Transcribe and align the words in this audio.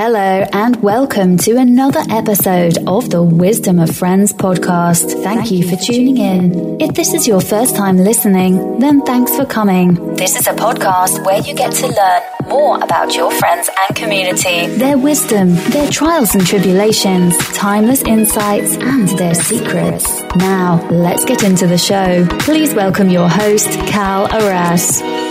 Hello, 0.00 0.46
and 0.52 0.80
welcome 0.80 1.36
to 1.38 1.56
another 1.56 1.98
episode 2.08 2.78
of 2.86 3.10
the 3.10 3.20
Wisdom 3.20 3.80
of 3.80 3.90
Friends 3.96 4.32
podcast. 4.32 5.24
Thank 5.24 5.50
you 5.50 5.68
for 5.68 5.74
tuning 5.74 6.18
in. 6.18 6.80
If 6.80 6.94
this 6.94 7.14
is 7.14 7.26
your 7.26 7.40
first 7.40 7.74
time 7.74 7.96
listening, 7.96 8.78
then 8.78 9.02
thanks 9.02 9.34
for 9.34 9.44
coming. 9.44 10.14
This 10.14 10.36
is 10.36 10.46
a 10.46 10.52
podcast 10.52 11.26
where 11.26 11.40
you 11.40 11.52
get 11.52 11.72
to 11.72 11.88
learn 11.88 12.22
more 12.48 12.76
about 12.76 13.16
your 13.16 13.32
friends 13.32 13.68
and 13.88 13.96
community, 13.96 14.68
their 14.76 14.96
wisdom, 14.96 15.56
their 15.70 15.90
trials 15.90 16.32
and 16.32 16.46
tribulations, 16.46 17.36
timeless 17.54 18.02
insights, 18.02 18.76
and 18.76 19.08
their 19.18 19.34
secrets. 19.34 20.22
Now, 20.36 20.80
let's 20.92 21.24
get 21.24 21.42
into 21.42 21.66
the 21.66 21.76
show. 21.76 22.24
Please 22.38 22.72
welcome 22.72 23.10
your 23.10 23.28
host, 23.28 23.68
Cal 23.88 24.32
Arras. 24.32 25.27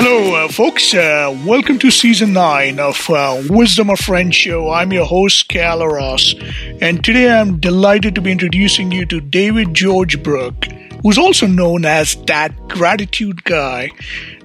Hello, 0.00 0.36
uh, 0.36 0.46
folks. 0.46 0.94
Uh, 0.94 1.36
welcome 1.44 1.76
to 1.80 1.90
season 1.90 2.32
nine 2.32 2.78
of 2.78 3.10
uh, 3.10 3.42
Wisdom 3.50 3.90
of 3.90 3.98
Friends 3.98 4.36
show. 4.36 4.70
I'm 4.70 4.92
your 4.92 5.04
host, 5.04 5.48
Cal 5.48 5.84
Ross, 5.84 6.36
and 6.80 7.02
today 7.02 7.28
I'm 7.28 7.58
delighted 7.58 8.14
to 8.14 8.20
be 8.20 8.30
introducing 8.30 8.92
you 8.92 9.06
to 9.06 9.20
David 9.20 9.74
George 9.74 10.22
Brooke, 10.22 10.66
who's 11.02 11.18
also 11.18 11.48
known 11.48 11.84
as 11.84 12.14
that 12.26 12.68
gratitude 12.68 13.42
guy. 13.42 13.90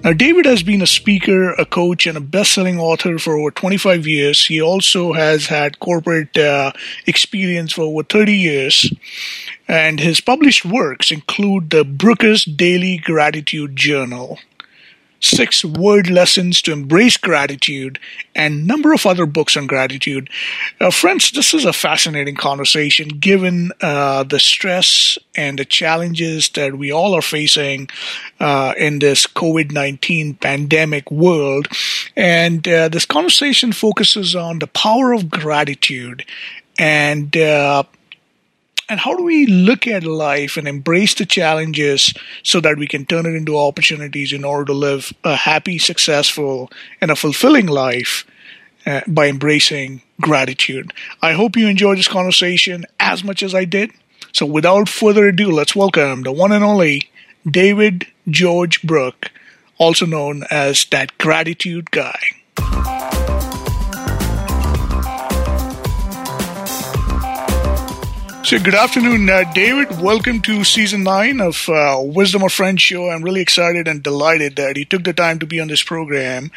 Now, 0.04 0.14
David 0.14 0.46
has 0.46 0.64
been 0.64 0.82
a 0.82 0.88
speaker, 0.88 1.52
a 1.52 1.68
coach, 1.68 2.08
and 2.08 2.18
a 2.18 2.22
best-selling 2.22 2.80
author 2.80 3.20
for 3.20 3.38
over 3.38 3.52
25 3.52 4.08
years. 4.08 4.44
He 4.44 4.60
also 4.60 5.14
has 5.14 5.46
had 5.46 5.80
corporate 5.80 6.36
uh, 6.36 6.72
experience 7.06 7.74
for 7.74 7.84
over 7.84 8.02
30 8.02 8.34
years. 8.34 8.92
And 9.68 10.00
his 10.00 10.20
published 10.20 10.66
works 10.66 11.12
include 11.12 11.70
the 11.70 11.86
Brooker's 11.86 12.44
Daily 12.44 12.98
Gratitude 12.98 13.76
Journal 13.76 14.40
six 15.24 15.64
word 15.64 16.10
lessons 16.10 16.62
to 16.62 16.74
embrace 16.74 17.18
gratitude, 17.18 17.98
and 18.36 18.68
number 18.68 18.94
of 18.94 19.06
other 19.06 19.26
books 19.26 19.56
on 19.56 19.68
gratitude. 19.68 20.30
Uh, 20.80 20.92
friends, 20.92 21.32
this 21.32 21.54
is 21.54 21.66
a 21.66 21.74
fascinating 21.74 22.36
conversation 22.36 23.08
given 23.08 23.72
uh, 23.82 24.24
the 24.24 24.40
stress 24.40 25.18
and 25.36 25.58
the 25.58 25.66
challenges 25.66 26.50
that 26.50 26.78
we 26.78 26.92
all 26.92 27.16
are 27.16 27.22
facing 27.22 27.90
uh, 28.40 28.74
in 28.78 29.00
this 29.00 29.26
COVID 29.26 29.72
19 29.72 30.36
pandemic 30.36 31.10
world. 31.10 31.68
And 32.16 32.68
uh, 32.68 32.90
this 32.90 33.06
conversation 33.06 33.72
focuses 33.72 34.36
on 34.36 34.60
the 34.60 34.68
power 34.68 35.14
of 35.14 35.30
gratitude 35.30 36.26
and 36.78 37.36
uh, 37.38 37.84
and 38.94 39.00
how 39.00 39.16
do 39.16 39.24
we 39.24 39.48
look 39.48 39.88
at 39.88 40.04
life 40.04 40.56
and 40.56 40.68
embrace 40.68 41.16
the 41.16 41.26
challenges 41.26 42.14
so 42.44 42.62
that 42.62 42.78
we 42.78 42.86
can 42.86 43.08
turn 43.08 43.26
it 43.26 43.34
into 43.34 43.58
opportunities 43.58 44.32
in 44.32 44.44
order 44.44 44.66
to 44.66 44.74
live 44.74 45.12
a 45.24 45.36
happy, 45.36 45.80
successful, 45.80 46.72
and 47.02 47.10
a 47.10 47.16
fulfilling 47.16 47.66
life 47.66 48.24
uh, 48.86 49.02
by 49.08 49.30
embracing 49.30 50.04
gratitude? 50.22 50.94
I 51.24 51.34
hope 51.34 51.58
you 51.58 51.68
enjoyed 51.68 51.98
this 51.98 52.08
conversation 52.08 52.86
as 53.00 53.24
much 53.24 53.42
as 53.42 53.56
I 53.56 53.66
did. 53.66 53.90
So, 54.32 54.46
without 54.46 54.88
further 54.88 55.28
ado, 55.28 55.50
let's 55.50 55.76
welcome 55.76 56.22
the 56.22 56.32
one 56.32 56.52
and 56.52 56.64
only 56.64 57.10
David 57.50 58.06
George 58.30 58.84
Brooke, 58.84 59.32
also 59.80 60.06
known 60.06 60.44
as 60.52 60.86
that 60.92 61.18
gratitude 61.18 61.90
guy. 61.90 62.20
So, 68.44 68.60
good 68.60 68.76
afternoon, 68.76 69.30
uh, 69.30 69.46
David. 69.54 70.02
Welcome 70.02 70.42
to 70.42 70.66
season 70.66 71.04
nine 71.04 71.40
of 71.40 71.70
uh, 71.70 72.02
Wisdom 72.04 72.44
of 72.44 72.52
Friends 72.52 72.82
show. 72.82 73.10
I'm 73.10 73.24
really 73.24 73.40
excited 73.40 73.88
and 73.88 74.04
delighted 74.04 74.58
that 74.58 74.76
you 74.76 74.84
took 74.84 75.06
the 75.06 75.14
time 75.14 75.40
to 75.40 75.46
be 75.46 75.62
on 75.62 75.70
this 75.70 75.82
program. 75.82 76.52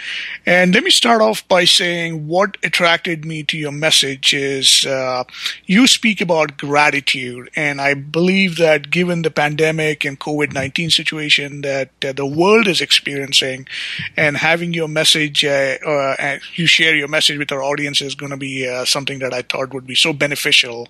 And 0.45 0.75
let 0.75 0.83
me 0.83 0.91
start 0.91 1.23
off 1.23 1.47
by 1.47 1.65
saying 1.65 2.27
what 2.27 2.57
attracted 2.65 3.25
me 3.25 3.45
to 3.45 3.57
your 3.57 3.71
message 3.71 4.35
is 4.35 4.85
uh, 4.85 5.23
you 5.67 5.87
speak 5.87 6.21
about 6.21 6.59
gratitude, 6.59 7.51
and 7.55 7.81
I 7.81 7.95
believe 7.95 8.57
that 8.57 8.91
given 8.91 9.23
the 9.23 9.31
pandemic 9.31 10.05
and 10.05 10.19
COVID 10.19 10.53
nineteen 10.53 10.91
situation 10.91 11.61
that 11.61 11.91
the 12.01 12.27
world 12.27 12.67
is 12.67 12.81
experiencing, 12.81 13.69
and 14.17 14.37
having 14.39 14.75
your 14.75 14.89
message, 14.89 15.45
uh, 15.45 15.77
uh, 15.87 16.39
you 16.57 16.67
share 16.67 16.97
your 16.97 17.07
message 17.07 17.39
with 17.39 17.53
our 17.53 17.63
audience 17.63 18.03
is 18.03 18.17
going 18.17 18.33
to 18.33 18.37
be 18.37 18.69
uh, 18.69 18.85
something 18.85 19.21
that 19.21 19.33
I 19.33 19.43
thought 19.43 19.73
would 19.73 19.87
be 19.87 19.95
so 19.95 20.13
beneficial 20.13 20.89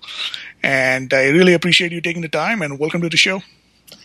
and 0.67 1.13
I 1.13 1.29
really 1.29 1.53
appreciate 1.53 1.93
you 1.93 2.01
taking 2.01 2.21
the 2.21 2.27
time 2.27 2.61
and 2.61 2.77
welcome 2.77 3.01
to 3.01 3.09
the 3.09 3.15
show. 3.15 3.41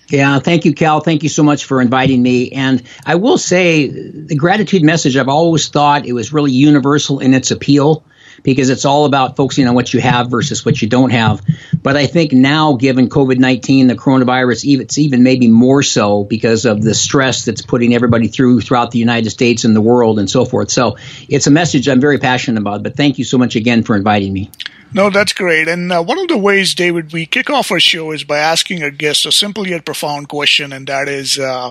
Yeah, 0.06 0.38
thank 0.38 0.64
you, 0.64 0.74
Cal. 0.74 1.00
Thank 1.00 1.24
you 1.24 1.28
so 1.28 1.42
much 1.42 1.64
for 1.64 1.80
inviting 1.80 2.22
me. 2.22 2.52
And 2.52 2.84
I 3.04 3.16
will 3.16 3.36
say 3.36 3.88
the 3.88 4.36
gratitude 4.36 4.84
message, 4.84 5.16
I've 5.16 5.28
always 5.28 5.68
thought 5.68 6.06
it 6.06 6.12
was 6.12 6.32
really 6.32 6.52
universal 6.52 7.18
in 7.18 7.34
its 7.34 7.50
appeal 7.50 8.04
because 8.44 8.70
it's 8.70 8.84
all 8.84 9.06
about 9.06 9.34
focusing 9.34 9.66
on 9.66 9.74
what 9.74 9.92
you 9.92 10.00
have 10.00 10.30
versus 10.30 10.64
what 10.64 10.80
you 10.80 10.88
don't 10.88 11.10
have. 11.10 11.40
But 11.82 11.96
I 11.96 12.06
think 12.06 12.32
now, 12.32 12.74
given 12.74 13.08
COVID 13.08 13.38
19, 13.38 13.88
the 13.88 13.96
coronavirus, 13.96 14.80
it's 14.80 14.98
even 14.98 15.24
maybe 15.24 15.48
more 15.48 15.82
so 15.82 16.22
because 16.22 16.64
of 16.64 16.80
the 16.80 16.94
stress 16.94 17.44
that's 17.44 17.62
putting 17.62 17.92
everybody 17.92 18.28
through 18.28 18.60
throughout 18.60 18.92
the 18.92 19.00
United 19.00 19.30
States 19.30 19.64
and 19.64 19.74
the 19.74 19.80
world 19.80 20.20
and 20.20 20.30
so 20.30 20.44
forth. 20.44 20.70
So 20.70 20.96
it's 21.28 21.48
a 21.48 21.50
message 21.50 21.88
I'm 21.88 22.00
very 22.00 22.18
passionate 22.18 22.60
about. 22.60 22.84
But 22.84 22.96
thank 22.96 23.18
you 23.18 23.24
so 23.24 23.36
much 23.36 23.56
again 23.56 23.82
for 23.82 23.96
inviting 23.96 24.32
me. 24.32 24.50
No, 24.94 25.08
that's 25.08 25.32
great. 25.32 25.68
And 25.68 25.90
uh, 25.90 26.02
one 26.02 26.18
of 26.18 26.28
the 26.28 26.36
ways, 26.36 26.74
David, 26.74 27.12
we 27.12 27.24
kick 27.24 27.48
off 27.48 27.72
our 27.72 27.80
show 27.80 28.10
is 28.10 28.24
by 28.24 28.38
asking 28.38 28.82
our 28.82 28.90
guests 28.90 29.24
a 29.24 29.32
simple 29.32 29.66
yet 29.66 29.86
profound 29.86 30.28
question, 30.28 30.70
and 30.72 30.86
that 30.86 31.08
is, 31.08 31.38
uh, 31.38 31.70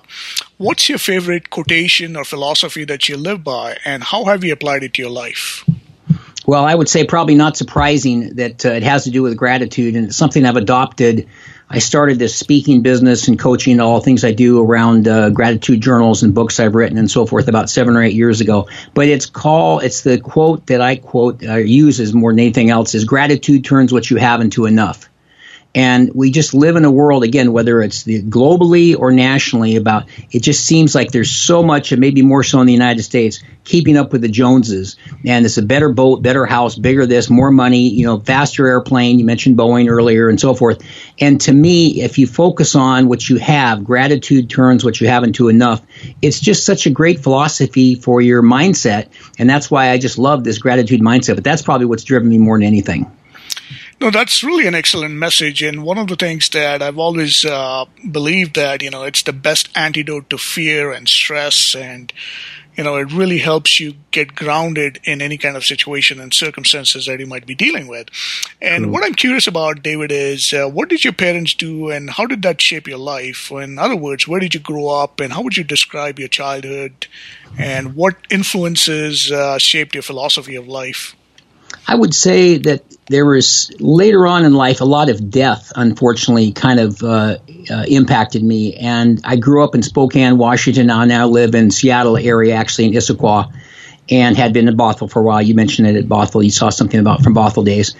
what's 0.58 0.90
your 0.90 0.98
favorite 0.98 1.52
quotation 1.52 2.16
or 2.16 2.26
philosophy 2.26 2.84
that 2.86 3.08
you 3.08 3.18
live 3.18 3.44
by, 3.44 3.78
and 3.86 4.04
how 4.04 4.26
have 4.26 4.44
you 4.44 4.52
applied 4.54 4.84
it 4.84 4.96
to 4.96 5.04
your 5.04 5.12
life? 5.12 5.64
Well, 6.48 6.66
I 6.66 6.74
would 6.74 6.90
say 6.90 7.06
probably 7.06 7.36
not 7.36 7.56
surprising 7.56 8.36
that 8.38 8.66
uh, 8.66 8.70
it 8.70 8.84
has 8.84 9.04
to 9.04 9.12
do 9.12 9.22
with 9.22 9.38
gratitude, 9.38 9.96
and 9.96 10.08
it's 10.08 10.18
something 10.18 10.44
I've 10.44 10.58
adopted. 10.58 11.28
I 11.74 11.80
started 11.80 12.20
this 12.20 12.36
speaking 12.36 12.82
business 12.82 13.30
and 13.30 13.40
coaching, 13.40 13.80
all 13.80 14.02
things 14.02 14.26
I 14.26 14.34
do 14.34 14.62
around 14.62 15.08
uh, 15.08 15.30
gratitude 15.30 15.80
journals 15.80 16.22
and 16.22 16.34
books 16.36 16.60
I've 16.60 16.76
written 16.76 16.98
and 16.98 17.10
so 17.10 17.26
forth 17.26 17.48
about 17.48 17.70
seven 17.70 17.96
or 17.96 18.04
eight 18.04 18.14
years 18.14 18.42
ago. 18.42 18.68
But 18.94 19.08
it's 19.08 19.26
called, 19.26 19.84
it's 19.84 20.02
the 20.02 20.20
quote 20.20 20.68
that 20.68 20.82
I 20.82 20.98
quote, 20.98 21.42
uh, 21.46 21.56
uses 21.56 22.14
more 22.14 22.34
than 22.34 22.40
anything 22.40 22.70
else 22.70 22.94
is 22.94 23.06
gratitude 23.06 23.64
turns 23.64 23.94
what 23.94 24.10
you 24.10 24.18
have 24.18 24.42
into 24.42 24.66
enough. 24.66 25.10
And 25.74 26.12
we 26.14 26.32
just 26.32 26.54
live 26.54 26.76
in 26.76 26.84
a 26.84 26.92
world, 26.92 27.24
again, 27.24 27.54
whether 27.54 27.82
it's 27.82 28.04
the, 28.04 28.22
globally 28.22 28.98
or 28.98 29.12
nationally, 29.12 29.78
about 29.78 30.10
it 30.30 30.44
just 30.44 30.66
seems 30.66 30.94
like 30.94 31.12
there's 31.12 31.32
so 31.32 31.64
much, 31.64 31.94
and 31.94 32.02
maybe 32.02 32.22
more 32.22 32.44
so 32.44 32.60
in 32.60 32.68
the 32.68 32.74
United 32.74 33.04
States, 33.04 33.42
keeping 33.64 33.96
up 33.96 34.12
with 34.12 34.22
the 34.22 34.28
Joneses. 34.28 34.98
And 35.26 35.46
it's 35.46 35.58
a 35.58 35.62
better 35.62 35.88
boat, 35.88 36.22
better 36.22 36.46
house, 36.46 36.76
bigger 36.76 37.06
this, 37.06 37.30
more 37.30 37.52
money, 37.52 37.88
you 37.88 38.06
know, 38.06 38.20
faster 38.20 38.68
airplane. 38.68 39.18
You 39.18 39.24
mentioned 39.24 39.58
Boeing 39.58 39.90
earlier 39.90 40.28
and 40.28 40.40
so 40.40 40.54
forth. 40.54 40.84
And 41.20 41.40
to 41.42 41.54
me, 41.54 42.02
if 42.02 42.18
you 42.18 42.28
focus 42.28 42.76
on 42.76 43.08
what 43.08 43.30
you 43.30 43.38
have, 43.38 43.86
gratitude 43.86 44.50
turns 44.50 44.84
what 44.84 45.00
you 45.00 45.08
have 45.08 45.24
into 45.24 45.48
enough. 45.48 45.82
It's 46.22 46.42
just 46.42 46.66
such 46.66 46.86
a 46.86 46.90
great 46.90 47.22
philosophy 47.22 47.96
for 47.96 48.20
your 48.22 48.44
mindset. 48.44 49.08
And 49.40 49.50
that's 49.50 49.72
why 49.72 49.92
I 49.92 49.98
just 50.00 50.18
love 50.18 50.44
this 50.44 50.58
gratitude 50.58 51.00
mindset. 51.00 51.36
But 51.36 51.46
that's 51.46 51.62
probably 51.62 51.86
what's 51.86 52.04
driven 52.04 52.28
me 52.28 52.40
more 52.40 52.58
than 52.58 52.68
anything. 52.68 53.10
No, 54.02 54.10
that's 54.10 54.44
really 54.44 54.66
an 54.66 54.74
excellent 54.74 55.14
message. 55.14 55.62
And 55.62 55.84
one 55.84 56.00
of 56.00 56.08
the 56.08 56.16
things 56.16 56.50
that 56.50 56.82
I've 56.82 56.98
always 56.98 57.46
uh, 57.46 57.86
believed 58.10 58.56
that, 58.56 58.82
you 58.82 58.90
know, 58.90 59.04
it's 59.04 59.22
the 59.22 59.32
best 59.32 59.70
antidote 59.76 60.28
to 60.32 60.40
fear 60.40 60.92
and 60.92 61.08
stress. 61.08 61.76
And, 61.76 62.12
you 62.76 62.84
know, 62.84 62.96
it 62.96 63.14
really 63.14 63.38
helps 63.38 63.80
you 63.80 63.94
get 64.10 64.34
grounded 64.34 65.00
in 65.04 65.22
any 65.22 65.38
kind 65.38 65.56
of 65.56 65.64
situation 65.64 66.20
and 66.20 66.34
circumstances 66.34 67.06
that 67.06 67.20
you 67.20 67.28
might 67.28 67.46
be 67.46 67.54
dealing 67.54 67.88
with. 67.88 68.08
And 68.60 68.92
what 68.92 69.04
I'm 69.06 69.14
curious 69.14 69.46
about, 69.46 69.84
David, 69.84 70.12
is 70.12 70.52
uh, 70.52 70.68
what 70.68 70.90
did 70.90 71.04
your 71.04 71.14
parents 71.14 71.54
do 71.54 71.92
and 71.92 72.10
how 72.10 72.26
did 72.26 72.42
that 72.42 72.60
shape 72.60 72.88
your 72.88 72.98
life? 72.98 73.52
In 73.52 73.78
other 73.78 73.96
words, 73.96 74.28
where 74.28 74.40
did 74.40 74.56
you 74.56 74.62
grow 74.62 74.88
up 74.88 75.20
and 75.20 75.32
how 75.32 75.44
would 75.44 75.58
you 75.58 75.64
describe 75.64 76.18
your 76.18 76.28
childhood 76.28 77.06
and 77.56 77.96
what 77.96 78.16
influences 78.32 79.32
uh, 79.32 79.60
shaped 79.60 79.94
your 79.94 80.02
philosophy 80.02 80.56
of 80.56 80.68
life? 80.68 81.16
I 81.88 81.96
would 81.96 82.14
say 82.14 82.58
that 82.60 82.84
there 83.08 83.26
was 83.26 83.72
later 83.80 84.26
on 84.26 84.46
in 84.46 84.54
life 84.54 84.82
a 84.82 84.86
lot 84.86 85.10
of 85.10 85.30
death, 85.30 85.72
unfortunately, 85.76 86.54
kind 86.54 86.80
of 86.80 87.04
uh, 87.04 87.38
uh, 87.70 87.84
impacted 87.88 88.44
me. 88.44 88.76
And 88.76 89.20
I 89.24 89.36
grew 89.36 89.64
up 89.64 89.76
in 89.76 89.84
Spokane, 89.84 90.38
Washington. 90.38 90.90
I 90.90 91.06
now 91.06 91.28
live 91.28 91.54
in 91.54 91.72
Seattle 91.72 92.18
area, 92.18 92.56
actually 92.56 92.86
in 92.86 92.94
Issaquah, 92.94 93.54
and 94.10 94.38
had 94.38 94.54
been 94.54 94.68
in 94.68 94.78
Bothell 94.78 95.12
for 95.12 95.20
a 95.20 95.24
while. 95.24 95.42
You 95.42 95.56
mentioned 95.56 95.88
it 95.90 95.96
at 95.98 96.06
Bothell. 96.06 96.44
You 96.44 96.52
saw 96.52 96.70
something 96.70 97.00
about 97.00 97.22
from 97.22 97.36
Bothell 97.36 97.66
days. 97.66 97.96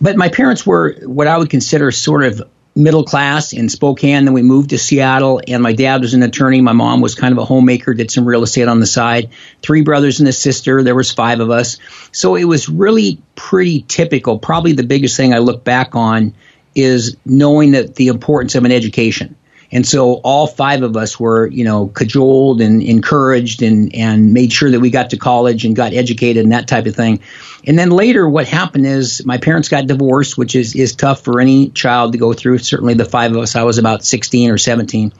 But 0.00 0.16
my 0.16 0.28
parents 0.28 0.66
were 0.66 0.96
what 1.04 1.26
I 1.26 1.38
would 1.38 1.50
consider 1.50 1.90
sort 1.90 2.24
of 2.24 2.42
middle 2.74 3.04
class 3.04 3.52
in 3.52 3.68
Spokane. 3.68 4.24
Then 4.24 4.34
we 4.34 4.42
moved 4.42 4.70
to 4.70 4.78
Seattle, 4.78 5.40
and 5.46 5.62
my 5.62 5.72
dad 5.72 6.00
was 6.00 6.14
an 6.14 6.22
attorney. 6.22 6.60
My 6.60 6.72
mom 6.72 7.00
was 7.00 7.14
kind 7.14 7.32
of 7.32 7.38
a 7.38 7.44
homemaker, 7.44 7.94
did 7.94 8.10
some 8.10 8.24
real 8.24 8.42
estate 8.42 8.68
on 8.68 8.80
the 8.80 8.86
side. 8.86 9.30
Three 9.62 9.82
brothers 9.82 10.20
and 10.20 10.28
a 10.28 10.32
sister. 10.32 10.82
There 10.82 10.94
was 10.94 11.12
five 11.12 11.40
of 11.40 11.50
us, 11.50 11.78
so 12.12 12.36
it 12.36 12.44
was 12.44 12.68
really 12.68 13.20
pretty 13.34 13.84
typical. 13.88 14.38
Probably 14.38 14.72
the 14.72 14.84
biggest 14.84 15.16
thing 15.16 15.34
I 15.34 15.38
look 15.38 15.64
back 15.64 15.94
on 15.94 16.34
is 16.74 17.16
knowing 17.24 17.72
that 17.72 17.96
the 17.96 18.08
importance 18.08 18.54
of 18.54 18.64
an 18.64 18.72
education. 18.72 19.36
And 19.72 19.86
so 19.86 20.14
all 20.14 20.46
five 20.46 20.82
of 20.82 20.96
us 20.96 21.18
were, 21.18 21.46
you 21.46 21.64
know, 21.64 21.86
cajoled 21.86 22.60
and 22.60 22.82
encouraged 22.82 23.62
and, 23.62 23.94
and 23.94 24.32
made 24.32 24.52
sure 24.52 24.70
that 24.70 24.80
we 24.80 24.90
got 24.90 25.10
to 25.10 25.16
college 25.16 25.64
and 25.64 25.76
got 25.76 25.92
educated 25.92 26.42
and 26.42 26.52
that 26.52 26.66
type 26.66 26.86
of 26.86 26.96
thing. 26.96 27.20
And 27.66 27.78
then 27.78 27.90
later, 27.90 28.28
what 28.28 28.48
happened 28.48 28.86
is 28.86 29.24
my 29.24 29.38
parents 29.38 29.68
got 29.68 29.86
divorced, 29.86 30.36
which 30.36 30.56
is, 30.56 30.74
is 30.74 30.94
tough 30.94 31.22
for 31.22 31.40
any 31.40 31.70
child 31.70 32.12
to 32.12 32.18
go 32.18 32.32
through. 32.32 32.58
Certainly 32.58 32.94
the 32.94 33.04
five 33.04 33.30
of 33.32 33.38
us, 33.38 33.54
I 33.54 33.62
was 33.62 33.78
about 33.78 34.04
16 34.04 34.50
or 34.50 34.58
17. 34.58 35.12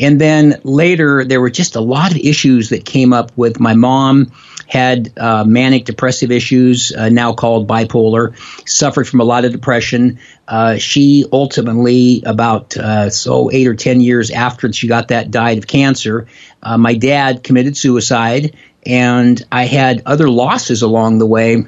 And 0.00 0.20
then 0.20 0.60
later, 0.64 1.24
there 1.24 1.40
were 1.40 1.50
just 1.50 1.76
a 1.76 1.80
lot 1.80 2.10
of 2.10 2.16
issues 2.16 2.70
that 2.70 2.84
came 2.84 3.12
up 3.12 3.36
with 3.36 3.60
my 3.60 3.74
mom 3.74 4.32
had 4.66 5.12
uh, 5.18 5.44
manic 5.44 5.84
depressive 5.84 6.30
issues, 6.30 6.92
uh, 6.92 7.08
now 7.08 7.32
called 7.32 7.66
bipolar, 7.66 8.38
suffered 8.68 9.06
from 9.06 9.20
a 9.20 9.24
lot 9.24 9.44
of 9.44 9.50
depression. 9.50 10.20
Uh, 10.46 10.76
she 10.76 11.24
ultimately, 11.32 12.22
about 12.24 12.76
uh, 12.76 13.10
so 13.10 13.50
eight 13.50 13.66
or 13.66 13.74
ten 13.74 14.00
years 14.00 14.30
after 14.30 14.72
she 14.72 14.86
got 14.86 15.08
that, 15.08 15.30
died 15.30 15.58
of 15.58 15.66
cancer. 15.66 16.28
Uh, 16.62 16.78
my 16.78 16.94
dad 16.94 17.42
committed 17.42 17.76
suicide, 17.76 18.56
and 18.86 19.44
I 19.50 19.64
had 19.64 20.02
other 20.06 20.30
losses 20.30 20.82
along 20.82 21.18
the 21.18 21.26
way 21.26 21.64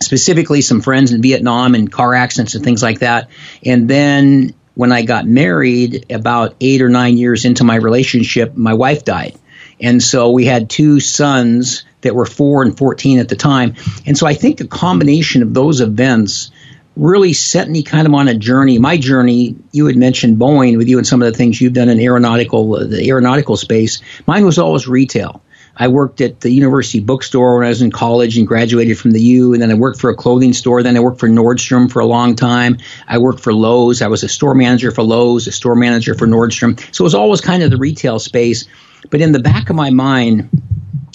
specifically 0.00 0.60
some 0.60 0.80
friends 0.80 1.12
in 1.12 1.20
Vietnam 1.20 1.74
and 1.74 1.90
car 1.90 2.14
accidents 2.14 2.54
and 2.54 2.64
things 2.64 2.84
like 2.84 3.00
that. 3.00 3.30
And 3.64 3.90
then 3.90 4.54
when 4.78 4.92
I 4.92 5.02
got 5.02 5.26
married, 5.26 6.06
about 6.08 6.54
eight 6.60 6.82
or 6.82 6.88
nine 6.88 7.16
years 7.16 7.44
into 7.44 7.64
my 7.64 7.74
relationship, 7.74 8.56
my 8.56 8.74
wife 8.74 9.04
died. 9.04 9.36
And 9.80 10.00
so 10.00 10.30
we 10.30 10.44
had 10.44 10.70
two 10.70 11.00
sons 11.00 11.84
that 12.02 12.14
were 12.14 12.24
four 12.24 12.62
and 12.62 12.78
14 12.78 13.18
at 13.18 13.28
the 13.28 13.34
time. 13.34 13.74
And 14.06 14.16
so 14.16 14.24
I 14.24 14.34
think 14.34 14.60
a 14.60 14.68
combination 14.68 15.42
of 15.42 15.52
those 15.52 15.80
events 15.80 16.52
really 16.94 17.32
set 17.32 17.68
me 17.68 17.82
kind 17.82 18.06
of 18.06 18.14
on 18.14 18.28
a 18.28 18.36
journey. 18.36 18.78
My 18.78 18.98
journey, 18.98 19.56
you 19.72 19.86
had 19.86 19.96
mentioned 19.96 20.36
Boeing 20.36 20.78
with 20.78 20.86
you 20.86 20.98
and 20.98 21.06
some 21.06 21.22
of 21.22 21.32
the 21.32 21.36
things 21.36 21.60
you've 21.60 21.72
done 21.72 21.88
in 21.88 21.98
aeronautical, 21.98 22.86
the 22.86 23.08
aeronautical 23.08 23.56
space. 23.56 24.00
Mine 24.28 24.44
was 24.44 24.60
always 24.60 24.86
retail. 24.86 25.42
I 25.78 25.88
worked 25.88 26.20
at 26.20 26.40
the 26.40 26.50
university 26.50 27.00
bookstore 27.00 27.58
when 27.58 27.66
I 27.66 27.68
was 27.68 27.82
in 27.82 27.92
college 27.92 28.36
and 28.36 28.46
graduated 28.46 28.98
from 28.98 29.12
the 29.12 29.20
U. 29.20 29.52
And 29.52 29.62
then 29.62 29.70
I 29.70 29.74
worked 29.74 30.00
for 30.00 30.10
a 30.10 30.16
clothing 30.16 30.52
store. 30.52 30.82
Then 30.82 30.96
I 30.96 31.00
worked 31.00 31.20
for 31.20 31.28
Nordstrom 31.28 31.90
for 31.90 32.00
a 32.00 32.06
long 32.06 32.34
time. 32.34 32.78
I 33.06 33.18
worked 33.18 33.40
for 33.40 33.54
Lowe's. 33.54 34.02
I 34.02 34.08
was 34.08 34.24
a 34.24 34.28
store 34.28 34.54
manager 34.54 34.90
for 34.90 35.02
Lowe's, 35.02 35.46
a 35.46 35.52
store 35.52 35.76
manager 35.76 36.14
for 36.14 36.26
Nordstrom. 36.26 36.78
So 36.92 37.02
it 37.02 37.06
was 37.06 37.14
always 37.14 37.40
kind 37.40 37.62
of 37.62 37.70
the 37.70 37.76
retail 37.76 38.18
space. 38.18 38.66
But 39.10 39.20
in 39.20 39.30
the 39.32 39.38
back 39.38 39.70
of 39.70 39.76
my 39.76 39.90
mind, 39.90 40.50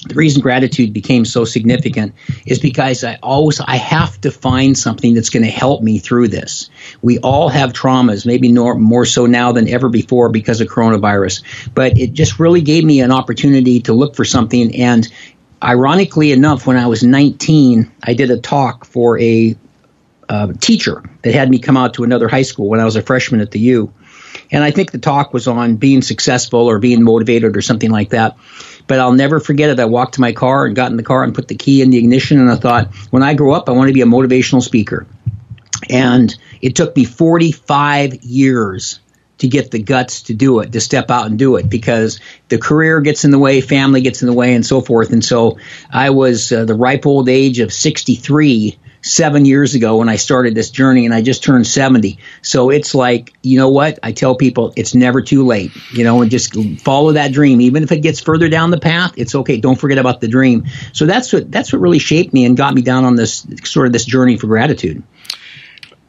the 0.03 0.15
reason 0.15 0.41
gratitude 0.41 0.93
became 0.93 1.25
so 1.25 1.45
significant 1.45 2.13
is 2.45 2.59
because 2.59 3.03
I 3.03 3.17
always 3.21 3.59
I 3.59 3.77
have 3.77 4.19
to 4.21 4.31
find 4.31 4.77
something 4.77 5.13
that's 5.13 5.29
going 5.29 5.43
to 5.43 5.51
help 5.51 5.81
me 5.81 5.99
through 5.99 6.29
this. 6.29 6.69
We 7.01 7.19
all 7.19 7.49
have 7.49 7.73
traumas, 7.73 8.25
maybe 8.25 8.51
more, 8.51 9.05
so 9.05 9.25
now 9.25 9.51
than 9.51 9.67
ever 9.67 9.89
before 9.89 10.29
because 10.29 10.61
of 10.61 10.67
coronavirus. 10.67 11.43
But 11.73 11.97
it 11.97 12.13
just 12.13 12.39
really 12.39 12.61
gave 12.61 12.83
me 12.83 13.01
an 13.01 13.11
opportunity 13.11 13.81
to 13.81 13.93
look 13.93 14.15
for 14.15 14.25
something. 14.25 14.75
And 14.81 15.07
ironically 15.61 16.31
enough, 16.31 16.67
when 16.67 16.77
I 16.77 16.87
was 16.87 17.03
19, 17.03 17.91
I 18.03 18.13
did 18.13 18.31
a 18.31 18.37
talk 18.37 18.85
for 18.85 19.19
a 19.19 19.55
uh, 20.29 20.53
teacher 20.59 21.03
that 21.21 21.33
had 21.33 21.49
me 21.49 21.59
come 21.59 21.77
out 21.77 21.95
to 21.95 22.03
another 22.03 22.27
high 22.27 22.43
school 22.43 22.69
when 22.69 22.79
I 22.79 22.85
was 22.85 22.95
a 22.95 23.01
freshman 23.01 23.41
at 23.41 23.51
the 23.51 23.59
U. 23.59 23.93
And 24.53 24.63
I 24.63 24.69
think 24.69 24.91
the 24.91 24.99
talk 24.99 25.33
was 25.33 25.47
on 25.47 25.77
being 25.77 26.03
successful 26.03 26.69
or 26.69 26.77
being 26.77 27.03
motivated 27.03 27.57
or 27.57 27.61
something 27.61 27.89
like 27.89 28.11
that. 28.11 28.37
But 28.85 28.99
I'll 28.99 29.13
never 29.13 29.39
forget 29.39 29.71
it. 29.71 29.79
I 29.79 29.85
walked 29.85 30.13
to 30.15 30.21
my 30.21 30.31
car 30.31 30.65
and 30.65 30.75
got 30.75 30.91
in 30.91 30.97
the 30.97 31.03
car 31.03 31.23
and 31.23 31.33
put 31.33 31.47
the 31.47 31.55
key 31.55 31.81
in 31.81 31.89
the 31.89 31.97
ignition. 31.97 32.39
And 32.39 32.51
I 32.51 32.55
thought, 32.55 32.93
when 33.09 33.23
I 33.23 33.33
grow 33.33 33.53
up, 33.53 33.67
I 33.67 33.71
want 33.71 33.87
to 33.87 33.93
be 33.93 34.01
a 34.01 34.05
motivational 34.05 34.61
speaker. 34.61 35.07
And 35.89 36.33
it 36.61 36.75
took 36.75 36.95
me 36.95 37.03
45 37.03 38.23
years 38.23 38.99
to 39.39 39.47
get 39.47 39.71
the 39.71 39.81
guts 39.81 40.23
to 40.23 40.35
do 40.35 40.59
it, 40.59 40.71
to 40.71 40.79
step 40.79 41.09
out 41.09 41.25
and 41.25 41.39
do 41.39 41.55
it, 41.55 41.67
because 41.67 42.19
the 42.47 42.59
career 42.59 43.01
gets 43.01 43.25
in 43.25 43.31
the 43.31 43.39
way, 43.39 43.59
family 43.59 44.01
gets 44.01 44.21
in 44.21 44.27
the 44.27 44.33
way, 44.33 44.53
and 44.53 44.65
so 44.65 44.81
forth. 44.81 45.11
And 45.11 45.25
so 45.25 45.57
I 45.91 46.11
was 46.11 46.51
uh, 46.51 46.65
the 46.65 46.75
ripe 46.75 47.07
old 47.07 47.27
age 47.27 47.59
of 47.59 47.73
63 47.73 48.77
seven 49.03 49.45
years 49.45 49.75
ago 49.75 49.97
when 49.97 50.09
I 50.09 50.15
started 50.15 50.55
this 50.55 50.71
journey 50.71 51.05
and 51.05 51.13
I 51.13 51.21
just 51.21 51.43
turned 51.43 51.67
70. 51.67 52.17
So 52.41 52.69
it's 52.69 52.95
like, 52.95 53.33
you 53.43 53.59
know 53.59 53.69
what? 53.69 53.99
I 54.01 54.13
tell 54.13 54.35
people 54.35 54.73
it's 54.75 54.95
never 54.95 55.21
too 55.21 55.45
late, 55.45 55.71
you 55.91 56.03
know, 56.03 56.21
and 56.21 56.31
just 56.31 56.55
follow 56.81 57.11
that 57.11 57.33
dream. 57.33 57.61
Even 57.61 57.83
if 57.83 57.91
it 57.91 57.99
gets 57.99 58.21
further 58.21 58.49
down 58.49 58.71
the 58.71 58.79
path, 58.79 59.13
it's 59.17 59.35
okay. 59.35 59.59
Don't 59.59 59.79
forget 59.79 59.97
about 59.97 60.21
the 60.21 60.27
dream. 60.27 60.65
So 60.93 61.05
that's 61.05 61.31
what, 61.31 61.51
that's 61.51 61.71
what 61.71 61.81
really 61.81 61.99
shaped 61.99 62.33
me 62.33 62.45
and 62.45 62.57
got 62.57 62.73
me 62.73 62.81
down 62.81 63.03
on 63.03 63.15
this 63.15 63.45
sort 63.65 63.85
of 63.85 63.93
this 63.93 64.05
journey 64.05 64.37
for 64.37 64.47
gratitude. 64.47 65.03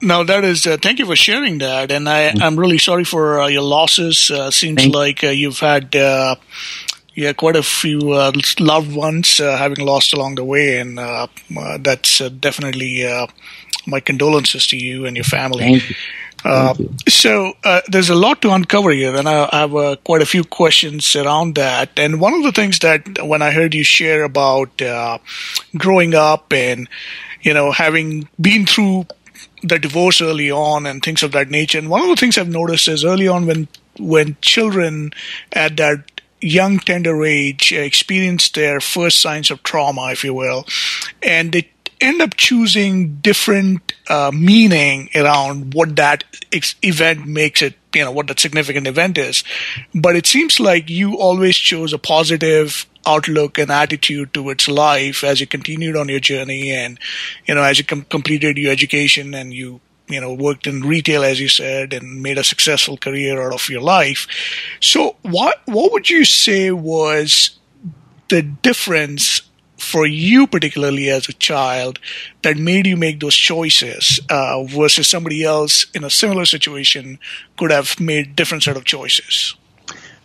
Now 0.00 0.22
that 0.22 0.44
is. 0.44 0.66
Uh, 0.66 0.76
thank 0.80 0.98
you 0.98 1.06
for 1.06 1.16
sharing 1.16 1.58
that, 1.58 1.90
and 1.90 2.08
I, 2.08 2.34
am 2.46 2.58
really 2.58 2.76
sorry 2.76 3.04
for 3.04 3.40
uh, 3.40 3.46
your 3.46 3.62
losses. 3.62 4.30
Uh, 4.30 4.50
seems 4.50 4.86
like 4.86 5.24
uh, 5.24 5.28
you've 5.28 5.60
had 5.60 5.96
uh, 5.96 6.36
yeah, 7.14 7.32
quite 7.32 7.56
a 7.56 7.62
few 7.62 8.12
uh, 8.12 8.32
loved 8.58 8.94
ones 8.94 9.38
uh, 9.40 9.56
having 9.56 9.84
lost 9.84 10.12
along 10.12 10.34
the 10.34 10.44
way, 10.44 10.78
and 10.78 10.98
uh, 10.98 11.26
uh 11.56 11.78
that's 11.80 12.20
uh, 12.20 12.28
definitely 12.28 13.06
uh, 13.06 13.26
my 13.86 14.00
condolences 14.00 14.66
to 14.68 14.76
you 14.76 15.06
and 15.06 15.16
your 15.16 15.24
family. 15.24 15.60
Thank 15.60 15.90
you. 15.90 15.96
Thank 16.42 16.78
you. 16.78 16.94
So 17.08 17.54
there's 17.88 18.10
a 18.10 18.14
lot 18.14 18.42
to 18.42 18.50
uncover 18.50 18.90
here, 18.90 19.16
and 19.16 19.28
I, 19.28 19.48
I 19.50 19.60
have 19.66 20.04
quite 20.04 20.20
a 20.20 20.26
few 20.26 20.44
questions 20.44 21.16
around 21.16 21.54
that. 21.54 21.98
And 21.98 22.20
one 22.20 22.34
of 22.34 22.42
the 22.42 22.52
things 22.52 22.80
that 22.80 23.24
when 23.24 23.40
I 23.40 23.50
heard 23.50 23.74
you 23.74 23.84
share 23.84 24.24
about 24.24 24.82
growing 25.76 26.14
up 26.14 26.52
and 26.52 26.88
you 27.40 27.54
know 27.54 27.70
having 27.70 28.28
been 28.38 28.66
through 28.66 29.06
the 29.62 29.78
divorce 29.78 30.20
early 30.20 30.50
on 30.50 30.84
and 30.84 31.02
things 31.02 31.22
of 31.22 31.32
that 31.32 31.48
nature, 31.48 31.78
and 31.78 31.88
one 31.88 32.02
of 32.02 32.08
the 32.08 32.16
things 32.16 32.36
I've 32.36 32.48
noticed 32.48 32.88
is 32.88 33.04
early 33.04 33.28
on 33.28 33.46
when 33.46 33.68
when 33.98 34.36
children 34.40 35.12
at 35.52 35.76
that 35.76 36.13
young, 36.44 36.78
tender 36.78 37.24
age 37.24 37.72
uh, 37.72 37.76
experience 37.76 38.50
their 38.50 38.80
first 38.80 39.20
signs 39.20 39.50
of 39.50 39.62
trauma, 39.62 40.10
if 40.12 40.24
you 40.24 40.34
will, 40.34 40.66
and 41.22 41.52
they 41.52 41.70
end 42.00 42.20
up 42.20 42.36
choosing 42.36 43.16
different 43.16 43.94
uh, 44.08 44.30
meaning 44.34 45.08
around 45.14 45.74
what 45.74 45.96
that 45.96 46.24
ex- 46.52 46.74
event 46.82 47.26
makes 47.26 47.62
it, 47.62 47.74
you 47.94 48.04
know, 48.04 48.10
what 48.10 48.26
that 48.26 48.40
significant 48.40 48.86
event 48.86 49.16
is. 49.16 49.42
But 49.94 50.16
it 50.16 50.26
seems 50.26 50.60
like 50.60 50.90
you 50.90 51.16
always 51.16 51.56
chose 51.56 51.92
a 51.92 51.98
positive 51.98 52.86
outlook 53.06 53.58
and 53.58 53.70
attitude 53.70 54.32
towards 54.32 54.68
life 54.68 55.24
as 55.24 55.40
you 55.40 55.46
continued 55.46 55.96
on 55.96 56.08
your 56.08 56.20
journey 56.20 56.72
and, 56.72 56.98
you 57.46 57.54
know, 57.54 57.62
as 57.62 57.78
you 57.78 57.84
com- 57.84 58.06
completed 58.08 58.58
your 58.58 58.72
education 58.72 59.34
and 59.34 59.52
you 59.52 59.80
you 60.08 60.20
know 60.20 60.32
worked 60.32 60.66
in 60.66 60.82
retail 60.82 61.24
as 61.24 61.40
you 61.40 61.48
said 61.48 61.92
and 61.92 62.22
made 62.22 62.38
a 62.38 62.44
successful 62.44 62.96
career 62.96 63.40
out 63.40 63.54
of 63.54 63.68
your 63.68 63.80
life 63.80 64.26
so 64.80 65.16
what 65.22 65.62
what 65.66 65.92
would 65.92 66.10
you 66.10 66.24
say 66.24 66.70
was 66.70 67.58
the 68.28 68.42
difference 68.42 69.42
for 69.78 70.06
you 70.06 70.46
particularly 70.46 71.10
as 71.10 71.28
a 71.28 71.32
child 71.32 71.98
that 72.42 72.56
made 72.56 72.86
you 72.86 72.96
make 72.96 73.20
those 73.20 73.34
choices 73.34 74.20
uh, 74.30 74.62
versus 74.64 75.08
somebody 75.08 75.44
else 75.44 75.86
in 75.94 76.04
a 76.04 76.10
similar 76.10 76.44
situation 76.44 77.18
could 77.56 77.70
have 77.70 77.98
made 77.98 78.36
different 78.36 78.62
set 78.62 78.76
of 78.76 78.84
choices 78.84 79.54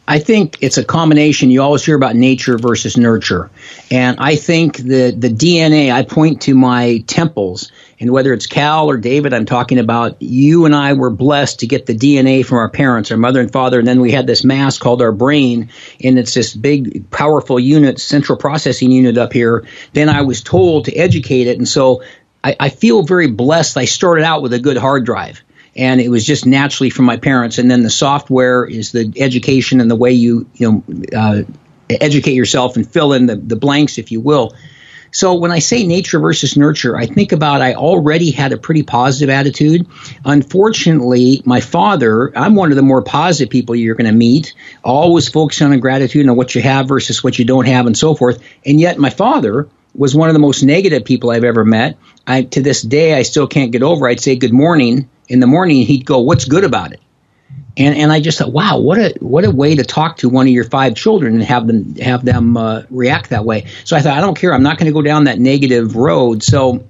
I 0.10 0.18
think 0.18 0.58
it's 0.60 0.80
a 0.80 0.84
combination. 0.84 1.52
You 1.52 1.62
always 1.62 1.86
hear 1.86 1.96
about 1.96 2.16
nature 2.16 2.58
versus 2.58 2.98
nurture. 2.98 3.52
And 3.92 4.18
I 4.20 4.38
think 4.38 4.78
the, 4.78 5.14
the 5.16 5.30
DNA, 5.30 5.94
I 5.94 6.02
point 6.02 6.42
to 6.44 6.56
my 6.56 7.04
temples 7.06 7.72
and 8.00 8.12
whether 8.12 8.34
it's 8.34 8.48
Cal 8.48 8.90
or 8.90 8.98
David, 8.98 9.34
I'm 9.34 9.46
talking 9.46 9.78
about 9.78 10.22
you 10.22 10.66
and 10.66 10.74
I 10.74 10.94
were 10.94 11.10
blessed 11.10 11.60
to 11.60 11.68
get 11.68 11.86
the 11.86 11.96
DNA 11.96 12.46
from 12.46 12.60
our 12.60 12.70
parents, 12.70 13.12
our 13.12 13.18
mother 13.18 13.42
and 13.42 13.52
father, 13.52 13.80
and 13.80 13.88
then 13.88 14.00
we 14.00 14.12
had 14.12 14.26
this 14.26 14.44
mass 14.44 14.78
called 14.78 15.02
our 15.02 15.12
brain, 15.12 15.70
and 16.04 16.18
it's 16.18 16.34
this 16.34 16.56
big, 16.56 17.10
powerful 17.12 17.60
unit, 17.60 18.00
central 18.00 18.38
processing 18.38 18.92
unit 18.92 19.18
up 19.18 19.34
here. 19.34 19.66
Then 19.94 20.10
I 20.10 20.22
was 20.22 20.42
told 20.42 20.86
to 20.86 20.96
educate 20.96 21.48
it, 21.48 21.58
and 21.58 21.68
so 21.68 22.04
I, 22.44 22.56
I 22.60 22.70
feel 22.70 23.04
very 23.04 23.28
blessed. 23.28 23.78
I 23.78 23.86
started 23.86 24.24
out 24.24 24.42
with 24.42 24.54
a 24.54 24.60
good 24.60 24.78
hard 24.78 25.06
drive 25.06 25.42
and 25.76 26.02
it 26.02 26.10
was 26.10 26.26
just 26.26 26.46
naturally 26.46 26.90
from 26.90 27.06
my 27.06 27.18
parents. 27.18 27.58
And 27.58 27.70
then 27.70 27.84
the 27.84 27.90
software 27.90 28.66
is 28.66 28.92
the 28.92 29.14
education 29.18 29.82
and 29.82 29.90
the 29.90 29.96
way 29.96 30.12
you 30.12 30.50
you 30.56 30.72
know 30.72 30.84
uh, 31.16 31.44
educate 31.90 32.34
yourself 32.34 32.76
and 32.76 32.90
fill 32.90 33.14
in 33.14 33.26
the, 33.26 33.36
the 33.36 33.56
blanks, 33.56 33.98
if 33.98 34.12
you 34.12 34.20
will. 34.20 34.54
So 35.12 35.36
when 35.36 35.52
I 35.52 35.60
say 35.60 35.86
nature 35.86 36.20
versus 36.20 36.56
nurture, 36.58 36.96
I 36.96 37.06
think 37.06 37.32
about 37.32 37.62
I 37.62 37.74
already 37.74 38.32
had 38.32 38.54
a 38.54 38.58
pretty 38.58 38.84
positive 38.84 39.30
attitude. 39.30 39.88
Unfortunately, 40.26 41.42
my 41.46 41.62
father, 41.62 42.32
I'm 42.38 42.56
one 42.56 42.72
of 42.72 42.76
the 42.76 42.82
more 42.82 43.02
positive 43.02 43.50
people 43.50 43.76
you're 43.76 43.96
going 43.96 44.12
to 44.12 44.18
meet, 44.18 44.54
always 44.84 45.30
focusing 45.30 45.72
on 45.72 45.80
gratitude 45.80 46.26
and 46.26 46.38
what 46.38 46.56
you 46.56 46.62
have 46.62 46.88
versus 46.88 47.24
what 47.24 47.40
you 47.40 47.46
don't 47.46 47.68
have 47.68 47.86
and 47.86 47.98
so 47.98 48.16
forth. 48.16 48.42
And 48.66 48.80
yet 48.80 48.98
my 48.98 49.10
father 49.10 49.68
was 49.96 50.16
one 50.16 50.30
of 50.30 50.34
the 50.34 50.40
most 50.40 50.64
negative 50.64 51.06
people 51.06 51.32
I've 51.32 51.44
ever 51.44 51.66
met. 51.66 51.98
I, 52.28 52.44
to 52.44 52.62
this 52.62 52.82
day, 52.82 53.16
I 53.16 53.24
still 53.24 53.48
can't 53.48 53.72
get 53.72 53.84
over. 53.84 54.08
I'd 54.08 54.20
say 54.20 54.36
good 54.36 54.54
morning 54.54 55.10
in 55.28 55.40
the 55.40 55.48
morning. 55.48 55.86
He'd 55.86 56.06
go, 56.06 56.20
"What's 56.20 56.46
good 56.46 56.64
about 56.64 56.94
it?" 56.94 57.02
And 57.78 57.96
and 57.96 58.12
I 58.12 58.20
just 58.20 58.40
thought, 58.40 58.52
wow, 58.52 58.80
what 58.80 58.98
a 58.98 59.16
what 59.20 59.46
a 59.46 59.52
way 59.52 59.76
to 59.76 59.84
talk 59.84 60.18
to 60.18 60.30
one 60.30 60.48
of 60.48 60.54
your 60.54 60.66
five 60.66 60.96
children 60.96 61.36
and 61.36 61.44
have 61.44 61.68
them 61.68 61.96
have 61.96 62.26
them 62.26 62.58
uh, 62.58 62.84
react 62.90 63.30
that 63.30 63.46
way. 63.46 63.68
So 63.86 63.96
I 63.96 64.02
thought, 64.02 64.18
I 64.18 64.22
don't 64.22 64.38
care. 64.38 64.54
I'm 64.54 64.64
not 64.64 64.78
going 64.78 64.88
to 64.88 64.94
go 64.94 65.02
down 65.02 65.26
that 65.26 65.40
negative 65.40 65.96
road. 65.96 66.44
So 66.44 66.88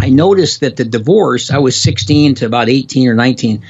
I 0.00 0.10
noticed 0.10 0.60
that 0.60 0.76
the 0.76 0.84
divorce. 0.84 1.50
I 1.50 1.58
was 1.58 1.80
16 1.80 2.36
to 2.36 2.46
about 2.46 2.68
18 2.68 3.08
or 3.08 3.14
19. 3.14 3.62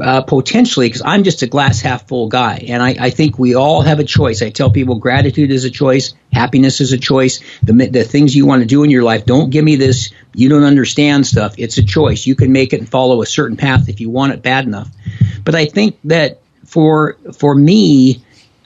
Uh, 0.00 0.22
potentially 0.22 0.86
because 0.88 1.02
I'm 1.04 1.24
just 1.24 1.42
a 1.42 1.46
glass 1.46 1.80
half 1.80 2.06
full 2.08 2.28
guy, 2.28 2.64
and 2.68 2.82
I, 2.82 2.96
I, 2.98 3.10
think 3.10 3.38
we 3.38 3.54
all 3.54 3.82
have 3.82 3.98
a 3.98 4.04
choice. 4.04 4.42
I 4.42 4.50
tell 4.50 4.70
people 4.70 4.96
gratitude 4.96 5.50
is 5.50 5.64
a 5.64 5.70
choice, 5.70 6.14
happiness 6.32 6.80
is 6.80 6.92
a 6.92 6.98
choice. 6.98 7.40
The 7.62 7.72
the 7.72 8.04
things 8.04 8.34
you 8.34 8.46
want 8.46 8.62
to 8.62 8.66
do 8.66 8.82
in 8.84 8.90
your 8.90 9.02
life, 9.02 9.24
don't 9.26 9.50
give 9.50 9.64
me 9.64 9.76
this. 9.76 10.12
You 10.34 10.48
don't 10.48 10.64
understand 10.64 11.26
stuff. 11.26 11.54
It's 11.58 11.78
a 11.78 11.84
choice. 11.84 12.26
You 12.26 12.34
can 12.34 12.52
make 12.52 12.72
it 12.72 12.80
and 12.80 12.88
follow 12.88 13.22
a 13.22 13.26
certain 13.26 13.56
path 13.56 13.88
if 13.88 14.00
you 14.00 14.10
want 14.10 14.32
it 14.32 14.42
bad 14.42 14.64
enough. 14.66 14.88
But 15.44 15.54
I 15.54 15.66
think 15.66 15.98
that 16.04 16.40
for 16.64 17.16
for 17.36 17.54
me, 17.54 18.24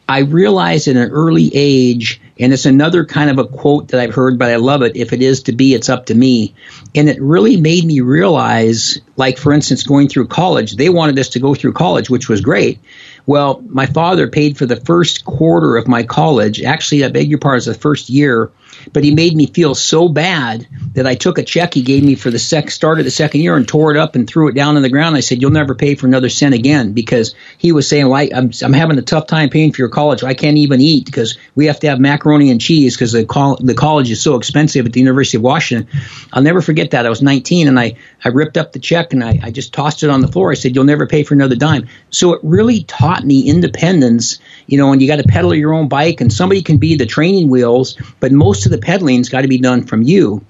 I 0.09 0.21
realized 0.21 0.89
at 0.89 0.97
an 0.97 1.11
early 1.11 1.51
age, 1.55 2.21
and 2.39 2.53
it's 2.53 2.67
another 2.67 3.05
kind 3.05 3.31
of 3.31 3.39
a 3.39 3.47
quote 3.47 3.89
that 3.89 4.01
I've 4.01 4.15
heard, 4.15 4.39
but 4.39 4.51
I 4.51 4.57
love 4.57 4.83
it. 4.83 4.97
If 4.97 5.13
it 5.13 5.23
is 5.23 5.45
to 5.45 5.53
be, 5.53 5.75
it's 5.75 5.89
up 5.89 6.07
to 6.07 6.15
me. 6.15 6.55
And 6.95 7.09
it 7.09 7.21
really 7.21 7.61
made 7.61 7.85
me 7.85 8.01
realize, 8.01 9.01
like, 9.17 9.39
for 9.39 9.53
instance, 9.53 9.83
going 9.83 10.09
through 10.09 10.29
college, 10.29 10.77
they 10.77 10.89
wanted 10.89 11.19
us 11.19 11.31
to 11.31 11.41
go 11.41 11.55
through 11.55 11.75
college, 11.75 12.09
which 12.09 12.29
was 12.29 12.41
great. 12.41 12.81
Well, 13.27 13.63
my 13.69 13.87
father 13.87 14.29
paid 14.29 14.57
for 14.57 14.67
the 14.67 14.81
first 14.81 15.25
quarter 15.25 15.77
of 15.77 15.87
my 15.87 16.03
college. 16.03 16.63
Actually, 16.63 17.05
I 17.05 17.09
beg 17.09 17.29
your 17.29 17.39
pardon, 17.39 17.73
the 17.73 17.79
first 17.79 18.09
year 18.09 18.51
but 18.93 19.05
he 19.05 19.15
made 19.15 19.35
me 19.35 19.47
feel 19.47 19.75
so 19.75 20.09
bad 20.09 20.67
that 20.95 21.07
I 21.07 21.15
took 21.15 21.39
a 21.39 21.43
check 21.43 21.75
he 21.75 21.83
gave 21.83 22.03
me 22.03 22.15
for 22.15 22.31
the 22.31 22.39
sec 22.39 22.71
start 22.71 22.99
of 22.99 23.05
the 23.05 23.11
second 23.11 23.41
year 23.41 23.57
and 23.57 23.67
tore 23.67 23.91
it 23.91 23.97
up 23.97 24.15
and 24.15 24.29
threw 24.29 24.49
it 24.49 24.55
down 24.55 24.77
on 24.77 24.83
the 24.83 24.89
ground. 24.89 25.17
I 25.17 25.21
said, 25.21 25.41
"You'll 25.41 25.51
never 25.51 25.75
pay 25.75 25.95
for 25.95 26.07
another 26.07 26.29
cent 26.29 26.55
again," 26.55 26.93
because 26.93 27.35
he 27.59 27.73
was 27.73 27.89
saying, 27.89 28.09
"Well, 28.09 28.21
I, 28.21 28.25
am 28.25 28.51
I'm 28.63 28.73
having 28.73 28.99
a 28.99 29.03
tough 29.03 29.27
time 29.27 29.49
paying 29.49 29.73
for 29.73 29.83
your 29.83 29.89
college. 29.89 30.23
I 30.23 30.35
can't 30.35 30.59
even 30.59 30.81
eat 30.81 31.07
because 31.07 31.37
we 31.55 31.67
have 31.67 31.81
to 31.81 31.89
have 31.89 32.01
macaroni 32.01 32.51
and 32.51 32.61
cheese 32.61 32.95
because 32.95 33.13
the 33.13 33.25
col- 33.25 33.57
the 33.57 33.75
college 33.75 34.11
is 34.11 34.21
so 34.21 34.37
expensive 34.37 34.87
at 34.87 34.93
the 34.93 35.01
University 35.01 35.37
of 35.37 35.43
Washington." 35.43 35.89
I'll 36.33 36.43
never 36.43 36.61
forget 36.61 36.91
that. 36.93 37.07
I 37.07 37.11
was 37.11 37.23
19 37.23 37.69
and 37.69 37.79
I 37.79 37.97
I 38.25 38.29
ripped 38.29 38.57
up 38.57 38.73
the 38.73 38.79
check 38.79 39.13
and 39.13 39.23
I, 39.23 39.39
I 39.43 39.51
just 39.51 39.73
tossed 39.73 40.03
it 40.03 40.11
on 40.11 40.21
the 40.21 40.29
floor. 40.29 40.51
I 40.51 40.55
said, 40.55 40.75
"You'll 40.75 40.85
never 40.85 41.07
pay 41.07 41.23
for 41.23 41.35
another 41.35 41.57
dime." 41.57 41.89
So 42.11 42.33
it 42.35 42.41
really 42.43 42.85
taught 42.85 43.25
me 43.25 43.49
independence 43.49 44.39
you 44.67 44.79
know, 44.79 44.93
and 44.93 45.03
you 45.03 45.09
got 45.09 45.17
to 45.17 45.25
pedal 45.25 45.55
your 45.55 45.75
own 45.75 45.89
bike, 45.89 46.21
and 46.21 46.33
somebody 46.33 46.63
can 46.63 46.79
be 46.79 46.97
the 46.97 47.07
training 47.07 47.49
wheels, 47.49 47.97
but 48.21 48.33
most 48.33 48.67
of 48.67 48.73
the 48.73 48.79
pedaling's 48.79 49.29
got 49.29 49.43
to 49.43 49.49
be 49.49 49.59
done 49.59 49.85
from 49.85 50.03
you. 50.03 50.45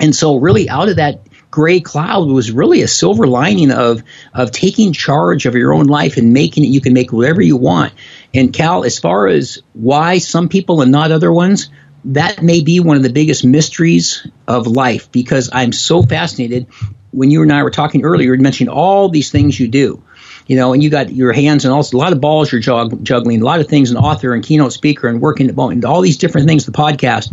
And 0.00 0.14
so, 0.14 0.36
really, 0.36 0.68
out 0.68 0.88
of 0.88 0.96
that 0.96 1.20
gray 1.50 1.80
cloud 1.80 2.28
was 2.28 2.52
really 2.52 2.82
a 2.82 2.88
silver 2.88 3.26
lining 3.26 3.70
of 3.70 4.02
of 4.34 4.50
taking 4.50 4.92
charge 4.92 5.46
of 5.46 5.54
your 5.54 5.72
own 5.72 5.86
life 5.86 6.16
and 6.16 6.32
making 6.32 6.64
it. 6.64 6.68
You 6.68 6.80
can 6.80 6.92
make 6.92 7.12
whatever 7.12 7.42
you 7.42 7.56
want. 7.56 7.92
And 8.34 8.52
Cal, 8.52 8.84
as 8.84 8.98
far 8.98 9.26
as 9.26 9.62
why 9.72 10.18
some 10.18 10.48
people 10.48 10.82
and 10.82 10.92
not 10.92 11.10
other 11.10 11.32
ones, 11.32 11.70
that 12.04 12.42
may 12.42 12.62
be 12.62 12.80
one 12.80 12.96
of 12.96 13.02
the 13.02 13.12
biggest 13.12 13.44
mysteries 13.44 14.26
of 14.46 14.66
life 14.66 15.10
because 15.10 15.50
I'm 15.52 15.72
so 15.72 16.02
fascinated. 16.02 16.66
When 17.10 17.30
you 17.30 17.42
and 17.42 17.52
I 17.52 17.62
were 17.62 17.70
talking 17.70 18.04
earlier, 18.04 18.34
you 18.34 18.42
mentioned 18.42 18.68
all 18.68 19.08
these 19.08 19.30
things 19.30 19.58
you 19.58 19.68
do 19.68 20.02
you 20.48 20.56
know, 20.56 20.72
and 20.72 20.82
you 20.82 20.90
got 20.90 21.12
your 21.12 21.32
hands 21.32 21.64
and 21.64 21.72
also 21.72 21.96
a 21.96 22.00
lot 22.00 22.12
of 22.12 22.20
balls 22.20 22.50
you're 22.50 22.60
jug- 22.60 23.04
juggling, 23.04 23.42
a 23.42 23.44
lot 23.44 23.60
of 23.60 23.68
things, 23.68 23.90
an 23.90 23.98
author 23.98 24.34
and 24.34 24.42
keynote 24.42 24.72
speaker 24.72 25.06
and 25.06 25.20
working 25.20 25.48
and 25.50 25.84
all 25.84 26.00
these 26.00 26.16
different 26.16 26.48
things, 26.48 26.64
the 26.64 26.72
podcast. 26.72 27.30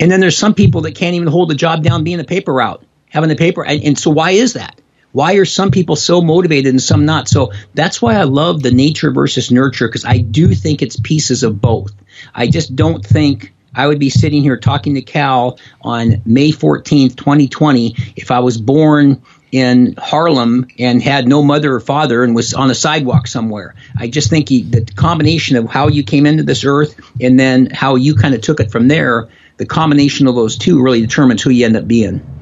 And 0.00 0.10
then 0.10 0.20
there's 0.20 0.36
some 0.36 0.52
people 0.52 0.82
that 0.82 0.96
can't 0.96 1.14
even 1.14 1.28
hold 1.28 1.48
the 1.48 1.54
job 1.54 1.84
down 1.84 2.04
being 2.04 2.20
a 2.20 2.24
paper 2.24 2.52
route, 2.52 2.84
having 3.08 3.28
the 3.28 3.36
paper. 3.36 3.64
And, 3.64 3.82
and 3.84 3.98
so 3.98 4.10
why 4.10 4.32
is 4.32 4.54
that? 4.54 4.80
Why 5.12 5.34
are 5.34 5.44
some 5.44 5.70
people 5.70 5.96
so 5.96 6.20
motivated 6.20 6.70
and 6.70 6.82
some 6.82 7.06
not? 7.06 7.28
So 7.28 7.52
that's 7.72 8.02
why 8.02 8.16
I 8.16 8.24
love 8.24 8.62
the 8.62 8.72
nature 8.72 9.12
versus 9.12 9.50
nurture 9.50 9.86
because 9.88 10.04
I 10.04 10.18
do 10.18 10.52
think 10.52 10.82
it's 10.82 10.98
pieces 11.00 11.44
of 11.44 11.60
both. 11.60 11.94
I 12.34 12.48
just 12.48 12.74
don't 12.74 13.02
think 13.06 13.54
I 13.76 13.86
would 13.86 13.98
be 14.00 14.10
sitting 14.10 14.42
here 14.42 14.56
talking 14.56 14.94
to 14.94 15.02
Cal 15.02 15.58
on 15.82 16.22
May 16.24 16.50
14th, 16.50 17.16
2020, 17.16 17.94
if 18.16 18.30
I 18.30 18.40
was 18.40 18.58
born 18.58 19.22
in 19.52 19.94
Harlem 19.96 20.66
and 20.78 21.02
had 21.02 21.28
no 21.28 21.42
mother 21.42 21.74
or 21.74 21.80
father 21.80 22.24
and 22.24 22.34
was 22.34 22.54
on 22.54 22.70
a 22.70 22.74
sidewalk 22.74 23.26
somewhere. 23.26 23.74
I 23.96 24.08
just 24.08 24.28
think 24.30 24.48
he, 24.48 24.62
the 24.62 24.84
combination 24.84 25.56
of 25.56 25.68
how 25.68 25.88
you 25.88 26.02
came 26.02 26.26
into 26.26 26.42
this 26.42 26.64
earth 26.64 26.98
and 27.20 27.38
then 27.38 27.66
how 27.66 27.94
you 27.94 28.14
kind 28.14 28.34
of 28.34 28.40
took 28.40 28.60
it 28.60 28.70
from 28.70 28.88
there, 28.88 29.28
the 29.56 29.66
combination 29.66 30.26
of 30.26 30.34
those 30.34 30.58
two 30.58 30.82
really 30.82 31.00
determines 31.00 31.42
who 31.42 31.50
you 31.50 31.64
end 31.64 31.76
up 31.76 31.86
being. 31.86 32.35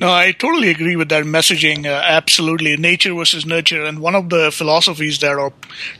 No, 0.00 0.12
I 0.12 0.30
totally 0.30 0.70
agree 0.70 0.94
with 0.94 1.08
that 1.08 1.24
messaging. 1.24 1.84
Uh, 1.84 2.00
absolutely, 2.04 2.76
nature 2.76 3.12
versus 3.14 3.44
nurture. 3.44 3.82
And 3.82 3.98
one 3.98 4.14
of 4.14 4.28
the 4.30 4.52
philosophies 4.52 5.18
that 5.18 5.32
are 5.32 5.52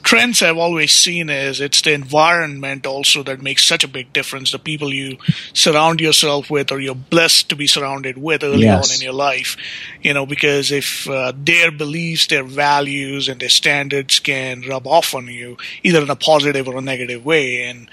trends 0.04 0.40
I've 0.40 0.56
always 0.56 0.92
seen 0.92 1.28
is 1.28 1.60
it's 1.60 1.82
the 1.82 1.94
environment 1.94 2.86
also 2.86 3.24
that 3.24 3.42
makes 3.42 3.66
such 3.66 3.82
a 3.82 3.88
big 3.88 4.12
difference. 4.12 4.52
The 4.52 4.60
people 4.60 4.94
you 4.94 5.18
surround 5.52 6.00
yourself 6.00 6.48
with, 6.48 6.70
or 6.70 6.78
you're 6.78 6.94
blessed 6.94 7.48
to 7.48 7.56
be 7.56 7.66
surrounded 7.66 8.16
with 8.18 8.44
early 8.44 8.62
yes. 8.62 8.88
on 8.88 8.94
in 8.94 9.02
your 9.02 9.14
life. 9.14 9.56
You 10.00 10.14
know, 10.14 10.26
because 10.26 10.70
if 10.70 11.08
uh, 11.10 11.32
their 11.36 11.72
beliefs, 11.72 12.28
their 12.28 12.44
values, 12.44 13.28
and 13.28 13.40
their 13.40 13.48
standards 13.48 14.20
can 14.20 14.60
rub 14.60 14.86
off 14.86 15.12
on 15.12 15.26
you, 15.26 15.56
either 15.82 16.02
in 16.02 16.10
a 16.10 16.16
positive 16.16 16.68
or 16.68 16.78
a 16.78 16.82
negative 16.82 17.24
way, 17.24 17.64
and 17.64 17.90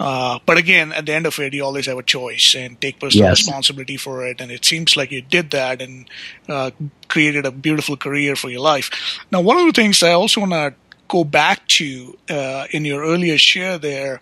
uh, 0.00 0.38
but 0.46 0.58
again, 0.58 0.92
at 0.92 1.06
the 1.06 1.12
end 1.12 1.26
of 1.26 1.38
it, 1.38 1.54
you 1.54 1.64
always 1.64 1.86
have 1.86 1.98
a 1.98 2.02
choice 2.02 2.54
and 2.54 2.80
take 2.80 3.00
personal 3.00 3.28
yes. 3.28 3.38
responsibility 3.38 3.96
for 3.96 4.26
it. 4.26 4.40
And 4.40 4.52
it 4.52 4.64
seems 4.64 4.96
like 4.96 5.10
you 5.10 5.22
did 5.22 5.50
that 5.50 5.82
and 5.82 6.08
uh, 6.48 6.70
created 7.08 7.46
a 7.46 7.50
beautiful 7.50 7.96
career 7.96 8.36
for 8.36 8.48
your 8.48 8.60
life. 8.60 8.90
Now, 9.32 9.40
one 9.40 9.56
of 9.56 9.66
the 9.66 9.72
things 9.72 10.02
I 10.02 10.12
also 10.12 10.40
want 10.40 10.52
to 10.52 10.74
go 11.08 11.24
back 11.24 11.66
to 11.66 12.16
uh, 12.30 12.66
in 12.70 12.84
your 12.84 13.02
earlier 13.02 13.38
share 13.38 13.78
there 13.78 14.20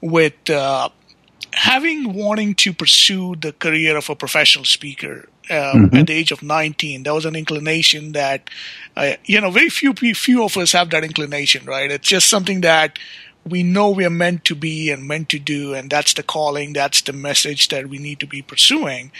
with 0.00 0.48
uh, 0.48 0.90
having 1.52 2.12
wanting 2.12 2.54
to 2.54 2.72
pursue 2.72 3.34
the 3.36 3.52
career 3.52 3.96
of 3.96 4.08
a 4.10 4.14
professional 4.14 4.64
speaker 4.64 5.28
uh, 5.48 5.72
mm-hmm. 5.74 5.96
at 5.96 6.06
the 6.06 6.12
age 6.12 6.30
of 6.30 6.42
19 6.42 7.02
that 7.02 7.12
was 7.12 7.24
an 7.24 7.34
inclination 7.34 8.12
that 8.12 8.48
uh, 8.96 9.14
you 9.24 9.40
know 9.40 9.50
very 9.50 9.68
few 9.68 9.92
few 9.94 10.44
of 10.44 10.56
us 10.56 10.72
have 10.72 10.90
that 10.90 11.02
inclination 11.02 11.64
right 11.66 11.90
it's 11.90 12.06
just 12.06 12.28
something 12.28 12.60
that 12.60 12.98
we 13.48 13.62
know 13.62 13.90
we 13.90 14.04
are 14.04 14.10
meant 14.10 14.44
to 14.46 14.54
be 14.54 14.90
and 14.90 15.06
meant 15.06 15.28
to 15.30 15.38
do, 15.38 15.74
and 15.74 15.90
that's 15.90 16.14
the 16.14 16.22
calling, 16.22 16.72
that's 16.72 17.00
the 17.02 17.12
message 17.12 17.68
that 17.68 17.88
we 17.88 17.98
need 17.98 18.20
to 18.20 18.26
be 18.26 18.42
pursuing. 18.42 19.12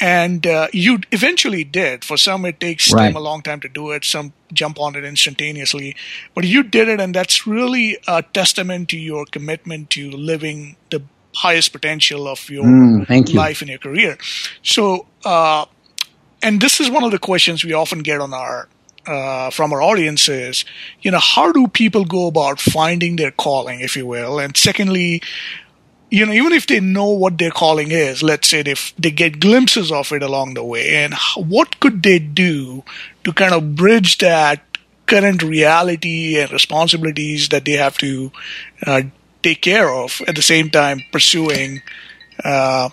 And 0.00 0.46
uh, 0.46 0.66
you 0.72 0.98
eventually 1.12 1.62
did. 1.62 2.04
For 2.04 2.16
some, 2.16 2.44
it 2.44 2.58
takes 2.58 2.92
right. 2.92 3.06
them 3.06 3.16
a 3.16 3.20
long 3.20 3.40
time 3.40 3.60
to 3.60 3.68
do 3.68 3.92
it. 3.92 4.04
Some 4.04 4.32
jump 4.52 4.80
on 4.80 4.96
it 4.96 5.04
instantaneously, 5.04 5.94
but 6.34 6.44
you 6.44 6.64
did 6.64 6.88
it, 6.88 7.00
and 7.00 7.14
that's 7.14 7.46
really 7.46 7.98
a 8.08 8.22
testament 8.22 8.88
to 8.88 8.98
your 8.98 9.26
commitment 9.26 9.90
to 9.90 10.10
living 10.10 10.76
the 10.90 11.02
highest 11.34 11.72
potential 11.72 12.28
of 12.28 12.50
your 12.50 12.64
mm, 12.64 13.34
life 13.34 13.62
and 13.62 13.70
your 13.70 13.78
career. 13.78 14.18
So, 14.62 15.06
uh, 15.24 15.66
and 16.42 16.60
this 16.60 16.80
is 16.80 16.90
one 16.90 17.04
of 17.04 17.12
the 17.12 17.18
questions 17.18 17.64
we 17.64 17.72
often 17.72 18.00
get 18.00 18.20
on 18.20 18.34
our 18.34 18.68
uh, 19.06 19.50
from 19.50 19.72
our 19.72 19.82
audience 19.82 20.28
is, 20.28 20.64
you 21.00 21.10
know, 21.10 21.18
how 21.18 21.52
do 21.52 21.66
people 21.68 22.04
go 22.04 22.26
about 22.26 22.60
finding 22.60 23.16
their 23.16 23.30
calling, 23.30 23.80
if 23.80 23.96
you 23.96 24.06
will? 24.06 24.38
And 24.38 24.56
secondly, 24.56 25.22
you 26.10 26.26
know, 26.26 26.32
even 26.32 26.52
if 26.52 26.66
they 26.66 26.80
know 26.80 27.08
what 27.08 27.38
their 27.38 27.50
calling 27.50 27.90
is, 27.90 28.22
let's 28.22 28.48
say 28.48 28.60
if 28.60 28.94
they 28.96 29.10
get 29.10 29.40
glimpses 29.40 29.90
of 29.90 30.12
it 30.12 30.22
along 30.22 30.54
the 30.54 30.64
way, 30.64 30.96
and 31.04 31.14
what 31.36 31.80
could 31.80 32.02
they 32.02 32.18
do 32.18 32.84
to 33.24 33.32
kind 33.32 33.54
of 33.54 33.74
bridge 33.74 34.18
that 34.18 34.62
current 35.06 35.42
reality 35.42 36.38
and 36.38 36.52
responsibilities 36.52 37.48
that 37.48 37.64
they 37.64 37.72
have 37.72 37.98
to 37.98 38.30
uh, 38.86 39.02
take 39.42 39.62
care 39.62 39.90
of 39.90 40.20
at 40.28 40.36
the 40.36 40.42
same 40.42 40.70
time 40.70 41.00
pursuing 41.10 41.82
uh, 42.44 42.88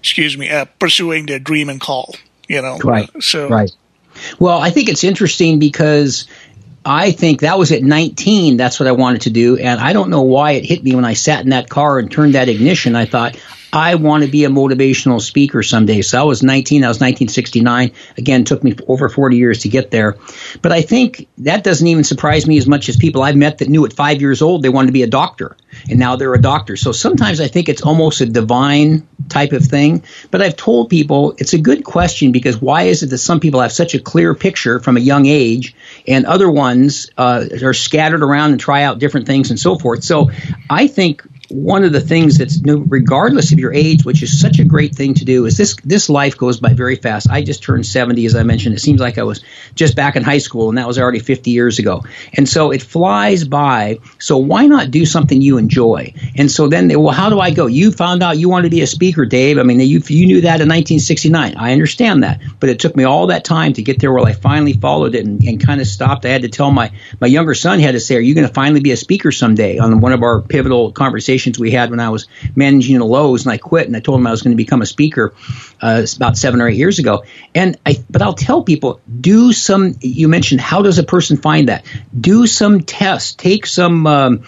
excuse 0.00 0.36
me, 0.36 0.50
uh, 0.50 0.64
pursuing 0.78 1.26
their 1.26 1.38
dream 1.38 1.68
and 1.68 1.80
call 1.80 2.14
you 2.50 2.62
know. 2.62 2.78
Right. 2.78 3.08
So 3.22 3.48
right. 3.48 3.70
Well, 4.38 4.60
I 4.60 4.70
think 4.70 4.88
it's 4.88 5.04
interesting 5.04 5.60
because 5.60 6.26
I 6.84 7.12
think 7.12 7.42
that 7.42 7.58
was 7.58 7.70
at 7.70 7.82
19. 7.82 8.56
That's 8.56 8.80
what 8.80 8.88
I 8.88 8.92
wanted 8.92 9.22
to 9.22 9.30
do, 9.30 9.56
and 9.56 9.80
I 9.80 9.92
don't 9.92 10.10
know 10.10 10.22
why 10.22 10.52
it 10.52 10.64
hit 10.64 10.82
me 10.82 10.96
when 10.96 11.04
I 11.04 11.14
sat 11.14 11.44
in 11.44 11.50
that 11.50 11.70
car 11.70 12.00
and 12.00 12.10
turned 12.10 12.34
that 12.34 12.48
ignition. 12.48 12.96
I 12.96 13.06
thought 13.06 13.36
I 13.72 13.94
want 13.94 14.24
to 14.24 14.30
be 14.30 14.44
a 14.44 14.48
motivational 14.48 15.20
speaker 15.20 15.62
someday. 15.62 16.02
So 16.02 16.20
I 16.20 16.24
was 16.24 16.42
19. 16.42 16.84
I 16.84 16.88
was 16.88 16.96
1969. 16.96 17.92
Again, 18.18 18.44
took 18.44 18.64
me 18.64 18.76
over 18.88 19.08
40 19.08 19.36
years 19.36 19.60
to 19.60 19.68
get 19.68 19.90
there. 19.90 20.16
But 20.60 20.72
I 20.72 20.82
think 20.82 21.28
that 21.38 21.62
doesn't 21.62 21.86
even 21.86 22.04
surprise 22.04 22.46
me 22.46 22.58
as 22.58 22.66
much 22.66 22.88
as 22.88 22.96
people 22.96 23.22
I've 23.22 23.36
met 23.36 23.58
that 23.58 23.68
knew 23.68 23.84
at 23.86 23.92
five 23.92 24.20
years 24.20 24.42
old 24.42 24.62
they 24.62 24.68
wanted 24.68 24.88
to 24.88 24.92
be 24.92 25.02
a 25.02 25.06
doctor, 25.06 25.56
and 25.88 25.98
now 25.98 26.16
they're 26.16 26.34
a 26.34 26.40
doctor. 26.40 26.76
So 26.76 26.92
sometimes 26.92 27.40
I 27.40 27.48
think 27.48 27.68
it's 27.68 27.82
almost 27.82 28.20
a 28.20 28.26
divine 28.26 29.06
type 29.28 29.52
of 29.52 29.64
thing. 29.64 30.02
But 30.30 30.42
I've 30.42 30.56
told 30.56 30.90
people 30.90 31.34
it's 31.38 31.52
a 31.52 31.58
good 31.58 31.84
question 31.84 32.32
because 32.32 32.60
why 32.60 32.84
is 32.84 33.02
it 33.02 33.10
that 33.10 33.18
some 33.18 33.38
people 33.38 33.60
have 33.60 33.72
such 33.72 33.94
a 33.94 34.00
clear 34.00 34.34
picture 34.34 34.80
from 34.80 34.96
a 34.96 35.00
young 35.00 35.26
age 35.26 35.74
and 36.08 36.26
other 36.26 36.50
ones 36.50 37.10
uh, 37.16 37.46
are 37.62 37.74
scattered 37.74 38.22
around 38.22 38.50
and 38.50 38.60
try 38.60 38.82
out 38.82 38.98
different 38.98 39.26
things 39.26 39.50
and 39.50 39.60
so 39.60 39.78
forth? 39.78 40.02
So 40.02 40.30
I 40.68 40.88
think 40.88 41.22
one 41.50 41.82
of 41.84 41.92
the 41.92 42.00
things 42.00 42.38
that's 42.38 42.60
regardless 42.64 43.52
of 43.52 43.58
your 43.58 43.72
age, 43.74 44.04
which 44.04 44.22
is 44.22 44.40
such 44.40 44.60
a 44.60 44.64
great 44.64 44.94
thing 44.94 45.14
to 45.14 45.24
do, 45.24 45.46
is 45.46 45.56
this 45.56 45.76
this 45.84 46.08
life 46.08 46.36
goes 46.36 46.60
by 46.60 46.74
very 46.74 46.96
fast. 46.96 47.28
I 47.28 47.42
just 47.42 47.62
turned 47.62 47.84
70, 47.84 48.24
as 48.26 48.36
I 48.36 48.44
mentioned. 48.44 48.76
It 48.76 48.80
seems 48.80 49.00
like 49.00 49.18
I 49.18 49.24
was 49.24 49.42
just 49.74 49.96
back 49.96 50.14
in 50.14 50.22
high 50.22 50.38
school, 50.38 50.68
and 50.68 50.78
that 50.78 50.86
was 50.86 50.98
already 50.98 51.18
50 51.18 51.50
years 51.50 51.78
ago. 51.78 52.04
And 52.34 52.48
so 52.48 52.70
it 52.70 52.82
flies 52.82 53.44
by. 53.44 53.98
So 54.18 54.38
why 54.38 54.66
not 54.66 54.92
do 54.92 55.04
something 55.04 55.42
you 55.42 55.58
enjoy? 55.58 56.14
And 56.36 56.50
so 56.50 56.68
then, 56.68 56.86
they, 56.86 56.96
well, 56.96 57.12
how 57.12 57.30
do 57.30 57.40
I 57.40 57.50
go? 57.50 57.66
You 57.66 57.90
found 57.90 58.22
out 58.22 58.38
you 58.38 58.48
wanted 58.48 58.70
to 58.70 58.76
be 58.76 58.82
a 58.82 58.86
speaker, 58.86 59.26
Dave. 59.26 59.58
I 59.58 59.64
mean, 59.64 59.80
you 59.80 60.00
you 60.06 60.26
knew 60.26 60.42
that 60.42 60.60
in 60.60 60.68
1969. 60.68 61.56
I 61.56 61.72
understand 61.72 62.22
that, 62.22 62.40
but 62.60 62.68
it 62.68 62.78
took 62.78 62.94
me 62.94 63.04
all 63.04 63.26
that 63.28 63.44
time 63.44 63.72
to 63.72 63.82
get 63.82 63.98
there 63.98 64.12
where 64.12 64.24
I 64.24 64.34
finally 64.34 64.74
followed 64.74 65.16
it 65.16 65.26
and, 65.26 65.42
and 65.42 65.64
kind 65.64 65.80
of 65.80 65.88
stopped. 65.88 66.24
I 66.24 66.28
had 66.28 66.42
to 66.42 66.48
tell 66.48 66.70
my 66.70 66.92
my 67.20 67.26
younger 67.26 67.54
son 67.54 67.80
had 67.80 67.92
to 67.92 68.00
say, 68.00 68.16
"Are 68.16 68.20
you 68.20 68.34
going 68.34 68.46
to 68.46 68.54
finally 68.54 68.80
be 68.80 68.92
a 68.92 68.96
speaker 68.96 69.32
someday?" 69.32 69.78
On 69.78 70.00
one 70.00 70.12
of 70.12 70.22
our 70.22 70.42
pivotal 70.42 70.92
conversations 70.92 71.39
conversations 71.40 71.58
we 71.58 71.70
had 71.70 71.90
when 71.90 72.00
I 72.00 72.10
was 72.10 72.26
managing 72.54 72.98
the 72.98 73.04
Lowe's, 73.04 73.44
and 73.44 73.52
I 73.52 73.58
quit, 73.58 73.86
and 73.86 73.96
I 73.96 74.00
told 74.00 74.20
him 74.20 74.26
I 74.26 74.30
was 74.30 74.42
going 74.42 74.52
to 74.52 74.56
become 74.56 74.82
a 74.82 74.86
speaker 74.86 75.34
uh, 75.80 76.06
about 76.16 76.36
seven 76.36 76.60
or 76.60 76.68
eight 76.68 76.76
years 76.76 76.98
ago. 76.98 77.24
And 77.54 77.78
I, 77.86 77.96
but 78.10 78.22
I'll 78.22 78.34
tell 78.34 78.62
people, 78.62 79.00
do 79.20 79.52
some. 79.52 79.96
You 80.00 80.28
mentioned 80.28 80.60
how 80.60 80.82
does 80.82 80.98
a 80.98 81.04
person 81.04 81.36
find 81.36 81.68
that? 81.68 81.84
Do 82.18 82.46
some 82.46 82.82
tests. 82.82 83.34
Take 83.34 83.66
some. 83.66 84.06
Um, 84.06 84.44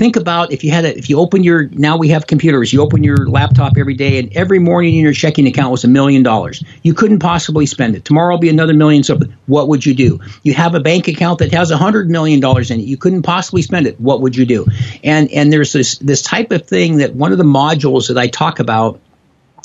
think 0.00 0.16
about 0.16 0.50
if 0.50 0.64
you 0.64 0.70
had 0.70 0.86
a, 0.86 0.96
if 0.96 1.10
you 1.10 1.18
open 1.18 1.44
your 1.44 1.68
now 1.68 1.98
we 1.98 2.08
have 2.08 2.26
computers 2.26 2.72
you 2.72 2.80
open 2.80 3.04
your 3.04 3.28
laptop 3.28 3.76
every 3.76 3.92
day 3.92 4.18
and 4.18 4.34
every 4.34 4.58
morning 4.58 4.94
in 4.94 5.02
your 5.02 5.12
checking 5.12 5.46
account 5.46 5.70
was 5.70 5.84
a 5.84 5.88
million 5.88 6.22
dollars. 6.22 6.64
You 6.82 6.94
couldn't 6.94 7.18
possibly 7.18 7.66
spend 7.66 7.94
it. 7.94 8.02
Tomorrow 8.02 8.32
will 8.32 8.40
be 8.40 8.48
another 8.48 8.72
million 8.72 9.02
so 9.02 9.18
what 9.44 9.68
would 9.68 9.84
you 9.84 9.92
do? 9.92 10.18
You 10.42 10.54
have 10.54 10.74
a 10.74 10.80
bank 10.80 11.06
account 11.06 11.40
that 11.40 11.52
has 11.52 11.70
a 11.70 11.76
hundred 11.76 12.08
million 12.08 12.40
dollars 12.40 12.70
in 12.70 12.80
it. 12.80 12.84
You 12.84 12.96
couldn't 12.96 13.24
possibly 13.24 13.60
spend 13.60 13.86
it. 13.86 14.00
What 14.00 14.22
would 14.22 14.34
you 14.34 14.46
do? 14.46 14.64
And 15.04 15.30
and 15.32 15.52
there's 15.52 15.74
this 15.74 15.98
this 15.98 16.22
type 16.22 16.50
of 16.50 16.66
thing 16.66 16.96
that 16.96 17.14
one 17.14 17.32
of 17.32 17.36
the 17.36 17.44
modules 17.44 18.08
that 18.08 18.16
i 18.16 18.26
talk 18.26 18.58
about 18.58 19.00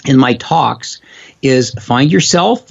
in 0.04 0.18
my 0.18 0.34
talks 0.34 1.00
is 1.42 1.72
find 1.76 2.12
yourself 2.12 2.68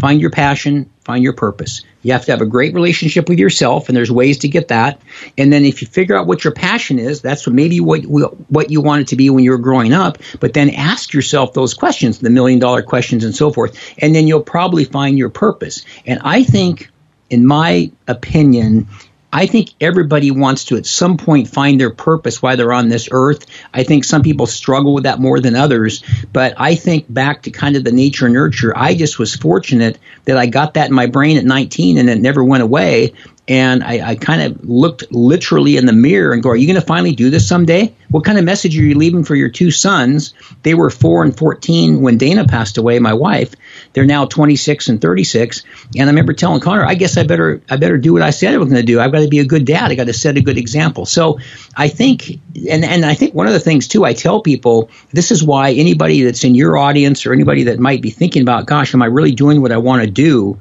find 0.00 0.20
your 0.20 0.30
passion 0.30 0.90
find 1.04 1.22
your 1.22 1.32
purpose 1.32 1.82
you 2.02 2.12
have 2.12 2.24
to 2.26 2.32
have 2.32 2.40
a 2.40 2.46
great 2.46 2.74
relationship 2.74 3.28
with 3.28 3.38
yourself, 3.38 3.88
and 3.88 3.96
there's 3.96 4.10
ways 4.10 4.38
to 4.38 4.48
get 4.48 4.68
that. 4.68 5.00
And 5.36 5.52
then 5.52 5.64
if 5.64 5.82
you 5.82 5.88
figure 5.88 6.16
out 6.16 6.26
what 6.26 6.44
your 6.44 6.52
passion 6.54 6.98
is, 6.98 7.20
that's 7.20 7.46
what 7.46 7.54
maybe 7.54 7.80
what 7.80 8.02
what 8.02 8.70
you 8.70 8.80
wanted 8.80 9.08
to 9.08 9.16
be 9.16 9.30
when 9.30 9.42
you 9.42 9.50
were 9.50 9.58
growing 9.58 9.92
up. 9.92 10.18
But 10.38 10.54
then 10.54 10.70
ask 10.70 11.12
yourself 11.12 11.52
those 11.54 11.74
questions, 11.74 12.18
the 12.18 12.30
million 12.30 12.60
dollar 12.60 12.82
questions, 12.82 13.24
and 13.24 13.34
so 13.34 13.52
forth, 13.52 13.94
and 13.98 14.14
then 14.14 14.26
you'll 14.26 14.42
probably 14.42 14.84
find 14.84 15.18
your 15.18 15.28
purpose. 15.28 15.84
And 16.06 16.20
I 16.22 16.44
think, 16.44 16.90
in 17.30 17.44
my 17.44 17.90
opinion, 18.06 18.86
I 19.32 19.46
think 19.46 19.70
everybody 19.80 20.30
wants 20.30 20.66
to 20.66 20.76
at 20.76 20.86
some 20.86 21.18
point 21.18 21.48
find 21.48 21.80
their 21.80 21.90
purpose 21.90 22.40
while 22.40 22.56
they're 22.56 22.72
on 22.72 22.88
this 22.88 23.08
earth. 23.12 23.46
I 23.74 23.84
think 23.84 24.04
some 24.04 24.22
people 24.22 24.46
struggle 24.46 24.94
with 24.94 25.04
that 25.04 25.20
more 25.20 25.40
than 25.40 25.54
others, 25.54 26.02
but 26.32 26.54
I 26.56 26.74
think 26.74 27.12
back 27.12 27.42
to 27.42 27.50
kind 27.50 27.76
of 27.76 27.84
the 27.84 27.92
nature 27.92 28.28
nurture. 28.28 28.72
I 28.76 28.94
just 28.94 29.18
was 29.18 29.34
fortunate 29.34 29.98
that 30.24 30.38
I 30.38 30.46
got 30.46 30.74
that 30.74 30.88
in 30.88 30.94
my 30.94 31.06
brain 31.06 31.36
at 31.36 31.44
19 31.44 31.98
and 31.98 32.08
it 32.08 32.20
never 32.20 32.42
went 32.42 32.62
away 32.62 33.12
and 33.48 33.82
I, 33.82 34.10
I 34.10 34.14
kind 34.14 34.42
of 34.42 34.68
looked 34.68 35.10
literally 35.10 35.78
in 35.78 35.86
the 35.86 35.92
mirror 35.92 36.32
and 36.32 36.42
go, 36.42 36.50
"Are 36.50 36.56
you 36.56 36.66
going 36.66 36.80
to 36.80 36.86
finally 36.86 37.14
do 37.14 37.30
this 37.30 37.48
someday? 37.48 37.94
What 38.10 38.24
kind 38.24 38.38
of 38.38 38.44
message 38.44 38.78
are 38.78 38.82
you 38.82 38.94
leaving 38.94 39.24
for 39.24 39.34
your 39.34 39.48
two 39.48 39.70
sons? 39.70 40.34
They 40.62 40.74
were 40.74 40.90
four 40.90 41.24
and 41.24 41.36
fourteen 41.36 42.02
when 42.02 42.18
Dana 42.18 42.44
passed 42.46 42.76
away, 42.76 42.98
my 42.98 43.14
wife. 43.14 43.54
They're 43.98 44.06
now 44.06 44.26
twenty 44.26 44.54
six 44.54 44.88
and 44.88 45.02
thirty 45.02 45.24
six. 45.24 45.64
And 45.96 46.04
I 46.04 46.12
remember 46.12 46.32
telling 46.32 46.60
Connor, 46.60 46.84
I 46.84 46.94
guess 46.94 47.16
I 47.16 47.24
better 47.24 47.60
I 47.68 47.78
better 47.78 47.98
do 47.98 48.12
what 48.12 48.22
I 48.22 48.30
said 48.30 48.54
I 48.54 48.58
was 48.58 48.68
going 48.68 48.80
to 48.80 48.86
do. 48.86 49.00
I've 49.00 49.10
got 49.10 49.22
to 49.22 49.28
be 49.28 49.40
a 49.40 49.44
good 49.44 49.64
dad. 49.64 49.90
I 49.90 49.96
got 49.96 50.06
to 50.06 50.12
set 50.12 50.36
a 50.36 50.40
good 50.40 50.56
example. 50.56 51.04
So 51.04 51.40
I 51.76 51.88
think, 51.88 52.30
and 52.70 52.84
and 52.84 53.04
I 53.04 53.14
think 53.14 53.34
one 53.34 53.48
of 53.48 53.52
the 53.54 53.58
things 53.58 53.88
too, 53.88 54.04
I 54.04 54.12
tell 54.12 54.40
people 54.40 54.88
this 55.10 55.32
is 55.32 55.42
why 55.42 55.72
anybody 55.72 56.22
that's 56.22 56.44
in 56.44 56.54
your 56.54 56.78
audience 56.78 57.26
or 57.26 57.32
anybody 57.32 57.64
that 57.64 57.80
might 57.80 58.00
be 58.00 58.10
thinking 58.10 58.42
about, 58.42 58.66
gosh, 58.66 58.94
am 58.94 59.02
I 59.02 59.06
really 59.06 59.32
doing 59.32 59.62
what 59.62 59.72
I 59.72 59.78
want 59.78 60.04
to 60.04 60.08
do? 60.08 60.60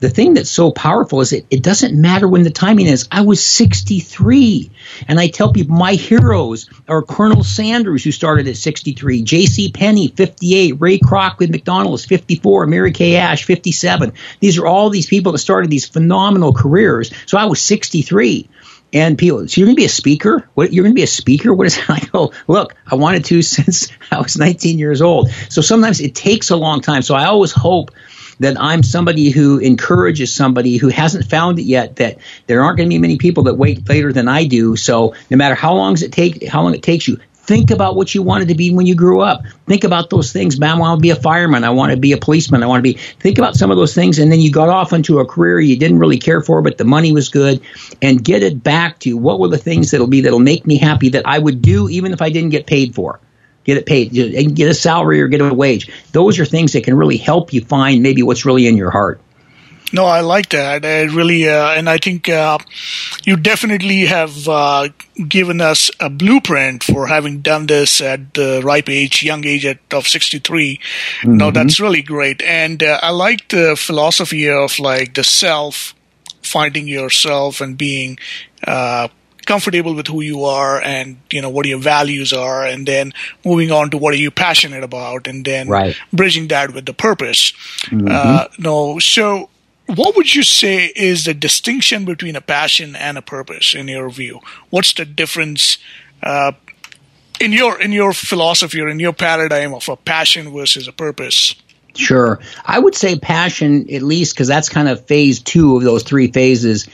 The 0.00 0.10
thing 0.10 0.34
that's 0.34 0.50
so 0.50 0.70
powerful 0.70 1.20
is 1.20 1.32
it, 1.32 1.46
it 1.50 1.62
doesn't 1.62 2.00
matter 2.00 2.28
when 2.28 2.42
the 2.42 2.50
timing 2.50 2.86
is. 2.86 3.08
I 3.10 3.22
was 3.22 3.44
63. 3.44 4.70
And 5.08 5.18
I 5.18 5.28
tell 5.28 5.52
people 5.52 5.76
my 5.76 5.94
heroes 5.94 6.68
are 6.88 7.02
Colonel 7.02 7.42
Sanders, 7.42 8.04
who 8.04 8.12
started 8.12 8.46
at 8.48 8.56
63, 8.56 9.22
J.C. 9.22 9.72
Penney, 9.72 10.08
58, 10.08 10.80
Ray 10.80 10.98
Kroc 10.98 11.38
with 11.38 11.50
McDonald's, 11.50 12.04
54, 12.04 12.66
Mary 12.66 12.92
Kay 12.92 13.16
Ash, 13.16 13.44
57. 13.44 14.12
These 14.40 14.58
are 14.58 14.66
all 14.66 14.90
these 14.90 15.06
people 15.06 15.32
that 15.32 15.38
started 15.38 15.70
these 15.70 15.86
phenomenal 15.86 16.52
careers. 16.52 17.12
So 17.26 17.38
I 17.38 17.46
was 17.46 17.60
63 17.60 18.48
and 18.92 19.18
people, 19.18 19.46
so 19.46 19.60
you're 19.60 19.66
going 19.66 19.76
to 19.76 19.80
be 19.80 19.84
a 19.84 19.90
speaker? 19.90 20.48
What 20.54 20.72
you're 20.72 20.82
going 20.82 20.94
to 20.94 20.98
be 20.98 21.02
a 21.02 21.08
speaker? 21.08 21.52
What 21.52 21.66
is 21.66 21.76
that? 21.76 21.90
I 21.90 22.00
go, 22.06 22.32
look, 22.46 22.74
I 22.86 22.94
wanted 22.94 23.24
to 23.26 23.42
since 23.42 23.88
I 24.10 24.20
was 24.20 24.38
19 24.38 24.78
years 24.78 25.02
old. 25.02 25.30
So 25.50 25.60
sometimes 25.60 26.00
it 26.00 26.14
takes 26.14 26.50
a 26.50 26.56
long 26.56 26.80
time. 26.80 27.02
So 27.02 27.14
I 27.14 27.26
always 27.26 27.52
hope 27.52 27.90
that 28.40 28.60
I'm 28.60 28.82
somebody 28.82 29.30
who 29.30 29.58
encourages 29.58 30.32
somebody 30.32 30.76
who 30.76 30.88
hasn't 30.88 31.24
found 31.26 31.58
it 31.58 31.62
yet 31.62 31.96
that 31.96 32.18
there 32.46 32.62
aren't 32.62 32.78
going 32.78 32.88
to 32.88 32.94
be 32.94 32.98
many 32.98 33.18
people 33.18 33.44
that 33.44 33.54
wait 33.54 33.88
later 33.88 34.12
than 34.12 34.28
I 34.28 34.44
do. 34.44 34.76
So 34.76 35.14
no 35.30 35.36
matter 35.36 35.54
how 35.54 35.74
long 35.74 35.96
it 36.00 36.12
take, 36.12 36.46
how 36.46 36.62
long 36.62 36.74
it 36.74 36.82
takes 36.82 37.08
you, 37.08 37.18
think 37.48 37.70
about 37.70 37.96
what 37.96 38.14
you 38.14 38.22
wanted 38.22 38.48
to 38.48 38.54
be 38.54 38.70
when 38.70 38.86
you 38.86 38.94
grew 38.94 39.22
up. 39.22 39.42
Think 39.66 39.82
about 39.84 40.10
those 40.10 40.32
things. 40.32 40.60
Man, 40.60 40.76
I 40.76 40.78
want 40.78 40.98
to 40.98 41.02
be 41.02 41.10
a 41.10 41.16
fireman. 41.16 41.64
I 41.64 41.70
want 41.70 41.92
to 41.92 41.96
be 41.96 42.12
a 42.12 42.18
policeman. 42.18 42.62
I 42.62 42.66
want 42.66 42.80
to 42.80 42.82
be. 42.82 42.92
Think 42.92 43.38
about 43.38 43.56
some 43.56 43.70
of 43.70 43.78
those 43.78 43.94
things, 43.94 44.18
and 44.18 44.30
then 44.30 44.38
you 44.38 44.52
got 44.52 44.68
off 44.68 44.92
into 44.92 45.18
a 45.20 45.26
career 45.26 45.58
you 45.58 45.78
didn't 45.78 45.98
really 45.98 46.18
care 46.18 46.42
for, 46.42 46.60
but 46.60 46.76
the 46.76 46.84
money 46.84 47.10
was 47.10 47.30
good. 47.30 47.62
And 48.02 48.22
get 48.22 48.42
it 48.42 48.62
back 48.62 48.98
to 49.00 49.16
what 49.16 49.40
were 49.40 49.48
the 49.48 49.56
things 49.56 49.90
that'll 49.90 50.06
be 50.06 50.20
that'll 50.20 50.38
make 50.38 50.66
me 50.66 50.76
happy 50.76 51.08
that 51.10 51.26
I 51.26 51.38
would 51.38 51.62
do 51.62 51.88
even 51.88 52.12
if 52.12 52.20
I 52.20 52.28
didn't 52.28 52.50
get 52.50 52.66
paid 52.66 52.94
for 52.94 53.18
get 53.68 53.76
it 53.76 53.84
paid, 53.84 54.12
get 54.54 54.68
a 54.70 54.72
salary 54.72 55.20
or 55.20 55.28
get 55.28 55.42
a 55.42 55.52
wage. 55.52 55.92
Those 56.12 56.38
are 56.38 56.46
things 56.46 56.72
that 56.72 56.84
can 56.84 56.96
really 56.96 57.18
help 57.18 57.52
you 57.52 57.60
find 57.60 58.02
maybe 58.02 58.22
what's 58.22 58.46
really 58.46 58.66
in 58.66 58.78
your 58.78 58.90
heart. 58.90 59.20
No, 59.92 60.04
I 60.04 60.20
like 60.20 60.50
that. 60.50 60.84
I 60.84 61.02
really, 61.02 61.48
uh, 61.48 61.72
and 61.72 61.88
I 61.88 61.98
think 61.98 62.28
uh, 62.28 62.58
you 63.24 63.36
definitely 63.36 64.06
have 64.06 64.48
uh, 64.48 64.88
given 65.28 65.60
us 65.60 65.90
a 66.00 66.08
blueprint 66.08 66.82
for 66.84 67.06
having 67.06 67.40
done 67.40 67.66
this 67.66 68.00
at 68.00 68.32
the 68.34 68.62
ripe 68.64 68.88
age, 68.88 69.22
young 69.22 69.46
age 69.46 69.66
at, 69.66 69.78
of 69.92 70.08
63. 70.08 70.78
Mm-hmm. 70.78 71.36
No, 71.36 71.50
that's 71.50 71.78
really 71.78 72.02
great. 72.02 72.40
And 72.42 72.82
uh, 72.82 73.00
I 73.02 73.10
like 73.10 73.48
the 73.48 73.76
philosophy 73.76 74.48
of 74.48 74.78
like 74.78 75.14
the 75.14 75.24
self, 75.24 75.94
finding 76.42 76.86
yourself 76.88 77.60
and 77.60 77.76
being 77.76 78.18
uh, 78.66 79.08
comfortable 79.48 79.94
with 79.94 80.06
who 80.06 80.20
you 80.20 80.44
are 80.44 80.80
and 80.82 81.16
you 81.30 81.40
know 81.40 81.48
what 81.48 81.66
your 81.66 81.78
values 81.78 82.32
are 82.34 82.66
and 82.66 82.86
then 82.86 83.12
moving 83.44 83.72
on 83.72 83.90
to 83.90 83.96
what 83.96 84.12
are 84.12 84.22
you 84.24 84.30
passionate 84.30 84.84
about 84.84 85.26
and 85.26 85.44
then 85.46 85.68
right. 85.68 85.96
bridging 86.12 86.48
that 86.48 86.74
with 86.74 86.84
the 86.84 86.92
purpose 86.92 87.52
mm-hmm. 87.86 88.08
uh, 88.10 88.44
no 88.58 88.98
so 88.98 89.48
what 89.86 90.14
would 90.16 90.34
you 90.34 90.42
say 90.42 90.92
is 90.94 91.24
the 91.24 91.32
distinction 91.32 92.04
between 92.04 92.36
a 92.36 92.42
passion 92.42 92.94
and 92.94 93.16
a 93.16 93.22
purpose 93.22 93.74
in 93.74 93.88
your 93.88 94.10
view 94.10 94.38
what's 94.68 94.92
the 94.92 95.06
difference 95.06 95.78
uh, 96.22 96.52
in 97.40 97.52
your 97.52 97.80
in 97.80 97.90
your 97.90 98.12
philosophy 98.12 98.82
or 98.82 98.88
in 98.88 99.00
your 99.00 99.14
paradigm 99.14 99.72
of 99.72 99.88
a 99.88 99.96
passion 99.96 100.52
versus 100.52 100.86
a 100.88 100.92
purpose 100.92 101.54
Sure. 101.94 102.38
I 102.64 102.78
would 102.78 102.94
say 102.94 103.18
passion, 103.18 103.92
at 103.92 104.02
least, 104.02 104.34
because 104.34 104.46
that's 104.46 104.68
kind 104.68 104.88
of 104.88 105.06
phase 105.06 105.40
two 105.40 105.76
of 105.76 105.82
those 105.82 106.04
three 106.04 106.30
phases, 106.30 106.86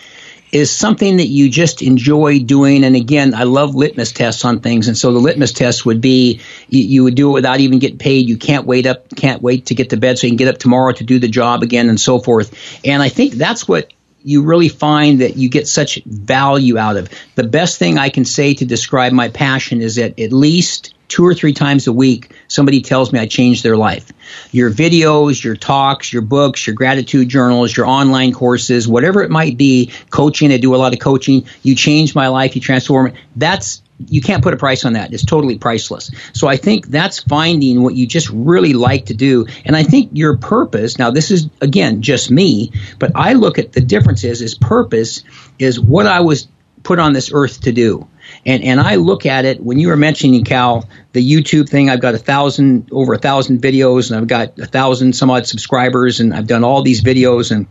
is 0.55 0.71
something 0.71 1.17
that 1.17 1.27
you 1.27 1.51
just 1.51 1.83
enjoy 1.83 2.39
doing. 2.39 2.85
And 2.85 2.95
again, 2.95 3.35
I 3.35 3.43
love 3.43 3.75
litmus 3.75 4.13
tests 4.13 4.45
on 4.45 4.61
things. 4.61 4.87
And 4.87 4.97
so 4.97 5.13
the 5.13 5.19
litmus 5.19 5.53
test 5.53 5.85
would 5.85 6.01
be 6.01 6.41
you, 6.69 6.81
you, 6.81 7.05
would 7.05 7.17
do 7.17 7.31
it 7.31 7.33
without 7.33 7.59
even 7.59 7.81
getting 7.81 7.99
paid. 7.99 8.29
You 8.29 8.37
can't 8.37 8.65
wait 8.65 8.87
up, 8.87 9.09
can't 9.17 9.43
wait 9.43 9.67
to 9.67 9.75
get 9.75 9.91
to 9.91 9.97
bed 9.97 10.17
so 10.17 10.29
you 10.29 10.31
can 10.31 10.37
get 10.37 10.47
up 10.47 10.59
tomorrow 10.59 10.93
to 10.93 11.03
do 11.03 11.19
the 11.19 11.27
job 11.27 11.65
again 11.65 11.89
and 11.89 12.01
so 12.01 12.21
forth. 12.21 12.55
And 12.85 13.03
I 13.03 13.09
think 13.09 13.35
that's 13.35 13.67
what 13.67 13.93
you 14.23 14.45
really 14.45 14.69
find 14.69 15.23
that 15.23 15.37
you 15.37 15.49
get 15.49 15.67
such 15.67 16.01
value 16.05 16.79
out 16.79 16.97
of. 16.97 17.09
The 17.35 17.43
best 17.43 17.81
thing 17.81 17.99
I 17.99 18.09
can 18.09 18.25
say 18.25 18.55
to 18.55 18.65
describe 18.65 19.13
my 19.13 19.31
passion 19.31 19.81
is 19.81 19.97
that 19.97 20.21
at 20.21 20.33
least 20.33 20.94
two 21.09 21.25
or 21.25 21.35
three 21.35 21.53
times 21.53 21.87
a 21.87 21.93
week, 21.93 22.33
somebody 22.49 22.81
tells 22.81 23.13
me 23.13 23.19
I 23.19 23.27
changed 23.27 23.63
their 23.63 23.77
life. 23.77 24.13
Your 24.53 24.71
videos, 24.71 25.43
your 25.43 25.57
talks, 25.57 26.13
your 26.13 26.23
books, 26.23 26.67
your 26.67 26.75
gratitude 26.75 27.29
journals, 27.29 27.77
your 27.77 27.87
online 27.87 28.33
courses, 28.33 28.89
whatever 28.89 29.23
it 29.23 29.31
might 29.31 29.57
be, 29.57 29.93
coaching, 30.11 30.53
I 30.53 30.57
do 30.59 30.75
a 30.75 30.77
lot 30.77 30.93
of 30.93 31.01
coaching. 31.01 31.47
You 31.63 31.75
changed 31.75 32.15
my 32.15 32.29
life, 32.29 32.55
you 32.55 32.61
transform. 32.61 33.13
That's 33.37 33.83
you 34.09 34.21
can't 34.21 34.43
put 34.43 34.55
a 34.55 34.57
price 34.57 34.85
on 34.85 34.95
that. 34.95 35.13
It's 35.13 35.25
totally 35.25 35.59
priceless. 35.59 36.11
So 36.33 36.49
I 36.49 36.57
think 36.57 36.89
that's 36.89 37.21
finding 37.21 37.83
what 37.83 37.95
you 37.95 38.07
just 38.07 38.29
really 38.31 38.73
like 38.73 39.07
to 39.07 39.15
do. 39.15 39.47
And 39.65 39.77
I 39.77 39.85
think 39.85 40.11
your 40.15 40.37
purpose, 40.37 40.99
now 40.99 41.11
this 41.11 41.31
is 41.31 41.49
again 41.61 42.03
just 42.03 42.31
me, 42.31 42.73
but 42.99 43.13
I 43.15 43.35
look 43.35 43.59
at 43.59 43.73
the 43.73 43.81
difference 43.81 44.25
is, 44.25 44.43
is 44.43 44.57
purpose 44.57 45.23
is 45.59 45.79
what 45.79 46.07
I 46.07 46.21
was 46.21 46.49
put 46.83 46.99
on 46.99 47.13
this 47.13 47.31
earth 47.33 47.63
to 47.63 47.73
do. 47.73 48.09
And 48.47 48.63
and 48.63 48.81
I 48.81 48.97
look 48.97 49.27
at 49.27 49.45
it 49.45 49.63
when 49.63 49.79
you 49.79 49.89
were 49.89 49.97
mentioning 49.97 50.45
Cal 50.45 50.89
the 51.13 51.23
YouTube 51.23 51.69
thing. 51.69 51.91
I've 51.91 52.01
got 52.01 52.15
a 52.15 52.19
thousand 52.19 52.89
over 52.93 53.15
a 53.15 53.19
thousand 53.19 53.61
videos, 53.63 54.11
and 54.11 54.21
I've 54.21 54.29
got 54.29 54.59
a 54.59 54.67
thousand 54.67 55.15
some 55.15 55.31
odd 55.31 55.47
subscribers, 55.47 56.21
and 56.21 56.35
I've 56.35 56.47
done 56.47 56.65
all 56.65 56.83
these 56.83 57.03
videos 57.03 57.51
and 57.51 57.67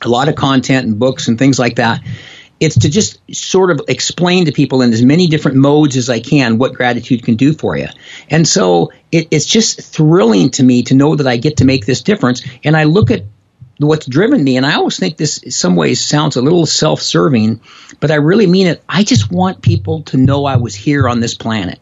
a 0.00 0.08
lot 0.08 0.28
of 0.28 0.36
content 0.36 0.86
and 0.86 0.98
books 0.98 1.28
and 1.28 1.38
things 1.38 1.58
like 1.58 1.76
that. 1.76 2.00
it's 2.60 2.78
to 2.80 2.88
just 2.88 3.20
sort 3.32 3.70
of 3.70 3.82
explain 3.88 4.46
to 4.46 4.52
people 4.52 4.82
in 4.82 4.92
as 4.92 5.02
many 5.02 5.28
different 5.28 5.56
modes 5.56 5.96
as 5.96 6.10
I 6.10 6.20
can 6.20 6.58
what 6.58 6.74
gratitude 6.74 7.22
can 7.22 7.36
do 7.36 7.52
for 7.52 7.76
you. 7.76 7.88
And 8.28 8.46
so 8.46 8.92
it, 9.12 9.28
it's 9.30 9.46
just 9.46 9.80
thrilling 9.80 10.50
to 10.50 10.62
me 10.62 10.82
to 10.84 10.94
know 10.94 11.14
that 11.14 11.26
I 11.26 11.36
get 11.36 11.58
to 11.58 11.64
make 11.64 11.86
this 11.86 12.02
difference. 12.02 12.44
And 12.64 12.76
I 12.76 12.84
look 12.84 13.10
at 13.10 13.22
what's 13.78 14.06
driven 14.06 14.42
me, 14.42 14.56
and 14.56 14.66
I 14.66 14.74
always 14.74 14.98
think 14.98 15.16
this 15.16 15.38
in 15.38 15.50
some 15.50 15.76
ways 15.76 16.04
sounds 16.04 16.36
a 16.36 16.42
little 16.42 16.66
self 16.66 17.00
serving, 17.00 17.60
but 18.00 18.10
I 18.10 18.16
really 18.16 18.46
mean 18.46 18.66
it. 18.66 18.82
I 18.88 19.04
just 19.04 19.30
want 19.30 19.62
people 19.62 20.02
to 20.04 20.16
know 20.16 20.44
I 20.44 20.56
was 20.56 20.74
here 20.74 21.08
on 21.08 21.20
this 21.20 21.34
planet. 21.34 21.78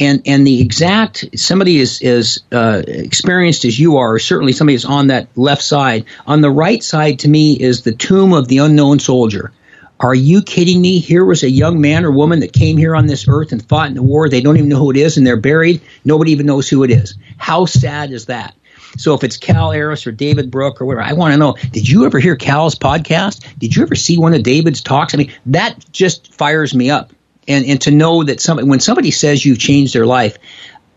And, 0.00 0.22
and 0.26 0.46
the 0.46 0.60
exact 0.60 1.24
somebody 1.36 1.78
is 1.78 2.00
as 2.02 2.40
uh, 2.52 2.82
experienced 2.86 3.64
as 3.64 3.78
you 3.78 3.96
are, 3.96 4.14
or 4.14 4.18
certainly 4.18 4.52
somebody 4.52 4.74
is 4.74 4.84
on 4.84 5.08
that 5.08 5.28
left 5.36 5.62
side. 5.62 6.04
On 6.26 6.40
the 6.40 6.50
right 6.50 6.82
side, 6.82 7.20
to 7.20 7.28
me, 7.28 7.54
is 7.54 7.82
the 7.82 7.94
tomb 7.94 8.32
of 8.32 8.46
the 8.46 8.58
unknown 8.58 9.00
soldier. 9.00 9.52
Are 10.00 10.14
you 10.14 10.42
kidding 10.42 10.80
me? 10.80 11.00
Here 11.00 11.24
was 11.24 11.42
a 11.42 11.50
young 11.50 11.80
man 11.80 12.04
or 12.04 12.12
woman 12.12 12.40
that 12.40 12.52
came 12.52 12.76
here 12.76 12.94
on 12.94 13.06
this 13.06 13.26
earth 13.26 13.50
and 13.50 13.66
fought 13.68 13.88
in 13.88 13.94
the 13.94 14.02
war. 14.02 14.28
They 14.28 14.40
don't 14.40 14.56
even 14.56 14.68
know 14.68 14.78
who 14.78 14.92
it 14.92 14.96
is, 14.96 15.16
and 15.16 15.26
they're 15.26 15.36
buried. 15.36 15.80
Nobody 16.04 16.30
even 16.30 16.46
knows 16.46 16.68
who 16.68 16.84
it 16.84 16.92
is. 16.92 17.16
How 17.36 17.64
sad 17.64 18.12
is 18.12 18.26
that? 18.26 18.54
So 18.96 19.14
if 19.14 19.24
it's 19.24 19.36
Cal 19.36 19.70
Harris 19.70 20.06
or 20.06 20.12
David 20.12 20.50
Brooke 20.50 20.80
or 20.80 20.86
whatever, 20.86 21.04
I 21.04 21.12
want 21.12 21.32
to 21.32 21.38
know, 21.38 21.56
did 21.72 21.88
you 21.88 22.06
ever 22.06 22.18
hear 22.18 22.36
Cal's 22.36 22.74
podcast? 22.74 23.44
Did 23.58 23.76
you 23.76 23.82
ever 23.82 23.94
see 23.94 24.18
one 24.18 24.34
of 24.34 24.42
David's 24.42 24.80
talks? 24.80 25.14
I 25.14 25.18
mean, 25.18 25.32
that 25.46 25.84
just 25.92 26.34
fires 26.34 26.74
me 26.74 26.90
up. 26.90 27.12
And, 27.46 27.64
and 27.64 27.80
to 27.82 27.90
know 27.90 28.24
that 28.24 28.40
somebody, 28.40 28.68
when 28.68 28.80
somebody 28.80 29.10
says 29.10 29.44
you've 29.44 29.58
changed 29.58 29.94
their 29.94 30.04
life, 30.04 30.36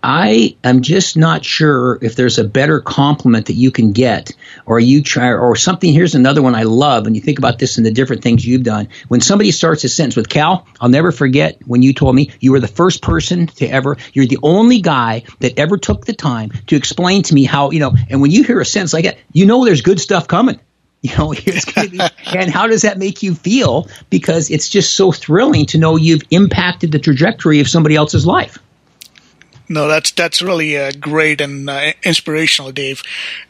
I 0.04 0.56
am 0.64 0.82
just 0.82 1.16
not 1.16 1.46
sure 1.46 2.00
if 2.02 2.16
there's 2.16 2.40
a 2.40 2.44
better 2.44 2.80
compliment 2.80 3.48
that 3.48 3.54
you 3.54 3.70
can 3.70 3.92
get, 3.92 4.32
or 4.66 4.80
you 4.80 5.04
try, 5.04 5.32
or 5.32 5.56
something. 5.56 5.94
Here's 5.94 6.16
another 6.16 6.42
one 6.42 6.56
I 6.56 6.64
love, 6.64 7.06
and 7.06 7.16
you 7.16 7.22
think 7.22 7.38
about 7.38 7.60
this 7.60 7.78
and 7.78 7.86
the 7.86 7.92
different 7.92 8.24
things 8.24 8.46
you've 8.46 8.64
done. 8.64 8.90
When 9.10 9.22
somebody 9.22 9.52
starts 9.52 9.84
a 9.84 9.90
sentence 9.90 10.16
with 10.16 10.28
Cal, 10.28 10.66
I'll 10.80 10.90
never 10.90 11.12
forget 11.12 11.60
when 11.68 11.84
you 11.84 11.94
told 11.94 12.16
me 12.16 12.32
you 12.40 12.52
were 12.52 12.60
the 12.60 12.68
first 12.68 13.04
person 13.04 13.46
to 13.48 13.68
ever, 13.68 13.98
you're 14.14 14.26
the 14.26 14.40
only 14.42 14.82
guy 14.82 15.24
that 15.40 15.60
ever 15.60 15.78
took 15.78 16.06
the 16.06 16.14
time 16.14 16.50
to 16.68 16.76
explain 16.76 17.22
to 17.24 17.36
me 17.36 17.44
how, 17.44 17.70
you 17.70 17.80
know, 17.80 17.94
and 18.10 18.22
when 18.22 18.32
you 18.32 18.44
hear 18.44 18.60
a 18.60 18.66
sentence 18.66 18.94
like 18.94 19.06
that, 19.06 19.20
you 19.34 19.46
know 19.46 19.66
there's 19.66 19.82
good 19.82 20.00
stuff 20.00 20.28
coming. 20.28 20.60
You 21.04 21.18
know, 21.18 21.32
be, 21.32 22.00
and 22.28 22.52
how 22.52 22.68
does 22.68 22.84
that 22.84 23.00
make 23.00 23.24
you 23.24 23.34
feel? 23.34 23.88
Because 24.12 24.52
it's 24.52 24.70
just 24.70 24.96
so 24.96 25.12
thrilling 25.12 25.66
to 25.68 25.80
know 25.80 25.96
you've 25.96 26.22
impacted 26.30 26.92
the 26.92 27.00
trajectory 27.00 27.60
of 27.60 27.68
somebody 27.68 27.96
else's 27.96 28.24
life. 28.24 28.60
No, 29.72 29.88
that's 29.88 30.12
that's 30.12 30.42
really 30.42 30.78
uh, 30.78 30.92
great 31.00 31.40
and 31.40 31.70
uh, 31.70 31.94
inspirational, 32.04 32.74
Dave. 32.74 33.02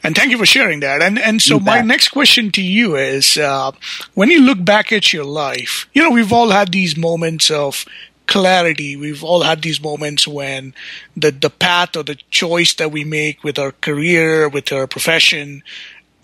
And 0.04 0.14
thank 0.14 0.30
you 0.30 0.38
for 0.38 0.46
sharing 0.46 0.78
that. 0.80 1.02
And 1.02 1.18
and 1.18 1.42
so 1.42 1.58
my 1.58 1.80
next 1.80 2.08
question 2.08 2.52
to 2.52 2.62
you 2.62 2.94
is, 2.94 3.36
uh, 3.36 3.72
when 4.14 4.30
you 4.30 4.40
look 4.40 4.64
back 4.64 4.92
at 4.92 5.12
your 5.12 5.24
life, 5.24 5.88
you 5.92 6.00
know, 6.00 6.10
we've 6.10 6.32
all 6.32 6.50
had 6.50 6.70
these 6.70 6.96
moments 6.96 7.50
of 7.50 7.84
clarity. 8.26 8.94
We've 8.94 9.24
all 9.24 9.42
had 9.42 9.62
these 9.62 9.82
moments 9.82 10.28
when 10.28 10.74
the 11.16 11.32
the 11.32 11.50
path 11.50 11.96
or 11.96 12.04
the 12.04 12.18
choice 12.30 12.72
that 12.74 12.92
we 12.92 13.02
make 13.02 13.42
with 13.42 13.58
our 13.58 13.72
career, 13.72 14.48
with 14.48 14.70
our 14.70 14.86
profession, 14.86 15.64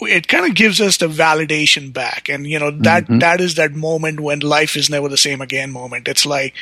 it 0.00 0.28
kind 0.28 0.46
of 0.48 0.54
gives 0.54 0.80
us 0.80 0.96
the 0.98 1.08
validation 1.08 1.92
back 1.92 2.28
and 2.28 2.46
you 2.46 2.58
know 2.58 2.70
that, 2.70 3.04
mm-hmm. 3.04 3.18
that 3.18 3.40
is 3.40 3.56
that 3.56 3.72
moment 3.72 4.20
when 4.20 4.40
life 4.40 4.76
is 4.76 4.88
never 4.88 5.08
the 5.08 5.16
same 5.16 5.40
again 5.40 5.72
moment 5.72 6.06
it's 6.06 6.24
like 6.24 6.54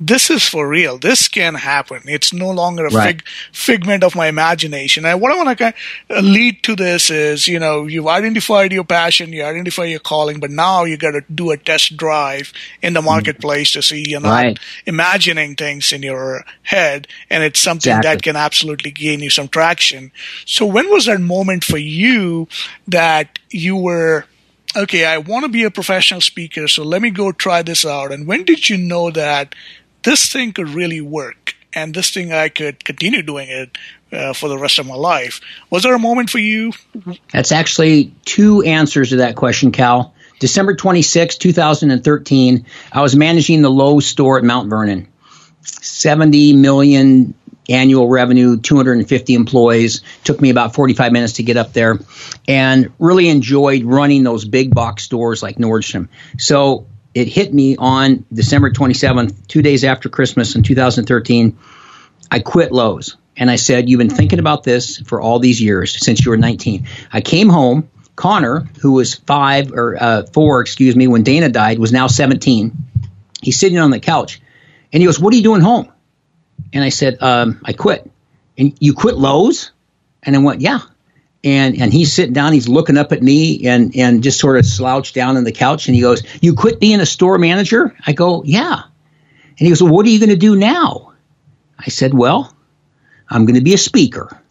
this 0.00 0.28
is 0.28 0.42
for 0.42 0.68
real 0.68 0.98
this 0.98 1.28
can 1.28 1.54
happen 1.54 2.00
it's 2.06 2.32
no 2.32 2.50
longer 2.50 2.86
a 2.86 2.90
right. 2.90 3.22
fig, 3.22 3.28
figment 3.52 4.02
of 4.02 4.16
my 4.16 4.26
imagination 4.26 5.04
and 5.04 5.20
what 5.20 5.30
i 5.30 5.36
want 5.36 5.56
to 5.56 5.74
of 6.10 6.24
lead 6.24 6.60
to 6.64 6.74
this 6.74 7.10
is 7.10 7.46
you 7.46 7.60
know 7.60 7.86
you've 7.86 8.06
identified 8.06 8.72
your 8.72 8.82
passion 8.82 9.32
you 9.32 9.44
identify 9.44 9.84
your 9.84 10.00
calling 10.00 10.40
but 10.40 10.50
now 10.50 10.82
you 10.84 10.96
got 10.96 11.12
to 11.12 11.22
do 11.32 11.52
a 11.52 11.56
test 11.56 11.96
drive 11.96 12.52
in 12.82 12.92
the 12.92 13.00
mm-hmm. 13.00 13.06
marketplace 13.06 13.72
to 13.72 13.82
see 13.82 14.08
you're 14.08 14.20
not 14.20 14.42
right. 14.42 14.58
imagining 14.84 15.54
things 15.54 15.92
in 15.92 16.02
your 16.02 16.44
head 16.62 17.06
and 17.30 17.44
it's 17.44 17.60
something 17.60 17.92
exactly. 17.92 18.16
that 18.16 18.22
can 18.22 18.36
absolutely 18.36 18.90
gain 18.90 19.20
you 19.20 19.30
some 19.30 19.48
traction 19.48 20.10
so 20.44 20.66
when 20.66 20.90
was 20.90 21.06
that 21.06 21.20
moment 21.20 21.62
for 21.62 21.78
you 21.78 22.48
that 22.88 23.38
you 23.50 23.76
were 23.76 24.26
okay, 24.76 25.04
I 25.04 25.18
want 25.18 25.44
to 25.44 25.48
be 25.48 25.62
a 25.62 25.70
professional 25.70 26.20
speaker, 26.20 26.66
so 26.68 26.82
let 26.82 27.02
me 27.02 27.10
go 27.10 27.32
try 27.32 27.62
this 27.62 27.84
out. 27.86 28.12
And 28.12 28.26
when 28.26 28.44
did 28.44 28.68
you 28.68 28.76
know 28.76 29.10
that 29.10 29.54
this 30.04 30.32
thing 30.32 30.52
could 30.52 30.68
really 30.70 31.00
work 31.00 31.54
and 31.74 31.94
this 31.94 32.10
thing 32.10 32.32
I 32.32 32.48
could 32.48 32.84
continue 32.84 33.22
doing 33.22 33.48
it 33.48 33.76
uh, 34.12 34.32
for 34.32 34.48
the 34.48 34.58
rest 34.58 34.78
of 34.78 34.86
my 34.86 34.94
life? 34.94 35.40
Was 35.70 35.82
there 35.82 35.94
a 35.94 35.98
moment 35.98 36.30
for 36.30 36.38
you? 36.38 36.72
That's 37.32 37.52
actually 37.52 38.14
two 38.24 38.62
answers 38.62 39.10
to 39.10 39.16
that 39.16 39.36
question, 39.36 39.72
Cal. 39.72 40.14
December 40.38 40.74
26, 40.74 41.36
2013, 41.36 42.66
I 42.92 43.02
was 43.02 43.16
managing 43.16 43.62
the 43.62 43.70
Lowe's 43.70 44.06
store 44.06 44.38
at 44.38 44.44
Mount 44.44 44.68
Vernon. 44.68 45.08
70 45.62 46.54
million 46.54 47.34
annual 47.68 48.08
revenue, 48.08 48.58
250 48.58 49.34
employees. 49.34 50.02
Took 50.24 50.40
me 50.40 50.50
about 50.50 50.74
45 50.74 51.12
minutes 51.12 51.34
to 51.34 51.42
get 51.42 51.56
up 51.56 51.72
there 51.72 51.98
and 52.46 52.92
really 52.98 53.28
enjoyed 53.28 53.84
running 53.84 54.22
those 54.22 54.44
big 54.44 54.74
box 54.74 55.04
stores 55.04 55.42
like 55.42 55.56
Nordstrom. 55.56 56.08
So 56.38 56.86
it 57.14 57.28
hit 57.28 57.54
me 57.54 57.76
on 57.76 58.24
December 58.32 58.70
27th, 58.70 59.46
two 59.46 59.62
days 59.62 59.84
after 59.84 60.08
Christmas 60.08 60.56
in 60.56 60.62
2013. 60.62 61.58
I 62.30 62.40
quit 62.40 62.72
Lowe's 62.72 63.16
and 63.36 63.50
I 63.50 63.56
said, 63.56 63.88
You've 63.88 63.98
been 63.98 64.10
thinking 64.10 64.38
about 64.38 64.64
this 64.64 64.98
for 64.98 65.20
all 65.20 65.38
these 65.38 65.60
years 65.60 66.04
since 66.04 66.24
you 66.24 66.30
were 66.30 66.36
19. 66.36 66.86
I 67.12 67.20
came 67.20 67.48
home. 67.48 67.88
Connor, 68.16 68.60
who 68.80 68.92
was 68.92 69.14
five 69.14 69.72
or 69.72 70.00
uh, 70.00 70.22
four, 70.26 70.60
excuse 70.60 70.94
me, 70.94 71.08
when 71.08 71.24
Dana 71.24 71.48
died, 71.48 71.80
was 71.80 71.92
now 71.92 72.06
17. 72.06 72.72
He's 73.42 73.58
sitting 73.58 73.76
on 73.76 73.90
the 73.90 73.98
couch 73.98 74.40
and 74.92 75.02
he 75.02 75.06
goes, 75.06 75.18
What 75.18 75.34
are 75.34 75.36
you 75.36 75.42
doing 75.42 75.60
home? 75.60 75.90
And 76.72 76.82
I 76.82 76.88
said, 76.88 77.22
um, 77.22 77.60
I 77.64 77.72
quit. 77.72 78.10
And 78.58 78.76
you 78.80 78.94
quit 78.94 79.16
Lowe's? 79.16 79.72
And 80.22 80.34
I 80.34 80.38
went, 80.38 80.60
yeah. 80.60 80.80
And 81.44 81.78
and 81.78 81.92
he's 81.92 82.12
sitting 82.12 82.32
down, 82.32 82.54
he's 82.54 82.68
looking 82.68 82.96
up 82.96 83.12
at 83.12 83.22
me 83.22 83.66
and 83.68 83.94
and 83.94 84.22
just 84.22 84.40
sort 84.40 84.56
of 84.56 84.64
slouched 84.64 85.14
down 85.14 85.36
on 85.36 85.44
the 85.44 85.52
couch 85.52 85.86
and 85.86 85.94
he 85.94 86.00
goes, 86.00 86.22
You 86.40 86.54
quit 86.54 86.80
being 86.80 87.00
a 87.00 87.06
store 87.06 87.38
manager? 87.38 87.94
I 88.06 88.12
go, 88.12 88.42
Yeah. 88.44 88.82
And 88.82 89.58
he 89.58 89.68
goes, 89.68 89.82
Well, 89.82 89.92
what 89.92 90.06
are 90.06 90.08
you 90.08 90.18
going 90.18 90.30
to 90.30 90.36
do 90.36 90.56
now? 90.56 91.12
I 91.78 91.90
said, 91.90 92.14
Well, 92.14 92.54
I'm 93.28 93.44
going 93.44 93.56
to 93.56 93.64
be 93.64 93.74
a 93.74 93.78
speaker. 93.78 94.40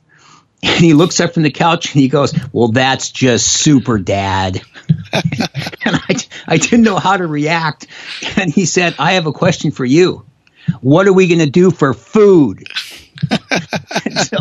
And 0.65 0.79
he 0.79 0.93
looks 0.93 1.19
up 1.19 1.33
from 1.33 1.43
the 1.43 1.51
couch 1.51 1.93
and 1.93 2.01
he 2.01 2.07
goes, 2.07 2.33
Well, 2.53 2.69
that's 2.69 3.11
just 3.11 3.47
super, 3.47 3.99
Dad. 3.99 4.61
and 5.11 5.97
I, 6.07 6.15
I 6.47 6.55
didn't 6.55 6.83
know 6.83 6.95
how 6.95 7.17
to 7.17 7.27
react. 7.27 7.87
And 8.37 8.49
he 8.49 8.65
said, 8.65 8.95
I 8.97 9.13
have 9.13 9.25
a 9.25 9.33
question 9.33 9.71
for 9.71 9.83
you. 9.83 10.25
What 10.79 11.05
are 11.07 11.11
we 11.11 11.27
going 11.27 11.39
to 11.39 11.49
do 11.49 11.69
for 11.69 11.93
food? 11.93 12.65
And, 14.05 14.19
so, 14.27 14.37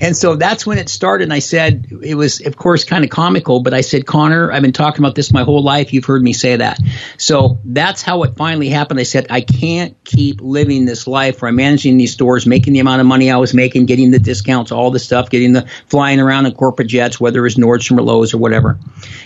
and, 0.00 0.16
so, 0.16 0.36
that's 0.36 0.66
when 0.66 0.78
it 0.78 0.88
started. 0.88 1.24
And 1.24 1.32
I 1.32 1.38
said, 1.40 1.88
it 2.02 2.14
was, 2.14 2.44
of 2.44 2.56
course, 2.56 2.84
kind 2.84 3.04
of 3.04 3.10
comical, 3.10 3.60
but 3.60 3.74
I 3.74 3.80
said, 3.80 4.06
Connor, 4.06 4.50
I've 4.52 4.62
been 4.62 4.72
talking 4.72 5.04
about 5.04 5.14
this 5.14 5.32
my 5.32 5.42
whole 5.42 5.62
life. 5.62 5.92
You've 5.92 6.04
heard 6.04 6.22
me 6.22 6.32
say 6.32 6.56
that. 6.56 6.78
So 7.18 7.58
that's 7.64 8.02
how 8.02 8.22
it 8.22 8.36
finally 8.36 8.68
happened. 8.68 9.00
I 9.00 9.04
said, 9.04 9.26
I 9.30 9.40
can't 9.40 10.02
keep 10.04 10.40
living 10.40 10.84
this 10.84 11.06
life 11.06 11.42
where 11.42 11.48
I'm 11.48 11.56
managing 11.56 11.96
these 11.96 12.12
stores, 12.12 12.46
making 12.46 12.72
the 12.72 12.80
amount 12.80 13.00
of 13.00 13.06
money 13.06 13.30
I 13.30 13.36
was 13.36 13.54
making, 13.54 13.86
getting 13.86 14.10
the 14.10 14.18
discounts, 14.18 14.72
all 14.72 14.90
the 14.90 14.98
stuff, 14.98 15.30
getting 15.30 15.52
the 15.52 15.68
flying 15.86 16.20
around 16.20 16.46
in 16.46 16.54
corporate 16.54 16.88
jets, 16.88 17.20
whether 17.20 17.40
it 17.40 17.42
was 17.42 17.56
Nordstrom 17.56 17.98
or 17.98 18.02
Lowe's 18.02 18.34
or 18.34 18.38
whatever. 18.38 18.78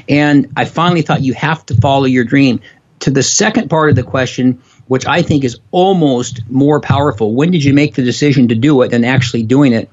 And 0.08 0.52
I 0.56 0.64
finally 0.64 1.02
thought, 1.02 1.22
you 1.22 1.34
have 1.34 1.64
to 1.66 1.74
follow 1.74 2.04
your 2.04 2.24
dream. 2.24 2.60
To 3.00 3.10
the 3.10 3.22
second 3.22 3.68
part 3.68 3.90
of 3.90 3.96
the 3.96 4.02
question, 4.02 4.62
which 4.88 5.06
I 5.06 5.22
think 5.22 5.44
is 5.44 5.58
almost 5.70 6.48
more 6.48 6.80
powerful. 6.80 7.34
When 7.34 7.50
did 7.50 7.64
you 7.64 7.74
make 7.74 7.94
the 7.94 8.02
decision 8.02 8.48
to 8.48 8.54
do 8.54 8.82
it 8.82 8.90
than 8.90 9.04
actually 9.04 9.42
doing 9.42 9.72
it? 9.72 9.90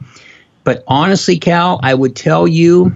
But 0.63 0.83
honestly, 0.87 1.39
Cal, 1.39 1.79
I 1.81 1.93
would 1.93 2.15
tell 2.15 2.47
you 2.47 2.95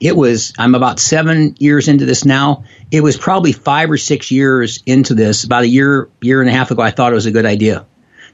it 0.00 0.16
was, 0.16 0.52
I'm 0.58 0.74
about 0.74 0.98
seven 0.98 1.56
years 1.58 1.88
into 1.88 2.04
this 2.04 2.24
now. 2.24 2.64
It 2.90 3.00
was 3.00 3.16
probably 3.16 3.52
five 3.52 3.90
or 3.90 3.96
six 3.96 4.30
years 4.30 4.82
into 4.84 5.14
this. 5.14 5.44
About 5.44 5.62
a 5.62 5.68
year, 5.68 6.10
year 6.20 6.40
and 6.40 6.50
a 6.50 6.52
half 6.52 6.70
ago, 6.70 6.82
I 6.82 6.90
thought 6.90 7.12
it 7.12 7.14
was 7.14 7.26
a 7.26 7.30
good 7.30 7.46
idea. 7.46 7.86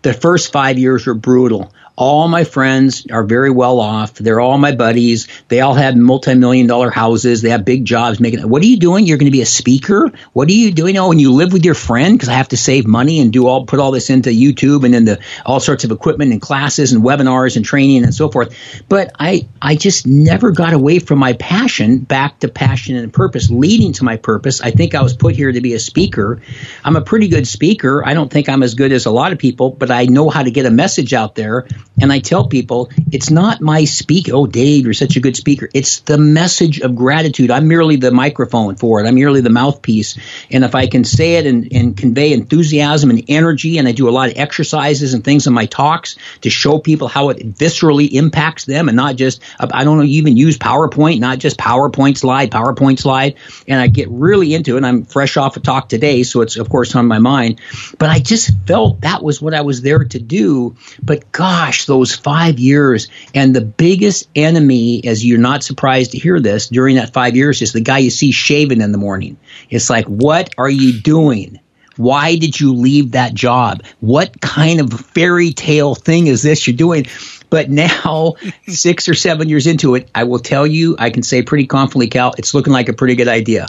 The 0.02 0.14
first 0.14 0.50
five 0.52 0.78
years 0.78 1.06
were 1.06 1.14
brutal 1.14 1.72
all 2.00 2.28
my 2.28 2.44
friends 2.44 3.06
are 3.12 3.24
very 3.24 3.50
well 3.50 3.78
off. 3.78 4.14
They're 4.14 4.40
all 4.40 4.56
my 4.56 4.74
buddies. 4.74 5.28
They 5.48 5.60
all 5.60 5.74
have 5.74 5.94
multi-million 5.94 6.66
dollar 6.66 6.90
houses. 6.90 7.42
They 7.42 7.50
have 7.50 7.66
big 7.66 7.84
jobs 7.84 8.20
making. 8.20 8.40
What 8.48 8.62
are 8.62 8.66
you 8.66 8.78
doing? 8.78 9.06
You're 9.06 9.18
going 9.18 9.26
to 9.26 9.30
be 9.30 9.42
a 9.42 9.46
speaker? 9.46 10.10
What 10.32 10.48
are 10.48 10.52
you 10.52 10.72
doing? 10.72 10.96
Oh, 10.96 11.10
and 11.10 11.20
you 11.20 11.34
live 11.34 11.52
with 11.52 11.62
your 11.62 11.74
friend 11.74 12.14
because 12.14 12.30
I 12.30 12.32
have 12.32 12.48
to 12.48 12.56
save 12.56 12.86
money 12.86 13.20
and 13.20 13.30
do 13.30 13.46
all 13.46 13.66
put 13.66 13.80
all 13.80 13.90
this 13.90 14.08
into 14.08 14.30
YouTube 14.30 14.86
and 14.86 14.94
into 14.94 15.18
all 15.44 15.60
sorts 15.60 15.84
of 15.84 15.90
equipment 15.90 16.32
and 16.32 16.40
classes 16.40 16.94
and 16.94 17.04
webinars 17.04 17.56
and 17.56 17.66
training 17.66 18.02
and 18.04 18.14
so 18.14 18.30
forth. 18.30 18.56
But 18.88 19.12
I 19.18 19.46
I 19.60 19.76
just 19.76 20.06
never 20.06 20.52
got 20.52 20.72
away 20.72 21.00
from 21.00 21.18
my 21.18 21.34
passion 21.34 21.98
back 21.98 22.38
to 22.38 22.48
passion 22.48 22.96
and 22.96 23.12
purpose, 23.12 23.50
leading 23.50 23.92
to 23.94 24.04
my 24.04 24.16
purpose. 24.16 24.62
I 24.62 24.70
think 24.70 24.94
I 24.94 25.02
was 25.02 25.14
put 25.14 25.36
here 25.36 25.52
to 25.52 25.60
be 25.60 25.74
a 25.74 25.78
speaker. 25.78 26.40
I'm 26.82 26.96
a 26.96 27.02
pretty 27.02 27.28
good 27.28 27.46
speaker. 27.46 28.02
I 28.06 28.14
don't 28.14 28.32
think 28.32 28.48
I'm 28.48 28.62
as 28.62 28.74
good 28.74 28.90
as 28.90 29.04
a 29.04 29.10
lot 29.10 29.32
of 29.32 29.38
people, 29.38 29.68
but 29.68 29.90
I 29.90 30.06
know 30.06 30.30
how 30.30 30.42
to 30.42 30.50
get 30.50 30.64
a 30.64 30.70
message 30.70 31.12
out 31.12 31.34
there 31.34 31.66
And 32.00 32.12
I 32.12 32.18
tell 32.18 32.48
people, 32.48 32.90
it's 33.12 33.30
not 33.30 33.60
my 33.60 33.84
speak. 33.84 34.28
Oh, 34.32 34.46
Dave, 34.46 34.84
you're 34.84 34.94
such 34.94 35.16
a 35.16 35.20
good 35.20 35.36
speaker. 35.36 35.68
It's 35.74 36.00
the 36.00 36.18
message 36.18 36.80
of 36.80 36.96
gratitude. 36.96 37.50
I'm 37.50 37.68
merely 37.68 37.96
the 37.96 38.10
microphone 38.10 38.76
for 38.76 39.00
it. 39.00 39.06
I'm 39.06 39.14
merely 39.14 39.40
the 39.40 39.50
mouthpiece. 39.50 40.18
And 40.50 40.64
if 40.64 40.74
I 40.74 40.86
can 40.86 41.04
say 41.04 41.36
it 41.36 41.46
and, 41.46 41.72
and 41.72 41.96
convey 41.96 42.32
enthusiasm 42.32 43.10
and 43.10 43.24
energy, 43.28 43.78
and 43.78 43.86
I 43.86 43.92
do 43.92 44.08
a 44.08 44.10
lot 44.10 44.30
of 44.30 44.38
exercises 44.38 45.14
and 45.14 45.24
things 45.24 45.46
in 45.46 45.52
my 45.52 45.66
talks 45.66 46.16
to 46.42 46.50
show 46.50 46.78
people 46.78 47.08
how 47.08 47.28
it 47.30 47.38
viscerally 47.38 48.10
impacts 48.12 48.64
them 48.64 48.88
and 48.88 48.96
not 48.96 49.16
just, 49.16 49.42
I 49.58 49.84
don't 49.84 49.98
know, 49.98 50.04
even 50.04 50.36
use 50.36 50.58
PowerPoint, 50.58 51.20
not 51.20 51.38
just 51.38 51.58
PowerPoint 51.58 52.18
slide, 52.18 52.50
PowerPoint 52.50 52.98
slide. 52.98 53.36
And 53.68 53.80
I 53.80 53.86
get 53.86 54.08
really 54.10 54.54
into 54.54 54.74
it. 54.74 54.78
And 54.78 54.86
I'm 54.86 55.04
fresh 55.04 55.36
off 55.36 55.56
a 55.56 55.60
talk 55.60 55.88
today, 55.88 56.22
so 56.22 56.40
it's, 56.40 56.56
of 56.56 56.68
course, 56.68 56.94
on 56.94 57.06
my 57.06 57.18
mind. 57.18 57.60
But 57.98 58.10
I 58.10 58.18
just 58.18 58.52
felt 58.66 59.02
that 59.02 59.22
was 59.22 59.40
what 59.42 59.54
I 59.54 59.60
was 59.60 59.82
there 59.82 60.04
to 60.04 60.18
do. 60.18 60.76
But 61.02 61.30
gosh, 61.32 61.86
those 61.90 62.14
five 62.14 62.60
years 62.60 63.08
and 63.34 63.54
the 63.54 63.60
biggest 63.60 64.30
enemy, 64.36 65.04
as 65.04 65.26
you're 65.26 65.38
not 65.38 65.64
surprised 65.64 66.12
to 66.12 66.18
hear 66.18 66.38
this, 66.38 66.68
during 66.68 66.96
that 66.96 67.12
five 67.12 67.34
years 67.34 67.60
is 67.60 67.72
the 67.72 67.80
guy 67.80 67.98
you 67.98 68.10
see 68.10 68.30
shaving 68.30 68.80
in 68.80 68.92
the 68.92 68.98
morning. 68.98 69.36
It's 69.68 69.90
like, 69.90 70.06
what 70.06 70.54
are 70.56 70.70
you 70.70 71.00
doing? 71.00 71.58
Why 71.96 72.36
did 72.36 72.58
you 72.58 72.74
leave 72.74 73.10
that 73.10 73.34
job? 73.34 73.82
What 73.98 74.40
kind 74.40 74.80
of 74.80 74.92
fairy 74.92 75.52
tale 75.52 75.96
thing 75.96 76.28
is 76.28 76.42
this 76.42 76.66
you're 76.66 76.76
doing? 76.76 77.06
But 77.50 77.68
now, 77.68 78.36
six 78.68 79.08
or 79.08 79.14
seven 79.14 79.48
years 79.48 79.66
into 79.66 79.96
it, 79.96 80.08
I 80.14 80.24
will 80.24 80.38
tell 80.38 80.66
you, 80.66 80.94
I 80.96 81.10
can 81.10 81.24
say 81.24 81.42
pretty 81.42 81.66
confidently, 81.66 82.06
Cal, 82.06 82.32
it's 82.38 82.54
looking 82.54 82.72
like 82.72 82.88
a 82.88 82.94
pretty 82.94 83.16
good 83.16 83.28
idea 83.28 83.66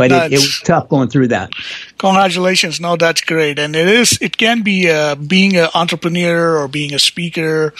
but 0.00 0.12
it, 0.12 0.32
it, 0.32 0.38
was 0.38 0.60
tough 0.64 0.88
going 0.88 1.08
through 1.08 1.28
that. 1.28 1.50
Congratulations! 2.00 2.80
No, 2.80 2.96
that's 2.96 3.20
great, 3.20 3.58
and 3.58 3.76
it 3.76 3.86
is. 3.86 4.16
It 4.22 4.38
can 4.38 4.62
be 4.62 4.88
uh, 4.88 5.16
being 5.16 5.58
an 5.58 5.68
entrepreneur 5.74 6.56
or 6.56 6.66
being 6.66 6.94
a 6.94 6.98
speaker 6.98 7.74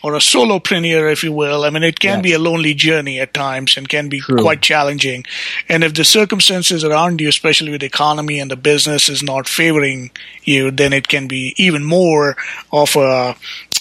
or 0.00 0.14
a 0.14 0.20
solopreneur, 0.20 1.10
if 1.10 1.24
you 1.24 1.32
will. 1.32 1.64
I 1.64 1.70
mean, 1.70 1.82
it 1.82 1.98
can 1.98 2.18
yes. 2.18 2.22
be 2.22 2.32
a 2.34 2.38
lonely 2.38 2.74
journey 2.74 3.18
at 3.18 3.34
times 3.34 3.76
and 3.76 3.88
can 3.88 4.08
be 4.08 4.20
True. 4.20 4.38
quite 4.38 4.62
challenging. 4.62 5.24
And 5.68 5.82
if 5.82 5.92
the 5.92 6.04
circumstances 6.04 6.84
around 6.84 7.20
you, 7.20 7.28
especially 7.28 7.72
with 7.72 7.80
the 7.80 7.88
economy 7.88 8.38
and 8.38 8.48
the 8.48 8.54
business, 8.54 9.08
is 9.08 9.24
not 9.24 9.48
favoring 9.48 10.12
you, 10.44 10.70
then 10.70 10.92
it 10.92 11.08
can 11.08 11.26
be 11.26 11.52
even 11.56 11.82
more 11.82 12.36
of 12.70 12.94
a 12.94 13.34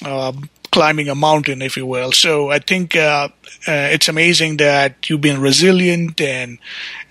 uh, 0.03 0.33
climbing 0.73 1.07
a 1.07 1.13
mountain, 1.15 1.61
if 1.61 1.77
you 1.77 1.85
will. 1.85 2.11
So 2.11 2.49
I 2.49 2.57
think 2.57 2.95
uh, 2.95 3.29
uh, 3.67 3.93
it's 3.93 4.09
amazing 4.09 4.57
that 4.57 5.07
you've 5.07 5.21
been 5.21 5.39
resilient 5.39 6.19
and 6.19 6.57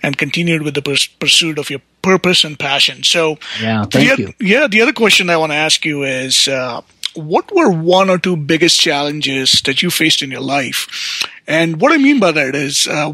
and 0.03 0.17
continued 0.17 0.63
with 0.63 0.75
the 0.75 0.81
pers- 0.81 1.07
pursuit 1.07 1.57
of 1.57 1.69
your 1.69 1.79
purpose 2.01 2.43
and 2.43 2.59
passion. 2.59 3.03
So 3.03 3.37
yeah, 3.61 3.85
thank 3.85 4.17
the, 4.17 4.21
you. 4.21 4.33
Yeah, 4.39 4.67
the 4.67 4.81
other 4.81 4.91
question 4.91 5.29
I 5.29 5.37
want 5.37 5.51
to 5.51 5.57
ask 5.57 5.85
you 5.85 6.03
is. 6.03 6.47
Uh, 6.47 6.81
what 7.15 7.51
were 7.53 7.69
one 7.69 8.09
or 8.09 8.17
two 8.17 8.35
biggest 8.35 8.81
challenges 8.81 9.61
that 9.65 9.83
you 9.83 9.91
faced 9.91 10.23
in 10.23 10.31
your 10.31 10.41
life? 10.41 11.23
And 11.45 11.79
what 11.79 11.91
I 11.91 11.97
mean 11.97 12.19
by 12.19 12.31
that 12.31 12.55
is, 12.55 12.87
uh, 12.87 13.13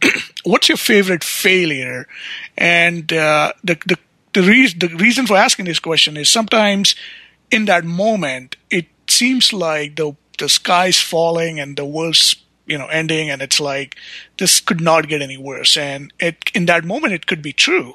what's 0.44 0.68
your 0.68 0.78
favorite 0.78 1.24
failure? 1.24 2.06
And 2.56 3.12
uh, 3.12 3.52
the 3.64 3.74
the 3.86 3.98
the, 4.34 4.42
re- 4.42 4.72
the 4.72 4.94
reason 4.98 5.26
for 5.26 5.36
asking 5.36 5.64
this 5.64 5.80
question 5.80 6.16
is 6.16 6.28
sometimes 6.28 6.94
in 7.50 7.64
that 7.64 7.84
moment 7.84 8.54
it 8.70 8.86
seems 9.10 9.52
like 9.52 9.96
the 9.96 10.14
the 10.38 10.48
sky's 10.48 10.98
falling 11.00 11.60
and 11.60 11.76
the 11.76 11.84
world's 11.84 12.36
you 12.66 12.78
know 12.78 12.86
ending 12.86 13.30
and 13.30 13.42
it's 13.42 13.60
like 13.60 13.96
this 14.38 14.60
could 14.60 14.80
not 14.80 15.08
get 15.08 15.20
any 15.20 15.36
worse 15.36 15.76
and 15.76 16.12
it 16.18 16.50
in 16.54 16.66
that 16.66 16.84
moment 16.84 17.12
it 17.12 17.26
could 17.26 17.42
be 17.42 17.52
true 17.52 17.94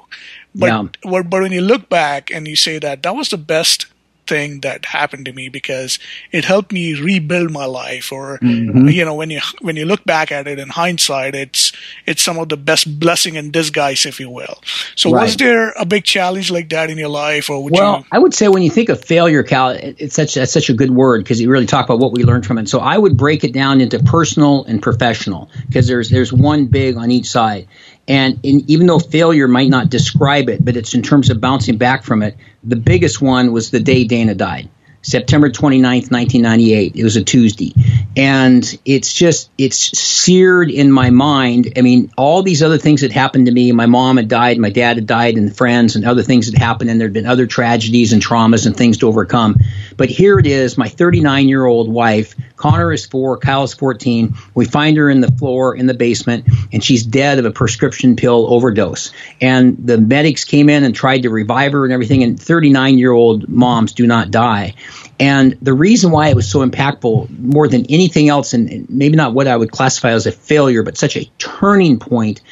but 0.54 0.66
yeah. 0.66 0.84
but 1.04 1.30
when 1.30 1.52
you 1.52 1.60
look 1.60 1.88
back 1.88 2.30
and 2.30 2.46
you 2.46 2.56
say 2.56 2.78
that 2.78 3.02
that 3.02 3.16
was 3.16 3.30
the 3.30 3.38
best 3.38 3.86
thing 4.26 4.60
that 4.60 4.84
happened 4.86 5.24
to 5.26 5.32
me 5.32 5.48
because 5.48 5.98
it 6.32 6.44
helped 6.44 6.72
me 6.72 6.94
rebuild 6.94 7.50
my 7.50 7.64
life 7.64 8.12
or 8.12 8.38
mm-hmm. 8.38 8.88
you 8.88 9.04
know 9.04 9.14
when 9.14 9.30
you 9.30 9.40
when 9.60 9.76
you 9.76 9.84
look 9.84 10.04
back 10.04 10.32
at 10.32 10.46
it 10.46 10.58
in 10.58 10.68
hindsight 10.68 11.34
it's 11.34 11.72
it's 12.06 12.22
some 12.22 12.38
of 12.38 12.48
the 12.48 12.56
best 12.56 12.98
blessing 12.98 13.36
in 13.36 13.50
disguise 13.50 14.04
if 14.06 14.18
you 14.20 14.28
will 14.30 14.58
so 14.94 15.10
right. 15.10 15.22
was 15.22 15.36
there 15.36 15.72
a 15.72 15.84
big 15.84 16.04
challenge 16.04 16.50
like 16.50 16.68
that 16.70 16.90
in 16.90 16.98
your 16.98 17.08
life 17.08 17.48
or 17.50 17.62
well 17.68 17.98
you- 17.98 18.04
i 18.12 18.18
would 18.18 18.34
say 18.34 18.48
when 18.48 18.62
you 18.62 18.70
think 18.70 18.88
of 18.88 19.02
failure 19.04 19.42
cal 19.42 19.70
it's 19.70 20.14
such 20.14 20.34
that's 20.34 20.52
such 20.52 20.70
a 20.70 20.74
good 20.74 20.90
word 20.90 21.22
because 21.22 21.40
you 21.40 21.50
really 21.50 21.66
talk 21.66 21.84
about 21.84 21.98
what 21.98 22.12
we 22.12 22.24
learned 22.24 22.44
from 22.44 22.58
it 22.58 22.68
so 22.68 22.80
i 22.80 22.96
would 22.96 23.16
break 23.16 23.44
it 23.44 23.52
down 23.52 23.80
into 23.80 23.98
personal 24.00 24.64
and 24.64 24.82
professional 24.82 25.50
because 25.66 25.86
there's 25.86 26.10
there's 26.10 26.32
one 26.32 26.66
big 26.66 26.96
on 26.96 27.10
each 27.10 27.26
side 27.26 27.68
and 28.08 28.38
in, 28.42 28.62
even 28.68 28.86
though 28.86 28.98
failure 28.98 29.48
might 29.48 29.68
not 29.68 29.90
describe 29.90 30.48
it, 30.48 30.64
but 30.64 30.76
it's 30.76 30.94
in 30.94 31.02
terms 31.02 31.30
of 31.30 31.40
bouncing 31.40 31.76
back 31.76 32.04
from 32.04 32.22
it, 32.22 32.36
the 32.62 32.76
biggest 32.76 33.20
one 33.20 33.52
was 33.52 33.70
the 33.70 33.80
day 33.80 34.04
Dana 34.04 34.34
died. 34.34 34.68
September 35.06 35.48
29th, 35.48 36.10
1998. 36.10 36.96
It 36.96 37.04
was 37.04 37.14
a 37.14 37.22
Tuesday. 37.22 37.72
And 38.16 38.78
it's 38.84 39.12
just, 39.12 39.50
it's 39.56 39.96
seared 39.96 40.68
in 40.68 40.90
my 40.90 41.10
mind. 41.10 41.74
I 41.76 41.82
mean, 41.82 42.10
all 42.16 42.42
these 42.42 42.60
other 42.60 42.76
things 42.76 43.02
that 43.02 43.12
happened 43.12 43.46
to 43.46 43.52
me, 43.52 43.70
my 43.70 43.86
mom 43.86 44.16
had 44.16 44.26
died, 44.26 44.58
my 44.58 44.70
dad 44.70 44.96
had 44.96 45.06
died, 45.06 45.36
and 45.36 45.56
friends, 45.56 45.94
and 45.94 46.04
other 46.04 46.24
things 46.24 46.46
had 46.46 46.58
happened, 46.58 46.90
and 46.90 47.00
there 47.00 47.06
had 47.06 47.14
been 47.14 47.26
other 47.26 47.46
tragedies 47.46 48.12
and 48.12 48.20
traumas 48.20 48.66
and 48.66 48.76
things 48.76 48.98
to 48.98 49.06
overcome. 49.06 49.56
But 49.96 50.08
here 50.08 50.40
it 50.40 50.46
is, 50.46 50.76
my 50.76 50.88
39 50.88 51.48
year 51.48 51.64
old 51.64 51.88
wife. 51.88 52.34
Connor 52.56 52.92
is 52.92 53.06
four, 53.06 53.38
Kyle 53.38 53.62
is 53.62 53.74
14. 53.74 54.34
We 54.54 54.64
find 54.64 54.96
her 54.96 55.08
in 55.08 55.20
the 55.20 55.30
floor 55.30 55.76
in 55.76 55.86
the 55.86 55.94
basement, 55.94 56.46
and 56.72 56.82
she's 56.82 57.04
dead 57.04 57.38
of 57.38 57.44
a 57.44 57.52
prescription 57.52 58.16
pill 58.16 58.52
overdose. 58.52 59.12
And 59.40 59.76
the 59.86 59.98
medics 59.98 60.44
came 60.44 60.68
in 60.68 60.82
and 60.82 60.94
tried 60.94 61.22
to 61.22 61.30
revive 61.30 61.72
her 61.72 61.84
and 61.84 61.92
everything, 61.92 62.24
and 62.24 62.40
39 62.40 62.98
year 62.98 63.12
old 63.12 63.48
moms 63.48 63.92
do 63.92 64.04
not 64.04 64.32
die. 64.32 64.74
And 65.18 65.56
the 65.62 65.72
reason 65.72 66.10
why 66.10 66.28
it 66.28 66.36
was 66.36 66.50
so 66.50 66.66
impactful, 66.66 67.38
more 67.38 67.68
than 67.68 67.86
anything 67.86 68.28
else, 68.28 68.52
and 68.52 68.88
maybe 68.90 69.16
not 69.16 69.32
what 69.32 69.48
I 69.48 69.56
would 69.56 69.70
classify 69.70 70.10
as 70.10 70.26
a 70.26 70.32
failure, 70.32 70.82
but 70.82 70.98
such 70.98 71.16
a 71.16 71.24
turning 71.38 71.98
point, 71.98 72.42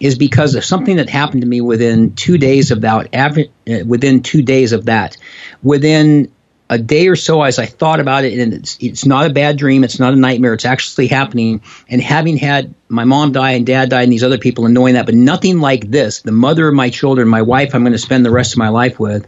is 0.00 0.16
because 0.16 0.54
of 0.54 0.64
something 0.64 0.96
that 0.96 1.08
happened 1.08 1.42
to 1.42 1.48
me 1.48 1.60
within 1.60 2.14
two 2.14 2.38
days 2.38 2.70
of 2.70 2.82
that. 2.82 3.14
Uh, 3.14 3.84
within 3.86 4.22
two 4.22 4.42
days 4.42 4.72
of 4.72 4.86
that, 4.86 5.16
within 5.62 6.30
a 6.70 6.78
day 6.78 7.08
or 7.08 7.16
so 7.16 7.42
as 7.42 7.58
I 7.58 7.66
thought 7.66 8.00
about 8.00 8.24
it, 8.24 8.38
and 8.38 8.54
it's, 8.54 8.78
it's 8.80 9.04
not 9.04 9.26
a 9.26 9.32
bad 9.32 9.58
dream, 9.58 9.84
it's 9.84 10.00
not 10.00 10.14
a 10.14 10.16
nightmare, 10.16 10.54
it's 10.54 10.64
actually 10.64 11.08
happening. 11.08 11.62
And 11.88 12.00
having 12.00 12.38
had 12.38 12.74
my 12.88 13.04
mom 13.04 13.32
die 13.32 13.52
and 13.52 13.66
dad 13.66 13.90
die 13.90 14.02
and 14.02 14.12
these 14.12 14.24
other 14.24 14.38
people 14.38 14.64
and 14.64 14.74
knowing 14.74 14.94
that, 14.94 15.06
but 15.06 15.14
nothing 15.14 15.60
like 15.60 15.90
this, 15.90 16.22
the 16.22 16.32
mother 16.32 16.66
of 16.66 16.74
my 16.74 16.88
children, 16.90 17.28
my 17.28 17.42
wife, 17.42 17.74
I'm 17.74 17.82
going 17.82 17.92
to 17.92 17.98
spend 17.98 18.24
the 18.24 18.30
rest 18.30 18.52
of 18.52 18.58
my 18.58 18.70
life 18.70 18.98
with, 18.98 19.26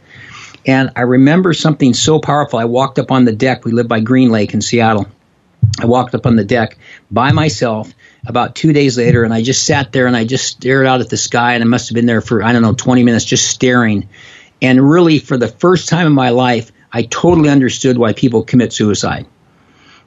and 0.66 0.90
I 0.96 1.02
remember 1.02 1.52
something 1.52 1.94
so 1.94 2.18
powerful. 2.18 2.58
I 2.58 2.64
walked 2.64 2.98
up 2.98 3.12
on 3.12 3.24
the 3.24 3.32
deck. 3.32 3.64
We 3.64 3.72
live 3.72 3.88
by 3.88 4.00
Green 4.00 4.30
Lake 4.30 4.52
in 4.52 4.60
Seattle. 4.60 5.06
I 5.80 5.86
walked 5.86 6.14
up 6.14 6.26
on 6.26 6.36
the 6.36 6.44
deck 6.44 6.78
by 7.10 7.32
myself 7.32 7.92
about 8.26 8.56
two 8.56 8.72
days 8.72 8.98
later, 8.98 9.22
and 9.22 9.32
I 9.32 9.42
just 9.42 9.64
sat 9.64 9.92
there 9.92 10.06
and 10.06 10.16
I 10.16 10.24
just 10.24 10.46
stared 10.46 10.86
out 10.86 11.00
at 11.00 11.08
the 11.08 11.16
sky, 11.16 11.54
and 11.54 11.62
I 11.62 11.66
must 11.66 11.88
have 11.88 11.94
been 11.94 12.06
there 12.06 12.20
for, 12.20 12.42
I 12.42 12.52
don't 12.52 12.62
know, 12.62 12.74
20 12.74 13.04
minutes 13.04 13.24
just 13.24 13.48
staring. 13.48 14.08
And 14.60 14.90
really, 14.90 15.18
for 15.18 15.36
the 15.36 15.48
first 15.48 15.88
time 15.88 16.06
in 16.06 16.12
my 16.12 16.30
life, 16.30 16.72
I 16.92 17.02
totally 17.02 17.50
understood 17.50 17.98
why 17.98 18.12
people 18.12 18.42
commit 18.42 18.72
suicide 18.72 19.26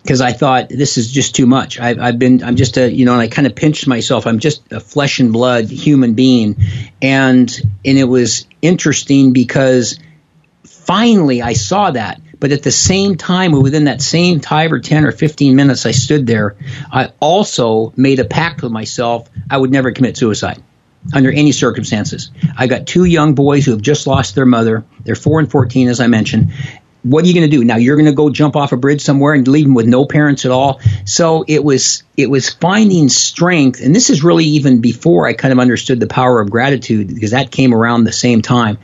because 0.01 0.21
I 0.21 0.31
thought 0.31 0.69
this 0.69 0.97
is 0.97 1.11
just 1.11 1.35
too 1.35 1.45
much. 1.45 1.79
I've, 1.79 1.99
I've, 1.99 2.17
been, 2.17 2.43
I'm 2.43 2.55
just 2.55 2.77
a, 2.77 2.91
you 2.91 3.05
know, 3.05 3.13
and 3.13 3.21
I 3.21 3.27
kind 3.27 3.45
of 3.45 3.55
pinched 3.55 3.85
myself. 3.85 4.25
I'm 4.25 4.39
just 4.39 4.71
a 4.71 4.79
flesh 4.79 5.19
and 5.19 5.33
blood 5.33 5.69
human 5.69 6.13
being, 6.13 6.55
and 7.01 7.53
and 7.85 7.97
it 7.97 8.05
was 8.05 8.47
interesting 8.61 9.33
because 9.33 9.99
finally 10.89 11.43
I 11.43 11.54
saw 11.54 11.91
that. 11.91 12.19
But 12.39 12.52
at 12.52 12.63
the 12.63 12.71
same 12.71 13.15
time, 13.15 13.52
within 13.52 13.84
that 13.84 14.02
same 14.02 14.39
five 14.39 14.71
or 14.71 14.80
10 14.80 15.06
or 15.06 15.12
15 15.12 15.56
minutes 15.56 15.86
I 15.86 15.91
stood 15.91 16.25
there, 16.25 16.56
I 16.91 17.12
also 17.19 17.93
made 17.95 18.19
a 18.19 18.25
pact 18.25 18.63
with 18.63 18.71
myself 18.71 19.30
I 19.49 19.58
would 19.58 19.71
never 19.71 19.91
commit 19.91 20.17
suicide 20.17 20.63
under 21.13 21.32
any 21.32 21.52
circumstances. 21.52 22.32
I 22.58 22.65
got 22.67 22.88
two 22.88 23.04
young 23.04 23.36
boys 23.36 23.65
who 23.65 23.71
have 23.71 23.82
just 23.82 24.08
lost 24.08 24.34
their 24.36 24.47
mother. 24.47 24.84
They're 25.04 25.15
4 25.15 25.41
and 25.41 25.52
14, 25.52 25.89
as 25.89 25.99
I 25.99 26.08
mentioned 26.08 26.54
what 27.03 27.23
are 27.23 27.27
you 27.27 27.33
going 27.33 27.49
to 27.49 27.55
do? 27.55 27.63
Now 27.63 27.77
you're 27.77 27.95
going 27.95 28.07
to 28.07 28.13
go 28.13 28.29
jump 28.29 28.55
off 28.55 28.71
a 28.73 28.77
bridge 28.77 29.01
somewhere 29.01 29.33
and 29.33 29.47
leave 29.47 29.65
them 29.65 29.73
with 29.73 29.88
no 29.88 30.05
parents 30.05 30.45
at 30.45 30.51
all? 30.51 30.81
So 31.05 31.45
it 31.47 31.63
was 31.63 32.03
it 32.17 32.29
was 32.29 32.49
finding 32.49 33.07
strength 33.07 33.81
and 33.81 33.95
this 33.95 34.09
is 34.09 34.23
really 34.23 34.43
even 34.43 34.81
before 34.81 35.25
i 35.25 35.31
kind 35.31 35.53
of 35.53 35.59
understood 35.59 36.01
the 36.01 36.07
power 36.07 36.41
of 36.41 36.51
gratitude 36.51 37.07
because 37.07 37.31
that 37.31 37.51
came 37.51 37.73
around 37.73 38.03
the 38.03 38.12
same 38.12 38.41
time. 38.41 38.77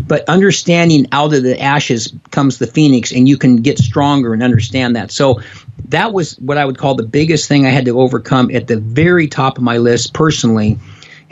But 0.00 0.28
understanding 0.28 1.06
out 1.12 1.32
of 1.32 1.42
the 1.42 1.60
ashes 1.60 2.12
comes 2.30 2.58
the 2.58 2.66
phoenix 2.66 3.12
and 3.12 3.28
you 3.28 3.38
can 3.38 3.56
get 3.56 3.78
stronger 3.78 4.34
and 4.34 4.42
understand 4.42 4.96
that. 4.96 5.10
So 5.10 5.40
that 5.88 6.12
was 6.12 6.38
what 6.38 6.58
i 6.58 6.64
would 6.64 6.78
call 6.78 6.94
the 6.94 7.06
biggest 7.06 7.48
thing 7.48 7.66
i 7.66 7.70
had 7.70 7.86
to 7.86 7.98
overcome 7.98 8.50
at 8.50 8.66
the 8.66 8.78
very 8.78 9.28
top 9.28 9.58
of 9.58 9.64
my 9.64 9.78
list 9.78 10.14
personally 10.14 10.78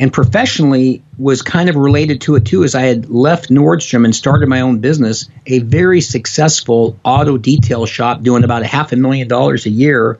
and 0.00 0.10
professionally 0.10 1.02
was 1.18 1.42
kind 1.42 1.68
of 1.68 1.76
related 1.76 2.22
to 2.22 2.34
it 2.34 2.46
too 2.46 2.64
as 2.64 2.74
I 2.74 2.82
had 2.82 3.10
left 3.10 3.50
Nordstrom 3.50 4.06
and 4.06 4.16
started 4.16 4.48
my 4.48 4.62
own 4.62 4.78
business, 4.78 5.28
a 5.46 5.58
very 5.58 6.00
successful 6.00 6.98
auto 7.04 7.36
detail 7.36 7.84
shop 7.84 8.22
doing 8.22 8.42
about 8.42 8.62
a 8.62 8.66
half 8.66 8.92
a 8.92 8.96
million 8.96 9.28
dollars 9.28 9.66
a 9.66 9.70
year, 9.70 10.18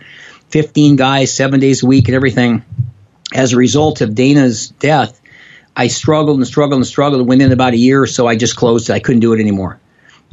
15 0.51 0.97
guys, 0.97 1.35
seven 1.35 1.61
days 1.61 1.83
a 1.83 1.87
week 1.87 2.09
and 2.09 2.15
everything. 2.15 2.63
As 3.33 3.55
a 3.55 3.57
result 3.57 4.03
of 4.03 4.15
Dana's 4.15 4.69
death, 4.69 5.19
I 5.75 5.87
struggled 5.87 6.37
and 6.37 6.47
struggled 6.47 6.81
and 6.81 6.87
struggled. 6.87 7.27
Within 7.27 7.51
about 7.51 7.73
a 7.73 7.79
year 7.79 8.03
or 8.03 8.07
so, 8.07 8.27
I 8.27 8.37
just 8.37 8.57
closed 8.57 8.91
it. 8.91 8.93
I 8.93 9.01
couldn't 9.01 9.21
do 9.21 9.33
it 9.33 9.41
anymore 9.41 9.81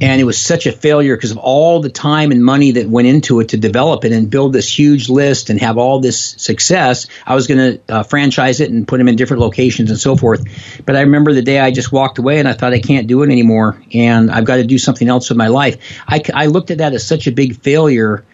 and 0.00 0.20
it 0.20 0.24
was 0.24 0.40
such 0.40 0.66
a 0.66 0.72
failure 0.72 1.16
because 1.16 1.32
of 1.32 1.38
all 1.38 1.80
the 1.80 1.90
time 1.90 2.30
and 2.30 2.44
money 2.44 2.72
that 2.72 2.88
went 2.88 3.08
into 3.08 3.40
it 3.40 3.50
to 3.50 3.56
develop 3.56 4.04
it 4.04 4.12
and 4.12 4.30
build 4.30 4.52
this 4.52 4.78
huge 4.78 5.08
list 5.08 5.50
and 5.50 5.60
have 5.60 5.78
all 5.78 6.00
this 6.00 6.34
success. 6.38 7.08
I 7.26 7.34
was 7.34 7.46
going 7.46 7.58
to 7.58 7.94
uh, 7.94 8.02
franchise 8.04 8.60
it 8.60 8.70
and 8.70 8.86
put 8.86 8.98
them 8.98 9.08
in 9.08 9.16
different 9.16 9.40
locations 9.40 9.90
and 9.90 9.98
so 9.98 10.16
forth. 10.16 10.44
But 10.84 10.96
I 10.96 11.00
remember 11.02 11.32
the 11.32 11.42
day 11.42 11.58
I 11.58 11.70
just 11.70 11.90
walked 11.90 12.18
away 12.18 12.38
and 12.38 12.48
I 12.48 12.52
thought 12.52 12.72
I 12.72 12.80
can't 12.80 13.06
do 13.06 13.22
it 13.22 13.30
anymore 13.30 13.82
and 13.92 14.30
I've 14.30 14.44
got 14.44 14.56
to 14.56 14.64
do 14.64 14.78
something 14.78 15.08
else 15.08 15.28
with 15.28 15.38
my 15.38 15.48
life. 15.48 16.00
I, 16.06 16.22
I 16.32 16.46
looked 16.46 16.70
at 16.70 16.78
that 16.78 16.92
as 16.92 17.06
such 17.06 17.26
a 17.26 17.32
big 17.32 17.60
failure 17.60 18.24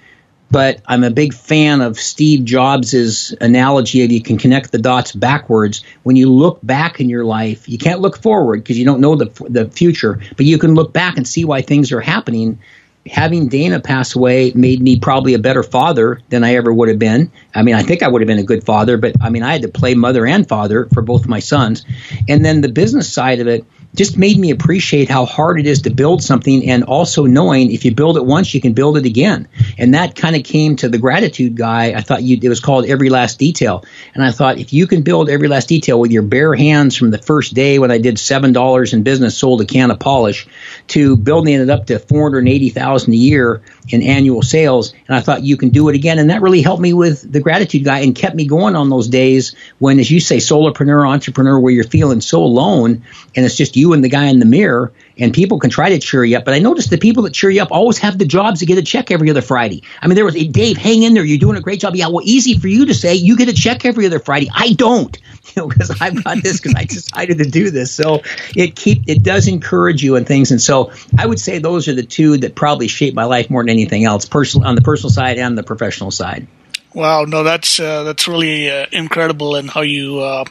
but 0.54 0.80
I'm 0.86 1.02
a 1.02 1.10
big 1.10 1.34
fan 1.34 1.80
of 1.80 1.98
Steve 1.98 2.44
Jobs' 2.44 3.34
analogy 3.40 4.04
of 4.04 4.12
you 4.12 4.22
can 4.22 4.38
connect 4.38 4.70
the 4.70 4.78
dots 4.78 5.10
backwards. 5.10 5.82
When 6.04 6.14
you 6.14 6.30
look 6.30 6.60
back 6.62 7.00
in 7.00 7.08
your 7.08 7.24
life, 7.24 7.68
you 7.68 7.76
can't 7.76 7.98
look 7.98 8.22
forward 8.22 8.62
because 8.62 8.78
you 8.78 8.84
don't 8.84 9.00
know 9.00 9.16
the, 9.16 9.48
the 9.48 9.68
future, 9.68 10.20
but 10.36 10.46
you 10.46 10.58
can 10.58 10.76
look 10.76 10.92
back 10.92 11.16
and 11.16 11.26
see 11.26 11.44
why 11.44 11.62
things 11.62 11.90
are 11.90 12.00
happening. 12.00 12.60
Having 13.04 13.48
Dana 13.48 13.80
pass 13.80 14.14
away 14.14 14.52
made 14.54 14.80
me 14.80 15.00
probably 15.00 15.34
a 15.34 15.40
better 15.40 15.64
father 15.64 16.20
than 16.28 16.44
I 16.44 16.54
ever 16.54 16.72
would 16.72 16.88
have 16.88 17.00
been. 17.00 17.32
I 17.52 17.64
mean, 17.64 17.74
I 17.74 17.82
think 17.82 18.04
I 18.04 18.08
would 18.08 18.22
have 18.22 18.28
been 18.28 18.38
a 18.38 18.44
good 18.44 18.62
father, 18.62 18.96
but 18.96 19.16
I 19.20 19.30
mean, 19.30 19.42
I 19.42 19.54
had 19.54 19.62
to 19.62 19.68
play 19.68 19.96
mother 19.96 20.24
and 20.24 20.48
father 20.48 20.86
for 20.94 21.02
both 21.02 21.26
my 21.26 21.40
sons. 21.40 21.84
And 22.28 22.44
then 22.44 22.60
the 22.60 22.68
business 22.68 23.12
side 23.12 23.40
of 23.40 23.48
it, 23.48 23.64
just 23.94 24.18
made 24.18 24.38
me 24.38 24.50
appreciate 24.50 25.08
how 25.08 25.24
hard 25.24 25.58
it 25.60 25.66
is 25.66 25.82
to 25.82 25.90
build 25.90 26.22
something 26.22 26.68
and 26.68 26.84
also 26.84 27.26
knowing 27.26 27.70
if 27.70 27.84
you 27.84 27.94
build 27.94 28.16
it 28.16 28.24
once 28.24 28.52
you 28.54 28.60
can 28.60 28.72
build 28.72 28.96
it 28.96 29.06
again. 29.06 29.48
And 29.78 29.94
that 29.94 30.16
kind 30.16 30.36
of 30.36 30.44
came 30.44 30.76
to 30.76 30.88
the 30.88 30.98
gratitude 30.98 31.56
guy. 31.56 31.92
I 31.92 32.00
thought 32.00 32.22
you 32.22 32.38
it 32.42 32.48
was 32.48 32.60
called 32.60 32.86
every 32.86 33.10
last 33.10 33.38
detail. 33.38 33.84
And 34.14 34.22
i 34.22 34.30
thought 34.30 34.58
if 34.58 34.72
you 34.72 34.86
can 34.86 35.02
build 35.02 35.28
every 35.28 35.48
last 35.48 35.68
detail 35.68 35.98
with 35.98 36.10
your 36.10 36.22
bare 36.22 36.54
hands 36.54 36.96
from 36.96 37.10
the 37.10 37.18
first 37.18 37.54
day 37.54 37.78
when 37.78 37.90
i 37.90 37.98
did 37.98 38.18
seven 38.18 38.52
dollars 38.52 38.92
in 38.92 39.02
business 39.02 39.36
sold 39.36 39.60
a 39.60 39.64
can 39.64 39.90
of 39.90 39.98
polish 39.98 40.46
to 40.88 41.16
building 41.16 41.54
it 41.54 41.70
up 41.70 41.86
to 41.86 41.98
480000 41.98 43.12
a 43.12 43.16
year 43.16 43.62
in 43.88 44.02
annual 44.02 44.42
sales 44.42 44.94
and 45.06 45.16
i 45.16 45.20
thought 45.20 45.42
you 45.42 45.56
can 45.56 45.68
do 45.68 45.88
it 45.88 45.94
again. 45.94 46.18
And 46.18 46.30
that 46.30 46.42
really 46.42 46.62
helped 46.62 46.80
me 46.80 46.92
with 46.92 47.30
the 47.30 47.40
gratitude 47.40 47.84
guy 47.84 48.00
and 48.00 48.14
kept 48.14 48.34
me 48.34 48.46
going 48.46 48.76
on 48.76 48.88
those 48.88 49.08
days 49.08 49.54
when 49.78 49.98
as 50.00 50.10
you 50.10 50.20
say 50.20 50.38
solopreneur 50.38 51.06
entrepreneur 51.08 51.58
where 51.58 51.72
you're 51.72 51.84
feeling 51.84 52.20
so 52.20 52.42
alone 52.42 53.04
and 53.36 53.44
it's 53.44 53.56
just 53.56 53.76
you 53.76 53.92
and 53.92 54.02
the 54.02 54.08
guy 54.08 54.26
in 54.26 54.38
the 54.38 54.46
mirror, 54.46 54.92
and 55.18 55.32
people 55.32 55.58
can 55.58 55.70
try 55.70 55.90
to 55.90 55.98
cheer 55.98 56.24
you 56.24 56.36
up. 56.36 56.44
But 56.44 56.54
I 56.54 56.58
noticed 56.58 56.90
the 56.90 56.98
people 56.98 57.24
that 57.24 57.34
cheer 57.34 57.50
you 57.50 57.62
up 57.62 57.70
always 57.70 57.98
have 57.98 58.18
the 58.18 58.24
jobs 58.24 58.60
to 58.60 58.66
get 58.66 58.78
a 58.78 58.82
check 58.82 59.10
every 59.10 59.30
other 59.30 59.42
Friday. 59.42 59.82
I 60.00 60.06
mean, 60.06 60.16
there 60.16 60.24
was 60.24 60.36
a 60.36 60.46
Dave, 60.46 60.76
hang 60.76 61.02
in 61.02 61.14
there. 61.14 61.24
You're 61.24 61.38
doing 61.38 61.56
a 61.56 61.60
great 61.60 61.80
job. 61.80 61.94
Yeah, 61.94 62.08
well, 62.08 62.22
easy 62.24 62.58
for 62.58 62.68
you 62.68 62.86
to 62.86 62.94
say 62.94 63.14
you 63.14 63.36
get 63.36 63.48
a 63.48 63.52
check 63.52 63.84
every 63.84 64.06
other 64.06 64.18
Friday. 64.18 64.48
I 64.52 64.72
don't, 64.72 65.16
you 65.44 65.62
know, 65.62 65.68
because 65.68 65.90
I've 66.00 66.22
got 66.22 66.42
this 66.42 66.60
because 66.60 66.74
I 66.76 66.84
decided 66.88 67.38
to 67.38 67.48
do 67.48 67.70
this. 67.70 67.92
So 67.92 68.22
it 68.56 68.74
keep 68.74 69.08
it 69.08 69.22
does 69.22 69.48
encourage 69.48 70.02
you 70.02 70.16
and 70.16 70.26
things. 70.26 70.50
And 70.50 70.60
so 70.60 70.92
I 71.16 71.26
would 71.26 71.40
say 71.40 71.58
those 71.58 71.88
are 71.88 71.94
the 71.94 72.02
two 72.02 72.38
that 72.38 72.54
probably 72.54 72.88
shape 72.88 73.14
my 73.14 73.24
life 73.24 73.50
more 73.50 73.62
than 73.62 73.70
anything 73.70 74.04
else, 74.04 74.26
personal 74.26 74.68
on 74.68 74.74
the 74.74 74.82
personal 74.82 75.10
side 75.10 75.38
and 75.38 75.56
the 75.56 75.62
professional 75.62 76.10
side. 76.10 76.46
Wow, 76.94 77.24
no, 77.24 77.42
that's 77.42 77.80
uh, 77.80 78.04
that's 78.04 78.28
really 78.28 78.70
uh, 78.70 78.86
incredible, 78.92 79.56
and 79.56 79.66
in 79.66 79.68
how 79.68 79.80
you 79.80 80.20
uh, 80.20 80.44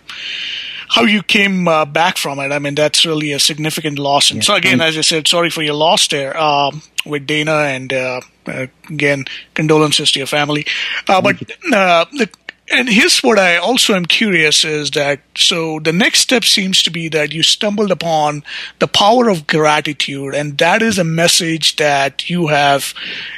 how 0.93 1.01
you 1.01 1.23
came 1.23 1.67
uh, 1.67 1.85
back 1.85 2.17
from 2.17 2.37
it. 2.37 2.51
I 2.51 2.59
mean, 2.59 2.75
that's 2.75 3.03
really 3.03 3.31
a 3.31 3.39
significant 3.39 3.97
loss. 3.97 4.29
And 4.29 4.43
yeah. 4.43 4.45
so 4.45 4.53
again, 4.53 4.79
as 4.79 4.95
I 4.95 5.01
said, 5.01 5.27
sorry 5.27 5.49
for 5.49 5.63
your 5.63 5.73
loss 5.73 6.07
there 6.07 6.37
um, 6.37 6.83
with 7.03 7.25
Dana, 7.25 7.51
and 7.51 7.91
uh, 7.91 8.21
again, 8.45 9.25
condolences 9.55 10.11
to 10.11 10.19
your 10.19 10.27
family. 10.27 10.67
Uh, 11.09 11.19
but 11.19 11.39
the 11.39 12.29
and 12.75 12.89
here's 12.89 13.21
what 13.21 13.39
I 13.39 13.57
also 13.57 13.93
am 13.93 14.05
curious 14.05 14.65
is 14.65 14.91
that 14.91 15.19
so 15.35 15.79
the 15.79 15.93
next 15.93 16.19
step 16.19 16.43
seems 16.43 16.83
to 16.83 16.91
be 16.91 17.07
that 17.09 17.33
you 17.33 17.43
stumbled 17.43 17.91
upon 17.91 18.43
the 18.79 18.87
power 18.87 19.29
of 19.29 19.47
gratitude, 19.47 20.33
and 20.33 20.57
that 20.57 20.81
is 20.81 20.97
a 20.97 21.03
message 21.03 21.75
that 21.77 22.29
you 22.29 22.47
have, 22.47 22.93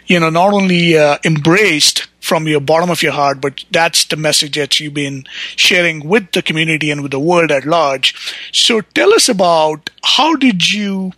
you 0.07 0.19
know, 0.19 0.29
not 0.29 0.53
only 0.53 0.97
uh, 0.97 1.17
embraced 1.23 2.07
from 2.19 2.47
your 2.47 2.59
bottom 2.59 2.89
of 2.89 3.03
your 3.03 3.11
heart, 3.11 3.39
but 3.39 3.63
that's 3.71 4.05
the 4.05 4.15
message 4.15 4.55
that 4.55 4.79
you've 4.79 4.95
been 4.95 5.25
sharing 5.55 6.07
with 6.07 6.31
the 6.31 6.41
community 6.41 6.89
and 6.89 7.03
with 7.03 7.11
the 7.11 7.19
world 7.19 7.51
at 7.51 7.65
large. 7.65 8.15
So 8.51 8.81
tell 8.81 9.13
us 9.13 9.29
about 9.29 9.91
how 10.03 10.35
did 10.35 10.71
you 10.71 11.11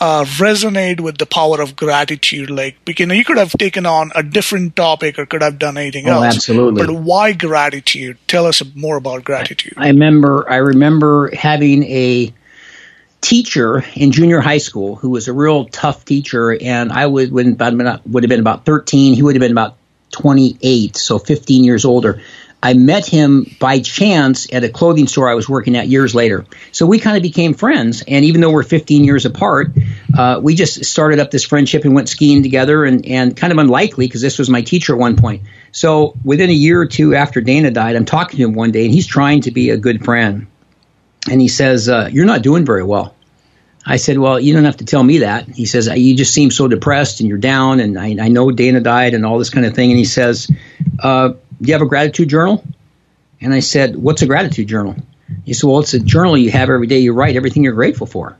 uh, 0.00 0.24
resonate 0.24 1.00
with 1.00 1.18
the 1.18 1.26
power 1.26 1.60
of 1.60 1.76
gratitude. 1.76 2.50
Like, 2.50 2.84
because 2.84 3.10
you 3.10 3.24
could 3.24 3.38
have 3.38 3.52
taken 3.52 3.86
on 3.86 4.12
a 4.14 4.22
different 4.22 4.76
topic 4.76 5.18
or 5.18 5.26
could 5.26 5.42
have 5.42 5.58
done 5.58 5.76
anything 5.76 6.08
oh, 6.08 6.22
else. 6.22 6.36
Absolutely. 6.36 6.86
But 6.86 6.94
why 6.94 7.32
gratitude? 7.32 8.18
Tell 8.28 8.46
us 8.46 8.62
more 8.74 8.96
about 8.96 9.24
gratitude. 9.24 9.74
I 9.76 9.88
remember. 9.88 10.48
I 10.48 10.56
remember 10.56 11.34
having 11.34 11.82
a 11.84 12.32
teacher 13.20 13.84
in 13.94 14.12
junior 14.12 14.40
high 14.40 14.58
school 14.58 14.94
who 14.94 15.10
was 15.10 15.26
a 15.26 15.32
real 15.32 15.64
tough 15.64 16.04
teacher, 16.04 16.56
and 16.60 16.92
I 16.92 17.06
would 17.06 17.32
would 17.32 17.58
would 17.58 18.22
have 18.22 18.28
been 18.28 18.40
about 18.40 18.64
thirteen. 18.64 19.14
He 19.14 19.22
would 19.22 19.34
have 19.34 19.40
been 19.40 19.52
about 19.52 19.76
twenty 20.10 20.58
eight, 20.62 20.96
so 20.96 21.18
fifteen 21.18 21.64
years 21.64 21.84
older. 21.84 22.20
I 22.66 22.74
met 22.74 23.06
him 23.06 23.46
by 23.60 23.78
chance 23.78 24.52
at 24.52 24.64
a 24.64 24.68
clothing 24.68 25.06
store 25.06 25.28
I 25.28 25.34
was 25.34 25.48
working 25.48 25.76
at 25.76 25.86
years 25.86 26.16
later. 26.16 26.44
So 26.72 26.84
we 26.84 26.98
kind 26.98 27.16
of 27.16 27.22
became 27.22 27.54
friends. 27.54 28.02
And 28.08 28.24
even 28.24 28.40
though 28.40 28.50
we're 28.50 28.64
15 28.64 29.04
years 29.04 29.24
apart, 29.24 29.68
uh, 30.18 30.40
we 30.42 30.56
just 30.56 30.84
started 30.84 31.20
up 31.20 31.30
this 31.30 31.44
friendship 31.44 31.84
and 31.84 31.94
went 31.94 32.08
skiing 32.08 32.42
together 32.42 32.84
and, 32.84 33.06
and 33.06 33.36
kind 33.36 33.52
of 33.52 33.60
unlikely 33.60 34.08
because 34.08 34.20
this 34.20 34.36
was 34.36 34.50
my 34.50 34.62
teacher 34.62 34.94
at 34.94 34.98
one 34.98 35.14
point. 35.14 35.44
So 35.70 36.16
within 36.24 36.50
a 36.50 36.54
year 36.54 36.80
or 36.80 36.86
two 36.86 37.14
after 37.14 37.40
Dana 37.40 37.70
died, 37.70 37.94
I'm 37.94 38.04
talking 38.04 38.38
to 38.38 38.42
him 38.42 38.54
one 38.54 38.72
day 38.72 38.86
and 38.86 38.92
he's 38.92 39.06
trying 39.06 39.42
to 39.42 39.52
be 39.52 39.70
a 39.70 39.76
good 39.76 40.04
friend. 40.04 40.48
And 41.30 41.40
he 41.40 41.46
says, 41.46 41.88
uh, 41.88 42.10
You're 42.12 42.26
not 42.26 42.42
doing 42.42 42.64
very 42.64 42.82
well. 42.82 43.14
I 43.86 43.98
said, 43.98 44.18
Well, 44.18 44.40
you 44.40 44.52
don't 44.54 44.64
have 44.64 44.78
to 44.78 44.84
tell 44.84 45.04
me 45.04 45.18
that. 45.18 45.46
He 45.46 45.66
says, 45.66 45.86
You 45.86 46.16
just 46.16 46.34
seem 46.34 46.50
so 46.50 46.66
depressed 46.66 47.20
and 47.20 47.28
you're 47.28 47.38
down. 47.38 47.78
And 47.78 47.96
I, 47.96 48.16
I 48.20 48.26
know 48.26 48.50
Dana 48.50 48.80
died 48.80 49.14
and 49.14 49.24
all 49.24 49.38
this 49.38 49.50
kind 49.50 49.64
of 49.64 49.74
thing. 49.74 49.92
And 49.92 49.98
he 50.00 50.04
says, 50.04 50.50
uh, 51.00 51.34
do 51.60 51.68
you 51.68 51.74
have 51.74 51.82
a 51.82 51.86
gratitude 51.86 52.28
journal? 52.28 52.64
And 53.40 53.52
I 53.52 53.60
said, 53.60 53.96
What's 53.96 54.22
a 54.22 54.26
gratitude 54.26 54.68
journal? 54.68 54.96
He 55.44 55.54
said, 55.54 55.66
Well, 55.68 55.80
it's 55.80 55.94
a 55.94 56.00
journal 56.00 56.36
you 56.36 56.50
have 56.50 56.70
every 56.70 56.86
day. 56.86 57.00
You 57.00 57.12
write 57.12 57.36
everything 57.36 57.64
you're 57.64 57.72
grateful 57.72 58.06
for. 58.06 58.36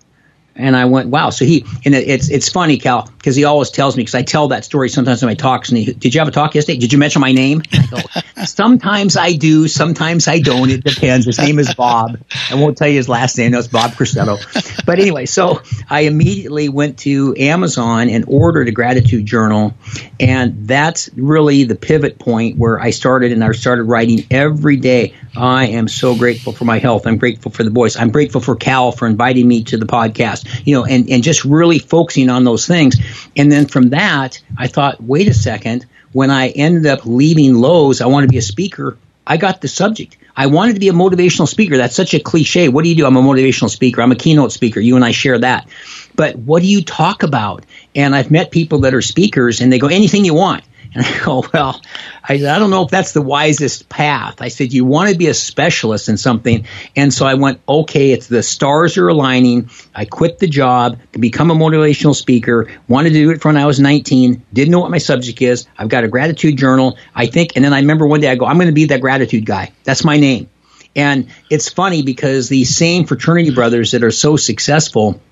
And 0.59 0.75
I 0.75 0.87
went, 0.87 1.11
wow. 1.11 1.31
So 1.31 1.45
he, 1.45 1.67
and 1.85 1.95
it, 1.95 2.09
it's 2.09 2.31
it's 2.31 2.49
funny, 2.49 2.79
Cal, 2.79 3.11
because 3.19 3.37
he 3.37 3.45
always 3.45 3.71
tells 3.71 3.97
me 3.97 4.03
because 4.03 4.15
I 4.15 4.23
tell 4.23 4.49
that 4.49 4.65
story 4.65 4.89
sometimes 4.89 5.23
in 5.23 5.27
my 5.27 5.35
talks. 5.35 5.69
And 5.69 5.77
he, 5.77 5.93
did 5.93 6.15
you 6.15 6.21
have 6.21 6.29
a 6.29 6.31
talk 6.33 6.55
yesterday? 6.55 6.79
Did 6.79 6.93
you 6.93 6.99
mention 6.99 7.21
my 7.21 7.33
name? 7.33 7.63
I 7.73 7.87
go, 7.87 8.45
sometimes 8.45 9.19
I 9.19 9.35
do, 9.35 9.69
sometimes 9.69 10.29
I 10.29 10.39
don't. 10.39 10.71
It 10.71 10.83
depends. 10.83 11.27
His 11.27 11.39
name 11.39 11.59
is 11.59 11.75
Bob. 11.75 12.19
I 12.51 12.55
won't 12.55 12.79
tell 12.79 12.89
you 12.89 12.97
his 12.97 13.09
last 13.09 13.37
name. 13.37 13.53
No, 13.53 13.59
it's 13.59 13.69
Bob 13.69 13.93
Crisetto. 13.93 14.39
But 14.87 14.99
anyway, 14.99 15.27
so 15.27 15.61
I 15.91 16.03
immediately 16.03 16.71
went 16.71 17.01
to 17.01 17.35
Amazon 17.39 18.09
and 18.09 18.25
ordered 18.27 18.69
a 18.69 18.73
gratitude 18.73 19.27
journal, 19.27 19.75
and 20.19 20.67
that's 20.67 21.11
really 21.15 21.65
the 21.65 21.75
pivot 21.77 22.19
point 22.19 22.57
where 22.57 22.81
I 22.81 22.91
started 22.91 23.33
and 23.33 23.45
I 23.45 23.53
started 23.53 23.85
writing 23.85 24.25
every 24.31 24.77
day. 24.77 25.15
I 25.37 25.67
am 25.67 25.89
so 25.89 26.17
grateful 26.17 26.53
for 26.53 26.65
my 26.65 26.79
health. 26.79 27.07
I'm 27.07 27.19
grateful 27.19 27.53
for 27.53 27.63
the 27.63 27.71
voice. 27.71 27.97
I'm 27.97 28.11
grateful 28.11 28.41
for 28.41 28.57
Cal 28.57 28.93
for 28.93 29.07
inviting 29.07 29.47
me 29.47 29.65
to 29.65 29.77
the 29.77 29.87
podcast 29.87 30.47
you 30.65 30.75
know, 30.75 30.85
and, 30.85 31.09
and 31.11 31.23
just 31.23 31.45
really 31.45 31.79
focusing 31.79 32.29
on 32.29 32.45
those 32.45 32.67
things. 32.67 32.97
And 33.37 33.51
then 33.51 33.67
from 33.67 33.91
that, 33.91 34.41
I 34.57 34.67
thought, 34.67 35.03
wait 35.03 35.29
a 35.29 35.35
second, 35.35 35.87
when 36.13 36.31
I 36.31 36.49
ended 36.49 36.87
up 36.87 37.05
leaving 37.05 37.55
Lowe's, 37.55 38.01
I 38.01 38.07
want 38.07 38.25
to 38.25 38.29
be 38.29 38.39
a 38.39 38.43
speaker. 38.43 38.99
I 39.27 39.37
got 39.37 39.61
the 39.61 39.69
subject. 39.69 40.17
I 40.37 40.47
wanted 40.47 40.75
to 40.75 40.81
be 40.81 40.89
a 40.89 40.93
motivational 40.93 41.49
speaker. 41.49 41.79
That's 41.79 41.97
such 41.97 42.15
a 42.15 42.21
cliche. 42.21 42.69
What 42.69 42.85
do 42.85 42.91
you 42.91 42.95
do? 42.95 43.07
I'm 43.07 43.17
a 43.17 43.23
motivational 43.23 43.71
speaker. 43.71 44.03
I'm 44.03 44.13
a 44.13 44.17
keynote 44.17 44.53
speaker. 44.53 44.81
You 44.81 44.97
and 44.97 45.05
I 45.05 45.11
share 45.11 45.39
that. 45.39 45.69
But 46.15 46.37
what 46.37 46.63
do 46.63 46.69
you 46.69 46.83
talk 46.83 47.23
about? 47.23 47.65
And 47.95 48.15
I've 48.15 48.31
met 48.31 48.51
people 48.51 48.81
that 48.81 48.95
are 48.95 49.03
speakers 49.03 49.61
and 49.61 49.73
they 49.73 49.79
go, 49.79 49.89
anything 49.89 50.25
you 50.25 50.35
want. 50.35 50.63
And 50.95 51.05
I 51.05 51.25
go, 51.25 51.45
well, 51.53 51.81
I, 52.23 52.35
I 52.35 52.59
don't 52.59 52.71
know 52.71 52.83
if 52.83 52.91
that's 52.91 53.13
the 53.13 53.23
wisest 53.23 53.89
path. 53.89 54.41
I 54.41 54.49
said, 54.49 54.73
you 54.73 54.85
want 54.85 55.11
to 55.11 55.17
be 55.17 55.29
a 55.29 55.35
specialist 55.35 56.09
in 56.09 56.17
something. 56.17 56.67
And 56.95 57.13
so 57.13 57.27
I 57.27 57.35
went, 57.35 57.61
okay, 57.69 58.13
it's 58.13 58.27
the 58.27 58.43
stars 58.43 58.97
are 58.99 59.09
aligning. 59.09 59.71
I 59.95 60.05
quit 60.05 60.39
the 60.39 60.47
job 60.47 60.99
to 61.13 61.19
become 61.19 61.51
a 61.51 61.55
motivational 61.55 62.15
speaker. 62.15 62.69
Wanted 62.89 63.11
to 63.11 63.15
do 63.15 63.31
it 63.31 63.41
from 63.41 63.55
when 63.55 63.63
I 63.63 63.67
was 63.67 63.81
19. 63.81 64.45
Didn't 64.53 64.71
know 64.71 64.81
what 64.81 64.91
my 64.91 64.99
subject 64.99 65.41
is. 65.43 65.67
I've 65.77 65.89
got 65.89 66.05
a 66.05 66.09
gratitude 66.09 66.57
journal. 66.57 66.99
I 67.15 67.27
think, 67.27 67.53
and 67.57 67.65
then 67.65 67.73
I 67.73 67.81
remember 67.81 68.07
one 68.07 68.21
day 68.21 68.29
I 68.29 68.37
go, 68.37 68.47
I'm 68.47 68.57
going 68.57 68.69
to 68.69 68.73
be 68.73 68.87
that 68.87 69.01
gratitude 69.01 69.47
guy. 69.47 69.73
That's 69.85 70.05
my 70.05 70.17
name. 70.19 70.49
And 70.95 71.29
it's 71.51 71.69
funny 71.69 72.03
because 72.03 72.49
these 72.49 72.75
same 72.75 73.05
fraternity 73.05 73.51
brothers 73.51 73.93
that 73.93 74.03
are 74.03 74.11
so 74.11 74.37
successful– 74.37 75.21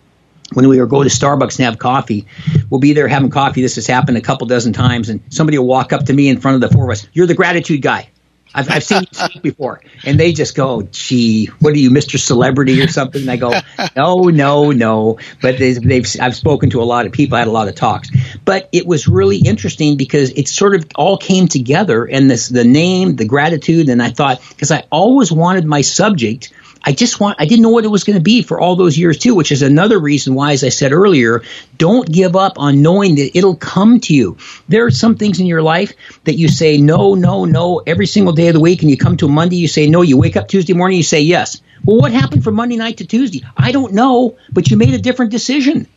when 0.52 0.68
we 0.68 0.76
go 0.76 1.02
to 1.02 1.08
Starbucks 1.08 1.58
and 1.58 1.64
have 1.64 1.78
coffee, 1.78 2.26
we'll 2.70 2.80
be 2.80 2.92
there 2.92 3.08
having 3.08 3.30
coffee. 3.30 3.62
This 3.62 3.76
has 3.76 3.86
happened 3.86 4.18
a 4.18 4.20
couple 4.20 4.46
dozen 4.46 4.72
times, 4.72 5.08
and 5.08 5.20
somebody 5.30 5.58
will 5.58 5.66
walk 5.66 5.92
up 5.92 6.06
to 6.06 6.12
me 6.12 6.28
in 6.28 6.40
front 6.40 6.56
of 6.56 6.60
the 6.60 6.74
four 6.74 6.84
of 6.84 6.90
us. 6.90 7.06
You're 7.12 7.26
the 7.26 7.34
gratitude 7.34 7.82
guy. 7.82 8.10
I've, 8.54 8.70
I've 8.70 8.84
seen 8.84 9.00
you 9.00 9.08
speak 9.10 9.42
before, 9.42 9.80
and 10.04 10.18
they 10.18 10.32
just 10.32 10.54
go, 10.54 10.82
"Gee, 10.82 11.46
what 11.58 11.74
are 11.74 11.78
you, 11.78 11.90
Mr. 11.90 12.18
Celebrity 12.20 12.80
or 12.82 12.88
something?" 12.88 13.22
And 13.22 13.30
I 13.30 13.36
go, 13.36 13.52
"No, 13.96 14.18
no, 14.28 14.70
no." 14.70 15.18
But 15.42 15.58
they've, 15.58 15.82
they've, 15.82 16.06
I've 16.20 16.36
spoken 16.36 16.70
to 16.70 16.82
a 16.82 16.84
lot 16.84 17.06
of 17.06 17.12
people. 17.12 17.34
I 17.34 17.40
had 17.40 17.48
a 17.48 17.52
lot 17.52 17.66
of 17.66 17.74
talks, 17.74 18.10
but 18.44 18.68
it 18.70 18.86
was 18.86 19.08
really 19.08 19.38
interesting 19.38 19.96
because 19.96 20.30
it 20.30 20.46
sort 20.46 20.76
of 20.76 20.86
all 20.94 21.18
came 21.18 21.48
together, 21.48 22.04
and 22.04 22.30
this 22.30 22.48
the 22.48 22.64
name, 22.64 23.16
the 23.16 23.24
gratitude, 23.24 23.88
and 23.88 24.00
I 24.00 24.10
thought 24.10 24.40
because 24.50 24.70
I 24.70 24.84
always 24.90 25.32
wanted 25.32 25.64
my 25.64 25.80
subject 25.80 26.52
I 26.86 26.92
just 26.92 27.18
want, 27.18 27.40
I 27.40 27.46
didn't 27.46 27.62
know 27.62 27.70
what 27.70 27.84
it 27.84 27.88
was 27.88 28.04
going 28.04 28.18
to 28.18 28.22
be 28.22 28.42
for 28.42 28.60
all 28.60 28.76
those 28.76 28.98
years 28.98 29.16
too, 29.18 29.34
which 29.34 29.50
is 29.50 29.62
another 29.62 29.98
reason 29.98 30.34
why, 30.34 30.52
as 30.52 30.62
I 30.62 30.68
said 30.68 30.92
earlier, 30.92 31.42
don't 31.78 32.10
give 32.10 32.36
up 32.36 32.58
on 32.58 32.82
knowing 32.82 33.14
that 33.14 33.36
it'll 33.36 33.56
come 33.56 34.00
to 34.00 34.14
you. 34.14 34.36
There 34.68 34.84
are 34.84 34.90
some 34.90 35.16
things 35.16 35.40
in 35.40 35.46
your 35.46 35.62
life 35.62 35.94
that 36.24 36.34
you 36.34 36.48
say 36.48 36.76
no, 36.76 37.14
no, 37.14 37.46
no 37.46 37.78
every 37.86 38.06
single 38.06 38.34
day 38.34 38.48
of 38.48 38.54
the 38.54 38.60
week, 38.60 38.82
and 38.82 38.90
you 38.90 38.98
come 38.98 39.16
to 39.16 39.28
Monday, 39.28 39.56
you 39.56 39.68
say 39.68 39.88
no. 39.88 40.02
You 40.02 40.18
wake 40.18 40.36
up 40.36 40.48
Tuesday 40.48 40.74
morning, 40.74 40.98
you 40.98 41.02
say 41.02 41.22
yes. 41.22 41.62
Well, 41.84 41.98
what 41.98 42.12
happened 42.12 42.44
from 42.44 42.54
Monday 42.54 42.76
night 42.76 42.98
to 42.98 43.06
Tuesday? 43.06 43.42
I 43.56 43.72
don't 43.72 43.94
know, 43.94 44.36
but 44.52 44.70
you 44.70 44.76
made 44.76 44.94
a 44.94 44.98
different 44.98 45.30
decision 45.30 45.88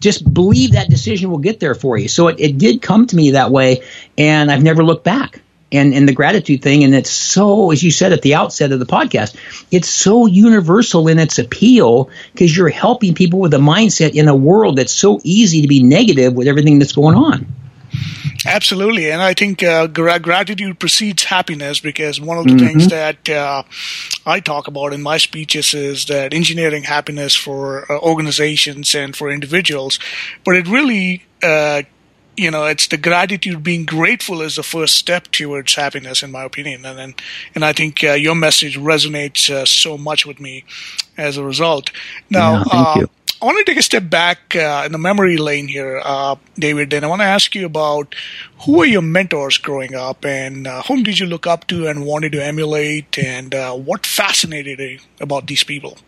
just 0.00 0.34
believe 0.34 0.72
that 0.72 0.90
decision 0.90 1.30
will 1.30 1.38
get 1.38 1.60
there 1.60 1.74
for 1.74 1.96
you. 1.96 2.08
So 2.08 2.28
it, 2.28 2.38
it 2.38 2.58
did 2.58 2.82
come 2.82 3.06
to 3.06 3.16
me 3.16 3.30
that 3.30 3.50
way, 3.50 3.82
and 4.18 4.50
I've 4.50 4.62
never 4.62 4.84
looked 4.84 5.04
back. 5.04 5.40
And, 5.74 5.92
and 5.92 6.08
the 6.08 6.12
gratitude 6.12 6.62
thing, 6.62 6.84
and 6.84 6.94
it's 6.94 7.10
so, 7.10 7.70
as 7.70 7.82
you 7.82 7.90
said 7.90 8.12
at 8.12 8.22
the 8.22 8.34
outset 8.34 8.72
of 8.72 8.78
the 8.78 8.86
podcast, 8.86 9.36
it's 9.70 9.88
so 9.88 10.26
universal 10.26 11.08
in 11.08 11.18
its 11.18 11.38
appeal 11.38 12.10
because 12.32 12.56
you're 12.56 12.68
helping 12.68 13.14
people 13.14 13.40
with 13.40 13.52
a 13.54 13.58
mindset 13.58 14.14
in 14.14 14.28
a 14.28 14.36
world 14.36 14.76
that's 14.76 14.92
so 14.92 15.20
easy 15.24 15.62
to 15.62 15.68
be 15.68 15.82
negative 15.82 16.34
with 16.34 16.48
everything 16.48 16.78
that's 16.78 16.92
going 16.92 17.16
on. 17.16 17.46
Absolutely, 18.46 19.10
and 19.10 19.22
I 19.22 19.32
think 19.32 19.62
uh, 19.62 19.86
gra- 19.86 20.18
gratitude 20.18 20.78
precedes 20.78 21.24
happiness 21.24 21.80
because 21.80 22.20
one 22.20 22.36
of 22.36 22.44
the 22.44 22.50
mm-hmm. 22.50 22.66
things 22.66 22.88
that 22.88 23.28
uh, 23.28 23.62
I 24.26 24.40
talk 24.40 24.68
about 24.68 24.92
in 24.92 25.02
my 25.02 25.16
speeches 25.16 25.72
is 25.72 26.04
that 26.06 26.34
engineering 26.34 26.82
happiness 26.82 27.34
for 27.34 27.90
uh, 27.90 27.98
organizations 27.98 28.94
and 28.94 29.16
for 29.16 29.30
individuals, 29.30 29.98
but 30.44 30.56
it 30.56 30.68
really 30.68 31.24
uh, 31.42 31.82
you 32.36 32.50
know 32.50 32.64
it's 32.66 32.88
the 32.88 32.96
gratitude 32.96 33.62
being 33.62 33.84
grateful 33.84 34.42
is 34.42 34.56
the 34.56 34.62
first 34.62 34.96
step 34.96 35.28
towards 35.28 35.74
happiness 35.74 36.22
in 36.22 36.30
my 36.30 36.44
opinion. 36.44 36.84
And 36.84 36.98
and, 36.98 37.22
and 37.54 37.64
i 37.64 37.72
think 37.72 38.02
uh, 38.04 38.12
your 38.12 38.34
message 38.34 38.78
resonates 38.78 39.50
uh, 39.50 39.64
so 39.64 39.96
much 39.98 40.26
with 40.26 40.40
me 40.40 40.64
as 41.16 41.36
a 41.36 41.44
result. 41.44 41.90
Now 42.30 42.54
yeah, 42.54 42.64
uh, 42.72 43.06
I 43.44 43.46
want 43.46 43.58
to 43.58 43.64
take 43.64 43.78
a 43.78 43.82
step 43.82 44.08
back 44.08 44.56
uh, 44.56 44.84
in 44.86 44.92
the 44.92 44.98
memory 44.98 45.36
lane 45.36 45.68
here, 45.68 46.00
uh, 46.02 46.36
David, 46.58 46.94
and 46.94 47.04
I 47.04 47.08
want 47.08 47.20
to 47.20 47.26
ask 47.26 47.54
you 47.54 47.66
about 47.66 48.14
who 48.64 48.78
were 48.78 48.86
your 48.86 49.02
mentors 49.02 49.58
growing 49.58 49.94
up, 49.94 50.24
and 50.24 50.66
uh, 50.66 50.80
whom 50.84 51.02
did 51.02 51.18
you 51.18 51.26
look 51.26 51.46
up 51.46 51.66
to 51.66 51.86
and 51.86 52.06
wanted 52.06 52.32
to 52.32 52.42
emulate, 52.42 53.18
and 53.18 53.54
uh, 53.54 53.74
what 53.74 54.06
fascinated 54.06 54.78
you 54.78 54.98
about 55.20 55.46
these 55.46 55.62
people? 55.62 55.98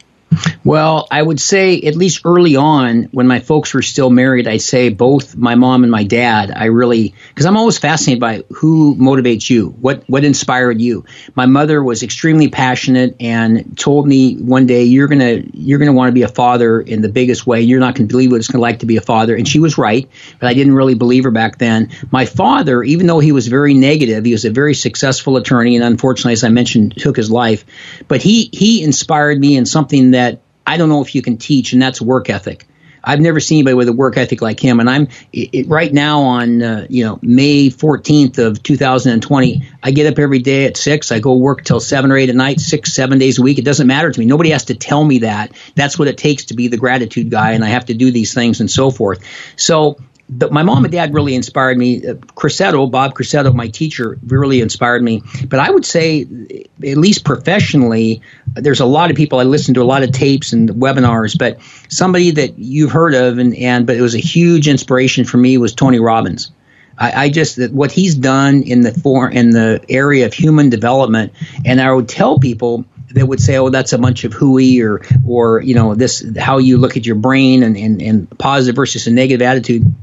Well, 0.67 1.07
I 1.13 1.23
would 1.23 1.39
say 1.39 1.81
at 1.83 1.95
least 1.95 2.23
early 2.25 2.57
on, 2.57 3.05
when 3.13 3.29
my 3.29 3.39
folks 3.39 3.73
were 3.73 3.83
still 3.83 4.11
married, 4.11 4.49
I'd 4.49 4.63
say 4.63 4.89
both 4.89 5.37
my 5.37 5.55
mom 5.55 5.85
and 5.85 5.93
my 5.93 6.03
dad. 6.03 6.51
I 6.51 6.65
really 6.65 7.15
because 7.29 7.47
I'm 7.47 7.57
always 7.57 7.79
fascinated 7.79 8.21
by 8.21 8.43
who 8.51 8.97
motivates 8.97 9.49
you, 9.49 9.69
what 9.81 10.03
what 10.09 10.25
inspired 10.25 10.81
you. 10.81 11.05
My 11.37 11.47
mother 11.47 11.81
was 11.85 12.03
extremely 12.03 12.49
passionate 12.49 13.15
and 13.21 13.79
told 13.79 14.09
me 14.09 14.35
one 14.35 14.67
day, 14.67 14.83
"You're 14.83 15.07
gonna 15.07 15.45
you're 15.53 15.79
gonna 15.79 15.93
want 15.93 16.09
to 16.09 16.13
be 16.13 16.23
a 16.23 16.29
father 16.29 16.81
in 16.81 17.01
the 17.01 17.11
biggest 17.11 17.47
way. 17.47 17.63
You're 17.63 17.79
not 17.79 17.95
gonna 17.95 18.09
believe 18.09 18.33
what 18.33 18.39
it's 18.39 18.49
gonna 18.49 18.61
like 18.61 18.81
to 18.81 18.87
be 18.87 18.97
a 18.97 19.01
father." 19.01 19.37
And 19.37 19.47
she 19.47 19.61
was 19.61 19.79
right, 19.79 20.09
but 20.41 20.49
I 20.49 20.55
didn't 20.55 20.75
really 20.75 20.95
believe 20.95 21.23
her 21.23 21.31
back 21.31 21.59
then. 21.59 21.91
My 22.11 22.27
father, 22.27 22.83
even 22.83 23.07
though 23.07 23.21
he 23.21 23.31
was 23.31 23.47
very 23.47 23.75
negative, 23.75 24.25
he 24.25 24.33
was 24.33 24.45
a 24.45 24.51
very 24.51 24.75
successful 24.75 25.37
attorney, 25.37 25.77
and 25.77 25.85
unfortunately, 25.85 26.33
as 26.33 26.43
I 26.43 26.49
mentioned, 26.49 26.97
took 26.97 27.17
his 27.17 27.31
life. 27.31 27.65
But 28.09 28.21
he 28.21 28.51
he 28.53 28.83
inspired 28.83 29.39
me 29.39 29.57
in 29.57 29.65
something 29.65 30.11
that 30.11 30.41
I 30.67 30.77
don't 30.77 30.89
know 30.89 31.03
if 31.03 31.15
you 31.15 31.23
can 31.23 31.37
teach, 31.37 31.73
and 31.73 31.81
that's 31.81 32.01
work 32.01 32.29
ethic. 32.29 32.67
I've 33.07 33.21
never 33.21 33.39
seen 33.39 33.59
anybody 33.59 33.75
with 33.75 33.89
a 33.89 33.93
work 33.93 34.17
ethic 34.17 34.43
like 34.43 34.59
him. 34.59 34.81
And 34.81 34.91
I'm 34.91 35.09
it, 35.33 35.69
right 35.69 35.93
now 35.93 36.23
on 36.23 36.61
uh, 36.61 36.87
you 36.91 37.05
know 37.05 37.21
May 37.23 37.69
14th 37.71 38.39
of 38.39 38.63
2020. 38.63 39.63
I 39.83 39.91
get 39.93 40.13
up 40.13 40.19
every 40.19 40.41
day 40.41 40.67
at 40.67 40.77
six. 40.77 41.13
I 41.13 41.21
go 41.21 41.37
work 41.37 41.63
till 41.63 41.79
seven 41.79 42.11
or 42.11 42.17
eight 42.17 42.29
at 42.29 42.35
night, 42.35 42.59
six 42.59 42.93
seven 42.93 43.19
days 43.19 43.39
a 43.39 43.43
week. 43.43 43.59
It 43.59 43.65
doesn't 43.65 43.87
matter 43.87 44.11
to 44.11 44.19
me. 44.19 44.27
Nobody 44.27 44.51
has 44.51 44.65
to 44.67 44.75
tell 44.75 45.05
me 45.05 45.19
that. 45.19 45.53
That's 45.77 45.99
what 45.99 46.09
it 46.09 46.19
takes 46.19 46.47
to 46.47 46.55
be 46.55 46.67
the 46.67 46.77
gratitude 46.77 47.31
guy, 47.31 47.53
and 47.53 47.65
I 47.65 47.69
have 47.69 47.87
to 47.87 47.95
do 47.95 48.11
these 48.11 48.35
things 48.35 48.61
and 48.61 48.71
so 48.71 48.91
forth. 48.91 49.25
So 49.55 49.99
but 50.29 50.53
my 50.53 50.63
mom 50.63 50.85
and 50.85 50.93
dad 50.93 51.15
really 51.15 51.35
inspired 51.35 51.79
me. 51.79 52.07
Uh, 52.07 52.15
Bob 52.15 53.15
Crosetto, 53.15 53.55
my 53.55 53.69
teacher, 53.69 54.19
really 54.27 54.61
inspired 54.61 55.03
me. 55.03 55.23
But 55.49 55.61
I 55.61 55.71
would 55.71 55.85
say, 55.85 56.23
at 56.23 56.97
least 56.97 57.25
professionally, 57.25 58.23
there's 58.55 58.81
a 58.81 58.87
lot 58.87 59.11
of 59.11 59.17
people 59.17 59.39
I 59.39 59.45
listen 59.45 59.75
to 59.75 59.83
a 59.83 59.85
lot 59.85 60.03
of 60.03 60.11
tapes 60.11 60.53
and 60.53 60.69
webinars. 60.69 61.39
But 61.39 61.61
somebody 61.89 62.33
that 62.33 62.59
you've 62.59 62.91
heard 62.91 63.15
of, 63.15 63.39
and, 63.39 63.55
and 63.57 63.87
but 63.87 63.97
it 63.97 64.01
was 64.01 64.15
a 64.15 64.21
huge 64.21 64.67
inspiration 64.67 65.25
for 65.25 65.37
me 65.37 65.59
was 65.59 65.75
Tony 65.75 66.01
Robbins. 66.01 66.51
I, 66.99 67.25
I 67.25 67.29
just 67.29 67.71
what 67.71 67.93
he's 67.93 68.15
done 68.15 68.63
in 68.63 68.81
the 68.81 68.93
for 68.93 69.31
in 69.31 69.51
the 69.51 69.85
area 69.89 70.27
of 70.27 70.35
human 70.35 70.71
development, 70.71 71.35
and 71.65 71.81
I 71.81 71.93
would 71.93 72.09
tell 72.09 72.39
people 72.39 72.85
that 73.11 73.27
would 73.27 73.41
say, 73.41 73.59
"Oh, 73.59 73.69
that's 73.69 73.93
a 73.93 73.99
bunch 73.99 74.25
of 74.25 74.33
hooey," 74.33 74.81
or 74.81 75.03
or 75.27 75.61
you 75.61 75.75
know 75.75 75.95
this 75.95 76.25
how 76.39 76.59
you 76.59 76.79
look 76.79 76.97
at 76.97 77.07
your 77.07 77.17
brain 77.17 77.63
and 77.63 77.77
and, 77.77 78.03
and 78.03 78.39
positive 78.39 78.77
versus 78.77 79.07
a 79.07 79.11
negative 79.11 79.43
attitude 79.43 79.95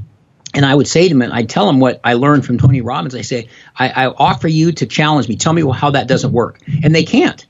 and 0.53 0.65
I 0.65 0.73
would 0.73 0.87
say 0.87 1.09
to 1.09 1.15
him, 1.15 1.31
I'd 1.31 1.49
tell 1.49 1.67
him 1.67 1.79
what 1.79 1.99
I 2.03 2.13
learned 2.13 2.45
from 2.45 2.57
Tony 2.57 2.81
Robbins. 2.81 3.15
I 3.15 3.21
say, 3.21 3.49
I, 3.75 3.89
I, 3.89 4.07
offer 4.07 4.47
you 4.47 4.71
to 4.73 4.85
challenge 4.85 5.27
me. 5.27 5.35
Tell 5.35 5.53
me 5.53 5.63
how 5.71 5.91
that 5.91 6.07
doesn't 6.07 6.31
work. 6.31 6.59
And 6.83 6.93
they 6.93 7.03
can't 7.03 7.45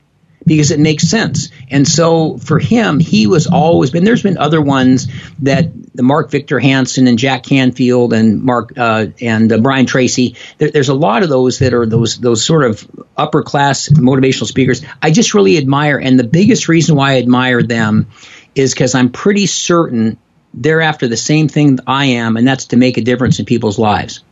because 0.46 0.70
it 0.70 0.80
makes 0.80 1.08
sense. 1.08 1.50
And 1.70 1.86
so 1.86 2.38
for 2.38 2.58
him, 2.58 3.00
he 3.00 3.26
was 3.26 3.46
always 3.46 3.90
been, 3.90 4.04
there's 4.04 4.22
been 4.22 4.38
other 4.38 4.60
ones 4.60 5.08
that 5.40 5.70
the 5.94 6.02
Mark 6.02 6.30
Victor 6.30 6.58
Hansen 6.58 7.06
and 7.06 7.18
Jack 7.18 7.44
Canfield 7.44 8.12
and 8.12 8.42
Mark 8.42 8.72
uh, 8.76 9.06
and 9.20 9.52
uh, 9.52 9.58
Brian 9.58 9.86
Tracy. 9.86 10.36
There, 10.58 10.70
there's 10.70 10.88
a 10.88 10.94
lot 10.94 11.22
of 11.22 11.28
those 11.28 11.60
that 11.60 11.72
are 11.72 11.86
those 11.86 12.18
those 12.18 12.44
sort 12.44 12.64
of 12.64 12.84
upper 13.16 13.42
class 13.42 13.88
motivational 13.88 14.46
speakers. 14.46 14.82
I 15.00 15.12
just 15.12 15.34
really 15.34 15.56
admire, 15.56 15.98
and 15.98 16.18
the 16.18 16.24
biggest 16.24 16.68
reason 16.68 16.96
why 16.96 17.12
I 17.12 17.18
admire 17.18 17.62
them 17.62 18.08
is 18.56 18.74
because 18.74 18.94
I'm 18.94 19.10
pretty 19.10 19.46
certain 19.46 20.18
they're 20.56 20.80
after 20.80 21.08
the 21.08 21.16
same 21.16 21.48
thing 21.48 21.78
I 21.86 22.06
am, 22.06 22.36
and 22.36 22.46
that's 22.46 22.66
to 22.66 22.76
make 22.76 22.96
a 22.96 23.02
difference 23.02 23.38
in 23.38 23.44
people's 23.44 23.78
lives. 23.78 24.22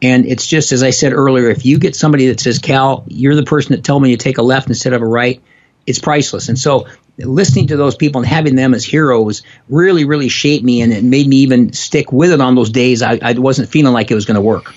And 0.00 0.26
it's 0.26 0.46
just 0.46 0.72
as 0.72 0.82
I 0.82 0.90
said 0.90 1.12
earlier, 1.12 1.50
if 1.50 1.64
you 1.64 1.78
get 1.78 1.96
somebody 1.96 2.28
that 2.28 2.40
says, 2.40 2.58
"Cal, 2.58 3.04
you're 3.08 3.34
the 3.34 3.42
person 3.42 3.72
that 3.72 3.84
told 3.84 4.02
me 4.02 4.10
to 4.10 4.16
take 4.16 4.38
a 4.38 4.42
left 4.42 4.68
instead 4.68 4.92
of 4.92 5.02
a 5.02 5.06
right," 5.06 5.40
it's 5.86 5.98
priceless. 5.98 6.48
And 6.48 6.58
so, 6.58 6.86
listening 7.18 7.68
to 7.68 7.76
those 7.76 7.96
people 7.96 8.20
and 8.20 8.28
having 8.28 8.54
them 8.54 8.74
as 8.74 8.84
heroes 8.84 9.42
really, 9.68 10.04
really 10.04 10.28
shaped 10.28 10.64
me, 10.64 10.82
and 10.82 10.92
it 10.92 11.02
made 11.02 11.26
me 11.26 11.38
even 11.38 11.72
stick 11.72 12.12
with 12.12 12.30
it 12.30 12.40
on 12.40 12.54
those 12.54 12.70
days 12.70 13.02
I, 13.02 13.18
I 13.20 13.32
wasn't 13.32 13.70
feeling 13.70 13.92
like 13.92 14.10
it 14.10 14.14
was 14.14 14.24
going 14.24 14.36
to 14.36 14.40
work. 14.40 14.72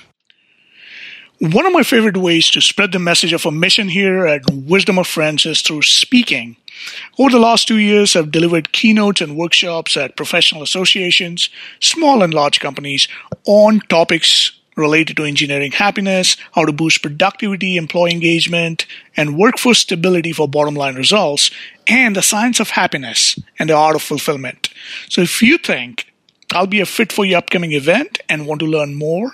One 1.40 1.66
of 1.66 1.74
my 1.74 1.82
favorite 1.82 2.18
ways 2.18 2.52
to 2.52 2.62
spread 2.62 2.92
the 2.92 3.00
message 3.00 3.34
of 3.34 3.48
a 3.48 3.52
mission 3.52 3.90
here 3.90 4.28
at 4.28 4.44
Wisdom 4.52 5.00
of 5.00 5.08
Friends 5.08 5.44
is 5.46 5.62
through 5.62 5.82
speaking. 5.82 6.56
Over 7.18 7.32
the 7.32 7.40
last 7.40 7.68
two 7.68 7.78
years, 7.78 8.16
I've 8.16 8.32
delivered 8.32 8.72
keynotes 8.72 9.22
and 9.22 9.38
workshops 9.38 9.98
at 9.98 10.18
professional 10.18 10.64
associations, 10.64 11.50
small 11.80 12.24
and 12.24 12.34
large 12.34 12.60
companies 12.60 13.08
on 13.46 13.80
topics 13.82 14.52
related 14.78 15.18
to 15.18 15.26
engineering 15.26 15.72
happiness, 15.72 16.38
how 16.54 16.66
to 16.66 16.72
boost 16.72 17.02
productivity, 17.02 17.78
employee 17.78 18.12
engagement, 18.12 18.86
and 19.18 19.38
workforce 19.38 19.80
stability 19.80 20.32
for 20.32 20.48
bottom 20.48 20.76
line 20.76 20.96
results, 20.96 21.52
and 21.88 22.16
the 22.16 22.22
science 22.22 22.60
of 22.60 22.70
happiness 22.70 23.38
and 23.60 23.70
the 23.70 23.76
art 23.76 23.96
of 23.96 24.02
fulfillment. 24.02 24.70
So 25.10 25.22
if 25.22 25.42
you 25.42 25.58
think 25.58 26.11
I'll 26.54 26.68
be 26.68 26.82
a 26.82 26.86
fit 26.86 27.12
for 27.12 27.26
your 27.26 27.38
upcoming 27.38 27.72
event 27.72 28.20
and 28.28 28.46
want 28.46 28.60
to 28.60 28.66
learn 28.66 28.96
more, 28.96 29.32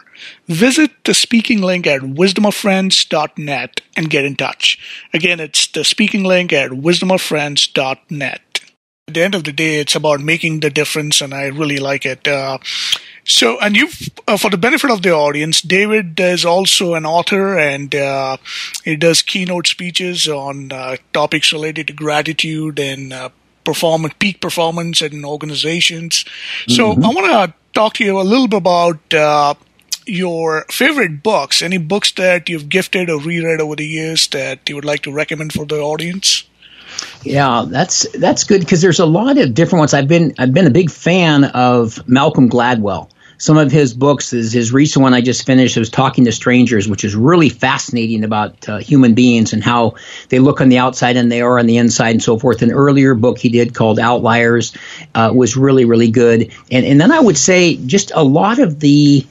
visit 0.47 0.91
the 1.03 1.13
speaking 1.13 1.61
link 1.61 1.87
at 1.87 2.01
wisdomoffriends.net 2.01 3.81
and 3.95 4.09
get 4.09 4.25
in 4.25 4.35
touch. 4.35 4.79
Again, 5.13 5.39
it's 5.39 5.67
the 5.67 5.83
speaking 5.83 6.23
link 6.23 6.53
at 6.53 6.71
wisdomoffriends.net. 6.71 8.41
At 9.09 9.13
the 9.13 9.23
end 9.23 9.35
of 9.35 9.45
the 9.45 9.53
day, 9.53 9.79
it's 9.79 9.95
about 9.95 10.19
making 10.19 10.59
the 10.59 10.69
difference, 10.69 11.21
and 11.21 11.33
I 11.33 11.45
really 11.45 11.77
like 11.77 12.05
it. 12.05 12.27
Uh, 12.27 12.57
so, 13.23 13.57
and 13.59 13.75
you, 13.75 13.87
uh, 14.27 14.35
for 14.35 14.49
the 14.49 14.57
benefit 14.57 14.91
of 14.91 15.01
the 15.01 15.11
audience, 15.11 15.61
David 15.61 16.19
is 16.19 16.43
also 16.43 16.93
an 16.93 17.05
author, 17.05 17.57
and 17.57 17.95
uh, 17.95 18.35
he 18.83 18.97
does 18.97 19.21
keynote 19.21 19.67
speeches 19.67 20.27
on 20.27 20.73
uh, 20.73 20.97
topics 21.13 21.53
related 21.53 21.87
to 21.87 21.93
gratitude 21.93 22.79
and 22.79 23.13
uh, 23.13 23.29
performance, 23.67 24.13
peak 24.17 24.39
performance 24.39 25.01
in 25.01 25.25
organizations. 25.25 26.23
So 26.69 26.93
mm-hmm. 26.93 27.03
I 27.03 27.07
want 27.09 27.27
to 27.27 27.53
talk 27.73 27.95
to 27.95 28.05
you 28.05 28.17
a 28.17 28.23
little 28.23 28.47
bit 28.47 28.59
about 28.59 29.13
uh, 29.13 29.55
your 30.05 30.63
favorite 30.71 31.21
books. 31.21 31.61
Any 31.61 31.77
books 31.77 32.13
that 32.13 32.47
you've 32.47 32.69
gifted 32.69 33.09
or 33.09 33.19
reread 33.19 33.59
over 33.59 33.75
the 33.75 33.85
years 33.85 34.27
that 34.29 34.69
you 34.69 34.75
would 34.75 34.85
like 34.85 35.01
to 35.01 35.11
recommend 35.11 35.51
for 35.51 35.65
the 35.65 35.81
audience? 35.81 36.47
Yeah, 37.23 37.65
that's 37.67 38.07
that's 38.13 38.45
good 38.45 38.61
because 38.61 38.81
there's 38.81 39.01
a 39.01 39.05
lot 39.05 39.37
of 39.37 39.53
different 39.53 39.81
ones. 39.81 39.93
I've 39.93 40.07
been 40.07 40.33
I've 40.39 40.53
been 40.53 40.65
a 40.65 40.71
big 40.71 40.89
fan 40.89 41.43
of 41.43 42.07
Malcolm 42.07 42.49
Gladwell 42.49 43.09
some 43.37 43.57
of 43.57 43.71
his 43.71 43.93
books. 43.93 44.31
His, 44.31 44.51
his 44.51 44.71
recent 44.71 45.03
one 45.03 45.13
I 45.13 45.21
just 45.21 45.45
finished 45.45 45.77
was 45.77 45.89
Talking 45.89 46.25
to 46.25 46.31
Strangers, 46.31 46.87
which 46.87 47.03
is 47.03 47.15
really 47.15 47.49
fascinating 47.49 48.23
about 48.23 48.67
uh, 48.67 48.77
human 48.77 49.13
beings 49.13 49.53
and 49.53 49.63
how 49.63 49.95
they 50.29 50.39
look 50.39 50.61
on 50.61 50.69
the 50.69 50.79
outside 50.79 51.17
and 51.17 51.31
they 51.31 51.41
are 51.41 51.59
on 51.59 51.67
the 51.67 51.77
inside 51.77 52.11
and 52.11 52.23
so 52.23 52.37
forth. 52.37 52.61
An 52.61 52.71
earlier 52.71 53.13
book 53.13 53.37
he 53.37 53.49
did 53.49 53.73
called 53.73 53.99
Outliers 53.99 54.75
uh, 55.13 55.31
was 55.33 55.55
really, 55.55 55.85
really 55.85 56.11
good. 56.11 56.51
And, 56.71 56.85
and 56.85 56.99
then 56.99 57.11
I 57.11 57.19
would 57.19 57.37
say 57.37 57.77
just 57.77 58.11
a 58.13 58.23
lot 58.23 58.59
of 58.59 58.79
the 58.79 59.25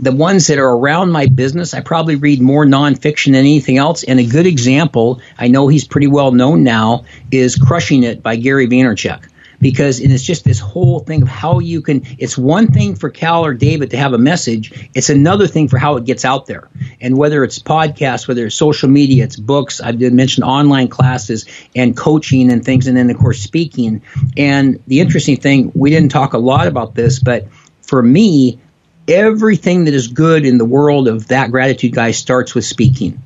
the 0.00 0.10
ones 0.10 0.48
that 0.48 0.58
are 0.58 0.68
around 0.68 1.12
my 1.12 1.26
business, 1.26 1.72
I 1.72 1.80
probably 1.80 2.16
read 2.16 2.40
more 2.40 2.66
nonfiction 2.66 3.26
than 3.26 3.36
anything 3.36 3.78
else. 3.78 4.02
And 4.02 4.18
a 4.18 4.24
good 4.24 4.44
example, 4.44 5.20
I 5.38 5.46
know 5.46 5.68
he's 5.68 5.86
pretty 5.86 6.08
well 6.08 6.32
known 6.32 6.64
now, 6.64 7.04
is 7.30 7.54
Crushing 7.54 8.02
It 8.02 8.20
by 8.20 8.34
Gary 8.34 8.66
Vaynerchuk 8.66 9.28
because 9.64 9.98
and 9.98 10.12
it's 10.12 10.22
just 10.22 10.44
this 10.44 10.60
whole 10.60 11.00
thing 11.00 11.22
of 11.22 11.28
how 11.28 11.58
you 11.58 11.80
can 11.80 12.04
it's 12.18 12.36
one 12.36 12.66
thing 12.70 12.94
for 12.94 13.08
cal 13.08 13.46
or 13.46 13.54
david 13.54 13.92
to 13.92 13.96
have 13.96 14.12
a 14.12 14.18
message 14.18 14.90
it's 14.92 15.08
another 15.08 15.46
thing 15.46 15.68
for 15.68 15.78
how 15.78 15.96
it 15.96 16.04
gets 16.04 16.26
out 16.26 16.44
there. 16.44 16.68
And 17.00 17.16
whether 17.16 17.42
it's 17.42 17.60
podcasts 17.60 18.28
whether 18.28 18.44
it's 18.44 18.54
social 18.54 18.90
media 18.90 19.24
it's 19.24 19.36
books 19.36 19.80
i've 19.80 19.98
mentioned 19.98 20.44
online 20.44 20.88
classes 20.88 21.46
and 21.74 21.96
coaching 21.96 22.52
and 22.52 22.62
things 22.62 22.88
and 22.88 22.94
then 22.94 23.08
of 23.08 23.16
course 23.16 23.40
speaking. 23.40 24.02
And 24.36 24.82
the 24.86 25.00
interesting 25.00 25.38
thing 25.38 25.72
we 25.74 25.88
didn't 25.88 26.10
talk 26.10 26.34
a 26.34 26.38
lot 26.38 26.66
about 26.66 26.94
this 26.94 27.18
but 27.18 27.48
for 27.80 28.02
me 28.02 28.58
everything 29.08 29.86
that 29.86 29.94
is 29.94 30.08
good 30.08 30.44
in 30.44 30.58
the 30.58 30.66
world 30.66 31.08
of 31.08 31.28
that 31.28 31.50
gratitude 31.50 31.94
guy 31.94 32.10
starts 32.10 32.54
with 32.54 32.66
speaking 32.66 33.22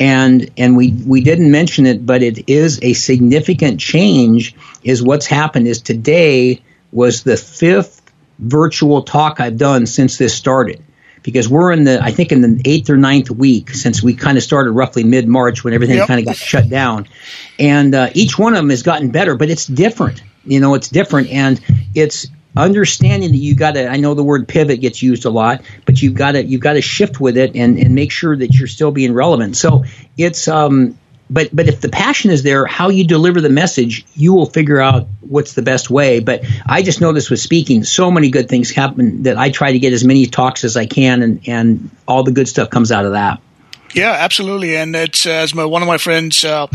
and 0.00 0.50
and 0.56 0.76
we 0.76 0.92
we 1.06 1.20
didn't 1.20 1.50
mention 1.50 1.86
it, 1.86 2.04
but 2.04 2.22
it 2.22 2.48
is 2.48 2.80
a 2.82 2.94
significant 2.94 3.78
change. 3.78 4.56
Is 4.82 5.02
what's 5.02 5.26
happened 5.26 5.68
is 5.68 5.82
today 5.82 6.62
was 6.90 7.22
the 7.22 7.36
fifth 7.36 8.00
virtual 8.38 9.02
talk 9.02 9.38
I've 9.38 9.58
done 9.58 9.86
since 9.86 10.16
this 10.16 10.34
started. 10.34 10.82
Because 11.22 11.50
we're 11.50 11.70
in 11.72 11.84
the, 11.84 12.02
I 12.02 12.12
think 12.12 12.32
in 12.32 12.40
the 12.40 12.62
eighth 12.64 12.88
or 12.88 12.96
ninth 12.96 13.30
week 13.30 13.68
since 13.74 14.02
we 14.02 14.14
kind 14.14 14.38
of 14.38 14.42
started 14.42 14.70
roughly 14.70 15.04
mid 15.04 15.28
March 15.28 15.62
when 15.62 15.74
everything 15.74 15.98
yep. 15.98 16.08
kind 16.08 16.18
of 16.18 16.24
got 16.24 16.36
shut 16.36 16.70
down, 16.70 17.08
and 17.58 17.94
uh, 17.94 18.08
each 18.14 18.38
one 18.38 18.54
of 18.54 18.56
them 18.56 18.70
has 18.70 18.82
gotten 18.82 19.10
better, 19.10 19.36
but 19.36 19.50
it's 19.50 19.66
different. 19.66 20.22
You 20.46 20.60
know, 20.60 20.72
it's 20.72 20.88
different, 20.88 21.28
and 21.28 21.60
it's 21.94 22.26
understanding 22.56 23.30
that 23.30 23.38
you 23.38 23.54
got 23.54 23.72
to 23.72 23.86
i 23.86 23.96
know 23.96 24.14
the 24.14 24.24
word 24.24 24.48
pivot 24.48 24.80
gets 24.80 25.02
used 25.02 25.24
a 25.24 25.30
lot 25.30 25.62
but 25.86 26.02
you've 26.02 26.14
got 26.14 26.32
to 26.32 26.44
you've 26.44 26.60
got 26.60 26.72
to 26.72 26.82
shift 26.82 27.20
with 27.20 27.36
it 27.36 27.54
and, 27.54 27.78
and 27.78 27.94
make 27.94 28.10
sure 28.10 28.36
that 28.36 28.54
you're 28.54 28.68
still 28.68 28.90
being 28.90 29.12
relevant 29.12 29.56
so 29.56 29.84
it's 30.16 30.48
um 30.48 30.98
but 31.30 31.54
but 31.54 31.68
if 31.68 31.80
the 31.80 31.88
passion 31.88 32.30
is 32.30 32.42
there 32.42 32.66
how 32.66 32.88
you 32.88 33.06
deliver 33.06 33.40
the 33.40 33.48
message 33.48 34.04
you 34.14 34.34
will 34.34 34.46
figure 34.46 34.80
out 34.80 35.06
what's 35.20 35.54
the 35.54 35.62
best 35.62 35.90
way 35.90 36.18
but 36.18 36.44
i 36.66 36.82
just 36.82 37.00
noticed 37.00 37.30
with 37.30 37.40
speaking 37.40 37.84
so 37.84 38.10
many 38.10 38.30
good 38.30 38.48
things 38.48 38.70
happen 38.70 39.22
that 39.22 39.38
i 39.38 39.48
try 39.50 39.70
to 39.70 39.78
get 39.78 39.92
as 39.92 40.04
many 40.04 40.26
talks 40.26 40.64
as 40.64 40.76
i 40.76 40.86
can 40.86 41.22
and 41.22 41.48
and 41.48 41.90
all 42.08 42.24
the 42.24 42.32
good 42.32 42.48
stuff 42.48 42.68
comes 42.68 42.90
out 42.90 43.04
of 43.04 43.12
that 43.12 43.40
yeah, 43.94 44.12
absolutely. 44.12 44.76
And 44.76 44.94
it's 44.94 45.26
as 45.26 45.54
my, 45.54 45.64
one 45.64 45.82
of 45.82 45.88
my 45.88 45.98
friends, 45.98 46.44
uh, 46.44 46.66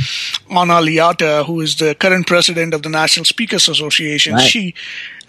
Anna 0.49 0.81
Liata, 0.81 1.45
who 1.45 1.61
is 1.61 1.77
the 1.77 1.95
current 1.95 2.27
president 2.27 2.73
of 2.73 2.83
the 2.83 2.89
National 2.89 3.25
Speakers 3.25 3.69
Association, 3.69 4.33
right. 4.33 4.41
she 4.41 4.75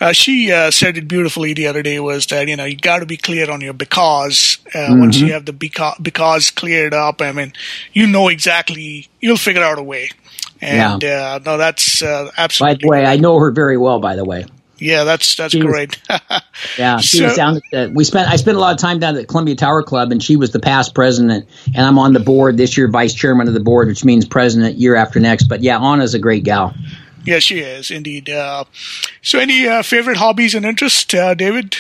uh, 0.01 0.13
she 0.13 0.53
uh, 0.53 0.71
said 0.71 0.97
it 0.97 1.09
beautifully 1.09 1.55
the 1.55 1.67
other 1.67 1.83
day 1.83 2.01
was 2.01 2.27
that 2.27 2.49
you 2.49 2.57
know 2.57 2.65
you 2.65 2.77
got 2.77 3.01
to 3.01 3.07
be 3.07 3.17
clear 3.17 3.51
on 3.51 3.61
your 3.61 3.73
because 3.73 4.59
uh, 4.75 4.79
mm-hmm. 4.79 5.01
once 5.01 5.19
you 5.19 5.33
have 5.33 5.45
the 5.45 5.53
because, 5.53 5.97
because 6.01 6.51
cleared 6.51 6.95
up 6.95 7.21
i 7.23 7.33
mean 7.33 7.53
you 7.93 8.07
know 8.07 8.29
exactly 8.29 9.09
you'll 9.21 9.37
figure 9.37 9.63
out 9.63 9.79
a 9.79 9.83
way 9.83 10.11
and 10.61 11.03
yeah. 11.03 11.35
Uh, 11.35 11.41
no 11.45 11.59
that's 11.59 12.03
absolutely 12.03 12.73
uh, 12.73 12.75
by 12.75 12.79
the 12.81 12.89
way 12.89 13.07
i 13.07 13.17
know 13.17 13.39
her 13.39 13.51
very 13.51 13.77
well 13.77 14.01
by 14.01 14.17
the 14.17 14.25
way 14.25 14.45
yeah, 14.79 15.05
that's 15.05 15.37
that's 15.37 15.53
she 15.53 15.61
great. 15.61 15.99
Was, 16.09 16.43
yeah, 16.79 16.99
she 16.99 17.19
so, 17.19 17.25
was 17.25 17.35
down. 17.35 17.61
At, 17.73 17.93
we 17.93 18.05
spent 18.05 18.29
I 18.29 18.37
spent 18.37 18.57
a 18.57 18.61
lot 18.61 18.75
of 18.75 18.79
time 18.79 18.99
down 18.99 19.17
at 19.17 19.27
Columbia 19.27 19.55
Tower 19.55 19.83
Club, 19.83 20.13
and 20.13 20.23
she 20.23 20.37
was 20.37 20.51
the 20.51 20.61
past 20.61 20.95
president, 20.95 21.49
and 21.75 21.87
I'm 21.87 21.99
on 21.99 22.13
the 22.13 22.21
board 22.21 22.59
this 22.59 22.77
year, 22.77 22.89
vice 22.89 23.15
chairman 23.15 23.49
of 23.49 23.55
the 23.55 23.61
board, 23.61 23.89
which 23.89 24.05
means 24.05 24.27
president 24.27 24.77
year 24.77 24.95
after 24.95 25.19
next. 25.19 25.45
But 25.45 25.63
yeah, 25.63 25.79
Anna's 25.79 26.13
a 26.13 26.19
great 26.19 26.45
gal. 26.45 26.75
Yes, 27.27 27.43
she 27.43 27.59
is 27.59 27.91
indeed. 27.91 28.31
Uh, 28.31 28.65
so, 29.23 29.39
any 29.39 29.67
uh, 29.67 29.83
favorite 29.83 30.17
hobbies 30.19 30.55
and 30.55 30.65
interests, 30.65 31.13
uh, 31.13 31.35
David? 31.35 31.77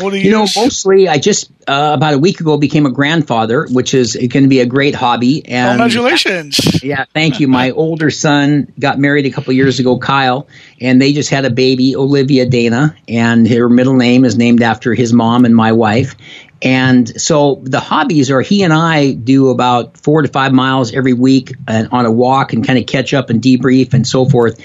What 0.00 0.10
do 0.10 0.18
you, 0.18 0.24
you 0.24 0.30
know, 0.30 0.46
mostly 0.56 1.08
I 1.08 1.18
just 1.18 1.50
uh, 1.66 1.92
about 1.94 2.14
a 2.14 2.18
week 2.18 2.40
ago 2.40 2.56
became 2.56 2.86
a 2.86 2.90
grandfather, 2.90 3.66
which 3.70 3.94
is 3.94 4.16
going 4.16 4.44
to 4.44 4.48
be 4.48 4.60
a 4.60 4.66
great 4.66 4.94
hobby. 4.94 5.46
And 5.46 5.78
congratulations! 5.80 6.82
Yeah, 6.82 7.04
thank 7.14 7.40
you. 7.40 7.48
My 7.48 7.70
older 7.70 8.10
son 8.10 8.72
got 8.78 8.98
married 8.98 9.26
a 9.26 9.30
couple 9.30 9.52
years 9.52 9.80
ago, 9.80 9.98
Kyle, 9.98 10.46
and 10.80 11.00
they 11.00 11.12
just 11.12 11.30
had 11.30 11.44
a 11.44 11.50
baby, 11.50 11.96
Olivia 11.96 12.46
Dana, 12.46 12.96
and 13.08 13.48
her 13.48 13.68
middle 13.68 13.96
name 13.96 14.24
is 14.24 14.36
named 14.36 14.62
after 14.62 14.94
his 14.94 15.12
mom 15.12 15.44
and 15.44 15.54
my 15.54 15.72
wife. 15.72 16.14
And 16.62 17.20
so 17.20 17.60
the 17.62 17.80
hobbies 17.80 18.30
are 18.30 18.40
he 18.40 18.62
and 18.62 18.72
I 18.72 19.12
do 19.12 19.50
about 19.50 19.98
four 19.98 20.22
to 20.22 20.28
five 20.28 20.52
miles 20.52 20.92
every 20.92 21.12
week 21.12 21.54
uh, 21.68 21.84
on 21.92 22.06
a 22.06 22.10
walk 22.10 22.54
and 22.54 22.66
kind 22.66 22.78
of 22.78 22.86
catch 22.86 23.12
up 23.12 23.28
and 23.28 23.42
debrief 23.42 23.92
and 23.92 24.06
so 24.06 24.24
forth. 24.24 24.58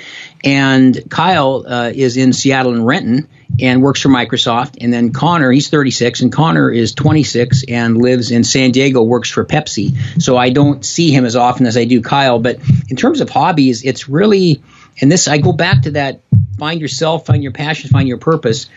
And 0.44 0.98
Kyle 1.10 1.66
uh, 1.68 1.92
is 1.94 2.16
in 2.16 2.32
Seattle 2.32 2.74
and 2.74 2.86
Renton 2.86 3.28
and 3.60 3.82
works 3.82 4.02
for 4.02 4.10
Microsoft. 4.10 4.78
And 4.82 4.92
then 4.92 5.12
Connor, 5.12 5.52
he's 5.52 5.70
36, 5.70 6.22
and 6.22 6.32
Connor 6.32 6.72
is 6.72 6.94
26 6.94 7.66
and 7.68 7.98
lives 7.98 8.32
in 8.32 8.44
San 8.44 8.72
Diego, 8.72 9.04
works 9.04 9.30
for 9.30 9.46
Pepsi. 9.46 10.22
So 10.22 10.38
I 10.38 10.50
don't 10.50 10.86
see 10.86 11.12
him 11.12 11.26
as 11.26 11.36
often 11.36 11.66
as 11.66 11.78
I 11.78 11.86
do 11.86 12.02
Kyle. 12.02 12.40
But 12.40 12.60
in 12.90 12.96
terms 12.96 13.22
of 13.22 13.30
hobbies, 13.30 13.84
it's 13.84 14.10
really, 14.10 14.64
and 15.02 15.12
this, 15.12 15.28
I 15.28 15.38
go 15.38 15.54
back 15.54 15.84
to 15.84 15.92
that 15.92 16.22
find 16.58 16.80
yourself, 16.80 17.26
find 17.26 17.42
your 17.42 17.54
passion, 17.54 17.90
find 17.90 18.08
your 18.08 18.20
purpose 18.20 18.70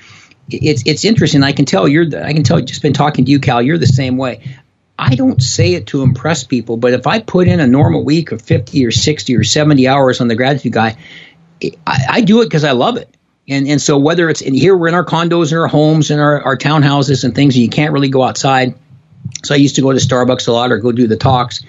it's 0.48 0.82
it's 0.86 1.04
interesting. 1.04 1.42
I 1.42 1.52
can 1.52 1.64
tell 1.64 1.88
you're. 1.88 2.06
The, 2.06 2.24
I 2.24 2.32
can 2.32 2.42
tell. 2.42 2.60
Just 2.60 2.82
been 2.82 2.92
talking 2.92 3.24
to 3.24 3.30
you, 3.30 3.40
Cal. 3.40 3.62
You're 3.62 3.78
the 3.78 3.86
same 3.86 4.16
way. 4.16 4.42
I 4.98 5.14
don't 5.14 5.42
say 5.42 5.74
it 5.74 5.88
to 5.88 6.02
impress 6.02 6.44
people, 6.44 6.76
but 6.76 6.92
if 6.92 7.06
I 7.06 7.18
put 7.18 7.48
in 7.48 7.58
a 7.58 7.66
normal 7.66 8.04
week 8.04 8.30
of 8.30 8.40
50 8.40 8.86
or 8.86 8.92
60 8.92 9.36
or 9.36 9.42
70 9.42 9.88
hours 9.88 10.20
on 10.20 10.28
the 10.28 10.36
gratitude 10.36 10.72
guy, 10.72 10.96
I, 11.62 11.98
I 12.08 12.20
do 12.20 12.42
it 12.42 12.46
because 12.46 12.62
I 12.62 12.72
love 12.72 12.96
it. 12.96 13.12
And 13.48 13.68
and 13.68 13.80
so 13.80 13.98
whether 13.98 14.30
it's 14.30 14.40
in 14.40 14.54
here, 14.54 14.76
we're 14.76 14.88
in 14.88 14.94
our 14.94 15.04
condos 15.04 15.52
and 15.52 15.60
our 15.60 15.66
homes 15.66 16.10
and 16.10 16.20
our, 16.20 16.42
our 16.42 16.56
townhouses 16.56 17.24
and 17.24 17.34
things, 17.34 17.54
and 17.54 17.62
you 17.62 17.68
can't 17.68 17.92
really 17.92 18.08
go 18.08 18.22
outside. 18.22 18.74
So 19.42 19.54
I 19.54 19.58
used 19.58 19.76
to 19.76 19.82
go 19.82 19.92
to 19.92 19.98
Starbucks 19.98 20.48
a 20.48 20.52
lot 20.52 20.72
or 20.72 20.78
go 20.78 20.92
do 20.92 21.06
the 21.06 21.16
talks. 21.16 21.64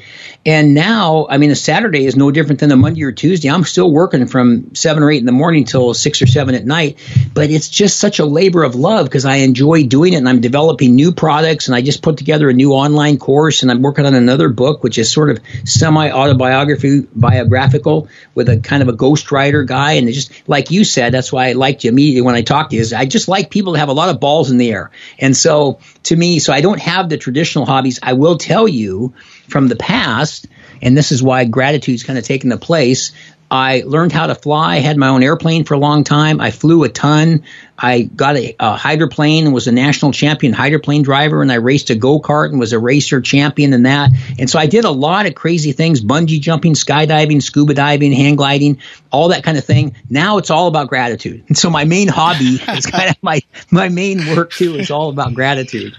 And 0.46 0.74
now, 0.74 1.28
I 1.30 1.38
mean, 1.38 1.52
a 1.52 1.56
Saturday 1.56 2.06
is 2.06 2.16
no 2.16 2.32
different 2.32 2.60
than 2.60 2.72
a 2.72 2.76
Monday 2.76 3.04
or 3.04 3.12
Tuesday. 3.12 3.50
I'm 3.50 3.64
still 3.64 3.90
working 3.90 4.28
from 4.28 4.76
seven 4.76 5.04
or 5.04 5.12
eight 5.12 5.20
in 5.20 5.26
the 5.26 5.32
morning 5.32 5.66
till 5.66 5.94
six 5.94 6.22
or 6.22 6.28
seven 6.28 6.56
at 6.56 6.66
night, 6.66 7.00
but 7.34 7.50
it's 7.50 7.68
just 7.68 8.00
such 8.00 8.20
a 8.20 8.26
labor 8.26 8.64
of 8.64 8.76
love 8.76 9.06
because 9.06 9.26
I 9.26 9.38
enjoy 9.38 9.84
doing 9.84 10.14
it 10.14 10.18
and 10.18 10.30
I'm 10.30 10.42
developing 10.42 10.96
new 10.96 11.12
products. 11.12 11.68
And 11.68 11.76
I 11.76 11.82
just 11.82 12.02
put 12.02 12.18
together 12.18 12.50
a 12.50 12.54
new 12.54 12.74
online 12.74 13.18
course 13.18 13.62
and 13.62 13.72
I'm 13.72 13.82
working 13.82 14.06
on 14.06 14.16
another 14.16 14.50
book, 14.50 14.84
which 14.84 14.98
is 14.98 15.12
sort 15.12 15.30
of 15.30 15.40
semi 15.64 16.12
autobiography, 16.12 17.08
biographical 17.16 18.10
with 18.36 18.50
a 18.50 18.58
kind 18.58 18.84
of 18.84 18.90
a 18.90 18.94
ghostwriter 18.94 19.66
guy. 19.66 19.94
And 19.94 20.08
just 20.14 20.48
like 20.48 20.72
you 20.72 20.84
said, 20.84 21.14
that's 21.14 21.32
why 21.32 21.48
I 21.48 21.54
liked 21.54 21.84
you 21.84 21.90
immediately 21.90 22.22
when 22.22 22.36
I 22.36 22.42
talked 22.42 22.72
to 22.72 22.76
you. 22.76 22.82
Is 22.82 22.94
I 22.94 23.06
just 23.06 23.28
like 23.28 23.50
people 23.50 23.74
to 23.74 23.80
have 23.80 23.90
a 23.90 23.94
lot 23.94 24.10
of 24.10 24.20
balls 24.20 24.52
in 24.52 24.58
the 24.58 24.72
air. 24.72 24.92
And 25.20 25.36
so 25.36 25.80
to 26.04 26.16
me, 26.16 26.40
so 26.40 26.54
I 26.54 26.62
don't 26.62 26.80
have 26.80 27.10
the 27.10 27.18
traditional 27.18 27.45
hobbies. 27.54 28.00
I 28.02 28.14
will 28.14 28.38
tell 28.38 28.68
you 28.68 29.14
from 29.48 29.68
the 29.68 29.76
past, 29.76 30.48
and 30.82 30.98
this 30.98 31.12
is 31.12 31.22
why 31.22 31.46
gratitude's 31.46 32.04
kind 32.04 32.18
of 32.18 32.26
taken 32.26 32.50
the 32.50 32.58
place. 32.58 33.12
I 33.50 33.84
learned 33.86 34.12
how 34.12 34.28
to 34.28 34.36
fly. 34.36 34.80
Had 34.80 34.98
my 34.98 35.10
own 35.10 35.22
airplane 35.22 35.66
for 35.66 35.76
a 35.76 35.80
long 35.80 36.04
time. 36.04 36.42
I 36.42 36.50
flew 36.50 36.84
a 36.84 36.90
ton. 36.90 37.44
I 37.78 38.02
got 38.02 38.38
a, 38.38 38.56
a 38.60 38.76
hydroplane 38.76 39.46
and 39.46 39.54
was 39.54 39.68
a 39.68 39.72
national 39.72 40.14
champion 40.14 40.52
hydroplane 40.52 41.04
driver. 41.04 41.42
And 41.42 41.52
I 41.52 41.56
raced 41.56 41.92
a 41.92 41.96
go 41.96 42.20
kart 42.20 42.50
and 42.50 42.60
was 42.60 42.74
a 42.74 42.80
racer 42.80 43.22
champion 43.22 43.74
in 43.74 43.84
that. 43.84 44.10
And 44.40 44.50
so 44.50 44.58
I 44.58 44.66
did 44.66 44.84
a 44.84 44.90
lot 44.90 45.28
of 45.28 45.36
crazy 45.36 45.74
things: 45.74 46.04
bungee 46.04 46.42
jumping, 46.42 46.74
skydiving, 46.74 47.42
scuba 47.42 47.76
diving, 47.76 48.14
hang 48.14 48.36
gliding, 48.36 48.80
all 49.12 49.30
that 49.30 49.44
kind 49.44 49.58
of 49.58 49.66
thing. 49.66 49.96
Now 50.10 50.38
it's 50.38 50.50
all 50.50 50.68
about 50.68 50.90
gratitude. 50.90 51.46
And 51.48 51.58
so 51.66 51.70
my 51.70 51.86
main 51.86 52.08
hobby 52.08 52.56
is 52.56 52.86
kind 52.92 53.12
of 53.12 53.18
my 53.22 53.42
my 53.70 53.90
main 53.90 54.36
work 54.36 54.52
too 54.52 54.76
is 54.76 54.90
all 54.90 55.10
about 55.10 55.36
gratitude. 55.36 55.96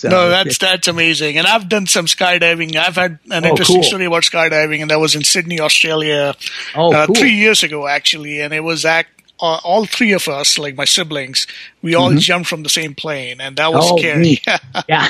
So, 0.00 0.08
no, 0.08 0.30
that's 0.30 0.56
that's 0.56 0.88
amazing. 0.88 1.36
And 1.36 1.46
I've 1.46 1.68
done 1.68 1.86
some 1.86 2.06
skydiving. 2.06 2.74
I've 2.74 2.94
had 2.94 3.18
an 3.30 3.44
oh, 3.44 3.48
interesting 3.48 3.76
cool. 3.76 3.82
story 3.82 4.06
about 4.06 4.22
skydiving, 4.22 4.80
and 4.80 4.90
that 4.90 4.98
was 4.98 5.14
in 5.14 5.24
Sydney, 5.24 5.60
Australia, 5.60 6.34
oh, 6.74 6.90
uh, 6.90 7.04
cool. 7.04 7.16
three 7.16 7.34
years 7.34 7.62
ago 7.62 7.86
actually. 7.86 8.40
And 8.40 8.54
it 8.54 8.60
was 8.60 8.86
act, 8.86 9.10
uh, 9.42 9.60
all 9.62 9.84
three 9.84 10.12
of 10.12 10.26
us, 10.26 10.58
like 10.58 10.74
my 10.74 10.86
siblings, 10.86 11.46
we 11.82 11.94
all 11.94 12.10
mm-hmm. 12.10 12.18
jumped 12.18 12.48
from 12.48 12.62
the 12.62 12.68
same 12.68 12.94
plane, 12.94 13.40
and 13.40 13.56
that 13.56 13.72
was 13.72 13.90
oh, 13.90 13.96
scary. 13.96 14.38
yeah. 14.46 14.58
yeah. 14.88 15.08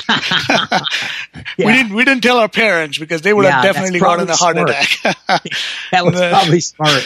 we 1.57 1.65
didn't 1.65 1.93
we 1.93 2.05
didn't 2.05 2.23
tell 2.23 2.37
our 2.37 2.47
parents 2.47 2.97
because 2.97 3.21
they 3.21 3.33
would 3.33 3.43
yeah, 3.43 3.61
have 3.61 3.63
definitely 3.63 3.99
gotten 3.99 4.29
a 4.29 4.35
heart 4.35 4.57
attack. 4.57 4.89
that 5.91 6.05
was 6.05 6.15
probably 6.15 6.59
smart. 6.61 7.05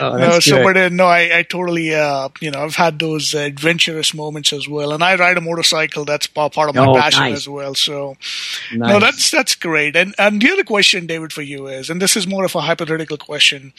Oh, 0.00 0.16
no, 0.16 0.40
so 0.40 0.62
but 0.62 0.76
uh, 0.76 0.88
no, 0.88 1.06
I, 1.06 1.38
I 1.38 1.42
totally 1.42 1.94
uh, 1.94 2.30
you 2.40 2.50
know 2.50 2.64
I've 2.64 2.76
had 2.76 2.98
those 2.98 3.34
adventurous 3.34 4.14
moments 4.14 4.52
as 4.52 4.66
well, 4.66 4.92
and 4.92 5.04
I 5.04 5.16
ride 5.16 5.36
a 5.36 5.42
motorcycle. 5.42 6.06
That's 6.06 6.26
part 6.26 6.56
of 6.56 6.74
my 6.74 6.86
oh, 6.86 6.94
passion 6.94 7.24
nice. 7.24 7.36
as 7.36 7.48
well. 7.48 7.74
So 7.74 8.16
nice. 8.74 8.90
no, 8.90 8.98
that's 8.98 9.30
that's 9.30 9.54
great. 9.54 9.94
And 9.94 10.14
and 10.18 10.40
the 10.40 10.50
other 10.50 10.64
question, 10.64 11.06
David, 11.06 11.34
for 11.34 11.42
you 11.42 11.66
is, 11.66 11.90
and 11.90 12.00
this 12.00 12.16
is 12.16 12.26
more 12.26 12.44
of 12.46 12.54
a 12.54 12.62
hypothetical 12.62 13.18
question, 13.18 13.74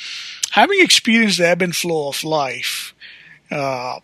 having 0.52 0.80
experienced 0.80 1.39
the 1.39 1.47
ebb 1.47 1.64
and 1.64 1.76
flow 1.76 2.10
of 2.10 2.24
life. 2.24 2.93
Uh, 3.49 3.99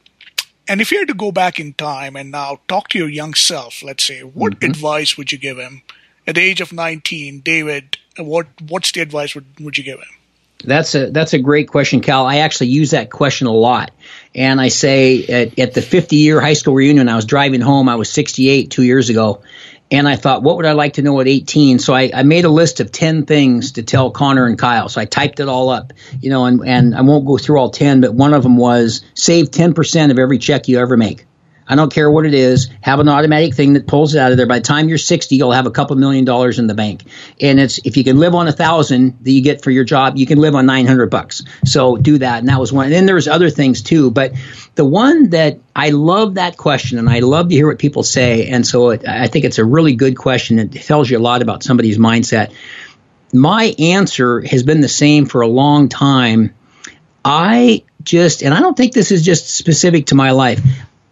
and 0.67 0.81
if 0.81 0.91
you 0.91 0.99
had 0.99 1.07
to 1.07 1.13
go 1.13 1.31
back 1.31 1.59
in 1.59 1.73
time 1.73 2.15
and 2.15 2.31
now 2.31 2.59
talk 2.67 2.89
to 2.89 2.97
your 2.97 3.09
young 3.09 3.33
self, 3.33 3.83
let's 3.83 4.05
say, 4.05 4.21
what 4.21 4.53
mm-hmm. 4.53 4.69
advice 4.71 5.17
would 5.17 5.31
you 5.31 5.37
give 5.37 5.57
him 5.57 5.81
at 6.25 6.35
the 6.35 6.41
age 6.41 6.61
of 6.61 6.73
19? 6.73 7.39
David, 7.41 7.97
what 8.17 8.47
what's 8.67 8.91
the 8.91 9.01
advice 9.01 9.35
would, 9.35 9.45
would 9.59 9.77
you 9.77 9.83
give 9.83 9.99
him? 9.99 10.07
That's 10.63 10.95
a 10.95 11.11
that's 11.11 11.33
a 11.33 11.39
great 11.39 11.67
question, 11.67 12.01
Cal. 12.01 12.25
I 12.25 12.37
actually 12.37 12.67
use 12.67 12.91
that 12.91 13.11
question 13.11 13.45
a 13.45 13.51
lot, 13.51 13.91
and 14.33 14.59
I 14.59 14.69
say 14.69 15.23
at, 15.25 15.59
at 15.59 15.73
the 15.75 15.83
50 15.83 16.15
year 16.15 16.41
high 16.41 16.53
school 16.53 16.73
reunion, 16.73 17.09
I 17.09 17.15
was 17.15 17.25
driving 17.25 17.61
home. 17.61 17.87
I 17.87 17.95
was 17.95 18.09
68 18.11 18.71
two 18.71 18.81
years 18.81 19.09
ago, 19.09 19.43
and 19.89 20.07
I 20.07 20.15
thought, 20.15 20.43
what 20.43 20.57
would 20.57 20.65
I 20.65 20.73
like 20.73 20.93
to 20.93 21.01
know 21.01 21.19
at 21.21 21.27
18? 21.27 21.79
So 21.79 21.93
I, 21.93 22.11
I, 22.13 22.23
made 22.23 22.45
a 22.45 22.49
list 22.49 22.79
of 22.79 22.91
10 22.91 23.25
things 23.25 23.73
to 23.73 23.83
tell 23.83 24.11
Connor 24.11 24.45
and 24.45 24.59
Kyle. 24.59 24.89
So 24.89 24.99
I 24.99 25.05
typed 25.05 25.39
it 25.39 25.47
all 25.47 25.69
up, 25.69 25.93
you 26.19 26.29
know, 26.29 26.45
and, 26.45 26.67
and 26.67 26.95
I 26.95 27.01
won't 27.01 27.25
go 27.25 27.37
through 27.37 27.59
all 27.59 27.69
10, 27.69 28.01
but 28.01 28.13
one 28.13 28.33
of 28.33 28.43
them 28.43 28.57
was 28.57 29.01
save 29.13 29.51
10% 29.51 30.11
of 30.11 30.19
every 30.19 30.39
check 30.39 30.67
you 30.67 30.79
ever 30.79 30.97
make. 30.97 31.25
I 31.67 31.75
don't 31.75 31.91
care 31.91 32.09
what 32.09 32.25
it 32.25 32.33
is. 32.33 32.69
Have 32.81 32.99
an 32.99 33.09
automatic 33.09 33.53
thing 33.53 33.73
that 33.73 33.87
pulls 33.87 34.15
it 34.15 34.19
out 34.19 34.31
of 34.31 34.37
there. 34.37 34.47
By 34.47 34.59
the 34.59 34.65
time 34.65 34.87
you're 34.87 34.97
60, 34.97 35.35
you'll 35.35 35.51
have 35.51 35.67
a 35.67 35.71
couple 35.71 35.95
million 35.97 36.23
dollars 36.23 36.59
in 36.59 36.67
the 36.67 36.73
bank. 36.73 37.03
And 37.41 37.59
it's 37.59 37.79
if 37.79 37.97
you 37.97 38.03
can 38.03 38.17
live 38.17 38.35
on 38.35 38.47
a 38.47 38.51
thousand 38.51 39.17
that 39.21 39.31
you 39.31 39.41
get 39.41 39.61
for 39.61 39.71
your 39.71 39.83
job, 39.83 40.17
you 40.17 40.25
can 40.25 40.39
live 40.39 40.55
on 40.55 40.65
900 40.65 41.09
bucks. 41.09 41.43
So 41.65 41.97
do 41.97 42.17
that. 42.19 42.39
And 42.39 42.47
that 42.47 42.59
was 42.59 42.71
one. 42.71 42.85
And 42.85 42.93
then 42.93 43.05
there's 43.05 43.27
other 43.27 43.49
things 43.49 43.81
too. 43.81 44.11
But 44.11 44.33
the 44.75 44.85
one 44.85 45.31
that 45.31 45.59
I 45.75 45.89
love 45.89 46.35
that 46.35 46.55
question, 46.55 46.99
and 46.99 47.09
I 47.09 47.19
love 47.19 47.49
to 47.49 47.55
hear 47.55 47.67
what 47.67 47.79
people 47.79 48.03
say. 48.03 48.47
And 48.47 48.65
so 48.65 48.91
it, 48.91 49.07
I 49.07 49.27
think 49.27 49.43
it's 49.43 49.57
a 49.57 49.65
really 49.65 49.95
good 49.95 50.15
question. 50.15 50.59
It 50.59 50.71
tells 50.71 51.09
you 51.09 51.17
a 51.17 51.19
lot 51.19 51.41
about 51.41 51.63
somebody's 51.63 51.97
mindset. 51.97 52.53
My 53.33 53.75
answer 53.77 54.41
has 54.41 54.63
been 54.63 54.79
the 54.79 54.87
same 54.87 55.25
for 55.25 55.41
a 55.41 55.47
long 55.47 55.89
time. 55.89 56.55
I 57.25 57.83
just, 58.03 58.41
and 58.41 58.53
I 58.53 58.61
don't 58.61 58.77
think 58.77 58.93
this 58.93 59.11
is 59.11 59.23
just 59.23 59.49
specific 59.49 60.07
to 60.07 60.15
my 60.15 60.31
life. 60.31 60.61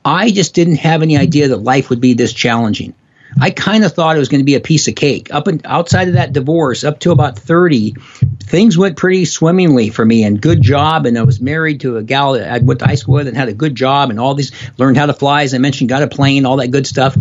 I 0.06 0.30
just 0.30 0.54
didn't 0.54 0.78
have 0.78 1.02
any 1.02 1.18
idea 1.18 1.48
that 1.48 1.58
life 1.58 1.90
would 1.90 2.00
be 2.00 2.14
this 2.14 2.32
challenging. 2.32 2.94
I 3.42 3.50
kind 3.50 3.84
of 3.84 3.92
thought 3.92 4.16
it 4.16 4.20
was 4.20 4.30
going 4.30 4.40
to 4.40 4.46
be 4.46 4.56
a 4.56 4.62
piece 4.62 4.88
of 4.88 4.96
cake. 4.96 5.34
Up 5.34 5.48
and 5.48 5.66
outside 5.66 6.08
of 6.08 6.14
that 6.14 6.32
divorce, 6.32 6.84
up 6.86 7.00
to 7.02 7.12
about 7.12 7.38
30, 7.38 7.96
things 8.40 8.78
went 8.78 8.96
pretty 8.96 9.26
swimmingly 9.26 9.90
for 9.90 10.06
me 10.06 10.24
and 10.24 10.40
good 10.40 10.62
job. 10.62 11.06
And 11.06 11.18
I 11.18 11.24
was 11.24 11.42
married 11.42 11.82
to 11.82 11.98
a 11.98 12.04
gal 12.04 12.34
that 12.34 12.50
I 12.50 12.60
went 12.60 12.80
to 12.80 12.86
high 12.86 12.96
school 12.96 13.16
with 13.16 13.28
and 13.28 13.36
had 13.36 13.50
a 13.50 13.54
good 13.54 13.76
job 13.76 14.10
and 14.10 14.20
all 14.20 14.36
these, 14.36 14.52
learned 14.78 14.96
how 14.96 15.08
to 15.08 15.14
fly, 15.14 15.44
as 15.44 15.54
I 15.54 15.58
mentioned, 15.58 15.90
got 15.90 16.04
a 16.04 16.08
plane, 16.08 16.46
all 16.46 16.58
that 16.58 16.70
good 16.70 16.88
stuff. 16.88 17.18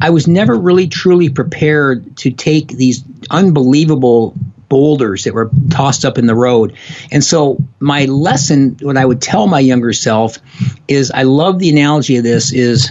I 0.00 0.10
was 0.10 0.26
never 0.26 0.58
really 0.58 0.88
truly 0.88 1.28
prepared 1.28 2.16
to 2.18 2.32
take 2.32 2.68
these 2.68 3.04
unbelievable 3.30 4.34
boulders 4.72 5.24
that 5.24 5.34
were 5.34 5.50
tossed 5.68 6.06
up 6.06 6.16
in 6.16 6.24
the 6.24 6.34
road. 6.34 6.74
And 7.10 7.22
so 7.22 7.58
my 7.78 8.06
lesson, 8.06 8.78
what 8.80 8.96
I 8.96 9.04
would 9.04 9.20
tell 9.20 9.46
my 9.46 9.60
younger 9.60 9.92
self 9.92 10.38
is 10.88 11.10
I 11.10 11.24
love 11.24 11.58
the 11.58 11.68
analogy 11.68 12.16
of 12.16 12.24
this 12.24 12.54
is 12.54 12.90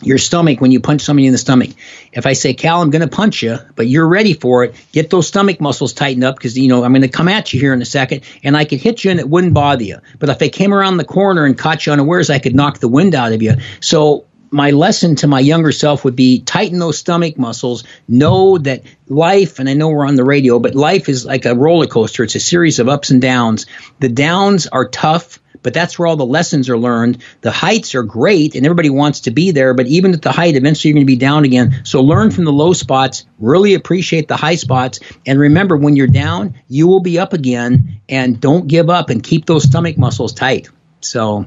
your 0.00 0.16
stomach 0.16 0.62
when 0.62 0.70
you 0.70 0.80
punch 0.80 1.02
somebody 1.02 1.26
in 1.26 1.32
the 1.32 1.38
stomach. 1.38 1.68
If 2.10 2.24
I 2.24 2.32
say, 2.32 2.54
Cal, 2.54 2.80
I'm 2.80 2.88
going 2.88 3.06
to 3.06 3.14
punch 3.14 3.42
you, 3.42 3.58
but 3.76 3.86
you're 3.86 4.08
ready 4.08 4.32
for 4.32 4.64
it, 4.64 4.74
get 4.92 5.10
those 5.10 5.28
stomach 5.28 5.60
muscles 5.60 5.92
tightened 5.92 6.24
up 6.24 6.36
because, 6.36 6.56
you 6.56 6.68
know, 6.68 6.84
I'm 6.84 6.92
going 6.92 7.02
to 7.02 7.08
come 7.08 7.28
at 7.28 7.52
you 7.52 7.60
here 7.60 7.74
in 7.74 7.82
a 7.82 7.84
second 7.84 8.22
and 8.42 8.56
I 8.56 8.64
could 8.64 8.80
hit 8.80 9.04
you 9.04 9.10
and 9.10 9.20
it 9.20 9.28
wouldn't 9.28 9.52
bother 9.52 9.84
you. 9.84 9.98
But 10.18 10.30
if 10.30 10.40
I 10.40 10.48
came 10.48 10.72
around 10.72 10.96
the 10.96 11.04
corner 11.04 11.44
and 11.44 11.58
caught 11.58 11.84
you 11.84 11.92
unawares, 11.92 12.30
I 12.30 12.38
could 12.38 12.54
knock 12.54 12.78
the 12.78 12.88
wind 12.88 13.14
out 13.14 13.34
of 13.34 13.42
you. 13.42 13.56
So 13.80 14.24
my 14.54 14.70
lesson 14.70 15.16
to 15.16 15.26
my 15.26 15.40
younger 15.40 15.72
self 15.72 16.04
would 16.04 16.14
be 16.14 16.40
tighten 16.40 16.78
those 16.78 16.96
stomach 16.96 17.36
muscles. 17.36 17.82
Know 18.06 18.56
that 18.58 18.84
life, 19.08 19.58
and 19.58 19.68
I 19.68 19.74
know 19.74 19.88
we're 19.88 20.06
on 20.06 20.14
the 20.14 20.22
radio, 20.22 20.60
but 20.60 20.76
life 20.76 21.08
is 21.08 21.26
like 21.26 21.44
a 21.44 21.56
roller 21.56 21.88
coaster. 21.88 22.22
It's 22.22 22.36
a 22.36 22.40
series 22.40 22.78
of 22.78 22.88
ups 22.88 23.10
and 23.10 23.20
downs. 23.20 23.66
The 23.98 24.08
downs 24.08 24.68
are 24.68 24.88
tough, 24.88 25.40
but 25.62 25.74
that's 25.74 25.98
where 25.98 26.06
all 26.06 26.14
the 26.14 26.24
lessons 26.24 26.68
are 26.68 26.78
learned. 26.78 27.24
The 27.40 27.50
heights 27.50 27.96
are 27.96 28.04
great, 28.04 28.54
and 28.54 28.64
everybody 28.64 28.90
wants 28.90 29.20
to 29.22 29.32
be 29.32 29.50
there, 29.50 29.74
but 29.74 29.88
even 29.88 30.14
at 30.14 30.22
the 30.22 30.30
height, 30.30 30.54
eventually 30.54 30.90
you're 30.90 30.98
going 30.98 31.06
to 31.06 31.12
be 31.12 31.16
down 31.16 31.44
again. 31.44 31.80
So 31.84 32.00
learn 32.02 32.30
from 32.30 32.44
the 32.44 32.52
low 32.52 32.74
spots, 32.74 33.26
really 33.40 33.74
appreciate 33.74 34.28
the 34.28 34.36
high 34.36 34.54
spots, 34.54 35.00
and 35.26 35.36
remember 35.36 35.76
when 35.76 35.96
you're 35.96 36.06
down, 36.06 36.54
you 36.68 36.86
will 36.86 37.00
be 37.00 37.18
up 37.18 37.32
again, 37.32 38.00
and 38.08 38.40
don't 38.40 38.68
give 38.68 38.88
up 38.88 39.10
and 39.10 39.20
keep 39.20 39.46
those 39.46 39.64
stomach 39.64 39.98
muscles 39.98 40.32
tight. 40.32 40.68
So. 41.00 41.46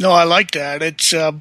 No, 0.00 0.12
I 0.12 0.24
like 0.24 0.52
that. 0.52 0.82
It's. 0.82 1.12
Uh 1.12 1.32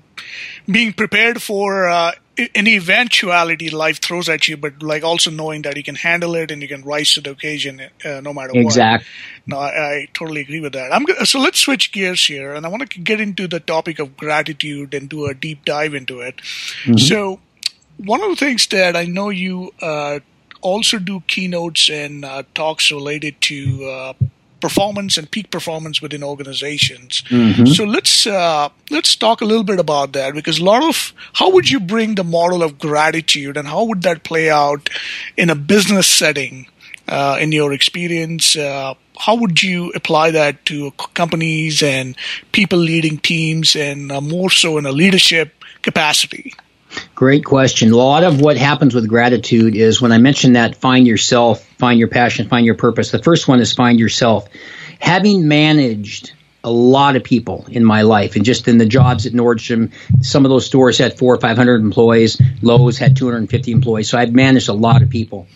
being 0.65 0.93
prepared 0.93 1.41
for 1.41 1.87
uh, 1.87 2.11
any 2.53 2.75
eventuality 2.75 3.69
life 3.69 3.99
throws 4.01 4.29
at 4.29 4.47
you, 4.47 4.57
but 4.57 4.81
like 4.83 5.03
also 5.03 5.31
knowing 5.31 5.63
that 5.63 5.75
you 5.77 5.83
can 5.83 5.95
handle 5.95 6.35
it 6.35 6.51
and 6.51 6.61
you 6.61 6.67
can 6.67 6.83
rise 6.83 7.13
to 7.13 7.21
the 7.21 7.31
occasion 7.31 7.81
uh, 8.05 8.21
no 8.21 8.33
matter 8.33 8.51
exactly. 8.53 8.63
what. 8.63 8.65
Exactly. 8.65 9.07
No, 9.47 9.59
I, 9.59 9.93
I, 9.93 10.07
totally 10.13 10.41
agree 10.41 10.59
with 10.59 10.73
that. 10.73 10.93
I'm 10.93 11.03
go- 11.03 11.23
so 11.23 11.39
let's 11.39 11.59
switch 11.59 11.91
gears 11.91 12.25
here, 12.25 12.53
and 12.53 12.65
I 12.65 12.69
want 12.69 12.89
to 12.89 12.99
get 12.99 13.19
into 13.19 13.47
the 13.47 13.59
topic 13.59 13.99
of 13.99 14.17
gratitude 14.17 14.93
and 14.93 15.09
do 15.09 15.25
a 15.25 15.33
deep 15.33 15.65
dive 15.65 15.93
into 15.93 16.19
it. 16.21 16.37
Mm-hmm. 16.83 16.97
So, 16.97 17.39
one 17.97 18.21
of 18.21 18.29
the 18.29 18.35
things 18.35 18.67
that 18.67 18.95
I 18.95 19.05
know 19.05 19.29
you 19.29 19.71
uh, 19.81 20.19
also 20.61 20.99
do 20.99 21.21
keynotes 21.27 21.89
and 21.89 22.23
uh, 22.23 22.43
talks 22.53 22.91
related 22.91 23.41
to 23.41 23.85
uh, 23.85 24.13
performance 24.59 25.17
and 25.17 25.29
peak 25.29 25.51
performance 25.51 26.01
within 26.01 26.23
organizations. 26.23 27.23
Mm-hmm. 27.29 27.65
So 27.65 27.83
let's 27.83 28.27
uh, 28.27 28.69
let's 28.89 29.15
talk 29.15 29.41
a 29.41 29.45
little 29.45 29.63
bit 29.63 29.79
about 29.79 30.13
that 30.13 30.33
because 30.33 30.59
a 30.59 30.63
lot 30.63 30.83
of 30.83 31.13
how 31.33 31.51
would 31.51 31.69
you 31.69 31.79
bring 31.79 32.15
the 32.15 32.23
model 32.23 32.63
of 32.63 32.79
gratitude 32.79 33.57
and 33.57 33.67
how 33.67 33.83
would 33.85 34.01
that 34.03 34.23
play 34.23 34.49
out 34.49 34.89
in 35.35 35.49
a 35.49 35.55
business 35.55 36.07
setting 36.07 36.67
uh, 37.07 37.37
in 37.39 37.51
your 37.51 37.73
experience? 37.73 38.55
Uh, 38.55 38.93
how 39.17 39.35
would 39.35 39.63
you 39.63 39.91
apply 39.95 40.31
that 40.31 40.65
to 40.65 40.91
companies 41.13 41.81
and 41.81 42.15
people 42.51 42.77
leading 42.77 43.17
teams 43.17 43.75
and 43.75 44.11
uh, 44.11 44.21
more 44.21 44.49
so 44.49 44.77
in 44.77 44.85
a 44.85 44.91
leadership 44.91 45.63
capacity? 45.81 46.53
Great 47.15 47.43
question. 47.43 47.91
A 47.91 47.95
lot 47.95 48.23
of 48.23 48.41
what 48.41 48.57
happens 48.57 48.93
with 48.93 49.07
gratitude 49.07 49.75
is 49.75 50.01
when 50.01 50.11
I 50.11 50.17
mentioned 50.17 50.55
that 50.55 50.75
find 50.75 51.07
yourself, 51.07 51.65
find 51.77 51.99
your 51.99 52.07
passion, 52.07 52.47
find 52.47 52.65
your 52.65 52.75
purpose. 52.75 53.11
The 53.11 53.21
first 53.21 53.47
one 53.47 53.59
is 53.59 53.73
find 53.73 53.99
yourself. 53.99 54.47
Having 54.99 55.47
managed 55.47 56.33
a 56.63 56.71
lot 56.71 57.15
of 57.15 57.23
people 57.23 57.65
in 57.69 57.83
my 57.83 58.01
life 58.01 58.35
and 58.35 58.43
just 58.43 58.67
in 58.67 58.77
the 58.77 58.85
jobs 58.85 59.25
at 59.25 59.33
Nordstrom, 59.33 59.93
some 60.21 60.45
of 60.45 60.49
those 60.49 60.65
stores 60.65 60.97
had 60.97 61.17
four 61.17 61.35
or 61.35 61.39
500 61.39 61.81
employees. 61.81 62.41
Lowe's 62.61 62.97
had 62.97 63.15
250 63.15 63.71
employees. 63.71 64.09
So 64.09 64.17
I've 64.17 64.33
managed 64.33 64.69
a 64.69 64.73
lot 64.73 65.01
of 65.01 65.09
people. 65.09 65.47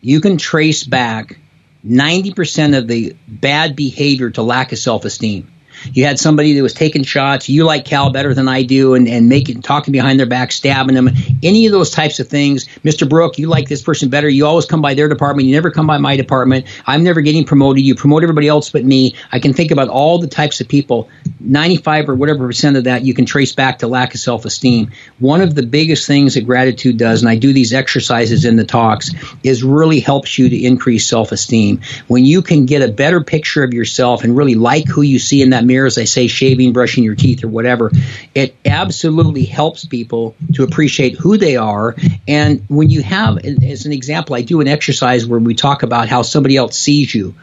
You 0.00 0.20
can 0.20 0.36
trace 0.36 0.84
back 0.84 1.38
90% 1.84 2.78
of 2.78 2.86
the 2.86 3.16
bad 3.26 3.76
behavior 3.76 4.30
to 4.30 4.42
lack 4.42 4.72
of 4.72 4.78
self 4.78 5.04
esteem. 5.04 5.50
You 5.92 6.04
had 6.04 6.18
somebody 6.18 6.54
that 6.54 6.62
was 6.62 6.74
taking 6.74 7.02
shots. 7.02 7.48
You 7.48 7.64
like 7.64 7.84
Cal 7.84 8.10
better 8.10 8.34
than 8.34 8.48
I 8.48 8.62
do, 8.62 8.94
and 8.94 9.08
and 9.08 9.28
making 9.28 9.62
talking 9.62 9.92
behind 9.92 10.18
their 10.18 10.26
back, 10.26 10.52
stabbing 10.52 10.94
them. 10.94 11.10
Any 11.42 11.66
of 11.66 11.72
those 11.72 11.90
types 11.90 12.20
of 12.20 12.28
things. 12.28 12.66
Mr. 12.84 13.08
Brooke, 13.08 13.38
you 13.38 13.48
like 13.48 13.68
this 13.68 13.82
person 13.82 14.08
better. 14.08 14.28
You 14.28 14.46
always 14.46 14.66
come 14.66 14.82
by 14.82 14.94
their 14.94 15.08
department. 15.08 15.48
You 15.48 15.54
never 15.54 15.70
come 15.70 15.86
by 15.86 15.98
my 15.98 16.16
department. 16.16 16.66
I'm 16.86 17.02
never 17.04 17.20
getting 17.20 17.44
promoted. 17.44 17.84
You 17.84 17.94
promote 17.94 18.22
everybody 18.22 18.48
else 18.48 18.70
but 18.70 18.84
me. 18.84 19.14
I 19.30 19.38
can 19.38 19.52
think 19.52 19.70
about 19.70 19.88
all 19.88 20.18
the 20.18 20.26
types 20.26 20.60
of 20.60 20.68
people. 20.68 21.08
95 21.40 22.08
or 22.08 22.14
whatever 22.14 22.46
percent 22.46 22.76
of 22.76 22.84
that 22.84 23.02
you 23.02 23.14
can 23.14 23.26
trace 23.26 23.52
back 23.52 23.78
to 23.80 23.88
lack 23.88 24.14
of 24.14 24.20
self 24.20 24.44
esteem. 24.44 24.92
One 25.18 25.40
of 25.40 25.54
the 25.54 25.62
biggest 25.64 26.06
things 26.06 26.34
that 26.34 26.42
gratitude 26.42 26.98
does, 26.98 27.22
and 27.22 27.28
I 27.28 27.36
do 27.36 27.52
these 27.52 27.72
exercises 27.72 28.44
in 28.44 28.56
the 28.56 28.64
talks, 28.64 29.10
is 29.42 29.62
really 29.62 30.00
helps 30.00 30.38
you 30.38 30.48
to 30.48 30.64
increase 30.64 31.06
self 31.08 31.32
esteem. 31.32 31.80
When 32.08 32.24
you 32.24 32.42
can 32.42 32.66
get 32.66 32.82
a 32.82 32.92
better 32.92 33.22
picture 33.22 33.64
of 33.64 33.74
yourself 33.74 34.24
and 34.24 34.36
really 34.36 34.54
like 34.54 34.86
who 34.86 35.02
you 35.02 35.18
see 35.18 35.42
in 35.42 35.50
that 35.50 35.64
mirror, 35.72 35.86
as 35.86 35.96
I 35.96 36.04
say, 36.04 36.26
shaving, 36.26 36.72
brushing 36.72 37.02
your 37.02 37.14
teeth, 37.14 37.44
or 37.44 37.48
whatever, 37.48 37.90
it 38.34 38.54
absolutely 38.64 39.44
helps 39.44 39.84
people 39.86 40.34
to 40.54 40.64
appreciate 40.64 41.16
who 41.16 41.38
they 41.38 41.56
are. 41.56 41.96
And 42.28 42.64
when 42.68 42.90
you 42.90 43.02
have, 43.02 43.38
as 43.38 43.86
an 43.86 43.92
example, 43.92 44.36
I 44.36 44.42
do 44.42 44.60
an 44.60 44.68
exercise 44.68 45.26
where 45.26 45.40
we 45.40 45.54
talk 45.54 45.82
about 45.82 46.08
how 46.08 46.22
somebody 46.22 46.56
else 46.56 46.78
sees 46.78 47.14
you. 47.14 47.34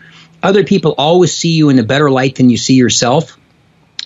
Other 0.43 0.63
people 0.63 0.93
always 0.97 1.35
see 1.35 1.53
you 1.53 1.69
in 1.69 1.79
a 1.79 1.83
better 1.83 2.09
light 2.11 2.35
than 2.35 2.49
you 2.49 2.57
see 2.57 2.75
yourself. 2.75 3.37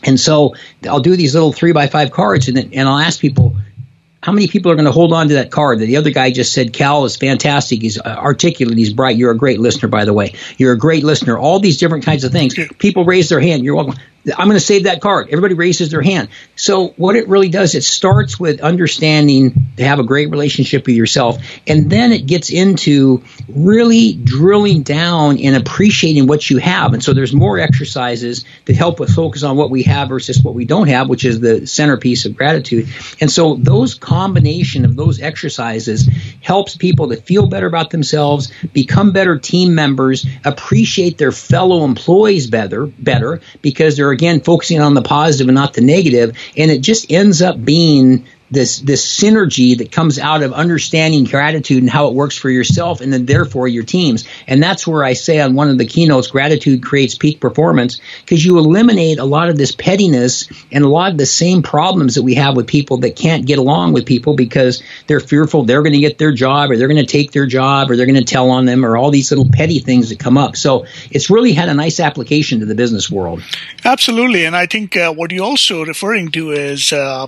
And 0.03 0.19
so 0.19 0.55
I'll 0.89 0.99
do 0.99 1.15
these 1.15 1.33
little 1.33 1.53
three 1.53 1.73
by 1.73 1.87
five 1.87 2.11
cards 2.11 2.47
and, 2.47 2.57
and 2.57 2.89
I'll 2.89 2.99
ask 2.99 3.19
people, 3.19 3.55
how 4.21 4.31
many 4.31 4.47
people 4.47 4.71
are 4.71 4.75
going 4.75 4.85
to 4.85 4.91
hold 4.91 5.11
on 5.11 5.27
to 5.27 5.33
that 5.35 5.51
card? 5.51 5.79
That 5.79 5.85
the 5.85 5.97
other 5.97 6.11
guy 6.11 6.31
just 6.31 6.53
said, 6.53 6.71
Cal 6.71 7.03
is 7.03 7.17
fantastic. 7.17 7.81
He's 7.81 7.99
articulate. 7.99 8.77
He's 8.77 8.93
bright. 8.93 9.17
You're 9.17 9.31
a 9.31 9.37
great 9.37 9.59
listener, 9.59 9.89
by 9.89 10.05
the 10.05 10.13
way. 10.13 10.33
You're 10.57 10.71
a 10.71 10.77
great 10.77 11.03
listener. 11.03 11.37
All 11.37 11.59
these 11.59 11.77
different 11.77 12.05
kinds 12.05 12.23
of 12.23 12.31
things. 12.31 12.55
People 12.77 13.03
raise 13.03 13.27
their 13.27 13.41
hand. 13.41 13.65
You're 13.65 13.75
welcome. 13.75 13.95
I'm 14.25 14.47
going 14.47 14.57
to 14.57 14.65
save 14.65 14.85
that 14.85 15.01
card. 15.01 15.27
Everybody 15.27 15.53
raises 15.53 15.91
their 15.91 16.01
hand. 16.01 16.29
So 16.55 16.89
what 16.95 17.15
it 17.15 17.27
really 17.27 17.49
does, 17.49 17.75
it 17.75 17.83
starts 17.83 18.39
with 18.39 18.61
understanding 18.61 19.53
to 19.77 19.83
have 19.83 19.99
a 19.99 20.03
great 20.03 20.29
relationship 20.29 20.85
with 20.85 20.95
yourself, 20.95 21.37
and 21.67 21.89
then 21.89 22.13
it 22.13 22.25
gets 22.25 22.49
into 22.49 23.23
really 23.49 24.13
drilling 24.13 24.83
down 24.83 25.39
and 25.39 25.55
appreciating 25.55 26.27
what 26.27 26.49
you 26.49 26.57
have. 26.57 26.93
And 26.93 27.03
so 27.03 27.13
there's 27.13 27.33
more 27.33 27.59
exercises 27.59 28.45
that 28.65 28.75
help 28.75 29.01
us 29.01 29.13
focus 29.13 29.43
on 29.43 29.57
what 29.57 29.69
we 29.69 29.83
have 29.83 30.09
versus 30.09 30.41
what 30.41 30.53
we 30.53 30.65
don't 30.65 30.87
have, 30.87 31.09
which 31.09 31.25
is 31.25 31.41
the 31.41 31.67
centerpiece 31.67 32.25
of 32.25 32.37
gratitude. 32.37 32.87
And 33.19 33.29
so 33.29 33.55
those 33.55 33.93
combination 33.93 34.85
of 34.85 34.95
those 34.95 35.21
exercises 35.21 36.07
helps 36.41 36.77
people 36.77 37.09
to 37.09 37.17
feel 37.17 37.47
better 37.47 37.67
about 37.67 37.89
themselves, 37.89 38.51
become 38.71 39.11
better 39.11 39.37
team 39.37 39.75
members, 39.75 40.25
appreciate 40.45 41.17
their 41.17 41.33
fellow 41.33 41.83
employees 41.83 42.47
better, 42.47 42.85
better 42.85 43.41
because 43.61 43.97
they're 43.97 44.12
again 44.13 44.39
focusing 44.41 44.79
on 44.79 44.93
the 44.93 45.01
positive 45.01 45.47
and 45.49 45.55
not 45.55 45.73
the 45.73 45.81
negative, 45.81 46.37
and 46.55 46.71
it 46.71 46.79
just 46.79 47.11
ends 47.11 47.41
up 47.41 47.63
being 47.63 48.25
this 48.53 48.79
this 48.79 49.05
synergy 49.05 49.77
that 49.77 49.91
comes 49.91 50.19
out 50.19 50.43
of 50.43 50.53
understanding 50.53 51.23
gratitude 51.23 51.81
and 51.81 51.89
how 51.89 52.07
it 52.07 52.13
works 52.13 52.37
for 52.37 52.49
yourself 52.49 53.01
and 53.01 53.11
then 53.11 53.25
therefore 53.25 53.67
your 53.67 53.83
teams. 53.83 54.27
And 54.47 54.61
that's 54.61 54.87
where 54.87 55.03
I 55.03 55.13
say 55.13 55.39
on 55.39 55.55
one 55.55 55.69
of 55.69 55.77
the 55.77 55.85
keynotes, 55.85 56.27
gratitude 56.27 56.83
creates 56.83 57.17
peak 57.17 57.39
performance 57.39 57.99
because 58.21 58.45
you 58.45 58.57
eliminate 58.57 59.19
a 59.19 59.25
lot 59.25 59.49
of 59.49 59.57
this 59.57 59.73
pettiness 59.73 60.47
and 60.71 60.83
a 60.83 60.87
lot 60.87 61.11
of 61.11 61.17
the 61.17 61.25
same 61.25 61.63
problems 61.63 62.15
that 62.15 62.23
we 62.23 62.35
have 62.35 62.55
with 62.55 62.67
people 62.67 62.97
that 62.97 63.15
can't 63.15 63.45
get 63.45 63.59
along 63.59 63.93
with 63.93 64.05
people 64.05 64.35
because 64.35 64.83
they're 65.07 65.19
fearful 65.19 65.63
they're 65.63 65.81
going 65.81 65.93
to 65.93 65.99
get 65.99 66.17
their 66.17 66.31
job 66.31 66.71
or 66.71 66.77
they're 66.77 66.87
going 66.87 67.03
to 67.03 67.11
take 67.11 67.31
their 67.31 67.45
job 67.45 67.89
or 67.89 67.95
they're 67.95 68.05
going 68.05 68.15
to 68.15 68.23
tell 68.23 68.51
on 68.51 68.65
them 68.65 68.85
or 68.85 68.97
all 68.97 69.11
these 69.11 69.31
little 69.31 69.49
petty 69.51 69.79
things 69.79 70.09
that 70.09 70.19
come 70.19 70.37
up. 70.37 70.55
So 70.55 70.85
it's 71.11 71.29
really 71.29 71.53
had 71.53 71.69
a 71.69 71.73
nice 71.73 71.99
application 71.99 72.59
to 72.59 72.65
the 72.65 72.75
business 72.75 73.09
world. 73.09 73.41
Absolutely. 73.83 74.45
And 74.45 74.55
I 74.55 74.65
think 74.65 74.95
uh, 74.95 75.13
what 75.13 75.31
you're 75.31 75.45
also 75.45 75.83
referring 75.83 76.31
to 76.31 76.51
is 76.51 76.93
uh, 76.93 77.25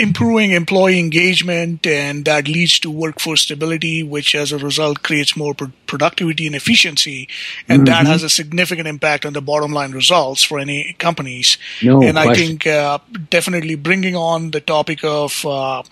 improving 0.00 0.52
employee 0.52 0.98
engagement 0.98 1.86
and 1.86 2.24
that 2.24 2.48
leads 2.48 2.80
to 2.80 2.90
workforce 2.90 3.42
stability 3.42 4.02
which 4.02 4.34
as 4.34 4.50
a 4.50 4.56
result 4.56 5.02
creates 5.02 5.36
more 5.36 5.52
pro- 5.52 5.70
productivity 5.86 6.46
and 6.46 6.56
efficiency 6.56 7.28
and 7.68 7.80
mm-hmm. 7.80 7.92
that 7.92 8.06
has 8.06 8.22
a 8.22 8.30
significant 8.30 8.88
impact 8.88 9.26
on 9.26 9.34
the 9.34 9.42
bottom 9.42 9.72
line 9.72 9.92
results 9.92 10.42
for 10.42 10.58
any 10.58 10.94
companies 10.94 11.58
no 11.82 12.02
and 12.02 12.16
question. 12.16 12.30
i 12.30 12.34
think 12.34 12.66
uh, 12.66 12.98
definitely 13.28 13.74
bringing 13.74 14.16
on 14.16 14.52
the 14.52 14.60
topic 14.60 15.04
of 15.04 15.44
uh, 15.44 15.82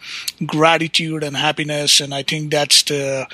gratitude 0.47 1.23
and 1.23 1.37
happiness 1.37 2.01
and 2.01 2.15
i 2.15 2.23
think 2.23 2.51
that's 2.51 2.83
the 2.85 3.27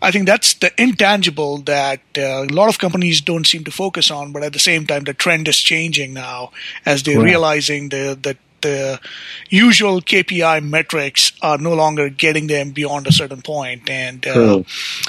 i 0.00 0.12
think 0.12 0.26
that's 0.26 0.54
the 0.54 0.70
intangible 0.80 1.58
that 1.58 2.00
uh, 2.16 2.44
a 2.44 2.52
lot 2.52 2.68
of 2.68 2.78
companies 2.78 3.20
don't 3.20 3.48
seem 3.48 3.64
to 3.64 3.72
focus 3.72 4.12
on 4.12 4.30
but 4.30 4.44
at 4.44 4.52
the 4.52 4.60
same 4.60 4.86
time 4.86 5.02
the 5.04 5.14
trend 5.14 5.48
is 5.48 5.58
changing 5.58 6.14
now 6.14 6.52
as 6.86 7.02
they're 7.02 7.20
realizing 7.20 7.88
the 7.88 8.16
the 8.22 8.36
the 8.62 9.00
usual 9.48 10.00
KPI 10.00 10.62
metrics 10.62 11.32
are 11.42 11.58
no 11.58 11.74
longer 11.74 12.08
getting 12.08 12.46
them 12.46 12.70
beyond 12.70 13.06
a 13.06 13.12
certain 13.12 13.42
point. 13.42 13.88
And 13.90 14.26
uh, 14.26 14.32
True. 14.32 14.64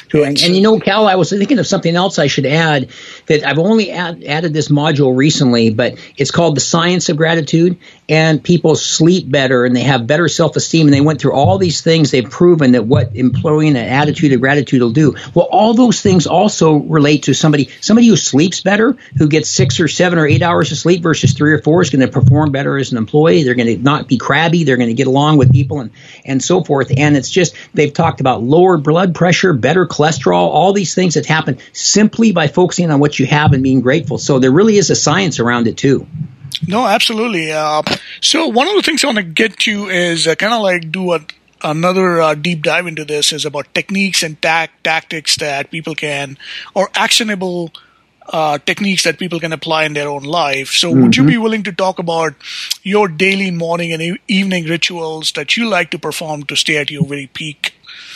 True. 0.09 0.23
And, 0.23 0.41
and, 0.41 0.55
you 0.55 0.61
know, 0.61 0.79
Cal, 0.79 1.07
I 1.07 1.15
was 1.15 1.29
thinking 1.29 1.59
of 1.59 1.67
something 1.67 1.95
else 1.95 2.19
I 2.19 2.27
should 2.27 2.45
add 2.45 2.89
that 3.27 3.45
I've 3.45 3.59
only 3.59 3.91
add, 3.91 4.23
added 4.23 4.53
this 4.53 4.69
module 4.69 5.15
recently, 5.15 5.69
but 5.69 5.97
it's 6.17 6.31
called 6.31 6.55
the 6.55 6.61
science 6.61 7.09
of 7.09 7.17
gratitude. 7.17 7.77
And 8.09 8.43
people 8.43 8.75
sleep 8.75 9.31
better 9.31 9.63
and 9.63 9.75
they 9.75 9.83
have 9.83 10.05
better 10.05 10.27
self 10.27 10.55
esteem. 10.55 10.87
And 10.87 10.93
they 10.93 11.01
went 11.01 11.21
through 11.21 11.33
all 11.33 11.57
these 11.57 11.81
things. 11.81 12.11
They've 12.11 12.29
proven 12.29 12.73
that 12.73 12.85
what 12.85 13.15
employing 13.15 13.69
an 13.69 13.87
attitude 13.87 14.33
of 14.33 14.41
gratitude 14.41 14.81
will 14.81 14.91
do. 14.91 15.15
Well, 15.33 15.47
all 15.49 15.73
those 15.73 16.01
things 16.01 16.27
also 16.27 16.75
relate 16.75 17.23
to 17.23 17.33
somebody 17.33 17.69
somebody 17.79 18.07
who 18.07 18.17
sleeps 18.17 18.61
better, 18.61 18.97
who 19.17 19.27
gets 19.27 19.49
six 19.49 19.79
or 19.79 19.87
seven 19.87 20.19
or 20.19 20.27
eight 20.27 20.41
hours 20.41 20.71
of 20.71 20.77
sleep 20.77 21.01
versus 21.01 21.33
three 21.33 21.53
or 21.53 21.61
four 21.61 21.81
is 21.81 21.89
going 21.89 22.01
to 22.01 22.07
perform 22.07 22.51
better 22.51 22.77
as 22.77 22.91
an 22.91 22.97
employee. 22.97 23.40
They're 23.43 23.55
going 23.55 23.67
to 23.67 23.77
not 23.77 24.07
be 24.07 24.17
crabby. 24.17 24.63
They're 24.63 24.77
going 24.77 24.89
to 24.89 24.93
get 24.95 25.07
along 25.07 25.37
with 25.37 25.51
people 25.51 25.79
and, 25.79 25.91
and 26.25 26.43
so 26.43 26.63
forth. 26.63 26.91
And 26.95 27.15
it's 27.17 27.29
just, 27.29 27.55
they've 27.73 27.93
talked 27.93 28.21
about 28.21 28.43
lower 28.43 28.77
blood 28.77 29.15
pressure, 29.15 29.53
better 29.53 29.85
cholesterol, 29.85 30.49
all 30.49 30.73
these 30.73 30.95
things 30.95 31.15
that 31.15 31.25
happen 31.25 31.59
simply 31.73 32.31
by 32.31 32.47
focusing 32.47 32.91
on 32.91 32.99
what 32.99 33.19
you 33.19 33.25
have 33.25 33.53
and 33.53 33.63
being 33.63 33.81
grateful. 33.81 34.17
So 34.17 34.39
there 34.39 34.51
really 34.51 34.77
is 34.77 34.89
a 34.89 34.95
science 34.95 35.39
around 35.39 35.67
it 35.67 35.77
too. 35.77 36.07
No, 36.67 36.85
absolutely. 36.85 37.51
Uh, 37.51 37.81
so 38.21 38.47
one 38.47 38.67
of 38.67 38.75
the 38.75 38.81
things 38.83 39.03
I 39.03 39.07
want 39.07 39.17
to 39.17 39.23
get 39.23 39.57
to 39.59 39.89
is 39.89 40.27
uh, 40.27 40.35
kind 40.35 40.53
of 40.53 40.61
like 40.61 40.91
do 40.91 41.13
a 41.13 41.19
another 41.63 42.21
uh, 42.21 42.35
deep 42.35 42.63
dive 42.63 42.87
into 42.87 43.05
this 43.05 43.31
is 43.31 43.45
about 43.45 43.73
techniques 43.73 44.23
and 44.23 44.41
tactics 44.41 45.35
that 45.37 45.71
people 45.71 45.95
can 45.95 46.37
or 46.73 46.89
actionable 46.95 47.71
uh, 48.29 48.57
techniques 48.59 49.03
that 49.03 49.19
people 49.19 49.39
can 49.39 49.53
apply 49.53 49.85
in 49.85 49.93
their 49.93 50.09
own 50.09 50.23
life. 50.23 50.69
So, 50.71 50.91
mm-hmm. 50.91 51.03
would 51.03 51.17
you 51.17 51.23
be 51.23 51.33
mm-hmm. 51.33 51.43
willing 51.43 51.63
to 51.63 51.71
talk 51.71 51.99
about 51.99 52.33
your 52.83 53.07
daily 53.07 53.51
morning 53.51 53.91
and 53.91 54.01
e- 54.01 54.19
evening 54.27 54.65
rituals 54.65 55.31
that 55.33 55.57
you 55.57 55.67
like 55.67 55.91
to 55.91 55.99
perform 55.99 56.43
to 56.43 56.55
stay 56.55 56.77
at 56.77 56.91
your 56.91 57.05
very 57.05 57.27
peak? 57.27 57.73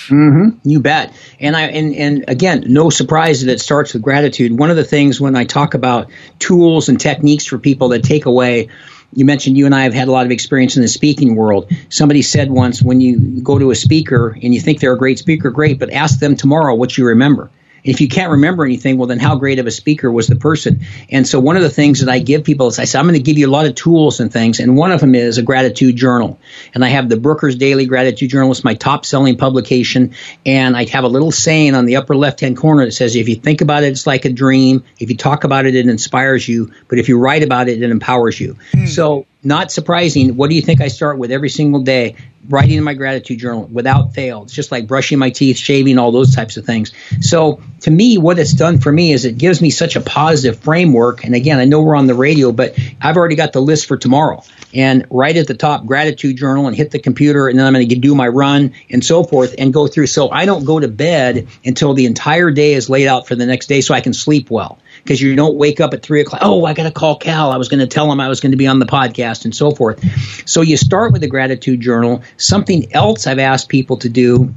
Mm-hmm. 0.07 0.69
You 0.69 0.79
bet. 0.79 1.13
And 1.39 1.55
I 1.55 1.63
and 1.63 1.95
and 1.95 2.25
again, 2.27 2.65
no 2.67 2.89
surprise 2.89 3.43
that 3.43 3.51
it 3.51 3.59
starts 3.59 3.93
with 3.93 4.03
gratitude. 4.03 4.57
One 4.57 4.69
of 4.69 4.75
the 4.75 4.83
things 4.83 5.19
when 5.19 5.35
I 5.35 5.45
talk 5.45 5.73
about 5.73 6.11
tools 6.37 6.89
and 6.89 6.99
techniques 6.99 7.45
for 7.45 7.57
people 7.57 7.89
that 7.89 8.03
take 8.03 8.25
away 8.25 8.69
you 9.13 9.23
mentioned 9.23 9.57
you 9.57 9.65
and 9.65 9.73
I 9.73 9.83
have 9.83 9.93
had 9.93 10.09
a 10.09 10.11
lot 10.11 10.25
of 10.25 10.31
experience 10.31 10.75
in 10.75 10.81
the 10.81 10.89
speaking 10.89 11.35
world. 11.35 11.71
Somebody 11.89 12.21
said 12.21 12.51
once 12.51 12.81
when 12.81 12.99
you 12.99 13.41
go 13.41 13.57
to 13.57 13.71
a 13.71 13.75
speaker 13.75 14.37
and 14.41 14.53
you 14.53 14.59
think 14.59 14.81
they're 14.81 14.93
a 14.93 14.97
great 14.97 15.19
speaker, 15.19 15.51
great, 15.51 15.79
but 15.79 15.89
ask 15.89 16.19
them 16.19 16.35
tomorrow 16.35 16.75
what 16.75 16.97
you 16.97 17.07
remember 17.07 17.49
if 17.85 18.01
you 18.01 18.07
can't 18.07 18.31
remember 18.31 18.65
anything, 18.65 18.97
well, 18.97 19.07
then 19.07 19.19
how 19.19 19.35
great 19.35 19.59
of 19.59 19.67
a 19.67 19.71
speaker 19.71 20.11
was 20.11 20.27
the 20.27 20.35
person? 20.35 20.81
And 21.09 21.27
so 21.27 21.39
one 21.39 21.55
of 21.55 21.61
the 21.61 21.69
things 21.69 21.99
that 21.99 22.09
I 22.09 22.19
give 22.19 22.43
people 22.43 22.67
is 22.67 22.79
I 22.79 22.85
say, 22.85 22.97
I'm 22.97 23.05
going 23.05 23.13
to 23.13 23.21
give 23.21 23.37
you 23.37 23.47
a 23.47 23.51
lot 23.51 23.67
of 23.67 23.75
tools 23.75 24.19
and 24.19 24.33
things. 24.33 24.59
And 24.59 24.75
one 24.75 24.91
of 24.91 24.99
them 24.99 25.15
is 25.15 25.37
a 25.37 25.43
gratitude 25.43 25.95
journal. 25.95 26.39
And 26.73 26.83
I 26.83 26.89
have 26.89 27.07
the 27.07 27.17
Brooker's 27.17 27.55
Daily 27.55 27.85
Gratitude 27.85 28.31
Journal. 28.31 28.51
It's 28.51 28.63
my 28.63 28.73
top 28.73 29.05
selling 29.05 29.37
publication. 29.37 30.15
And 30.45 30.75
I 30.75 30.85
have 30.85 31.03
a 31.03 31.09
little 31.09 31.31
saying 31.31 31.75
on 31.75 31.85
the 31.85 31.97
upper 31.97 32.15
left 32.15 32.39
hand 32.39 32.57
corner 32.57 32.85
that 32.85 32.91
says, 32.91 33.15
if 33.15 33.29
you 33.29 33.35
think 33.35 33.61
about 33.61 33.83
it, 33.83 33.87
it's 33.87 34.07
like 34.07 34.25
a 34.25 34.33
dream. 34.33 34.83
If 34.99 35.09
you 35.09 35.17
talk 35.17 35.43
about 35.43 35.65
it, 35.65 35.75
it 35.75 35.87
inspires 35.87 36.47
you. 36.47 36.71
But 36.87 36.97
if 36.97 37.07
you 37.07 37.19
write 37.19 37.43
about 37.43 37.69
it, 37.69 37.81
it 37.81 37.89
empowers 37.91 38.39
you. 38.39 38.57
Mm. 38.73 38.87
So 38.87 39.27
not 39.45 39.71
surprising. 39.71 40.35
What 40.35 40.49
do 40.49 40.55
you 40.55 40.61
think 40.61 40.81
I 40.81 40.87
start 40.87 41.17
with 41.17 41.31
every 41.31 41.49
single 41.49 41.81
day? 41.81 42.15
Writing 42.47 42.77
in 42.77 42.83
my 42.83 42.93
gratitude 42.93 43.39
journal 43.39 43.65
without 43.65 44.13
fail. 44.13 44.43
It's 44.43 44.53
just 44.53 44.71
like 44.71 44.85
brushing 44.87 45.17
my 45.17 45.31
teeth, 45.31 45.57
shaving, 45.57 45.97
all 45.97 46.11
those 46.11 46.35
types 46.35 46.57
of 46.57 46.65
things. 46.65 46.91
So 47.21 47.59
to 47.81 47.91
me, 47.91 48.19
what 48.19 48.37
it's 48.37 48.53
done 48.53 48.79
for 48.79 48.91
me 48.91 49.13
is 49.13 49.25
it 49.25 49.37
gives 49.39 49.61
me 49.61 49.71
such 49.71 49.95
a 49.95 50.01
positive 50.01 50.59
framework. 50.59 51.23
And 51.23 51.33
again, 51.33 51.59
I 51.59 51.65
know 51.65 51.81
we're 51.81 51.95
on 51.95 52.05
the 52.05 52.13
radio, 52.13 52.51
but 52.51 52.77
I've 53.01 53.17
already 53.17 53.35
got 53.35 53.53
the 53.53 53.61
list 53.61 53.87
for 53.87 53.97
tomorrow. 53.97 54.43
And 54.75 55.07
right 55.09 55.35
at 55.35 55.47
the 55.47 55.55
top, 55.55 55.87
gratitude 55.87 56.37
journal 56.37 56.67
and 56.67 56.75
hit 56.75 56.91
the 56.91 56.99
computer, 56.99 57.47
and 57.47 57.57
then 57.57 57.65
I'm 57.65 57.73
going 57.73 57.87
to 57.87 57.95
do 57.95 58.13
my 58.13 58.27
run 58.27 58.73
and 58.91 59.03
so 59.03 59.23
forth 59.23 59.55
and 59.57 59.73
go 59.73 59.87
through. 59.87 60.07
So 60.07 60.29
I 60.29 60.45
don't 60.45 60.65
go 60.65 60.79
to 60.79 60.87
bed 60.87 61.47
until 61.65 61.95
the 61.95 62.05
entire 62.05 62.51
day 62.51 62.73
is 62.73 62.89
laid 62.91 63.07
out 63.07 63.27
for 63.27 63.35
the 63.35 63.47
next 63.47 63.67
day 63.67 63.81
so 63.81 63.95
I 63.95 64.01
can 64.01 64.13
sleep 64.13 64.51
well 64.51 64.77
because 65.05 65.21
you 65.21 65.35
don't 65.35 65.55
wake 65.55 65.79
up 65.79 65.93
at 65.93 66.01
three 66.01 66.21
o'clock. 66.21 66.41
Oh, 66.43 66.65
I 66.65 66.73
got 66.73 66.83
to 66.83 66.91
call 66.91 67.15
Cal. 67.15 67.51
I 67.51 67.57
was 67.57 67.69
going 67.69 67.79
to 67.79 67.85
tell 67.85 68.11
him 68.11 68.19
I 68.19 68.27
was 68.27 68.39
going 68.39 68.53
to 68.53 68.57
be 68.57 68.65
on 68.65 68.79
the 68.79 68.87
podcast 68.87 69.45
and 69.45 69.55
so 69.55 69.69
forth. 69.69 70.03
So 70.49 70.61
you 70.61 70.77
start 70.77 71.13
with 71.13 71.21
a 71.21 71.27
gratitude 71.27 71.79
journal. 71.79 72.23
Something 72.37 72.91
else 72.91 73.27
I've 73.27 73.37
asked 73.37 73.69
people 73.69 73.97
to 73.97 74.09
do 74.09 74.55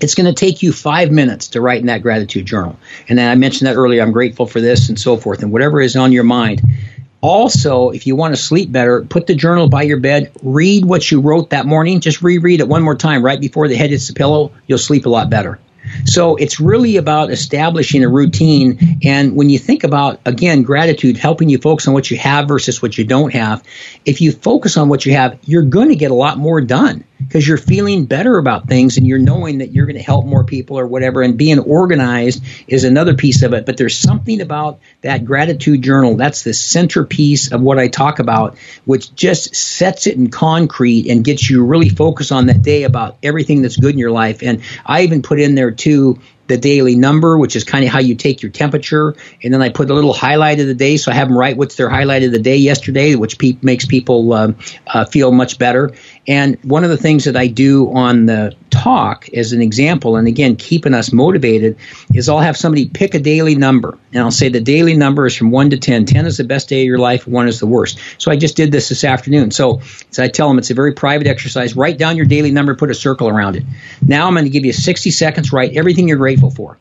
it's 0.00 0.14
going 0.14 0.32
to 0.32 0.32
take 0.32 0.62
you 0.62 0.72
five 0.72 1.10
minutes 1.10 1.48
to 1.48 1.60
write 1.60 1.80
in 1.80 1.86
that 1.86 2.02
gratitude 2.02 2.46
journal. 2.46 2.78
And 3.08 3.18
then 3.18 3.28
I 3.28 3.34
mentioned 3.34 3.66
that 3.66 3.74
earlier. 3.74 4.00
I'm 4.00 4.12
grateful 4.12 4.46
for 4.46 4.60
this 4.60 4.88
and 4.90 5.00
so 5.00 5.16
forth, 5.16 5.42
and 5.42 5.50
whatever 5.50 5.80
is 5.80 5.96
on 5.96 6.12
your 6.12 6.22
mind. 6.22 6.62
Also, 7.20 7.90
if 7.90 8.06
you 8.06 8.14
want 8.14 8.32
to 8.36 8.40
sleep 8.40 8.70
better, 8.70 9.02
put 9.02 9.26
the 9.26 9.34
journal 9.34 9.68
by 9.68 9.82
your 9.82 9.98
bed. 9.98 10.30
Read 10.40 10.84
what 10.84 11.10
you 11.10 11.20
wrote 11.20 11.50
that 11.50 11.66
morning. 11.66 11.98
Just 11.98 12.22
reread 12.22 12.60
it 12.60 12.68
one 12.68 12.82
more 12.82 12.94
time 12.94 13.24
right 13.24 13.40
before 13.40 13.66
the 13.66 13.74
head 13.74 13.90
hits 13.90 14.06
the 14.06 14.14
pillow. 14.14 14.52
You'll 14.68 14.78
sleep 14.78 15.04
a 15.04 15.08
lot 15.08 15.28
better. 15.28 15.58
So 16.04 16.36
it's 16.36 16.60
really 16.60 16.96
about 16.96 17.30
establishing 17.30 18.04
a 18.04 18.08
routine. 18.08 18.98
And 19.02 19.36
when 19.36 19.50
you 19.50 19.58
think 19.58 19.84
about, 19.84 20.20
again, 20.24 20.62
gratitude, 20.62 21.16
helping 21.16 21.48
you 21.48 21.58
focus 21.58 21.88
on 21.88 21.94
what 21.94 22.10
you 22.10 22.18
have 22.18 22.48
versus 22.48 22.80
what 22.82 22.96
you 22.98 23.04
don't 23.04 23.32
have, 23.32 23.62
if 24.04 24.20
you 24.20 24.32
focus 24.32 24.76
on 24.76 24.88
what 24.88 25.06
you 25.06 25.14
have, 25.14 25.38
you're 25.44 25.62
going 25.62 25.88
to 25.88 25.96
get 25.96 26.10
a 26.10 26.14
lot 26.14 26.38
more 26.38 26.60
done 26.60 27.04
because 27.18 27.46
you're 27.46 27.56
feeling 27.56 28.06
better 28.06 28.38
about 28.38 28.68
things 28.68 28.96
and 28.96 29.06
you're 29.06 29.18
knowing 29.18 29.58
that 29.58 29.72
you're 29.72 29.86
going 29.86 29.96
to 29.96 30.02
help 30.02 30.24
more 30.24 30.44
people 30.44 30.78
or 30.78 30.86
whatever. 30.86 31.22
And 31.22 31.36
being 31.36 31.58
organized 31.58 32.42
is 32.68 32.84
another 32.84 33.14
piece 33.14 33.42
of 33.42 33.52
it. 33.54 33.66
But 33.66 33.76
there's 33.76 33.98
something 33.98 34.40
about 34.40 34.80
that 35.02 35.24
gratitude 35.24 35.82
journal 35.82 36.16
that's 36.16 36.42
the 36.42 36.54
centerpiece 36.54 37.52
of 37.52 37.60
what 37.60 37.78
I 37.78 37.88
talk 37.88 38.18
about, 38.18 38.56
which 38.84 39.14
just 39.14 39.54
sets 39.56 40.06
it 40.06 40.16
in 40.16 40.30
concrete 40.30 41.08
and 41.08 41.24
gets 41.24 41.48
you 41.50 41.64
really 41.64 41.88
focused 41.88 42.32
on 42.32 42.46
that 42.46 42.62
day 42.62 42.84
about 42.84 43.16
everything 43.22 43.62
that's 43.62 43.76
good 43.76 43.92
in 43.92 43.98
your 43.98 44.12
life. 44.12 44.42
And 44.42 44.62
I 44.86 45.02
even 45.02 45.22
put 45.22 45.40
in 45.40 45.54
there 45.54 45.72
too 45.78 46.18
the 46.48 46.56
daily 46.56 46.96
number, 46.96 47.38
which 47.38 47.54
is 47.54 47.62
kind 47.62 47.84
of 47.84 47.90
how 47.90 48.00
you 48.00 48.14
take 48.14 48.42
your 48.42 48.50
temperature. 48.50 49.14
And 49.42 49.52
then 49.52 49.62
I 49.62 49.68
put 49.68 49.90
a 49.90 49.94
little 49.94 50.14
highlight 50.14 50.58
of 50.60 50.66
the 50.66 50.74
day. 50.74 50.96
So 50.96 51.12
I 51.12 51.14
have 51.14 51.28
them 51.28 51.36
write 51.36 51.56
what's 51.56 51.76
their 51.76 51.90
highlight 51.90 52.22
of 52.24 52.32
the 52.32 52.38
day 52.38 52.56
yesterday, 52.56 53.14
which 53.14 53.38
pe- 53.38 53.58
makes 53.62 53.84
people 53.86 54.32
uh, 54.32 54.52
uh, 54.86 55.04
feel 55.04 55.30
much 55.30 55.58
better. 55.58 55.92
And 56.28 56.62
one 56.62 56.84
of 56.84 56.90
the 56.90 56.98
things 56.98 57.24
that 57.24 57.36
I 57.36 57.46
do 57.46 57.90
on 57.90 58.26
the 58.26 58.54
talk 58.68 59.30
as 59.30 59.54
an 59.54 59.62
example, 59.62 60.16
and 60.16 60.28
again, 60.28 60.56
keeping 60.56 60.92
us 60.92 61.10
motivated, 61.10 61.78
is 62.12 62.28
I'll 62.28 62.38
have 62.38 62.56
somebody 62.56 62.86
pick 62.86 63.14
a 63.14 63.18
daily 63.18 63.54
number. 63.54 63.96
And 64.12 64.22
I'll 64.22 64.30
say 64.30 64.50
the 64.50 64.60
daily 64.60 64.94
number 64.94 65.24
is 65.24 65.34
from 65.34 65.50
1 65.50 65.70
to 65.70 65.78
10. 65.78 66.04
10 66.04 66.26
is 66.26 66.36
the 66.36 66.44
best 66.44 66.68
day 66.68 66.82
of 66.82 66.86
your 66.86 66.98
life, 66.98 67.26
1 67.26 67.48
is 67.48 67.60
the 67.60 67.66
worst. 67.66 67.98
So 68.18 68.30
I 68.30 68.36
just 68.36 68.56
did 68.56 68.70
this 68.70 68.90
this 68.90 69.04
afternoon. 69.04 69.52
So, 69.52 69.80
so 70.10 70.22
I 70.22 70.28
tell 70.28 70.48
them 70.48 70.58
it's 70.58 70.70
a 70.70 70.74
very 70.74 70.92
private 70.92 71.26
exercise. 71.26 71.74
Write 71.74 71.96
down 71.96 72.18
your 72.18 72.26
daily 72.26 72.50
number, 72.50 72.74
put 72.74 72.90
a 72.90 72.94
circle 72.94 73.30
around 73.30 73.56
it. 73.56 73.64
Now 74.06 74.26
I'm 74.26 74.34
going 74.34 74.44
to 74.44 74.50
give 74.50 74.66
you 74.66 74.74
60 74.74 75.10
seconds, 75.10 75.50
write 75.50 75.78
everything 75.78 76.08
you're 76.08 76.18
grateful 76.18 76.50
for. 76.50 76.76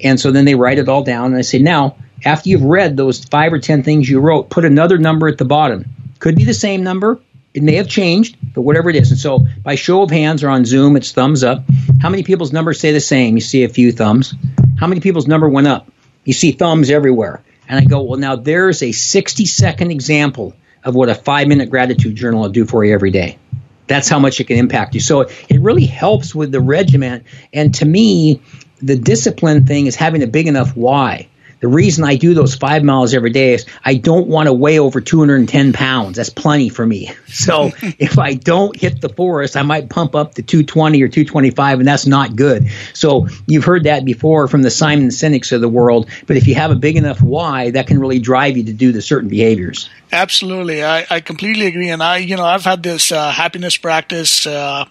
And 0.00 0.18
so 0.18 0.32
then 0.32 0.44
they 0.44 0.56
write 0.56 0.78
it 0.78 0.88
all 0.88 1.04
down. 1.04 1.26
And 1.26 1.36
I 1.36 1.42
say, 1.42 1.60
now, 1.60 1.96
after 2.24 2.48
you've 2.48 2.64
read 2.64 2.96
those 2.96 3.24
five 3.24 3.52
or 3.52 3.60
10 3.60 3.84
things 3.84 4.08
you 4.08 4.18
wrote, 4.18 4.50
put 4.50 4.64
another 4.64 4.98
number 4.98 5.28
at 5.28 5.38
the 5.38 5.44
bottom. 5.44 5.84
Could 6.18 6.34
be 6.34 6.44
the 6.44 6.54
same 6.54 6.82
number, 6.82 7.20
it 7.54 7.62
may 7.62 7.74
have 7.74 7.88
changed, 7.88 8.36
but 8.58 8.64
whatever 8.64 8.90
it 8.90 8.96
is. 8.96 9.12
And 9.12 9.20
so 9.20 9.46
by 9.62 9.76
show 9.76 10.02
of 10.02 10.10
hands 10.10 10.42
or 10.42 10.48
on 10.48 10.64
Zoom, 10.64 10.96
it's 10.96 11.12
thumbs 11.12 11.44
up. 11.44 11.62
How 12.02 12.10
many 12.10 12.24
people's 12.24 12.52
numbers 12.52 12.80
stay 12.80 12.90
the 12.90 12.98
same? 12.98 13.36
You 13.36 13.40
see 13.40 13.62
a 13.62 13.68
few 13.68 13.92
thumbs. 13.92 14.34
How 14.80 14.88
many 14.88 15.00
people's 15.00 15.28
number 15.28 15.48
went 15.48 15.68
up? 15.68 15.92
You 16.24 16.32
see 16.32 16.50
thumbs 16.50 16.90
everywhere. 16.90 17.40
And 17.68 17.78
I 17.78 17.84
go, 17.84 18.02
well, 18.02 18.18
now 18.18 18.34
there's 18.34 18.82
a 18.82 18.90
60 18.90 19.44
second 19.44 19.92
example 19.92 20.56
of 20.82 20.96
what 20.96 21.08
a 21.08 21.14
five 21.14 21.46
minute 21.46 21.70
gratitude 21.70 22.16
journal 22.16 22.40
will 22.40 22.48
do 22.48 22.66
for 22.66 22.84
you 22.84 22.92
every 22.92 23.12
day. 23.12 23.38
That's 23.86 24.08
how 24.08 24.18
much 24.18 24.40
it 24.40 24.48
can 24.48 24.56
impact 24.56 24.94
you. 24.94 25.00
So 25.00 25.28
it 25.48 25.60
really 25.60 25.86
helps 25.86 26.34
with 26.34 26.50
the 26.50 26.60
regiment. 26.60 27.26
And 27.52 27.72
to 27.76 27.84
me, 27.84 28.42
the 28.82 28.96
discipline 28.96 29.66
thing 29.66 29.86
is 29.86 29.94
having 29.94 30.24
a 30.24 30.26
big 30.26 30.48
enough 30.48 30.76
why. 30.76 31.28
The 31.60 31.68
reason 31.68 32.04
I 32.04 32.16
do 32.16 32.34
those 32.34 32.54
five 32.54 32.84
miles 32.84 33.14
every 33.14 33.30
day 33.30 33.54
is 33.54 33.66
I 33.84 33.94
don't 33.94 34.28
want 34.28 34.46
to 34.46 34.52
weigh 34.52 34.78
over 34.78 35.00
210 35.00 35.72
pounds. 35.72 36.16
That's 36.16 36.30
plenty 36.30 36.68
for 36.68 36.84
me. 36.84 37.12
So 37.38 37.70
if 37.98 38.18
I 38.18 38.34
don't 38.34 38.74
hit 38.74 39.00
the 39.00 39.08
forest, 39.08 39.56
I 39.56 39.62
might 39.62 39.88
pump 39.88 40.16
up 40.16 40.34
to 40.34 40.42
220 40.42 41.00
or 41.02 41.08
225, 41.08 41.78
and 41.78 41.86
that's 41.86 42.06
not 42.06 42.34
good. 42.34 42.68
So 42.94 43.28
you've 43.46 43.64
heard 43.64 43.84
that 43.84 44.04
before 44.04 44.48
from 44.48 44.62
the 44.62 44.70
Simon 44.70 45.08
Sineks 45.08 45.52
of 45.52 45.60
the 45.60 45.68
world. 45.68 46.08
But 46.26 46.36
if 46.36 46.48
you 46.48 46.56
have 46.56 46.70
a 46.70 46.74
big 46.74 46.96
enough 46.96 47.22
why, 47.22 47.70
that 47.70 47.86
can 47.86 48.00
really 48.00 48.18
drive 48.18 48.56
you 48.56 48.64
to 48.64 48.72
do 48.72 48.92
the 48.92 49.00
certain 49.02 49.28
behaviors. 49.28 49.88
Absolutely, 50.10 50.82
I, 50.82 51.06
I 51.08 51.20
completely 51.20 51.66
agree, 51.66 51.90
and 51.90 52.02
I, 52.02 52.16
you 52.16 52.36
know, 52.36 52.44
I've 52.44 52.64
had 52.64 52.82
this 52.82 53.12
uh, 53.12 53.30
happiness 53.30 53.76
practice 53.76 54.46
uh, 54.46 54.86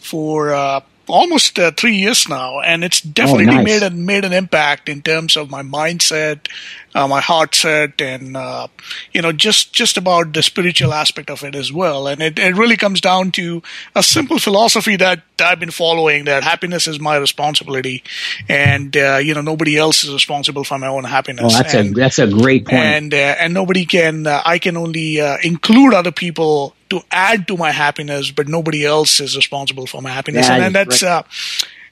for 0.00 0.54
uh, 0.54 0.80
almost 1.10 1.58
uh, 1.58 1.70
three 1.72 1.96
years 1.96 2.28
now, 2.28 2.60
and 2.60 2.84
it's 2.84 3.00
definitely 3.00 3.48
oh, 3.48 3.56
nice. 3.56 3.64
made 3.64 3.82
a, 3.82 3.90
made 3.90 4.24
an 4.24 4.32
impact 4.32 4.88
in 4.88 5.02
terms 5.02 5.36
of 5.36 5.50
my 5.50 5.62
mindset, 5.62 6.48
uh, 6.94 7.06
my 7.06 7.20
heart 7.20 7.54
set, 7.54 8.00
and 8.00 8.36
uh, 8.36 8.68
you 9.12 9.22
know 9.22 9.32
just 9.32 9.72
just 9.72 9.96
about 9.96 10.32
the 10.32 10.42
spiritual 10.42 10.92
aspect 10.92 11.30
of 11.30 11.44
it 11.44 11.54
as 11.54 11.72
well. 11.72 12.06
And 12.06 12.20
it, 12.20 12.38
it 12.38 12.54
really 12.56 12.76
comes 12.76 13.00
down 13.00 13.32
to 13.32 13.62
a 13.94 14.02
simple 14.02 14.38
philosophy 14.38 14.96
that 14.96 15.22
I've 15.40 15.60
been 15.60 15.70
following: 15.70 16.24
that 16.24 16.42
happiness 16.42 16.86
is 16.86 17.00
my 17.00 17.16
responsibility, 17.16 18.02
and 18.48 18.96
uh, 18.96 19.16
you 19.16 19.34
know 19.34 19.42
nobody 19.42 19.76
else 19.76 20.04
is 20.04 20.12
responsible 20.12 20.64
for 20.64 20.78
my 20.78 20.88
own 20.88 21.04
happiness. 21.04 21.54
Oh, 21.54 21.56
that's 21.56 21.74
and, 21.74 21.96
a 21.96 22.00
that's 22.00 22.18
a 22.18 22.26
great 22.26 22.66
point. 22.66 22.82
And 22.82 23.14
uh, 23.14 23.16
and 23.16 23.54
nobody 23.54 23.86
can 23.86 24.26
uh, 24.26 24.42
I 24.44 24.58
can 24.58 24.76
only 24.76 25.18
include 25.18 25.94
other 25.94 26.12
people 26.12 26.74
to 26.90 27.00
add 27.10 27.46
to 27.48 27.56
my 27.56 27.70
happiness, 27.70 28.30
but 28.30 28.48
nobody 28.48 28.84
else 28.84 29.20
is 29.20 29.36
responsible 29.36 29.86
for 29.86 30.02
my 30.02 30.10
happiness, 30.10 30.48
and, 30.48 30.64
and, 30.64 30.74
that's 30.74 31.02
right. 31.02 31.10
uh, 31.10 31.22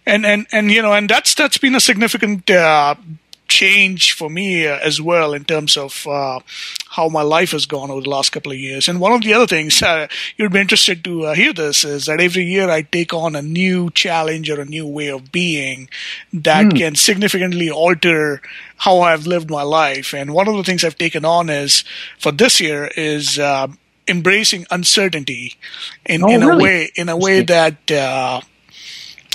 and 0.07 0.27
and 0.27 0.47
and 0.51 0.71
you 0.71 0.83
know, 0.83 0.93
and 0.93 1.09
that's 1.09 1.35
that's 1.35 1.59
been 1.59 1.75
a 1.75 1.81
significant 1.81 2.51
uh, 2.51 2.97
change 3.49 4.13
for 4.13 4.29
me 4.31 4.67
uh, 4.67 4.79
as 4.79 5.01
well 5.01 5.33
in 5.33 5.45
terms 5.45 5.77
of 5.77 6.07
uh, 6.07 6.41
how 6.91 7.09
my 7.09 7.23
life 7.23 7.53
has 7.53 7.67
gone 7.67 7.91
over 7.91 8.03
the 8.03 8.11
last 8.11 8.31
couple 8.31 8.53
of 8.53 8.59
years. 8.59 8.89
And 8.89 9.01
one 9.01 9.13
of 9.13 9.23
the 9.23 9.35
other 9.35 9.47
things 9.47 9.83
uh, 9.83 10.07
you'd 10.37 10.53
be 10.53 10.61
interested 10.61 11.03
to 11.05 11.27
uh, 11.27 11.35
hear 11.35 11.53
this 11.53 11.85
is 11.85 12.07
that 12.07 12.21
every 12.21 12.45
year 12.45 12.71
I 12.71 12.83
take 12.83 13.13
on 13.13 13.35
a 13.35 13.43
new 13.43 13.91
challenge 13.91 14.51
or 14.51 14.61
a 14.61 14.65
new 14.65 14.87
way 14.87 15.09
of 15.09 15.33
being 15.33 15.89
that 16.33 16.67
mm. 16.67 16.77
can 16.77 16.95
significantly 16.95 17.71
alter 17.71 18.41
how 18.77 19.01
I've 19.01 19.27
lived 19.27 19.51
my 19.51 19.63
life. 19.63 20.15
And 20.15 20.33
one 20.33 20.49
of 20.49 20.57
the 20.57 20.65
things 20.65 20.85
I've 20.85 20.99
taken 20.99 21.25
on 21.25 21.51
is 21.51 21.85
for 22.19 22.33
this 22.33 22.61
year 22.61 22.91
is 22.97 23.39
uh, 23.39 23.69
embracing 24.07 24.67
uncertainty 24.71 25.55
in, 26.07 26.23
oh, 26.23 26.29
in 26.29 26.41
really? 26.41 26.61
a 26.61 26.63
way 26.63 26.91
in 26.97 27.09
a 27.09 27.17
way 27.17 27.43
that 27.43 27.91
uh, 27.91 28.41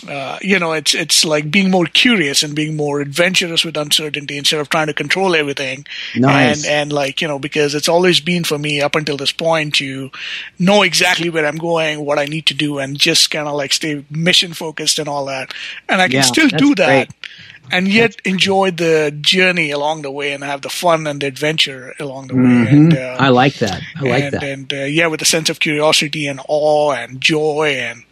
uh, 0.08 0.38
you 0.42 0.60
know 0.60 0.74
it's 0.74 0.94
it's 0.94 1.26
like 1.26 1.50
being 1.50 1.72
more 1.72 1.86
curious 1.86 2.44
and 2.44 2.56
being 2.56 2.76
more 2.76 3.02
adventurous 3.02 3.64
with 3.64 3.78
uncertainty 3.78 4.38
instead 4.38 4.60
of 4.60 4.70
trying 4.70 4.88
to 4.88 4.94
control 4.94 5.36
everything 5.36 5.86
nice. 6.16 6.66
and 6.66 6.72
and 6.72 6.94
like 6.94 7.22
you 7.22 7.28
know 7.28 7.40
because 7.40 7.76
it's 7.76 7.90
always 7.90 8.20
been 8.20 8.44
for 8.44 8.58
me 8.58 8.82
up 8.82 8.96
until 8.96 9.18
this 9.18 9.32
point 9.32 9.76
to 9.76 10.12
know 10.60 10.82
exactly 10.84 11.30
where 11.30 11.46
I'm 11.46 11.58
going 11.58 12.06
what 12.06 12.20
I 12.20 12.26
need 12.26 12.48
to 12.48 12.54
do 12.54 12.80
and 12.80 12.98
just 12.98 13.32
kind 13.32 13.48
of 13.48 13.56
like 13.56 13.74
stay 13.74 14.06
mission 14.10 14.54
focused 14.54 15.00
and 15.00 15.08
all 15.08 15.26
that 15.26 15.54
and 15.88 16.02
I 16.02 16.08
can 16.08 16.18
yeah, 16.18 16.22
still 16.22 16.50
do 16.50 16.76
that 16.76 17.08
great 17.08 17.28
and 17.72 17.88
yet 17.88 18.16
enjoy 18.26 18.72
the 18.72 19.16
journey 19.22 19.72
along 19.72 20.02
the 20.02 20.12
way 20.12 20.34
and 20.34 20.44
have 20.44 20.62
the 20.62 20.70
fun 20.70 21.08
and 21.08 21.22
the 21.22 21.28
adventure 21.28 21.94
along 22.00 22.28
the 22.28 22.36
way. 22.36 22.42
Mm-hmm. 22.42 22.76
And, 22.76 22.98
uh, 22.98 23.18
I 23.20 23.30
like 23.30 23.56
that. 23.56 23.82
I 23.96 24.02
like 24.02 24.24
and, 24.26 24.34
that. 24.34 24.44
And 24.44 24.74
uh, 24.74 24.78
yeah, 24.84 25.08
with 25.08 25.22
a 25.22 25.26
sense 25.26 25.50
of 25.50 25.60
curiosity 25.60 26.28
and 26.28 26.42
awe 26.48 26.92
and 26.92 27.22
joy 27.22 27.78
and 27.80 28.04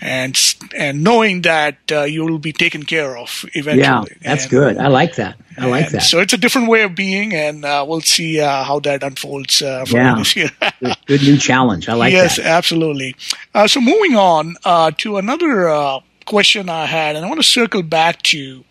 and 0.00 0.38
and 0.74 1.04
knowing 1.04 1.42
that 1.42 1.76
uh, 1.92 2.02
you 2.02 2.24
will 2.24 2.38
be 2.38 2.52
taken 2.52 2.84
care 2.84 3.16
of 3.16 3.44
eventually. 3.52 3.82
Yeah, 3.82 4.04
that's 4.22 4.44
and, 4.44 4.50
good. 4.50 4.78
I 4.78 4.88
like 4.88 5.16
that. 5.16 5.36
I 5.58 5.66
like 5.66 5.90
that. 5.90 6.02
So 6.02 6.20
it's 6.20 6.32
a 6.32 6.38
different 6.38 6.68
way 6.68 6.82
of 6.82 6.94
being, 6.94 7.34
and 7.34 7.64
uh, 7.64 7.84
we'll 7.86 8.00
see 8.00 8.40
uh, 8.40 8.64
how 8.64 8.80
that 8.80 9.02
unfolds 9.02 9.60
uh, 9.60 9.84
for 9.84 9.96
yeah. 9.96 10.14
this 10.16 10.34
year. 10.34 10.50
good 11.06 11.22
new 11.22 11.36
challenge. 11.36 11.88
I 11.88 11.94
like 11.94 12.12
yes, 12.12 12.36
that. 12.36 12.42
Yes, 12.42 12.50
absolutely. 12.50 13.14
Uh, 13.54 13.66
so 13.66 13.80
moving 13.80 14.16
on 14.16 14.56
uh, 14.64 14.90
to 14.98 15.18
another 15.18 16.00
question 16.24 16.68
I 16.68 16.86
had, 16.86 17.16
and 17.16 17.24
I 17.24 17.28
want 17.28 17.40
to 17.40 17.46
circle 17.46 17.82
back 17.82 18.22
to 18.22 18.64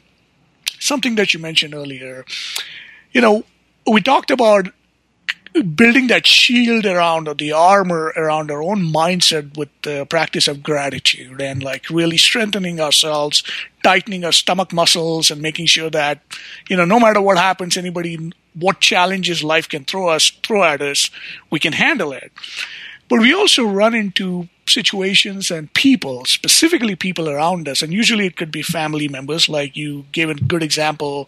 something 0.80 1.16
that 1.16 1.34
you 1.34 1.40
mentioned 1.40 1.76
earlier. 1.76 2.26
You 3.12 3.22
know, 3.22 3.44
we 3.86 4.02
talked 4.02 4.32
about 4.32 4.70
building 5.54 6.08
that 6.08 6.28
shield 6.28 6.86
around 6.86 7.28
or 7.28 7.34
the 7.34 7.52
armor 7.52 8.14
around 8.16 8.52
our 8.52 8.62
own 8.62 8.82
mindset 8.82 9.58
with 9.58 9.70
the 9.82 10.06
practice 10.06 10.48
of 10.48 10.64
gratitude 10.64 11.42
and 11.42 11.64
like 11.64 11.90
really 11.90 12.18
strengthening 12.18 12.80
ourselves, 12.80 13.44
tightening 13.84 14.24
our 14.24 14.32
stomach 14.32 14.72
muscles 14.72 15.32
and 15.32 15.42
making 15.42 15.66
sure 15.66 15.90
that, 15.90 16.22
you 16.70 16.78
know, 16.78 16.86
no 16.86 17.00
matter 17.00 17.22
what 17.22 17.38
happens, 17.38 17.78
anybody, 17.78 18.32
what 18.54 18.80
challenges 18.80 19.44
life 19.44 19.68
can 19.68 19.86
throw 19.86 20.10
us, 20.10 20.32
throw 20.44 20.64
at 20.64 20.82
us, 20.82 21.10
we 21.50 21.60
can 21.60 21.74
handle 21.74 22.12
it. 22.12 22.32
But 23.10 23.20
we 23.20 23.34
also 23.34 23.64
run 23.64 23.96
into 23.96 24.50
situations 24.70 25.52
and 25.52 25.74
people, 25.74 26.26
specifically 26.26 26.96
people 26.96 27.30
around 27.30 27.68
us, 27.68 27.82
and 27.82 27.94
usually 27.94 28.26
it 28.26 28.38
could 28.38 28.52
be 28.52 28.62
family 28.62 29.08
members, 29.08 29.50
like 29.50 29.76
you 29.76 30.06
gave 30.12 30.30
a 30.30 30.36
good 30.36 30.64
example 30.64 31.28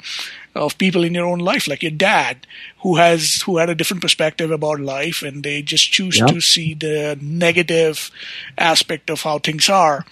of 0.55 0.77
people 0.77 1.03
in 1.03 1.13
your 1.13 1.25
own 1.25 1.39
life, 1.39 1.67
like 1.67 1.81
your 1.81 1.91
dad, 1.91 2.45
who 2.79 2.95
has 2.97 3.41
who 3.43 3.57
had 3.57 3.69
a 3.69 3.75
different 3.75 4.01
perspective 4.01 4.51
about 4.51 4.79
life, 4.79 5.21
and 5.21 5.43
they 5.43 5.61
just 5.61 5.91
choose 5.91 6.19
yep. 6.19 6.29
to 6.29 6.41
see 6.41 6.73
the 6.73 7.17
negative 7.21 8.11
aspect 8.57 9.09
of 9.09 9.21
how 9.21 9.39
things 9.39 9.69
are. 9.69 10.05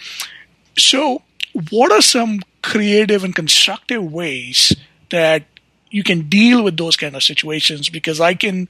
So, 0.78 1.22
what 1.70 1.92
are 1.92 2.02
some 2.02 2.42
creative 2.62 3.24
and 3.24 3.36
constructive 3.36 4.04
ways 4.04 4.76
that 5.10 5.44
you 5.90 6.04
can 6.04 6.30
deal 6.30 6.64
with 6.64 6.78
those 6.78 6.96
kind 6.96 7.16
of 7.16 7.24
situations? 7.24 7.90
Because 7.90 8.22
I 8.22 8.34
can 8.34 8.70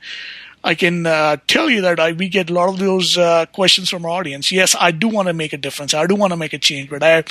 I 0.63 0.75
can 0.75 1.05
uh, 1.05 1.37
tell 1.47 1.69
you 1.69 1.81
that 1.81 1.99
I, 1.99 2.11
we 2.11 2.27
get 2.27 2.49
a 2.49 2.53
lot 2.53 2.69
of 2.69 2.79
those 2.79 3.17
uh, 3.17 3.45
questions 3.47 3.89
from 3.89 4.05
our 4.05 4.11
audience. 4.11 4.51
Yes, 4.51 4.75
I 4.79 4.91
do 4.91 5.07
want 5.07 5.27
to 5.27 5.33
make 5.33 5.53
a 5.53 5.57
difference. 5.57 5.93
I 5.93 6.05
do 6.05 6.15
want 6.15 6.31
to 6.31 6.37
make 6.37 6.53
a 6.53 6.57
change, 6.57 6.89
but 6.89 7.01
I, 7.01 7.23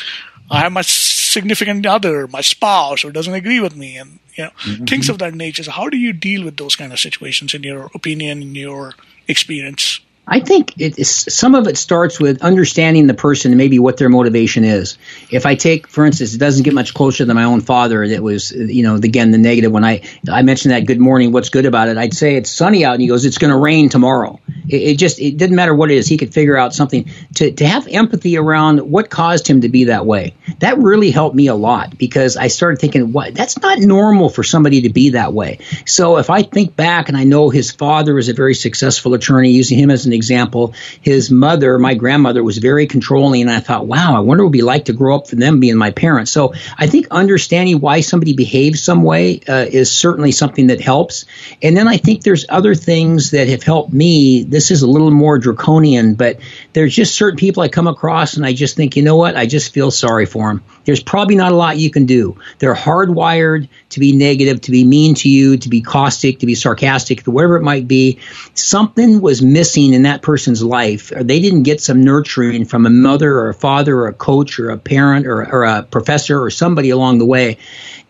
I 0.51 0.61
have 0.61 0.73
my 0.73 0.83
significant 0.83 1.85
other, 1.85 2.27
my 2.27 2.41
spouse, 2.41 3.03
who 3.03 3.13
doesn't 3.13 3.35
agree 3.35 3.61
with 3.61 3.77
me, 3.77 3.97
and 3.97 4.19
you 4.35 4.45
know, 4.45 4.51
mm-hmm. 4.51 4.85
things 4.85 5.09
of 5.09 5.19
that 5.19 5.35
nature. 5.35 5.63
So, 5.63 5.73
how 5.73 5.89
do 5.89 5.99
you 5.99 6.13
deal 6.13 6.45
with 6.45 6.57
those 6.57 6.75
kind 6.75 6.93
of 6.93 6.99
situations, 6.99 7.53
in 7.53 7.63
your 7.63 7.91
opinion, 7.95 8.43
in 8.43 8.55
your 8.55 8.95
experience? 9.27 10.01
I 10.31 10.41
think 10.41 10.79
it 10.79 10.99
is, 10.99 11.09
some 11.11 11.55
of 11.55 11.67
it 11.67 11.79
starts 11.79 12.21
with 12.21 12.43
understanding 12.43 13.07
the 13.07 13.15
person 13.15 13.53
and 13.53 13.59
maybe 13.59 13.79
what 13.79 13.97
their 13.97 14.11
motivation 14.11 14.63
is. 14.63 14.99
If 15.31 15.47
I 15.47 15.55
take, 15.55 15.89
for 15.89 16.05
instance, 16.05 16.35
it 16.35 16.39
doesn't 16.39 16.65
get 16.65 16.75
much 16.75 16.93
closer 16.93 17.25
than 17.25 17.35
my 17.35 17.45
own 17.45 17.63
father. 17.63 18.07
That 18.07 18.23
was, 18.23 18.53
you 18.53 18.83
know, 18.83 18.97
again 18.97 19.31
the 19.31 19.39
negative. 19.39 19.73
When 19.73 19.85
I 19.85 20.03
I 20.31 20.43
mentioned 20.43 20.73
that 20.73 20.87
good 20.87 21.01
morning, 21.01 21.33
what's 21.33 21.49
good 21.49 21.65
about 21.65 21.89
it? 21.89 21.97
I'd 21.97 22.13
say 22.13 22.37
it's 22.37 22.51
sunny 22.51 22.85
out, 22.85 22.93
and 22.93 23.03
he 23.03 23.09
goes, 23.09 23.25
it's 23.25 23.39
going 23.39 23.53
to 23.53 23.59
rain 23.59 23.89
tomorrow. 23.89 24.39
It, 24.69 24.83
it, 24.83 24.99
just 24.99 25.19
it 25.19 25.39
didn't 25.39 25.57
matter 25.57 25.75
what 25.75 25.91
it 25.91 25.97
is. 25.97 26.07
He 26.07 26.19
could 26.19 26.35
figure 26.35 26.59
out 26.59 26.75
something 26.75 27.11
to 27.37 27.51
to 27.53 27.67
have 27.67 27.89
empathy 27.89 28.37
around 28.37 28.81
what 28.81 29.09
caused 29.09 29.49
him 29.49 29.63
to 29.63 29.71
be 29.71 29.85
that 29.85 30.05
way. 30.05 30.35
That 30.59 30.79
really 30.79 31.11
helped 31.11 31.35
me 31.37 31.47
a 31.47 31.55
lot 31.55 31.97
because 31.97 32.37
I 32.37 32.49
started 32.49 32.81
thinking, 32.81 33.13
what 33.13 33.35
that's 33.35 33.59
not 33.59 33.79
normal 33.79 34.29
for 34.29 34.43
somebody 34.43 34.83
to 34.83 34.91
be 34.91 35.11
that 35.11 35.33
way. 35.33 35.61
So 35.87 36.19
if 36.19 36.29
I 36.29 36.43
think 36.43 36.77
back 36.77 37.09
and 37.09 37.17
I 37.17 37.25
know 37.25 37.49
his 37.49 37.71
father 37.71 38.15
was 38.15 38.29
a 38.29 38.35
very 38.35 38.55
successful 38.55 39.15
attorney, 39.15 39.51
using 39.51 39.79
him 39.79 39.91
as 39.91 40.05
an 40.05 40.13
example, 40.19 40.75
his 41.01 41.31
mother, 41.31 41.79
my 41.79 41.95
grandmother, 41.95 42.43
was 42.43 42.59
very 42.59 42.87
controlling, 42.87 43.43
and 43.43 43.51
I 43.51 43.61
thought, 43.61 43.87
wow, 43.87 44.17
I 44.17 44.21
wonder 44.21 44.45
what 44.45 44.49
it'd 44.49 44.61
be 44.61 44.63
like 44.63 44.85
to 44.87 44.93
grow 44.93 45.17
up 45.17 45.29
for 45.29 45.37
them 45.37 45.61
being 45.61 45.77
my 45.77 45.93
parents. 45.93 46.31
So 46.31 46.53
I 46.77 46.87
think 46.87 47.07
understanding 47.11 47.81
why 47.81 48.01
somebody 48.03 48.35
behaves 48.35 48.83
some 48.83 49.03
way 49.03 49.41
uh, 49.49 49.67
is 49.71 49.91
certainly 49.91 50.33
something 50.33 50.67
that 50.67 50.81
helps. 50.81 51.25
And 51.63 51.77
then 51.77 51.89
I 51.89 51.97
think 51.97 52.23
there's 52.23 52.45
other 52.49 52.75
things 52.75 53.31
that 53.31 53.49
have 53.49 53.63
helped 53.63 53.93
me. 53.93 54.43
This 54.43 54.71
is 54.71 54.83
a 54.83 54.91
little 54.91 55.11
more 55.11 55.39
draconian, 55.39 56.15
but 56.15 56.41
there's 56.75 56.95
just 56.95 57.15
certain 57.15 57.39
people 57.39 57.63
I 57.63 57.69
come 57.69 57.87
across, 57.87 58.37
and 58.37 58.45
I 58.45 58.53
just 58.53 58.77
think, 58.77 58.97
you 58.97 59.03
know 59.03 59.17
what? 59.17 59.37
I 59.37 59.47
just 59.47 59.73
feel 59.73 59.91
sorry 59.91 60.27
for 60.27 60.49
them. 60.49 60.63
There's 60.85 61.03
probably 61.03 61.37
not 61.37 61.53
a 61.53 61.57
lot 61.57 61.79
you 61.79 61.91
can 61.91 62.07
do. 62.07 62.37
They're 62.59 62.75
hardwired 62.75 63.69
to 63.91 64.01
be 64.01 64.17
negative, 64.17 64.61
to 64.63 64.71
be 64.71 64.85
mean 64.85 65.15
to 65.17 65.29
you, 65.29 65.57
to 65.59 65.69
be 65.69 65.81
caustic, 65.81 66.41
to 66.41 66.47
be 66.47 66.55
sarcastic, 66.55 67.25
whatever 67.27 67.57
it 67.57 67.63
might 67.63 67.87
be. 67.87 68.19
Something 68.55 69.21
was 69.21 69.43
missing 69.43 69.95
in 69.99 70.03
that 70.05 70.23
person's 70.23 70.63
life, 70.63 71.11
or 71.11 71.25
they 71.25 71.41
didn't 71.41 71.65
get 71.65 71.81
some 71.81 72.05
nurturing 72.05 72.65
from 72.65 72.87
a 72.87 72.91
mother 72.91 73.37
or 73.37 73.49
a 73.49 73.55
father 73.55 73.99
or 73.99 74.07
a 74.07 74.15
coach 74.15 74.61
or 74.61 74.71
a 74.71 74.79
parent 74.79 75.27
or, 75.27 75.43
or 75.43 75.65
a 75.65 75.83
professor 75.83 76.41
or 76.41 76.51
somebody 76.51 76.91
along 76.91 77.19
the 77.19 77.27
way. 77.27 77.59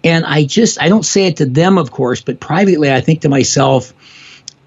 And 0.05 0.27
I 0.27 0.45
just, 0.45 0.79
I 0.83 0.91
don't 0.91 1.05
say 1.05 1.29
it 1.29 1.39
to 1.39 1.47
them, 1.47 1.79
of 1.79 1.91
course, 1.91 2.21
but 2.21 2.41
privately, 2.41 2.93
I 2.93 3.01
think 3.01 3.23
to 3.23 3.31
myself, 3.31 3.95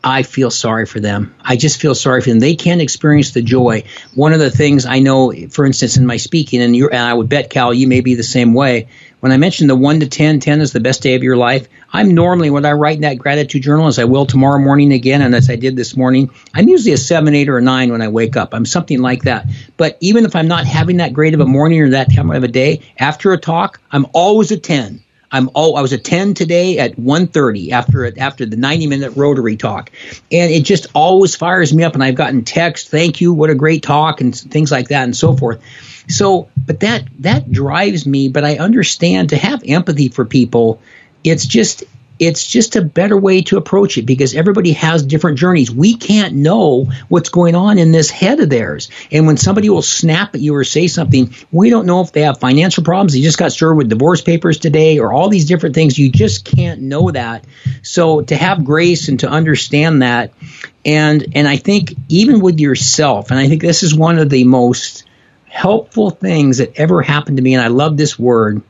I 0.03 0.23
feel 0.23 0.49
sorry 0.49 0.87
for 0.87 0.99
them. 0.99 1.35
I 1.39 1.57
just 1.57 1.79
feel 1.79 1.93
sorry 1.93 2.21
for 2.21 2.29
them. 2.29 2.39
They 2.39 2.55
can't 2.55 2.81
experience 2.81 3.31
the 3.31 3.43
joy. 3.43 3.83
One 4.15 4.33
of 4.33 4.39
the 4.39 4.49
things 4.49 4.87
I 4.87 4.99
know, 4.99 5.31
for 5.49 5.65
instance, 5.65 5.97
in 5.97 6.07
my 6.07 6.17
speaking, 6.17 6.61
and, 6.61 6.75
and 6.75 6.95
I 6.95 7.13
would 7.13 7.29
bet, 7.29 7.51
Cal, 7.51 7.73
you 7.73 7.87
may 7.87 8.01
be 8.01 8.15
the 8.15 8.23
same 8.23 8.53
way. 8.55 8.87
When 9.19 9.31
I 9.31 9.37
mentioned 9.37 9.69
the 9.69 9.75
1 9.75 9.99
to 9.99 10.07
10, 10.07 10.39
10 10.39 10.61
is 10.61 10.71
the 10.71 10.79
best 10.79 11.03
day 11.03 11.13
of 11.13 11.21
your 11.21 11.37
life, 11.37 11.67
I'm 11.93 12.15
normally, 12.15 12.49
when 12.49 12.65
I 12.65 12.71
write 12.71 12.95
in 12.95 13.01
that 13.01 13.19
gratitude 13.19 13.61
journal, 13.61 13.85
as 13.85 13.99
I 13.99 14.05
will 14.05 14.25
tomorrow 14.25 14.57
morning 14.57 14.91
again, 14.91 15.21
and 15.21 15.35
as 15.35 15.51
I 15.51 15.55
did 15.55 15.75
this 15.75 15.95
morning, 15.95 16.31
I'm 16.55 16.67
usually 16.67 16.93
a 16.93 16.97
7, 16.97 17.35
8, 17.35 17.49
or 17.49 17.59
a 17.59 17.61
9 17.61 17.91
when 17.91 18.01
I 18.01 18.07
wake 18.07 18.35
up. 18.35 18.55
I'm 18.55 18.65
something 18.65 18.99
like 18.99 19.23
that. 19.23 19.45
But 19.77 19.97
even 19.99 20.25
if 20.25 20.35
I'm 20.35 20.47
not 20.47 20.65
having 20.65 20.97
that 20.97 21.13
great 21.13 21.35
of 21.35 21.39
a 21.39 21.45
morning 21.45 21.81
or 21.81 21.89
that 21.91 22.11
time 22.11 22.31
of 22.31 22.43
a 22.43 22.47
day, 22.47 22.81
after 22.97 23.33
a 23.33 23.37
talk, 23.37 23.79
I'm 23.91 24.07
always 24.13 24.49
a 24.49 24.57
10 24.57 25.03
I'm 25.31 25.49
all 25.53 25.77
I 25.77 25.81
was 25.81 25.93
at 25.93 26.03
10 26.03 26.33
today 26.33 26.79
at 26.79 26.97
1:30 26.97 27.71
after 27.71 28.19
after 28.19 28.45
the 28.45 28.57
90 28.57 28.87
minute 28.87 29.13
rotary 29.15 29.55
talk. 29.57 29.91
And 30.31 30.51
it 30.51 30.63
just 30.63 30.87
always 30.93 31.35
fires 31.35 31.73
me 31.73 31.83
up 31.83 31.93
and 31.93 32.03
I've 32.03 32.15
gotten 32.15 32.43
text, 32.43 32.89
thank 32.89 33.21
you, 33.21 33.33
what 33.33 33.49
a 33.49 33.55
great 33.55 33.83
talk 33.83 34.21
and 34.21 34.35
things 34.35 34.71
like 34.71 34.89
that 34.89 35.03
and 35.03 35.15
so 35.15 35.35
forth. 35.35 35.61
So, 36.07 36.49
but 36.65 36.81
that 36.81 37.03
that 37.19 37.51
drives 37.51 38.05
me, 38.05 38.27
but 38.27 38.43
I 38.43 38.57
understand 38.57 39.29
to 39.29 39.37
have 39.37 39.63
empathy 39.65 40.09
for 40.09 40.25
people, 40.25 40.81
it's 41.23 41.45
just 41.45 41.83
it's 42.21 42.45
just 42.45 42.75
a 42.75 42.83
better 42.83 43.17
way 43.17 43.41
to 43.41 43.57
approach 43.57 43.97
it 43.97 44.03
because 44.03 44.35
everybody 44.35 44.73
has 44.73 45.01
different 45.01 45.39
journeys. 45.39 45.71
We 45.71 45.95
can't 45.95 46.35
know 46.35 46.85
what's 47.09 47.29
going 47.29 47.55
on 47.55 47.79
in 47.79 47.91
this 47.91 48.11
head 48.11 48.39
of 48.39 48.51
theirs. 48.51 48.91
And 49.11 49.25
when 49.25 49.37
somebody 49.37 49.71
will 49.71 49.81
snap 49.81 50.35
at 50.35 50.39
you 50.39 50.53
or 50.53 50.63
say 50.63 50.85
something, 50.85 51.33
we 51.51 51.71
don't 51.71 51.87
know 51.87 52.01
if 52.01 52.11
they 52.11 52.21
have 52.21 52.39
financial 52.39 52.83
problems. 52.83 53.13
They 53.13 53.21
just 53.21 53.39
got 53.39 53.53
served 53.53 53.79
with 53.79 53.89
divorce 53.89 54.21
papers 54.21 54.59
today 54.59 54.99
or 54.99 55.11
all 55.11 55.29
these 55.29 55.45
different 55.45 55.73
things. 55.73 55.97
You 55.97 56.11
just 56.11 56.45
can't 56.45 56.81
know 56.81 57.09
that. 57.09 57.43
So 57.81 58.21
to 58.21 58.35
have 58.35 58.63
grace 58.63 59.07
and 59.07 59.19
to 59.21 59.27
understand 59.27 60.03
that 60.03 60.31
and 60.85 61.25
and 61.35 61.47
I 61.47 61.57
think 61.57 61.95
even 62.09 62.39
with 62.39 62.59
yourself, 62.59 63.31
and 63.31 63.39
I 63.39 63.47
think 63.47 63.61
this 63.61 63.83
is 63.83 63.95
one 63.95 64.19
of 64.19 64.29
the 64.29 64.43
most 64.43 65.05
helpful 65.45 66.09
things 66.11 66.59
that 66.59 66.79
ever 66.79 67.01
happened 67.01 67.37
to 67.37 67.43
me, 67.43 67.53
and 67.53 67.63
I 67.63 67.67
love 67.67 67.97
this 67.97 68.17
word 68.17 68.61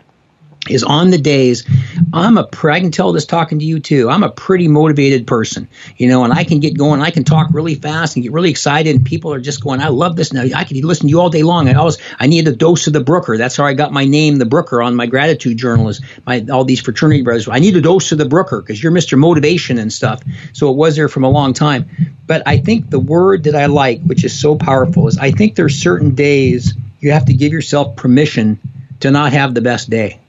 is 0.69 0.83
on 0.83 1.09
the 1.09 1.17
days 1.17 1.65
I'm 2.13 2.37
a 2.37 2.47
I 2.63 2.79
can 2.79 2.91
tell 2.91 3.11
this 3.11 3.25
talking 3.25 3.59
to 3.59 3.65
you 3.65 3.79
too. 3.79 4.09
I'm 4.09 4.23
a 4.23 4.29
pretty 4.29 4.67
motivated 4.67 5.25
person, 5.25 5.67
you 5.97 6.07
know, 6.07 6.23
and 6.23 6.33
I 6.33 6.43
can 6.43 6.59
get 6.59 6.77
going. 6.77 7.01
I 7.01 7.09
can 7.09 7.23
talk 7.23 7.49
really 7.51 7.75
fast 7.75 8.15
and 8.15 8.23
get 8.23 8.31
really 8.31 8.49
excited, 8.49 8.95
and 8.95 9.05
people 9.05 9.33
are 9.33 9.39
just 9.39 9.63
going, 9.63 9.79
"I 9.79 9.87
love 9.87 10.15
this." 10.15 10.33
Now 10.33 10.43
I 10.43 10.63
can 10.63 10.79
listen 10.81 11.07
to 11.07 11.09
you 11.09 11.19
all 11.19 11.29
day 11.29 11.43
long. 11.43 11.67
I 11.67 11.73
always 11.73 11.97
I 12.19 12.27
need 12.27 12.47
a 12.47 12.55
dose 12.55 12.87
of 12.87 12.93
the 12.93 12.99
Brooker. 12.99 13.37
That's 13.37 13.55
how 13.55 13.65
I 13.65 13.73
got 13.73 13.91
my 13.93 14.05
name, 14.05 14.37
the 14.37 14.45
Brooker, 14.45 14.81
on 14.81 14.95
my 14.95 15.05
gratitude 15.05 15.57
journal. 15.57 15.89
Is 15.89 16.01
my 16.25 16.45
all 16.51 16.65
these 16.65 16.81
fraternity 16.81 17.21
brothers. 17.21 17.47
I 17.49 17.59
need 17.59 17.75
a 17.77 17.81
dose 17.81 18.11
of 18.11 18.17
the 18.17 18.25
Brooker 18.25 18.61
because 18.61 18.81
you're 18.81 18.91
Mr. 18.91 19.17
Motivation 19.17 19.77
and 19.77 19.91
stuff. 19.91 20.21
So 20.53 20.69
it 20.69 20.75
was 20.75 20.95
there 20.95 21.09
from 21.09 21.23
a 21.23 21.29
long 21.29 21.53
time. 21.53 21.89
But 22.27 22.43
I 22.45 22.57
think 22.57 22.89
the 22.89 22.99
word 22.99 23.45
that 23.45 23.55
I 23.55 23.65
like, 23.65 24.01
which 24.01 24.23
is 24.23 24.37
so 24.37 24.55
powerful, 24.55 25.07
is 25.07 25.17
I 25.17 25.31
think 25.31 25.55
there's 25.55 25.81
certain 25.81 26.13
days 26.15 26.73
you 26.99 27.11
have 27.11 27.25
to 27.25 27.33
give 27.33 27.51
yourself 27.51 27.95
permission 27.95 28.59
to 28.99 29.11
not 29.11 29.33
have 29.33 29.53
the 29.53 29.61
best 29.61 29.89
day 29.89 30.19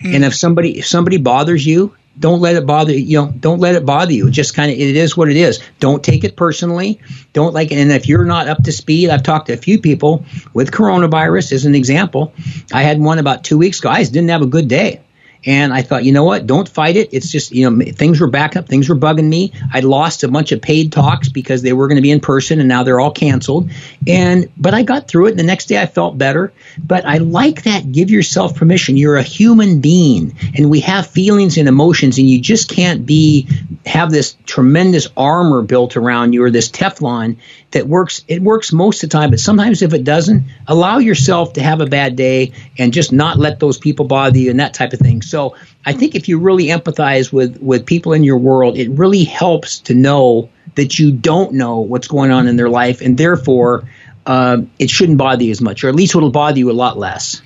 Mm. 0.00 0.14
And 0.14 0.24
if 0.24 0.34
somebody 0.34 0.78
if 0.78 0.86
somebody 0.86 1.16
bothers 1.16 1.66
you, 1.66 1.94
don't 2.18 2.40
let 2.40 2.56
it 2.56 2.66
bother 2.66 2.92
you 2.92 3.20
know 3.20 3.30
don't 3.30 3.60
let 3.60 3.74
it 3.74 3.84
bother 3.84 4.12
you. 4.12 4.30
Just 4.30 4.54
kind 4.54 4.70
of 4.70 4.78
it 4.78 4.96
is 4.96 5.16
what 5.16 5.30
it 5.30 5.36
is. 5.36 5.62
Don't 5.80 6.02
take 6.02 6.24
it 6.24 6.36
personally. 6.36 7.00
Don't 7.32 7.54
like 7.54 7.72
and 7.72 7.92
if 7.92 8.08
you're 8.08 8.24
not 8.24 8.48
up 8.48 8.62
to 8.64 8.72
speed 8.72 9.10
i've 9.10 9.22
talked 9.22 9.46
to 9.48 9.52
a 9.52 9.56
few 9.56 9.80
people 9.80 10.24
with 10.54 10.70
coronavirus 10.70 11.52
as 11.52 11.64
an 11.64 11.74
example. 11.74 12.32
I 12.72 12.82
had 12.82 13.00
one 13.00 13.18
about 13.18 13.44
two 13.44 13.58
weeks 13.58 13.80
ago. 13.80 13.90
I 13.90 14.02
didn't 14.04 14.28
have 14.28 14.42
a 14.42 14.46
good 14.46 14.68
day 14.68 15.00
and 15.46 15.72
I 15.72 15.82
thought, 15.82 16.04
you 16.04 16.12
know 16.12 16.24
what? 16.24 16.46
Don't 16.46 16.68
fight 16.68 16.96
it. 16.96 17.10
It's 17.12 17.30
just, 17.30 17.52
you 17.52 17.70
know, 17.70 17.84
things 17.92 18.20
were 18.20 18.26
back 18.26 18.56
up. 18.56 18.66
Things 18.66 18.88
were 18.88 18.96
bugging 18.96 19.28
me. 19.28 19.52
I 19.72 19.80
lost 19.80 20.24
a 20.24 20.28
bunch 20.28 20.50
of 20.50 20.60
paid 20.60 20.92
talks 20.92 21.28
because 21.28 21.62
they 21.62 21.72
were 21.72 21.86
going 21.86 21.96
to 21.96 22.02
be 22.02 22.10
in 22.10 22.18
person 22.18 22.58
and 22.58 22.68
now 22.68 22.82
they're 22.82 22.98
all 22.98 23.12
canceled. 23.12 23.70
And, 24.08 24.50
but 24.56 24.74
I 24.74 24.82
got 24.82 25.06
through 25.06 25.26
it. 25.26 25.30
And 25.30 25.38
The 25.38 25.44
next 25.44 25.66
day 25.66 25.80
I 25.80 25.86
felt 25.86 26.18
better. 26.18 26.52
But 26.78 27.06
I 27.06 27.18
like 27.18 27.62
that. 27.62 27.92
Give 27.92 28.10
yourself 28.10 28.56
permission. 28.56 28.96
You're 28.96 29.16
a 29.16 29.22
human 29.22 29.80
being 29.80 30.36
and 30.56 30.68
we 30.68 30.80
have 30.80 31.06
feelings 31.06 31.58
and 31.58 31.68
emotions 31.68 32.18
and 32.18 32.28
you 32.28 32.40
just 32.40 32.68
can't 32.68 33.06
be, 33.06 33.48
have 33.86 34.10
this 34.10 34.36
tremendous 34.46 35.06
armor 35.16 35.62
built 35.62 35.96
around 35.96 36.32
you 36.32 36.42
or 36.42 36.50
this 36.50 36.70
Teflon 36.70 37.36
that 37.76 37.86
works. 37.86 38.24
It 38.26 38.40
works 38.40 38.72
most 38.72 39.04
of 39.04 39.10
the 39.10 39.18
time, 39.18 39.30
but 39.30 39.38
sometimes 39.38 39.82
if 39.82 39.92
it 39.92 40.02
doesn't, 40.02 40.44
allow 40.66 40.96
yourself 40.96 41.52
to 41.54 41.62
have 41.62 41.82
a 41.82 41.86
bad 41.86 42.16
day 42.16 42.52
and 42.78 42.90
just 42.90 43.12
not 43.12 43.38
let 43.38 43.60
those 43.60 43.76
people 43.76 44.06
bother 44.06 44.38
you 44.38 44.50
and 44.50 44.60
that 44.60 44.72
type 44.72 44.94
of 44.94 44.98
thing. 44.98 45.20
So 45.20 45.56
I 45.84 45.92
think 45.92 46.14
if 46.14 46.26
you 46.28 46.38
really 46.38 46.66
empathize 46.66 47.30
with 47.30 47.58
with 47.60 47.84
people 47.84 48.14
in 48.14 48.24
your 48.24 48.38
world, 48.38 48.78
it 48.78 48.88
really 48.90 49.24
helps 49.24 49.80
to 49.80 49.94
know 49.94 50.48
that 50.74 50.98
you 50.98 51.12
don't 51.12 51.52
know 51.52 51.80
what's 51.80 52.08
going 52.08 52.30
on 52.30 52.48
in 52.48 52.56
their 52.56 52.70
life, 52.70 53.02
and 53.02 53.18
therefore 53.18 53.88
uh, 54.24 54.62
it 54.78 54.88
shouldn't 54.88 55.18
bother 55.18 55.44
you 55.44 55.50
as 55.50 55.60
much, 55.60 55.84
or 55.84 55.88
at 55.90 55.94
least 55.94 56.14
it'll 56.14 56.30
bother 56.30 56.58
you 56.58 56.70
a 56.70 56.72
lot 56.72 56.96
less. 56.96 57.42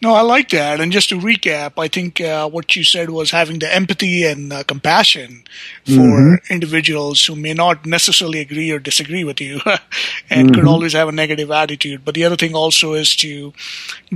No, 0.00 0.14
I 0.14 0.20
like 0.20 0.50
that. 0.50 0.80
And 0.80 0.92
just 0.92 1.08
to 1.08 1.18
recap, 1.18 1.72
I 1.76 1.88
think 1.88 2.20
uh, 2.20 2.48
what 2.48 2.76
you 2.76 2.84
said 2.84 3.10
was 3.10 3.32
having 3.32 3.58
the 3.58 3.72
empathy 3.74 4.24
and 4.24 4.52
uh, 4.52 4.62
compassion 4.62 5.42
for 5.84 5.92
mm-hmm. 5.92 6.52
individuals 6.52 7.24
who 7.24 7.34
may 7.34 7.52
not 7.52 7.84
necessarily 7.84 8.38
agree 8.38 8.70
or 8.70 8.78
disagree 8.78 9.24
with 9.24 9.40
you 9.40 9.60
and 10.30 10.48
mm-hmm. 10.48 10.54
could 10.54 10.66
always 10.66 10.92
have 10.92 11.08
a 11.08 11.12
negative 11.12 11.50
attitude. 11.50 12.04
But 12.04 12.14
the 12.14 12.24
other 12.24 12.36
thing 12.36 12.54
also 12.54 12.92
is 12.92 13.16
to 13.16 13.52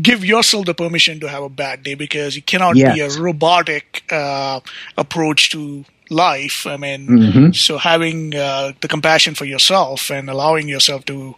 give 0.00 0.24
yourself 0.24 0.66
the 0.66 0.74
permission 0.74 1.18
to 1.18 1.28
have 1.28 1.42
a 1.42 1.48
bad 1.48 1.82
day 1.82 1.94
because 1.94 2.36
you 2.36 2.42
cannot 2.42 2.76
yes. 2.76 2.94
be 2.94 3.00
a 3.00 3.20
robotic 3.20 4.04
uh, 4.12 4.60
approach 4.96 5.50
to 5.50 5.84
life. 6.12 6.66
I 6.66 6.76
mean, 6.76 7.08
mm-hmm. 7.08 7.52
so 7.52 7.78
having 7.78 8.34
uh, 8.34 8.72
the 8.80 8.88
compassion 8.88 9.34
for 9.34 9.44
yourself 9.44 10.10
and 10.10 10.30
allowing 10.30 10.68
yourself 10.68 11.04
to, 11.06 11.34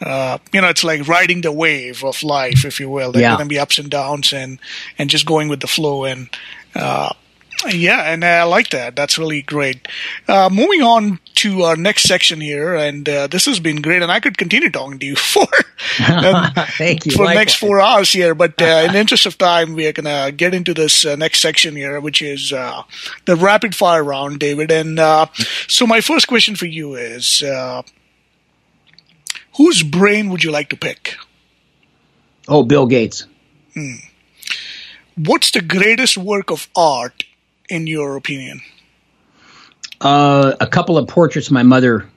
uh, 0.00 0.38
you 0.52 0.60
know, 0.60 0.68
it's 0.68 0.84
like 0.84 1.08
riding 1.08 1.40
the 1.40 1.52
wave 1.52 2.04
of 2.04 2.22
life, 2.22 2.64
if 2.64 2.78
you 2.78 2.88
will. 2.88 3.12
There's 3.12 3.22
yeah. 3.22 3.36
going 3.36 3.48
to 3.48 3.52
be 3.52 3.58
ups 3.58 3.78
and 3.78 3.90
downs, 3.90 4.32
and 4.32 4.60
and 4.98 5.10
just 5.10 5.26
going 5.26 5.48
with 5.48 5.60
the 5.60 5.68
flow 5.68 6.04
and. 6.04 6.28
Uh, 6.74 7.12
yeah, 7.66 8.12
and 8.12 8.24
I 8.24 8.44
like 8.44 8.70
that. 8.70 8.94
That's 8.94 9.18
really 9.18 9.42
great. 9.42 9.88
Uh, 10.28 10.48
moving 10.52 10.82
on 10.82 11.18
to 11.36 11.62
our 11.62 11.76
next 11.76 12.04
section 12.04 12.40
here, 12.40 12.74
and 12.74 13.08
uh, 13.08 13.26
this 13.26 13.46
has 13.46 13.58
been 13.58 13.82
great, 13.82 14.00
and 14.02 14.12
I 14.12 14.20
could 14.20 14.38
continue 14.38 14.70
talking 14.70 14.98
to 14.98 15.06
you 15.06 15.16
for 15.16 15.46
uh, 16.00 16.50
Thank 16.78 17.06
you. 17.06 17.12
for 17.12 17.26
the 17.26 17.34
next 17.34 17.54
four 17.54 17.80
hours 17.80 18.12
here. 18.12 18.34
But 18.34 18.60
uh, 18.62 18.84
in 18.86 18.92
the 18.92 18.98
interest 18.98 19.26
of 19.26 19.38
time, 19.38 19.74
we 19.74 19.86
are 19.86 19.92
gonna 19.92 20.30
get 20.30 20.54
into 20.54 20.72
this 20.72 21.04
uh, 21.04 21.16
next 21.16 21.40
section 21.40 21.74
here, 21.74 22.00
which 22.00 22.22
is 22.22 22.52
uh, 22.52 22.82
the 23.24 23.34
rapid 23.34 23.74
fire 23.74 24.04
round, 24.04 24.38
David. 24.38 24.70
And 24.70 24.98
so, 25.66 25.86
my 25.86 26.00
first 26.00 26.28
question 26.28 26.54
for 26.54 26.66
you 26.66 26.94
is, 26.94 27.42
whose 29.56 29.82
brain 29.82 30.30
would 30.30 30.44
you 30.44 30.52
like 30.52 30.68
to 30.70 30.76
pick? 30.76 31.16
Oh, 32.46 32.62
Bill 32.62 32.86
Gates. 32.86 33.26
Hmm. 33.74 33.94
What's 35.16 35.50
the 35.50 35.60
greatest 35.60 36.16
work 36.16 36.50
of 36.50 36.68
art 36.76 37.24
in 37.68 37.86
your 37.86 38.16
opinion? 38.16 38.60
Uh, 40.00 40.54
a 40.60 40.66
couple 40.66 40.96
of 40.96 41.08
portraits 41.08 41.50
my 41.50 41.62
mother 41.62 42.08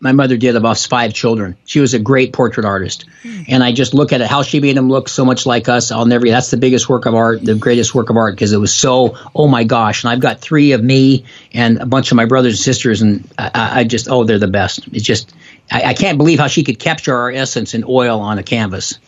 my 0.00 0.12
mother 0.12 0.36
did 0.36 0.56
of 0.56 0.64
us 0.64 0.86
five 0.86 1.12
children. 1.12 1.56
She 1.64 1.80
was 1.80 1.94
a 1.94 1.98
great 1.98 2.32
portrait 2.32 2.64
artist, 2.64 3.06
mm. 3.22 3.46
and 3.48 3.64
I 3.64 3.72
just 3.72 3.94
look 3.94 4.12
at 4.12 4.20
it 4.20 4.28
how 4.28 4.42
she 4.42 4.60
made 4.60 4.76
them 4.76 4.88
look 4.88 5.08
so 5.08 5.24
much 5.24 5.44
like 5.44 5.68
us. 5.68 5.90
I'll 5.90 6.06
never. 6.06 6.28
That's 6.28 6.50
the 6.50 6.56
biggest 6.56 6.88
work 6.88 7.06
of 7.06 7.14
art, 7.14 7.44
the 7.44 7.54
greatest 7.54 7.94
work 7.94 8.10
of 8.10 8.16
art, 8.16 8.34
because 8.34 8.52
it 8.52 8.58
was 8.58 8.74
so. 8.74 9.16
Oh 9.34 9.48
my 9.48 9.64
gosh! 9.64 10.04
And 10.04 10.12
I've 10.12 10.20
got 10.20 10.40
three 10.40 10.72
of 10.72 10.82
me 10.82 11.24
and 11.52 11.78
a 11.78 11.86
bunch 11.86 12.12
of 12.12 12.16
my 12.16 12.26
brothers 12.26 12.54
and 12.54 12.60
sisters, 12.60 13.02
and 13.02 13.28
I, 13.38 13.80
I 13.80 13.84
just 13.84 14.08
oh 14.08 14.24
they're 14.24 14.38
the 14.38 14.46
best. 14.46 14.86
It's 14.92 15.04
just 15.04 15.34
I, 15.70 15.82
I, 15.82 15.94
can't 15.94 16.18
believe 16.18 16.38
how 16.38 16.46
she 16.46 16.62
could 16.62 16.78
capture 16.78 17.16
our 17.16 17.30
essence 17.30 17.74
in 17.74 17.84
oil 17.86 18.20
on 18.20 18.38
a 18.38 18.42
canvas. 18.42 18.98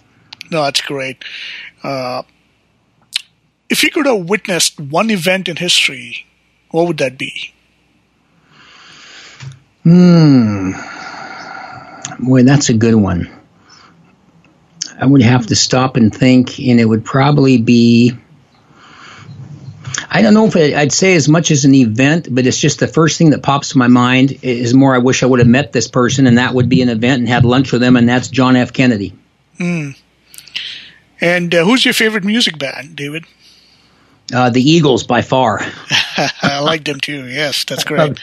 No, 0.51 0.65
that's 0.65 0.81
great. 0.81 1.25
Uh, 1.83 2.23
if 3.71 3.85
you 3.85 3.91
could 3.91 4.05
have 4.05 4.29
witnessed 4.29 4.79
one 4.79 5.11
event 5.11 5.49
in 5.49 5.57
history, 5.57 6.27
what 6.73 6.89
would 6.89 6.99
that 6.99 7.17
be? 7.17 7.55
Hmm. 9.85 10.73
Boy, 12.19 12.43
that's 12.43 12.69
a 12.69 12.75
good 12.75 12.97
one. 12.97 13.31
I 15.01 15.07
would 15.07 15.23
have 15.23 15.47
to 15.47 15.57
stop 15.57 15.97
and 15.97 16.15
think, 16.15 16.59
and 16.59 16.79
it 16.79 16.85
would 16.85 17.05
probably 17.05 17.57
be. 17.57 18.13
I 20.13 20.23
don't 20.23 20.35
know 20.35 20.47
if 20.47 20.57
I'd 20.57 20.93
say 20.93 21.15
as 21.15 21.29
much 21.29 21.51
as 21.51 21.65
an 21.65 21.75
event, 21.75 22.29
but 22.31 22.47
it's 22.47 22.59
just 22.59 22.81
the 22.81 22.89
first 22.89 23.17
thing 23.17 23.31
that 23.31 23.43
pops 23.43 23.71
to 23.71 23.79
my 23.79 23.87
mind 23.87 24.41
is 24.43 24.75
more. 24.75 24.95
I 24.95 24.99
wish 24.99 25.23
I 25.23 25.27
would 25.27 25.39
have 25.39 25.49
met 25.49 25.73
this 25.73 25.89
person, 25.89 26.27
and 26.27 26.37
that 26.37 26.53
would 26.53 26.69
be 26.69 26.83
an 26.83 26.89
event 26.89 27.21
and 27.21 27.29
had 27.29 27.45
lunch 27.45 27.73
with 27.73 27.81
them, 27.81 27.97
and 27.97 28.09
that's 28.09 28.29
John 28.29 28.57
F. 28.57 28.73
Kennedy. 28.73 29.15
Hmm. 29.57 29.91
And 31.21 31.55
uh, 31.55 31.65
who's 31.65 31.85
your 31.85 31.95
favorite 31.95 32.25
music 32.25 32.59
band, 32.59 32.97
David? 32.97 33.25
Uh, 34.33 34.51
the 34.51 34.63
Eagles 34.63 35.05
by 35.05 35.23
far. 35.23 35.61
I 36.43 36.61
like 36.61 36.85
them 36.85 37.01
too. 37.01 37.27
Yes, 37.27 37.65
that's 37.65 37.85
great. 37.85 38.19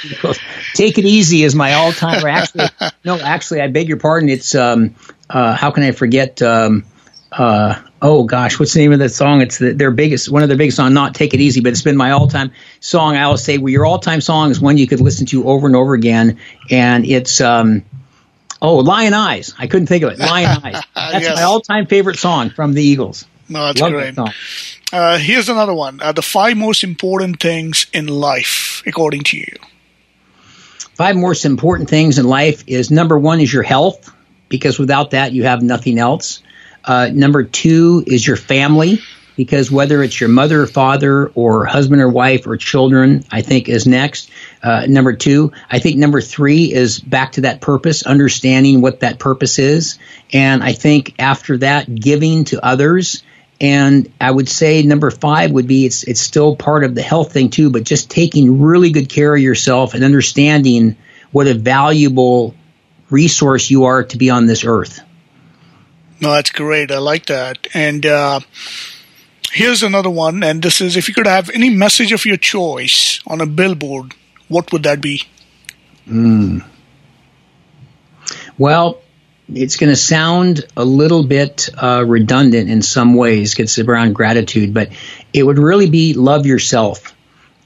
Take 0.73 0.97
it 0.97 1.05
easy 1.05 1.43
is 1.43 1.55
my 1.55 1.73
all-time. 1.73 2.25
Actually, 2.25 2.69
no, 3.05 3.19
actually, 3.19 3.61
I 3.61 3.67
beg 3.67 3.87
your 3.87 3.97
pardon. 3.97 4.29
It's 4.29 4.55
um, 4.55 4.95
uh, 5.29 5.55
how 5.55 5.71
can 5.71 5.83
I 5.83 5.91
forget? 5.91 6.41
Um, 6.41 6.85
uh, 7.31 7.81
oh 8.01 8.23
gosh, 8.23 8.59
what's 8.59 8.73
the 8.73 8.79
name 8.79 8.93
of 8.93 8.99
that 8.99 9.09
song? 9.09 9.41
It's 9.41 9.57
the, 9.57 9.73
their 9.73 9.91
biggest, 9.91 10.29
one 10.29 10.43
of 10.43 10.49
their 10.49 10.57
biggest 10.57 10.77
song, 10.77 10.93
not 10.93 11.13
Take 11.13 11.33
It 11.33 11.41
Easy, 11.41 11.61
but 11.61 11.73
it's 11.73 11.81
been 11.81 11.97
my 11.97 12.11
all 12.11 12.27
time 12.27 12.51
song. 12.79 13.15
I 13.15 13.23
always 13.23 13.43
say, 13.43 13.57
well, 13.57 13.69
your 13.69 13.85
all 13.85 13.99
time 13.99 14.21
song 14.21 14.51
is 14.51 14.61
one 14.61 14.77
you 14.77 14.87
could 14.87 15.01
listen 15.01 15.25
to 15.27 15.47
over 15.47 15.67
and 15.67 15.75
over 15.75 15.93
again. 15.93 16.39
And 16.69 17.05
it's, 17.05 17.41
um, 17.41 17.83
oh, 18.61 18.77
Lyin' 18.77 19.13
Eyes. 19.13 19.53
I 19.57 19.67
couldn't 19.67 19.87
think 19.87 20.03
of 20.03 20.13
it. 20.13 20.19
Lyin' 20.19 20.63
Eyes. 20.63 20.83
That's 20.95 21.25
yes. 21.25 21.35
my 21.35 21.43
all 21.43 21.59
time 21.59 21.85
favorite 21.85 22.17
song 22.17 22.49
from 22.49 22.73
the 22.73 22.83
Eagles. 22.83 23.25
No, 23.49 23.65
that's 23.65 23.81
Love 23.81 23.91
great. 23.91 24.17
Uh, 24.91 25.17
here's 25.17 25.49
another 25.49 25.73
one. 25.73 26.01
Uh, 26.01 26.11
the 26.11 26.21
five 26.21 26.57
most 26.57 26.83
important 26.83 27.39
things 27.39 27.87
in 27.93 28.07
life, 28.07 28.83
according 28.85 29.23
to 29.23 29.37
you. 29.37 29.53
Five 30.95 31.15
most 31.15 31.45
important 31.45 31.89
things 31.89 32.17
in 32.17 32.25
life 32.25 32.63
is 32.67 32.89
number 32.89 33.17
one 33.19 33.39
is 33.39 33.53
your 33.53 33.63
health, 33.63 34.13
because 34.49 34.79
without 34.79 35.11
that, 35.11 35.31
you 35.33 35.43
have 35.43 35.61
nothing 35.61 35.99
else. 35.99 36.41
Uh, 36.83 37.09
number 37.13 37.43
two 37.43 38.03
is 38.07 38.25
your 38.25 38.37
family, 38.37 38.99
because 39.35 39.69
whether 39.69 40.01
it's 40.01 40.19
your 40.19 40.29
mother 40.29 40.63
or 40.63 40.67
father 40.67 41.27
or 41.35 41.65
husband 41.65 42.01
or 42.01 42.09
wife 42.09 42.47
or 42.47 42.57
children, 42.57 43.23
I 43.29 43.41
think 43.41 43.69
is 43.69 43.85
next. 43.85 44.31
Uh, 44.63 44.85
number 44.87 45.13
two, 45.13 45.51
I 45.69 45.79
think 45.79 45.97
number 45.97 46.21
three 46.21 46.73
is 46.73 46.99
back 46.99 47.33
to 47.33 47.41
that 47.41 47.61
purpose, 47.61 48.03
understanding 48.03 48.81
what 48.81 49.01
that 49.01 49.19
purpose 49.19 49.59
is. 49.59 49.99
And 50.33 50.63
I 50.63 50.71
think 50.73 51.15
after 51.19 51.57
that, 51.57 51.93
giving 51.93 52.45
to 52.45 52.65
others. 52.65 53.21
And 53.59 54.11
I 54.21 54.29
would 54.29 54.47
say 54.47 54.83
number 54.83 55.09
five 55.09 55.51
would 55.51 55.67
be 55.67 55.85
it's 55.85 56.03
it's 56.03 56.21
still 56.21 56.55
part 56.55 56.83
of 56.83 56.93
the 56.93 57.01
health 57.01 57.33
thing 57.33 57.49
too, 57.49 57.71
but 57.71 57.83
just 57.83 58.09
taking 58.09 58.61
really 58.61 58.91
good 58.91 59.09
care 59.09 59.35
of 59.35 59.41
yourself 59.41 59.95
and 59.95 60.03
understanding 60.03 60.95
what 61.31 61.47
a 61.47 61.55
valuable 61.55 62.53
resource 63.09 63.69
you 63.71 63.85
are 63.85 64.03
to 64.03 64.17
be 64.17 64.29
on 64.29 64.45
this 64.45 64.63
earth. 64.63 65.01
No, 66.19 66.31
that's 66.31 66.51
great. 66.51 66.91
I 66.91 66.97
like 66.97 67.27
that. 67.27 67.67
And 67.73 68.05
uh, 68.05 68.39
here's 69.51 69.83
another 69.83 70.09
one. 70.09 70.43
And 70.43 70.61
this 70.61 70.81
is 70.81 70.95
if 70.95 71.07
you 71.07 71.13
could 71.13 71.27
have 71.27 71.49
any 71.51 71.69
message 71.69 72.11
of 72.11 72.25
your 72.25 72.37
choice 72.37 73.21
on 73.27 73.41
a 73.41 73.45
billboard, 73.45 74.13
what 74.47 74.71
would 74.71 74.83
that 74.83 75.01
be? 75.01 75.23
Mm. 76.07 76.63
Well, 78.57 79.01
it's 79.53 79.77
going 79.77 79.89
to 79.89 79.95
sound 79.95 80.65
a 80.75 80.83
little 80.83 81.23
bit 81.23 81.69
uh, 81.81 82.03
redundant 82.05 82.69
in 82.69 82.81
some 82.81 83.15
ways. 83.15 83.57
It's 83.57 83.79
around 83.79 84.13
gratitude, 84.13 84.73
but 84.73 84.89
it 85.33 85.43
would 85.43 85.57
really 85.57 85.89
be 85.89 86.13
love 86.13 86.45
yourself. 86.45 87.15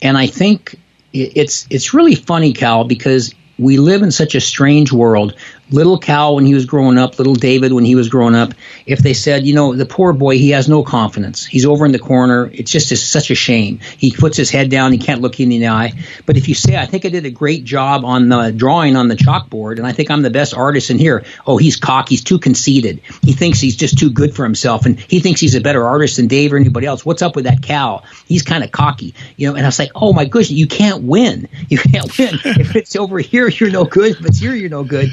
And 0.02 0.18
I 0.18 0.28
think 0.28 0.80
it's 1.14 1.68
it's 1.70 1.94
really 1.94 2.16
funny, 2.16 2.54
Cal, 2.54 2.84
because 2.84 3.34
we 3.58 3.78
live 3.78 4.02
in 4.02 4.12
such 4.12 4.36
a 4.36 4.42
strange 4.42 4.92
world 4.92 5.36
little 5.72 5.98
Cal 5.98 6.36
when 6.36 6.46
he 6.46 6.54
was 6.54 6.66
growing 6.66 6.98
up, 6.98 7.18
little 7.18 7.34
David 7.34 7.74
when 7.74 7.86
he 7.86 7.96
was 7.96 8.10
growing 8.10 8.36
up, 8.36 8.54
if 8.86 9.00
they 9.00 9.14
said, 9.14 9.46
you 9.46 9.54
know, 9.54 9.76
the 9.76 9.86
poor 9.86 10.14
boy, 10.14 10.38
he 10.38 10.52
has 10.52 10.68
no 10.68 10.84
confidence. 10.84 11.46
He's 11.46 11.66
over 11.66 11.86
in 11.86 11.92
the 11.92 12.00
corner. 12.00 12.50
It's 12.54 12.72
just 12.72 12.96
such 12.96 13.32
a 13.32 13.36
shame. 13.36 13.80
He 13.98 14.12
puts 14.12 14.38
his 14.38 14.50
head 14.50 14.70
down. 14.70 14.92
He 14.92 14.98
can't 14.98 15.22
look 15.22 15.40
you 15.40 15.44
in 15.44 15.50
the 15.50 15.68
eye. 15.68 15.94
But 16.26 16.38
if 16.38 16.48
you 16.48 16.56
say, 16.56 16.78
I 16.78 16.86
think 16.86 17.06
I 17.06 17.10
did 17.10 17.26
a 17.26 17.32
great 17.32 17.64
job 17.64 18.06
on 18.06 18.30
the 18.30 18.52
drawing 18.52 18.96
on 18.96 19.08
the 19.08 19.16
chalkboard, 19.16 19.78
and 19.78 19.88
I 19.88 19.92
think 19.92 20.12
I'm 20.12 20.22
the 20.22 20.30
best 20.30 20.54
artist 20.54 20.90
in 20.90 20.98
here. 20.98 21.24
Oh, 21.46 21.58
he's 21.58 21.78
cocky. 21.78 22.16
He's 22.16 22.24
too 22.24 22.40
conceited. 22.40 23.02
He 23.22 23.34
thinks 23.34 23.60
he's 23.60 23.76
just 23.76 23.98
too 23.98 24.10
good 24.10 24.36
for 24.36 24.44
himself, 24.44 24.86
and 24.86 25.00
he 25.00 25.20
thinks 25.20 25.40
he's 25.40 25.56
a 25.56 25.62
better 25.62 25.86
artist 25.86 26.18
than 26.18 26.28
Dave 26.28 26.54
or 26.54 26.58
anybody 26.58 26.88
else. 26.88 27.06
What's 27.06 27.22
up 27.22 27.36
with 27.36 27.46
that 27.46 27.62
Cal? 27.62 28.04
He's 28.28 28.44
kind 28.44 28.64
of 28.64 28.72
cocky, 28.72 29.14
you 29.38 29.50
know. 29.50 29.56
And 29.56 29.66
I 29.66 29.68
was 29.70 29.80
like, 29.80 29.92
oh 29.96 30.14
my 30.14 30.26
goodness, 30.26 30.52
you 30.52 30.68
can't 30.68 31.04
win. 31.04 31.48
You 31.70 31.78
can't 31.78 32.18
win. 32.18 32.36
if 32.44 32.76
it's 32.76 32.96
over 32.96 33.20
here, 33.20 33.48
you're 33.48 33.72
no 33.72 33.86
good. 33.86 34.12
If 34.20 34.26
it's 34.26 34.40
here, 34.40 34.54
you're 34.54 34.70
no 34.70 34.84
good. 34.84 35.10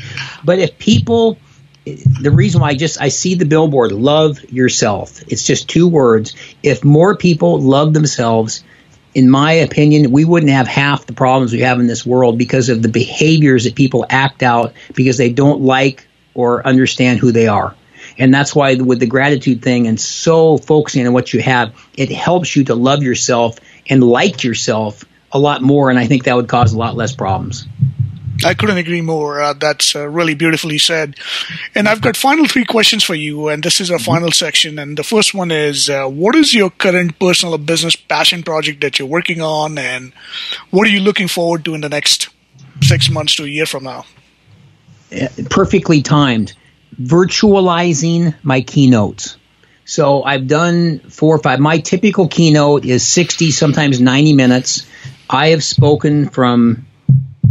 But 0.49 0.61
if 0.61 0.79
people 0.79 1.37
the 1.85 2.31
reason 2.31 2.63
why 2.63 2.69
I 2.69 2.75
just 2.75 2.99
I 2.99 3.09
see 3.09 3.35
the 3.35 3.45
billboard 3.45 3.93
love 3.93 4.43
yourself. 4.45 5.23
It's 5.29 5.47
just 5.47 5.69
two 5.69 5.87
words. 5.87 6.35
If 6.63 6.83
more 6.83 7.19
people 7.19 7.61
love 7.61 7.93
themselves, 7.93 8.65
in 9.13 9.29
my 9.29 9.53
opinion, 9.53 10.11
we 10.11 10.25
wouldn't 10.25 10.51
have 10.51 10.67
half 10.67 11.05
the 11.05 11.13
problems 11.13 11.53
we 11.53 11.61
have 11.61 11.81
in 11.81 11.87
this 11.87 12.07
world 12.07 12.39
because 12.39 12.71
of 12.71 12.81
the 12.81 12.89
behaviors 12.89 13.65
that 13.65 13.75
people 13.75 14.07
act 14.09 14.43
out 14.43 14.73
because 14.95 15.19
they 15.19 15.31
don't 15.31 15.61
like 15.61 16.09
or 16.33 16.67
understand 16.67 17.19
who 17.19 17.31
they 17.31 17.49
are. 17.49 17.75
And 18.17 18.33
that's 18.33 18.55
why 18.55 18.75
with 18.77 19.01
the 19.01 19.07
gratitude 19.07 19.61
thing 19.61 19.87
and 19.87 20.01
so 20.01 20.57
focusing 20.57 21.07
on 21.07 21.13
what 21.13 21.35
you 21.35 21.43
have, 21.43 21.75
it 21.95 22.11
helps 22.11 22.57
you 22.57 22.65
to 22.65 22.75
love 22.75 23.03
yourself 23.03 23.59
and 23.91 24.03
like 24.03 24.45
yourself 24.45 25.05
a 25.31 25.39
lot 25.39 25.61
more 25.61 25.91
and 25.91 25.99
I 25.99 26.07
think 26.07 26.25
that 26.25 26.37
would 26.37 26.49
cause 26.49 26.73
a 26.73 26.79
lot 26.79 26.97
less 26.97 27.15
problems. 27.15 27.67
I 28.45 28.55
couldn't 28.55 28.79
agree 28.79 29.01
more. 29.01 29.41
Uh, 29.41 29.53
that's 29.53 29.97
uh, 29.97 30.09
really 30.09 30.35
beautifully 30.35 30.79
said. 30.79 31.17
And 31.75 31.89
I've 31.89 32.01
got 32.01 32.17
final 32.17 32.47
three 32.47 32.65
questions 32.65 33.03
for 33.03 33.15
you, 33.15 33.49
and 33.49 33.63
this 33.63 33.81
is 33.81 33.91
our 33.91 33.99
mm-hmm. 33.99 34.05
final 34.05 34.33
section. 34.33 34.79
And 34.79 34.97
the 34.97 35.03
first 35.03 35.35
one 35.35 35.51
is, 35.51 35.91
uh, 35.91 36.07
what 36.07 36.37
is 36.37 36.55
your 36.55 36.71
current 36.71 37.19
personal 37.19 37.55
or 37.55 37.59
business 37.59 37.97
passion 37.97 38.43
project 38.43 38.81
that 38.83 38.99
you're 38.99 39.09
working 39.09 39.41
on, 39.41 39.79
and 39.79 40.13
what 40.71 40.87
are 40.87 40.91
you 40.91 41.01
looking 41.01 41.29
forward 41.29 41.65
to 41.65 41.75
in 41.75 41.81
the 41.81 41.89
next 41.89 42.29
six 42.83 43.11
months 43.11 43.37
to 43.37 43.45
a 43.45 43.49
year 43.49 43.67
from 43.67 43.85
now? 43.85 44.05
Perfectly 45.51 46.03
timed. 46.03 46.55
Virtualizing 47.01 48.35
my 48.43 48.61
keynotes. 48.61 49.37
So 49.85 50.23
I've 50.23 50.47
done 50.47 50.99
four 50.99 51.37
or 51.37 51.39
five. 51.39 51.61
My 51.61 51.79
typical 51.79 52.29
keynote 52.29 52.85
is 52.85 53.07
60, 53.07 53.51
sometimes 53.53 54.01
90 54.01 54.35
minutes. 54.35 54.87
I 55.31 55.49
have 55.49 55.65
spoken 55.65 56.29
from 56.29 56.87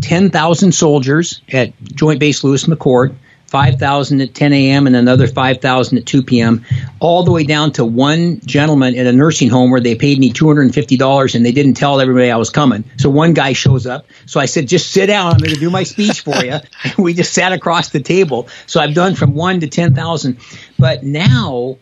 10,000 0.02 0.72
soldiers 0.72 1.42
at 1.52 1.74
Joint 1.84 2.20
Base 2.20 2.44
Lewis 2.44 2.66
McChord, 2.66 3.16
5,000 3.48 4.22
at 4.22 4.34
10 4.34 4.54
a.m. 4.54 4.88
and 4.88 4.96
another 4.96 5.26
5,000 5.26 5.98
at 5.98 6.06
2 6.06 6.24
p.m., 6.24 6.66
all 7.00 7.24
the 7.24 7.32
way 7.32 7.44
down 7.44 7.72
to 7.74 7.86
one 7.86 8.42
gentleman 8.42 8.98
at 8.98 9.08
a 9.08 9.14
nursing 9.14 9.50
home 9.50 9.72
where 9.72 9.80
they 9.80 9.96
paid 9.96 10.20
me 10.20 10.32
$250 10.32 11.36
and 11.36 11.46
they 11.46 11.52
didn't 11.52 11.76
tell 11.76 12.02
everybody 12.02 12.30
I 12.30 12.36
was 12.36 12.50
coming. 12.50 12.84
So 12.98 13.10
one 13.10 13.34
guy 13.34 13.54
shows 13.54 13.88
up. 13.88 14.06
So 14.26 14.40
I 14.40 14.46
said, 14.46 14.68
just 14.68 14.92
sit 14.92 15.08
down. 15.08 15.32
I'm 15.32 15.40
going 15.40 15.54
to 15.54 15.60
do 15.60 15.70
my 15.70 15.84
speech 15.84 16.22
for 16.22 16.36
you. 16.44 16.58
we 16.98 17.14
just 17.14 17.34
sat 17.34 17.54
across 17.54 17.90
the 17.90 18.02
table. 18.02 18.50
So 18.66 18.82
I've 18.82 18.94
done 18.94 19.16
from 19.16 19.34
one 19.34 19.62
to 19.62 19.68
10,000. 19.68 20.38
But 20.78 21.04
now 21.04 21.78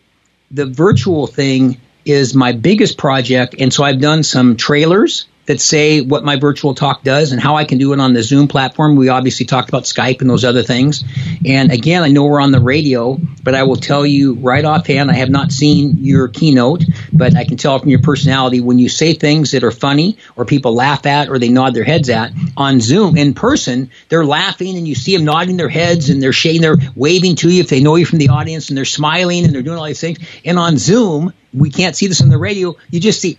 the 0.52 0.66
virtual 0.66 1.26
thing 1.26 1.80
is 2.04 2.34
my 2.34 2.52
biggest 2.52 2.96
project. 2.96 3.56
And 3.58 3.72
so 3.72 3.82
I've 3.82 4.00
done 4.00 4.22
some 4.22 4.56
trailers 4.56 5.26
that 5.46 5.60
say 5.60 6.00
what 6.00 6.24
my 6.24 6.36
virtual 6.36 6.74
talk 6.74 7.02
does 7.02 7.32
and 7.32 7.40
how 7.40 7.56
I 7.56 7.64
can 7.64 7.78
do 7.78 7.92
it 7.92 8.00
on 8.00 8.12
the 8.12 8.22
Zoom 8.22 8.48
platform. 8.48 8.96
We 8.96 9.08
obviously 9.08 9.46
talked 9.46 9.68
about 9.68 9.84
Skype 9.84 10.20
and 10.20 10.28
those 10.28 10.44
other 10.44 10.62
things. 10.62 11.04
And 11.44 11.72
again, 11.72 12.02
I 12.02 12.08
know 12.08 12.24
we're 12.24 12.40
on 12.40 12.52
the 12.52 12.60
radio, 12.60 13.18
but 13.42 13.54
I 13.54 13.62
will 13.62 13.76
tell 13.76 14.04
you 14.04 14.34
right 14.34 14.64
offhand, 14.64 15.10
I 15.10 15.14
have 15.14 15.30
not 15.30 15.52
seen 15.52 15.98
your 16.00 16.28
keynote, 16.28 16.84
but 17.12 17.36
I 17.36 17.44
can 17.44 17.56
tell 17.56 17.78
from 17.78 17.88
your 17.88 18.02
personality 18.02 18.60
when 18.60 18.78
you 18.78 18.88
say 18.88 19.14
things 19.14 19.52
that 19.52 19.64
are 19.64 19.70
funny 19.70 20.18
or 20.34 20.44
people 20.44 20.74
laugh 20.74 21.06
at 21.06 21.28
or 21.28 21.38
they 21.38 21.48
nod 21.48 21.74
their 21.74 21.84
heads 21.84 22.10
at 22.10 22.32
on 22.56 22.80
Zoom 22.80 23.16
in 23.16 23.34
person, 23.34 23.90
they're 24.08 24.26
laughing 24.26 24.76
and 24.76 24.86
you 24.86 24.94
see 24.94 25.16
them 25.16 25.24
nodding 25.24 25.56
their 25.56 25.68
heads 25.68 26.10
and 26.10 26.22
they're 26.22 26.32
shaking, 26.32 26.62
they're 26.62 26.78
waving 26.94 27.36
to 27.36 27.50
you 27.50 27.60
if 27.60 27.68
they 27.68 27.80
know 27.80 27.96
you 27.96 28.04
from 28.04 28.18
the 28.18 28.30
audience 28.30 28.68
and 28.68 28.76
they're 28.76 28.84
smiling 28.84 29.44
and 29.44 29.54
they're 29.54 29.62
doing 29.62 29.78
all 29.78 29.84
these 29.84 30.00
things. 30.00 30.18
And 30.44 30.58
on 30.58 30.76
Zoom, 30.76 31.32
we 31.54 31.70
can't 31.70 31.96
see 31.96 32.06
this 32.06 32.20
on 32.20 32.28
the 32.28 32.38
radio. 32.38 32.76
You 32.90 33.00
just 33.00 33.20
see 33.20 33.38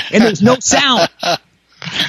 and 0.12 0.22
there's 0.22 0.42
no 0.42 0.58
sound. 0.58 1.08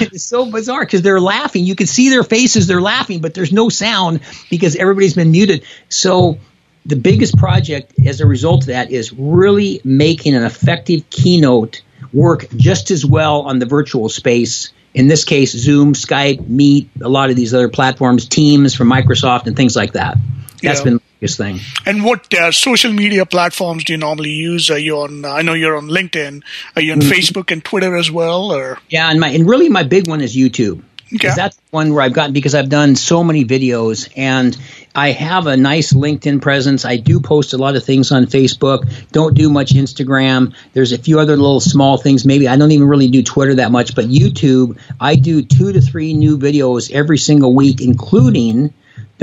it's 0.00 0.24
so 0.24 0.50
bizarre 0.50 0.84
because 0.84 1.02
they're 1.02 1.20
laughing. 1.20 1.64
You 1.64 1.74
can 1.74 1.86
see 1.86 2.10
their 2.10 2.24
faces; 2.24 2.66
they're 2.66 2.82
laughing, 2.82 3.20
but 3.20 3.34
there's 3.34 3.52
no 3.52 3.68
sound 3.68 4.20
because 4.50 4.76
everybody's 4.76 5.14
been 5.14 5.30
muted. 5.30 5.64
So 5.88 6.38
the 6.86 6.96
biggest 6.96 7.36
project 7.36 7.94
as 8.06 8.20
a 8.20 8.26
result 8.26 8.62
of 8.62 8.66
that 8.68 8.90
is 8.90 9.12
really 9.12 9.80
making 9.84 10.34
an 10.34 10.44
effective 10.44 11.08
keynote 11.10 11.82
work 12.12 12.46
just 12.56 12.90
as 12.90 13.04
well 13.04 13.42
on 13.42 13.58
the 13.58 13.66
virtual 13.66 14.08
space. 14.08 14.72
In 14.92 15.08
this 15.08 15.24
case, 15.24 15.50
Zoom, 15.50 15.94
Skype, 15.94 16.46
Meet, 16.46 16.88
a 17.02 17.08
lot 17.08 17.30
of 17.30 17.36
these 17.36 17.52
other 17.52 17.68
platforms, 17.68 18.28
Teams 18.28 18.74
from 18.74 18.88
Microsoft, 18.88 19.46
and 19.46 19.56
things 19.56 19.74
like 19.74 19.94
that. 19.94 20.16
That's 20.62 20.80
yeah. 20.80 20.84
been 20.84 21.00
biggest 21.24 21.38
thing. 21.38 21.60
And 21.86 22.04
what 22.04 22.32
uh, 22.34 22.52
social 22.52 22.92
media 22.92 23.24
platforms 23.24 23.84
do 23.84 23.94
you 23.94 23.98
normally 23.98 24.30
use? 24.30 24.70
Are 24.70 24.78
you 24.78 24.98
on? 24.98 25.24
I 25.24 25.42
know 25.42 25.54
you're 25.54 25.76
on 25.76 25.88
LinkedIn. 25.88 26.42
Are 26.76 26.82
you 26.82 26.92
on 26.92 27.00
mm-hmm. 27.00 27.10
Facebook 27.10 27.50
and 27.50 27.64
Twitter 27.64 27.96
as 27.96 28.10
well? 28.10 28.52
Or 28.52 28.78
yeah, 28.88 29.10
and 29.10 29.18
my 29.20 29.28
and 29.28 29.48
really 29.48 29.68
my 29.68 29.82
big 29.82 30.08
one 30.08 30.20
is 30.20 30.36
YouTube. 30.36 30.82
Okay. 31.14 31.30
That's 31.36 31.56
one 31.70 31.92
where 31.92 32.02
I've 32.02 32.12
gotten 32.12 32.32
because 32.32 32.54
I've 32.54 32.68
done 32.68 32.96
so 32.96 33.22
many 33.22 33.44
videos 33.44 34.10
and 34.16 34.56
I 34.94 35.12
have 35.12 35.46
a 35.46 35.56
nice 35.56 35.92
LinkedIn 35.92 36.42
presence. 36.42 36.84
I 36.84 36.96
do 36.96 37.20
post 37.20 37.52
a 37.52 37.58
lot 37.58 37.76
of 37.76 37.84
things 37.84 38.10
on 38.10 38.24
Facebook. 38.24 38.90
Don't 39.12 39.34
do 39.34 39.48
much 39.48 39.74
Instagram. 39.74 40.54
There's 40.72 40.92
a 40.92 40.98
few 40.98 41.20
other 41.20 41.36
little 41.36 41.60
small 41.60 41.98
things. 41.98 42.24
Maybe 42.24 42.48
I 42.48 42.56
don't 42.56 42.72
even 42.72 42.88
really 42.88 43.08
do 43.08 43.22
Twitter 43.22 43.54
that 43.56 43.70
much, 43.70 43.94
but 43.94 44.06
YouTube, 44.06 44.78
I 44.98 45.14
do 45.14 45.42
two 45.42 45.72
to 45.72 45.80
three 45.80 46.14
new 46.14 46.36
videos 46.36 46.90
every 46.90 47.18
single 47.18 47.54
week, 47.54 47.80
including 47.80 48.74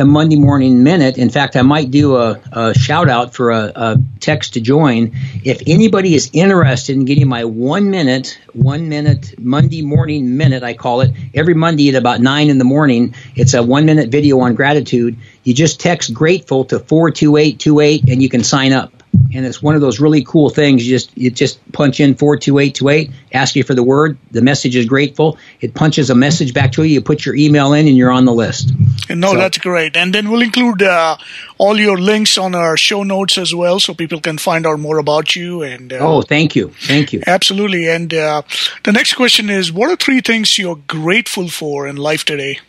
the 0.02 0.06
Monday 0.06 0.36
Morning 0.36 0.82
Minute. 0.82 1.20
In 1.20 1.30
fact, 1.30 1.56
I 1.56 1.62
might 1.62 1.92
do 1.92 2.16
a, 2.16 2.42
a 2.52 2.74
shout 2.74 3.08
out 3.08 3.36
for 3.36 3.52
a, 3.52 3.72
a, 3.76 3.98
text 4.20 4.56
to 4.56 4.62
join. 4.62 5.12
If 5.44 5.62
anybody 5.68 6.16
is 6.16 6.32
interested 6.34 6.96
in 6.96 7.06
getting 7.06 7.28
my 7.28 7.46
one 7.46 7.92
minute, 7.92 8.40
one 8.54 8.90
minute 8.90 9.36
Monday 9.38 9.84
Morning 9.84 10.38
Minute, 10.38 10.64
I 10.64 10.74
call 10.74 11.02
it, 11.02 11.12
every 11.36 11.54
Monday 11.54 11.90
at 11.90 11.94
about 11.94 12.20
nine 12.20 12.50
in 12.50 12.58
the 12.58 12.64
morning, 12.64 13.14
it's 13.36 13.54
a 13.54 13.62
one 13.62 13.86
minute 13.86 14.10
video 14.10 14.40
on 14.40 14.56
gratitude. 14.56 15.18
You 15.44 15.54
just 15.54 15.80
text 15.80 16.12
grateful 16.16 16.66
to 16.66 16.80
42828 16.80 18.10
and 18.10 18.24
you 18.24 18.30
can 18.30 18.44
sign 18.44 18.74
up. 18.74 19.01
And 19.34 19.46
it's 19.46 19.62
one 19.62 19.76
of 19.76 19.82
those 19.82 20.00
really 20.00 20.24
cool 20.24 20.50
things. 20.50 20.86
You 20.86 20.96
just 20.96 21.18
you 21.18 21.30
just 21.32 21.60
punch 21.72 22.00
in 22.00 22.16
four 22.16 22.38
two 22.38 22.60
eight 22.60 22.76
two 22.76 22.90
eight, 22.90 23.12
ask 23.34 23.56
you 23.56 23.64
for 23.64 23.74
the 23.74 23.84
word. 23.84 24.18
The 24.32 24.42
message 24.42 24.76
is 24.76 24.86
grateful. 24.86 25.38
It 25.60 25.74
punches 25.74 26.10
a 26.10 26.16
message 26.16 26.54
back 26.54 26.74
to 26.74 26.84
you. 26.84 26.96
You 26.96 27.02
put 27.02 27.26
your 27.26 27.36
email 27.36 27.74
in, 27.74 27.88
and 27.88 27.98
you're 27.98 28.12
on 28.12 28.26
the 28.26 28.34
list. 28.34 28.72
No, 29.10 29.34
so, 29.34 29.38
that's 29.38 29.58
great. 29.58 29.96
And 29.96 30.14
then 30.14 30.30
we'll 30.30 30.42
include 30.42 30.82
uh, 30.84 31.18
all 31.58 31.80
your 31.80 31.98
links 31.98 32.38
on 32.38 32.56
our 32.56 32.78
show 32.78 33.04
notes 33.04 33.38
as 33.38 33.54
well, 33.54 33.80
so 33.80 33.94
people 33.94 34.22
can 34.22 34.38
find 34.38 34.66
out 34.66 34.80
more 34.80 34.98
about 34.98 35.36
you. 35.36 35.64
And 35.64 35.92
uh, 35.94 36.00
oh, 36.02 36.22
thank 36.22 36.56
you, 36.56 36.70
thank 36.70 37.14
you. 37.14 37.22
Absolutely. 37.26 37.90
And 37.90 38.14
uh, 38.14 38.44
the 38.84 38.92
next 38.92 39.14
question 39.14 39.50
is, 39.50 39.72
what 39.72 39.90
are 39.90 39.96
three 39.96 40.22
things 40.22 40.58
you're 40.58 40.80
grateful 40.88 41.48
for 41.48 41.88
in 41.88 41.96
life 41.96 42.26
today? 42.26 42.60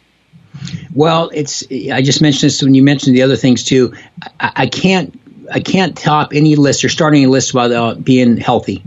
Well, 0.94 1.31
it's. 1.32 1.64
I 1.70 2.02
just 2.02 2.20
mentioned 2.20 2.51
this 2.51 2.62
when 2.62 2.74
you 2.74 2.82
mentioned 2.82 3.16
the 3.16 3.23
other 3.23 3.36
things 3.36 3.64
too. 3.64 3.94
I, 4.39 4.52
I 4.56 4.66
can't 4.66 5.19
I 5.51 5.60
can't 5.60 5.97
top 5.97 6.32
any 6.35 6.56
list 6.56 6.85
or 6.85 6.89
start 6.89 7.14
any 7.14 7.27
list 7.27 7.52
about 7.52 7.73
uh, 7.73 7.94
being 7.94 8.36
healthy 8.36 8.82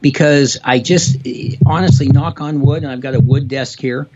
because 0.00 0.58
I 0.64 0.78
just 0.78 1.18
honestly 1.66 2.08
knock 2.08 2.40
on 2.40 2.60
wood, 2.60 2.82
and 2.82 2.92
I've 2.92 3.00
got 3.00 3.14
a 3.14 3.20
wood 3.20 3.48
desk 3.48 3.80
here. 3.80 4.08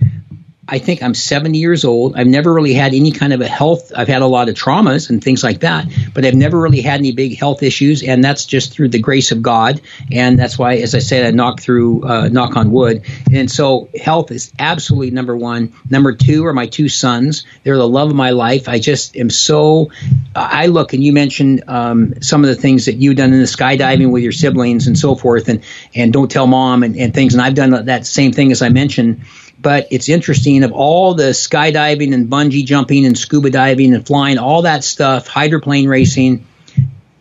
I 0.67 0.79
think 0.79 1.03
I'm 1.03 1.15
70 1.15 1.59
years 1.59 1.85
old. 1.85 2.17
I've 2.17 2.27
never 2.27 2.53
really 2.53 2.73
had 2.73 2.95
any 2.95 3.13
kind 3.13 3.33
of 3.33 3.41
a 3.41 3.47
health. 3.47 3.93
I've 3.95 4.09
had 4.09 4.23
a 4.23 4.27
lot 4.27 4.49
of 4.49 4.55
traumas 4.55 5.11
and 5.11 5.23
things 5.23 5.45
like 5.45 5.61
that, 5.61 5.87
but 6.15 6.25
I've 6.25 6.35
never 6.35 6.59
really 6.59 6.81
had 6.81 7.01
any 7.01 7.13
big 7.13 7.39
health 7.39 7.63
issues, 7.63 8.03
and 8.03 8.25
that's 8.25 8.47
just 8.47 8.73
through 8.73 8.89
the 8.89 8.99
grace 8.99 9.31
of 9.31 9.43
God. 9.43 9.81
And 10.11 10.39
that's 10.39 10.59
why, 10.59 10.77
as 10.77 10.95
I 10.95 11.01
said, 11.01 11.27
I 11.27 11.31
knock 11.33 11.61
through, 11.61 12.05
uh, 12.05 12.29
knock 12.29 12.57
on 12.57 12.71
wood. 12.71 13.05
And 13.33 13.51
so, 13.51 13.89
health 14.01 14.31
is 14.31 14.53
absolutely 14.59 15.11
number 15.11 15.37
one. 15.37 15.75
Number 15.91 16.15
two 16.15 16.47
are 16.47 16.55
my 16.55 16.67
two 16.67 16.89
sons. 16.89 17.45
They're 17.63 17.77
the 17.77 17.89
love 17.89 18.11
of 18.11 18.17
my 18.17 18.31
life. 18.31 18.69
I 18.69 18.79
just 18.79 19.17
am 19.17 19.31
so. 19.31 19.91
I 20.35 20.67
look, 20.67 20.95
and 20.95 21.05
you 21.05 21.13
mentioned 21.13 21.65
um, 21.69 22.23
some 22.23 22.43
of 22.43 22.49
the 22.49 22.57
things 22.57 22.87
that 22.87 22.95
you've 22.95 23.17
done 23.17 23.33
in 23.33 23.39
the 23.39 23.47
skydiving 23.47 24.11
with 24.11 24.23
your 24.23 24.33
siblings 24.33 24.87
and 24.87 24.99
so 24.99 25.15
forth, 25.15 25.49
and 25.49 25.63
and 25.95 26.13
don't 26.13 26.31
tell 26.31 26.47
mom 26.47 26.83
and, 26.83 26.97
and 26.97 27.13
things. 27.13 27.35
And 27.35 27.43
I've 27.43 27.55
done 27.55 27.87
that 27.87 28.07
same 28.07 28.33
thing 28.33 28.51
as 28.51 28.63
I 28.63 28.71
mentioned 28.71 29.25
but 29.65 29.89
it's 29.91 30.11
interesting 30.11 30.63
of 30.63 30.73
all 30.73 31.15
the 31.15 31.31
skydiving 31.31 32.13
and 32.13 32.29
bungee 32.29 32.67
jumping 32.67 33.07
and 33.07 33.19
scuba 33.19 33.49
diving 33.49 33.95
and 33.95 34.07
flying, 34.07 34.37
all 34.37 34.63
that 34.63 34.85
stuff, 34.85 35.27
hydroplane 35.27 35.89
racing. 35.89 36.47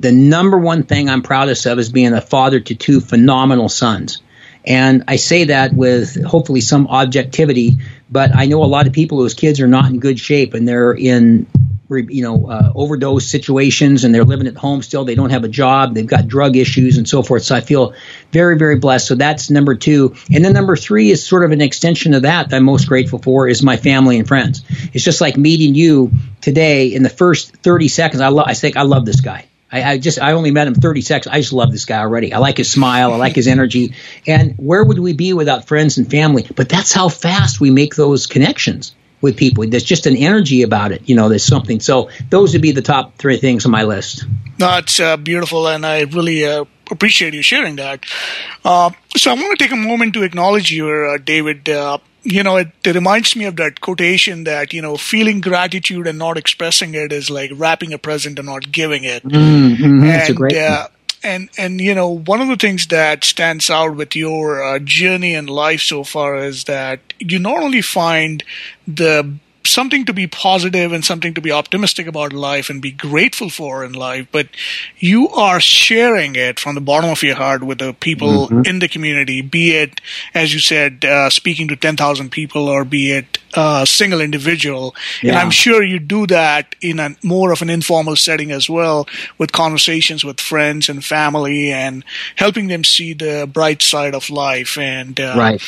The 0.01 0.11
number 0.11 0.57
one 0.57 0.83
thing 0.83 1.09
I'm 1.09 1.21
proudest 1.21 1.65
of 1.65 1.79
is 1.79 1.89
being 1.89 2.11
a 2.11 2.19
father 2.19 2.59
to 2.59 2.75
two 2.75 2.99
phenomenal 2.99 3.69
sons. 3.69 4.21
And 4.65 5.05
I 5.07 5.15
say 5.15 5.45
that 5.45 5.73
with 5.73 6.21
hopefully 6.25 6.59
some 6.59 6.87
objectivity, 6.87 7.77
but 8.11 8.35
I 8.35 8.45
know 8.45 8.61
a 8.61 8.65
lot 8.65 8.87
of 8.87 8.93
people 8.93 9.19
whose 9.19 9.33
kids 9.33 9.61
are 9.61 9.67
not 9.67 9.89
in 9.89 10.01
good 10.01 10.19
shape 10.19 10.53
and 10.53 10.67
they're 10.67 10.91
in 10.91 11.47
you 11.99 12.23
know 12.23 12.47
uh, 12.49 12.71
overdose 12.75 13.29
situations 13.29 14.03
and 14.03 14.13
they're 14.13 14.23
living 14.23 14.47
at 14.47 14.55
home 14.55 14.81
still 14.81 15.05
they 15.05 15.15
don't 15.15 15.29
have 15.29 15.43
a 15.43 15.47
job 15.47 15.93
they've 15.93 16.07
got 16.07 16.27
drug 16.27 16.55
issues 16.55 16.97
and 16.97 17.07
so 17.07 17.23
forth 17.23 17.43
so 17.43 17.55
i 17.55 17.61
feel 17.61 17.93
very 18.31 18.57
very 18.57 18.77
blessed 18.77 19.07
so 19.07 19.15
that's 19.15 19.49
number 19.49 19.75
two 19.75 20.15
and 20.33 20.43
then 20.43 20.53
number 20.53 20.75
three 20.75 21.09
is 21.09 21.25
sort 21.25 21.43
of 21.43 21.51
an 21.51 21.61
extension 21.61 22.13
of 22.13 22.23
that, 22.23 22.49
that 22.49 22.57
i'm 22.57 22.63
most 22.63 22.87
grateful 22.87 23.19
for 23.19 23.47
is 23.47 23.63
my 23.63 23.77
family 23.77 24.17
and 24.17 24.27
friends 24.27 24.63
it's 24.93 25.03
just 25.03 25.21
like 25.21 25.37
meeting 25.37 25.75
you 25.75 26.11
today 26.41 26.87
in 26.87 27.03
the 27.03 27.09
first 27.09 27.55
30 27.57 27.87
seconds 27.87 28.21
i 28.21 28.27
love 28.29 28.47
i 28.47 28.53
think 28.53 28.77
i 28.77 28.83
love 28.83 29.05
this 29.05 29.21
guy 29.21 29.47
I, 29.71 29.93
I, 29.93 29.97
just 29.97 30.21
I 30.21 30.33
only 30.33 30.51
met 30.51 30.67
him 30.67 30.75
30 30.75 31.01
seconds. 31.01 31.33
I 31.33 31.39
just 31.39 31.51
love 31.51 31.71
this 31.71 31.85
guy 31.85 31.97
already. 31.97 32.31
I 32.31 32.37
like 32.37 32.57
his 32.57 32.71
smile. 32.71 33.11
I 33.11 33.15
like 33.15 33.33
his 33.33 33.47
energy. 33.47 33.95
And 34.27 34.53
where 34.57 34.83
would 34.83 34.99
we 34.99 35.13
be 35.13 35.33
without 35.33 35.67
friends 35.67 35.97
and 35.97 36.07
family? 36.07 36.45
But 36.55 36.69
that's 36.69 36.93
how 36.93 37.09
fast 37.09 37.59
we 37.59 37.71
make 37.71 37.95
those 37.95 38.27
connections 38.27 38.93
with 39.23 39.37
people. 39.37 39.65
There's 39.65 39.85
just 39.85 40.05
an 40.05 40.17
energy 40.17 40.61
about 40.61 40.91
it. 40.91 41.09
You 41.09 41.15
know, 41.15 41.29
there's 41.29 41.45
something. 41.45 41.79
So 41.79 42.09
those 42.29 42.53
would 42.53 42.61
be 42.61 42.73
the 42.73 42.83
top 42.83 43.17
three 43.17 43.37
things 43.37 43.65
on 43.65 43.71
my 43.71 43.83
list. 43.83 44.25
It's 44.59 44.99
uh, 44.99 45.17
beautiful, 45.17 45.67
and 45.67 45.85
I 45.85 46.01
really 46.01 46.45
uh, 46.45 46.65
appreciate 46.91 47.33
you 47.33 47.41
sharing 47.41 47.77
that. 47.77 48.05
Uh, 48.63 48.91
so 49.15 49.31
I 49.31 49.33
want 49.33 49.57
to 49.57 49.63
take 49.63 49.71
a 49.71 49.77
moment 49.77 50.13
to 50.15 50.23
acknowledge 50.23 50.71
you, 50.71 50.89
uh, 50.89 51.17
David. 51.17 51.69
Uh, 51.69 51.99
you 52.23 52.43
know, 52.43 52.57
it, 52.57 52.71
it, 52.83 52.95
reminds 52.95 53.35
me 53.35 53.45
of 53.45 53.55
that 53.57 53.81
quotation 53.81 54.43
that, 54.43 54.73
you 54.73 54.81
know, 54.81 54.95
feeling 54.97 55.41
gratitude 55.41 56.07
and 56.07 56.17
not 56.19 56.37
expressing 56.37 56.93
it 56.93 57.11
is 57.11 57.29
like 57.29 57.51
wrapping 57.55 57.93
a 57.93 57.97
present 57.97 58.39
and 58.39 58.45
not 58.45 58.71
giving 58.71 59.03
it. 59.03 59.23
Mm-hmm. 59.23 59.83
And, 59.83 60.03
That's 60.03 60.29
a 60.29 60.33
great 60.33 60.55
uh, 60.55 60.87
and 61.23 61.49
and 61.57 61.79
you 61.79 61.95
know 61.95 62.09
one 62.09 62.41
of 62.41 62.47
the 62.47 62.55
things 62.55 62.87
that 62.87 63.23
stands 63.23 63.69
out 63.69 63.95
with 63.95 64.15
your 64.15 64.63
uh, 64.63 64.79
journey 64.79 65.33
in 65.33 65.47
life 65.47 65.81
so 65.81 66.03
far 66.03 66.35
is 66.37 66.65
that 66.65 66.99
you 67.19 67.39
not 67.39 67.63
only 67.63 67.81
find 67.81 68.43
the 68.87 69.33
something 69.65 70.05
to 70.05 70.13
be 70.13 70.27
positive 70.27 70.91
and 70.91 71.05
something 71.05 71.33
to 71.33 71.41
be 71.41 71.51
optimistic 71.51 72.07
about 72.07 72.33
life 72.33 72.69
and 72.69 72.81
be 72.81 72.91
grateful 72.91 73.49
for 73.49 73.83
in 73.83 73.93
life, 73.93 74.27
but 74.31 74.47
you 74.97 75.29
are 75.29 75.59
sharing 75.59 76.35
it 76.35 76.59
from 76.59 76.75
the 76.75 76.81
bottom 76.81 77.09
of 77.09 77.23
your 77.23 77.35
heart 77.35 77.63
with 77.63 77.79
the 77.79 77.93
people 77.93 78.47
mm-hmm. 78.47 78.61
in 78.65 78.79
the 78.79 78.87
community, 78.87 79.41
be 79.41 79.71
it, 79.71 80.01
as 80.33 80.53
you 80.53 80.59
said, 80.59 81.05
uh, 81.05 81.29
speaking 81.29 81.67
to 81.67 81.75
10,000 81.75 82.29
people 82.29 82.67
or 82.67 82.83
be 82.83 83.11
it 83.11 83.37
a 83.55 83.85
single 83.85 84.21
individual. 84.21 84.95
Yeah. 85.21 85.31
And 85.31 85.39
I'm 85.39 85.51
sure 85.51 85.83
you 85.83 85.99
do 85.99 86.27
that 86.27 86.75
in 86.81 86.99
a 86.99 87.15
more 87.23 87.51
of 87.51 87.61
an 87.61 87.69
informal 87.69 88.15
setting 88.15 88.51
as 88.51 88.69
well 88.69 89.07
with 89.37 89.51
conversations 89.51 90.23
with 90.23 90.39
friends 90.39 90.89
and 90.89 91.03
family 91.03 91.71
and 91.71 92.03
helping 92.35 92.67
them 92.67 92.83
see 92.83 93.13
the 93.13 93.49
bright 93.51 93.81
side 93.81 94.15
of 94.15 94.29
life. 94.29 94.77
And, 94.77 95.19
uh, 95.19 95.35
right 95.37 95.61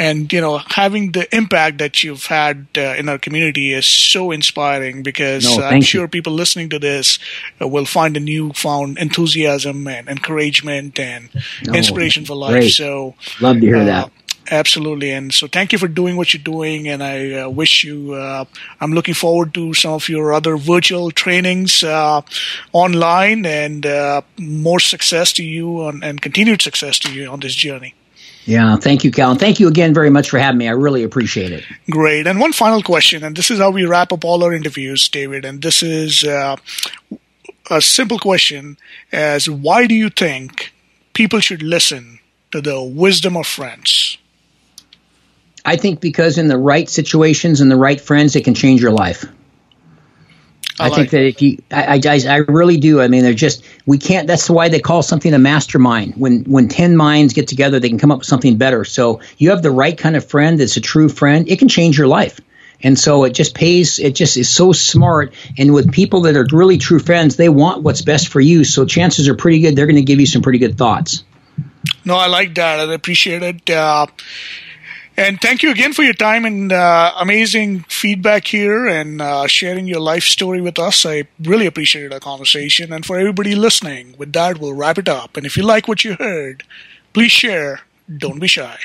and 0.00 0.32
you 0.32 0.40
know 0.40 0.58
having 0.58 1.12
the 1.12 1.32
impact 1.36 1.78
that 1.78 2.02
you've 2.02 2.24
had 2.24 2.66
uh, 2.76 2.94
in 2.98 3.08
our 3.08 3.18
community 3.18 3.74
is 3.74 3.84
so 3.84 4.30
inspiring 4.30 5.02
because 5.02 5.44
no, 5.44 5.62
I'm 5.62 5.82
sure 5.82 6.02
you. 6.02 6.08
people 6.08 6.32
listening 6.32 6.70
to 6.70 6.78
this 6.78 7.18
uh, 7.60 7.68
will 7.68 7.84
find 7.84 8.16
a 8.16 8.20
newfound 8.20 8.98
enthusiasm 8.98 9.86
and 9.86 10.08
encouragement 10.08 10.98
and 10.98 11.28
no, 11.66 11.74
inspiration 11.74 12.24
for 12.24 12.34
life. 12.34 12.52
Great. 12.52 12.72
So 12.72 13.14
love 13.40 13.60
to 13.60 13.66
hear 13.66 13.76
uh, 13.76 13.84
that. 13.84 14.10
Absolutely, 14.50 15.12
and 15.12 15.32
so 15.32 15.46
thank 15.46 15.72
you 15.72 15.78
for 15.78 15.86
doing 15.86 16.16
what 16.16 16.34
you're 16.34 16.42
doing, 16.42 16.88
and 16.88 17.04
I 17.04 17.42
uh, 17.42 17.48
wish 17.48 17.84
you. 17.84 18.14
Uh, 18.14 18.44
I'm 18.80 18.92
looking 18.92 19.14
forward 19.14 19.54
to 19.54 19.74
some 19.74 19.92
of 19.92 20.08
your 20.08 20.32
other 20.32 20.56
virtual 20.56 21.12
trainings 21.12 21.84
uh, 21.84 22.22
online, 22.72 23.46
and 23.46 23.86
uh, 23.86 24.22
more 24.38 24.80
success 24.80 25.32
to 25.34 25.44
you 25.44 25.82
on, 25.84 26.02
and 26.02 26.20
continued 26.20 26.62
success 26.62 26.98
to 27.00 27.12
you 27.14 27.28
on 27.28 27.38
this 27.38 27.54
journey. 27.54 27.94
Yeah, 28.44 28.76
thank 28.76 29.04
you, 29.04 29.12
Cal. 29.12 29.30
And 29.30 29.38
thank 29.38 29.60
you 29.60 29.68
again 29.68 29.94
very 29.94 30.10
much 30.10 30.30
for 30.30 30.38
having 30.38 30.58
me. 30.58 30.66
I 30.66 30.72
really 30.72 31.04
appreciate 31.04 31.52
it. 31.52 31.64
Great. 31.88 32.26
And 32.26 32.40
one 32.40 32.52
final 32.52 32.82
question, 32.82 33.22
and 33.22 33.36
this 33.36 33.50
is 33.50 33.60
how 33.60 33.70
we 33.70 33.84
wrap 33.84 34.12
up 34.12 34.24
all 34.24 34.42
our 34.42 34.52
interviews, 34.52 35.08
David. 35.08 35.44
And 35.44 35.62
this 35.62 35.82
is 35.82 36.24
uh, 36.24 36.56
a 37.70 37.80
simple 37.80 38.18
question 38.18 38.78
as 39.12 39.48
why 39.48 39.86
do 39.86 39.94
you 39.94 40.10
think 40.10 40.72
people 41.12 41.38
should 41.38 41.62
listen 41.62 42.18
to 42.50 42.60
the 42.60 42.82
wisdom 42.82 43.36
of 43.36 43.46
friends? 43.46 44.18
I 45.64 45.76
think 45.76 46.00
because 46.00 46.38
in 46.38 46.48
the 46.48 46.58
right 46.58 46.88
situations 46.88 47.60
and 47.60 47.70
the 47.70 47.76
right 47.76 48.00
friends, 48.00 48.36
it 48.36 48.44
can 48.44 48.54
change 48.54 48.80
your 48.80 48.92
life. 48.92 49.24
I, 50.78 50.86
I 50.86 50.90
think 50.90 51.10
that 51.10 51.26
if 51.26 51.42
you, 51.42 51.62
I, 51.70 52.00
I, 52.02 52.20
I 52.26 52.36
really 52.36 52.78
do. 52.78 53.02
I 53.02 53.08
mean, 53.08 53.22
they're 53.22 53.34
just 53.34 53.64
we 53.84 53.98
can't. 53.98 54.26
That's 54.26 54.48
why 54.48 54.70
they 54.70 54.80
call 54.80 55.02
something 55.02 55.34
a 55.34 55.38
mastermind. 55.38 56.14
When 56.16 56.44
when 56.44 56.68
ten 56.68 56.96
minds 56.96 57.34
get 57.34 57.48
together, 57.48 57.80
they 57.80 57.90
can 57.90 57.98
come 57.98 58.10
up 58.10 58.20
with 58.20 58.28
something 58.28 58.56
better. 58.56 58.84
So 58.84 59.20
you 59.36 59.50
have 59.50 59.62
the 59.62 59.70
right 59.70 59.96
kind 59.96 60.16
of 60.16 60.26
friend 60.26 60.58
that's 60.58 60.78
a 60.78 60.80
true 60.80 61.08
friend. 61.10 61.48
It 61.48 61.58
can 61.58 61.68
change 61.68 61.98
your 61.98 62.06
life. 62.06 62.40
And 62.82 62.98
so 62.98 63.24
it 63.24 63.34
just 63.34 63.54
pays, 63.54 63.98
it 63.98 64.14
just 64.14 64.36
is 64.36 64.48
so 64.48 64.72
smart. 64.72 65.34
And 65.58 65.74
with 65.74 65.92
people 65.92 66.22
that 66.22 66.36
are 66.36 66.46
really 66.50 66.78
true 66.78 66.98
friends, 66.98 67.36
they 67.36 67.48
want 67.48 67.82
what's 67.82 68.02
best 68.02 68.28
for 68.28 68.40
you. 68.40 68.64
So 68.64 68.86
chances 68.86 69.28
are 69.28 69.34
pretty 69.34 69.60
good 69.60 69.76
they're 69.76 69.86
going 69.86 69.96
to 69.96 70.02
give 70.02 70.20
you 70.20 70.26
some 70.26 70.42
pretty 70.42 70.58
good 70.58 70.78
thoughts. 70.78 71.24
No, 72.04 72.16
I 72.16 72.28
like 72.28 72.54
that. 72.54 72.80
I 72.80 72.92
appreciate 72.94 73.42
it. 73.42 73.70
Uh, 73.70 74.06
and 75.20 75.38
thank 75.38 75.62
you 75.62 75.70
again 75.70 75.92
for 75.92 76.02
your 76.02 76.14
time 76.14 76.46
and 76.46 76.72
uh, 76.72 77.12
amazing 77.18 77.80
feedback 77.88 78.46
here 78.46 78.86
and 78.86 79.20
uh, 79.20 79.46
sharing 79.46 79.86
your 79.86 80.00
life 80.00 80.24
story 80.24 80.62
with 80.62 80.78
us. 80.78 81.04
I 81.04 81.24
really 81.42 81.66
appreciated 81.66 82.14
our 82.14 82.20
conversation. 82.20 82.90
And 82.90 83.04
for 83.04 83.18
everybody 83.18 83.54
listening, 83.54 84.14
with 84.16 84.32
that, 84.32 84.58
we'll 84.58 84.72
wrap 84.72 84.96
it 84.96 85.10
up. 85.10 85.36
And 85.36 85.44
if 85.44 85.58
you 85.58 85.62
like 85.62 85.86
what 85.86 86.04
you 86.04 86.14
heard, 86.14 86.64
please 87.12 87.32
share. 87.32 87.80
Don't 88.08 88.40
be 88.40 88.48
shy. 88.48 88.78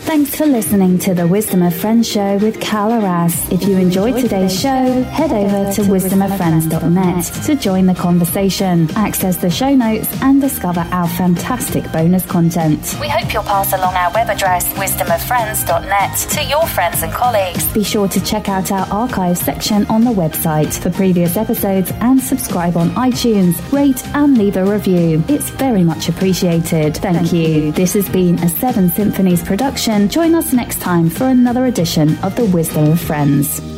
Thanks 0.00 0.36
for 0.36 0.46
listening 0.46 0.98
to 1.00 1.14
the 1.14 1.26
Wisdom 1.26 1.62
of 1.62 1.74
Friends 1.74 2.06
show 2.08 2.36
with 2.38 2.60
Cal 2.60 2.92
Arras. 2.92 3.50
If 3.50 3.62
you 3.64 3.76
enjoyed 3.76 4.20
today's 4.20 4.58
show, 4.58 5.02
head 5.02 5.32
over 5.32 5.72
to 5.72 5.82
wisdomoffriends.net 5.82 7.24
to 7.44 7.56
join 7.56 7.86
the 7.86 7.94
conversation, 7.94 8.88
access 8.94 9.36
the 9.38 9.50
show 9.50 9.74
notes, 9.74 10.08
and 10.22 10.40
discover 10.40 10.86
our 10.92 11.08
fantastic 11.08 11.90
bonus 11.92 12.24
content. 12.24 12.96
We 13.00 13.08
hope 13.08 13.32
you'll 13.32 13.42
pass 13.42 13.72
along 13.72 13.94
our 13.94 14.12
web 14.12 14.28
address, 14.28 14.72
wisdomoffriends.net, 14.74 16.16
to 16.30 16.44
your 16.44 16.66
friends 16.68 17.02
and 17.02 17.12
colleagues. 17.12 17.72
Be 17.72 17.82
sure 17.82 18.06
to 18.06 18.24
check 18.24 18.48
out 18.48 18.70
our 18.70 18.86
archive 18.92 19.38
section 19.38 19.86
on 19.86 20.04
the 20.04 20.12
website 20.12 20.78
for 20.78 20.90
previous 20.90 21.36
episodes 21.36 21.90
and 22.00 22.20
subscribe 22.20 22.76
on 22.76 22.90
iTunes, 22.90 23.60
rate, 23.72 24.06
and 24.14 24.38
leave 24.38 24.56
a 24.56 24.64
review. 24.64 25.24
It's 25.28 25.50
very 25.50 25.82
much 25.82 26.08
appreciated. 26.08 26.96
Thank, 26.98 27.16
Thank 27.16 27.32
you. 27.32 27.40
you. 27.40 27.72
This 27.72 27.94
has 27.94 28.08
been 28.08 28.38
a 28.38 28.48
Seven 28.48 28.88
Symphonies 28.90 29.42
production 29.42 29.85
Join 29.86 30.34
us 30.34 30.52
next 30.52 30.80
time 30.80 31.08
for 31.08 31.28
another 31.28 31.66
edition 31.66 32.18
of 32.24 32.34
The 32.34 32.44
Wisdom 32.46 32.90
of 32.90 33.00
Friends. 33.00 33.75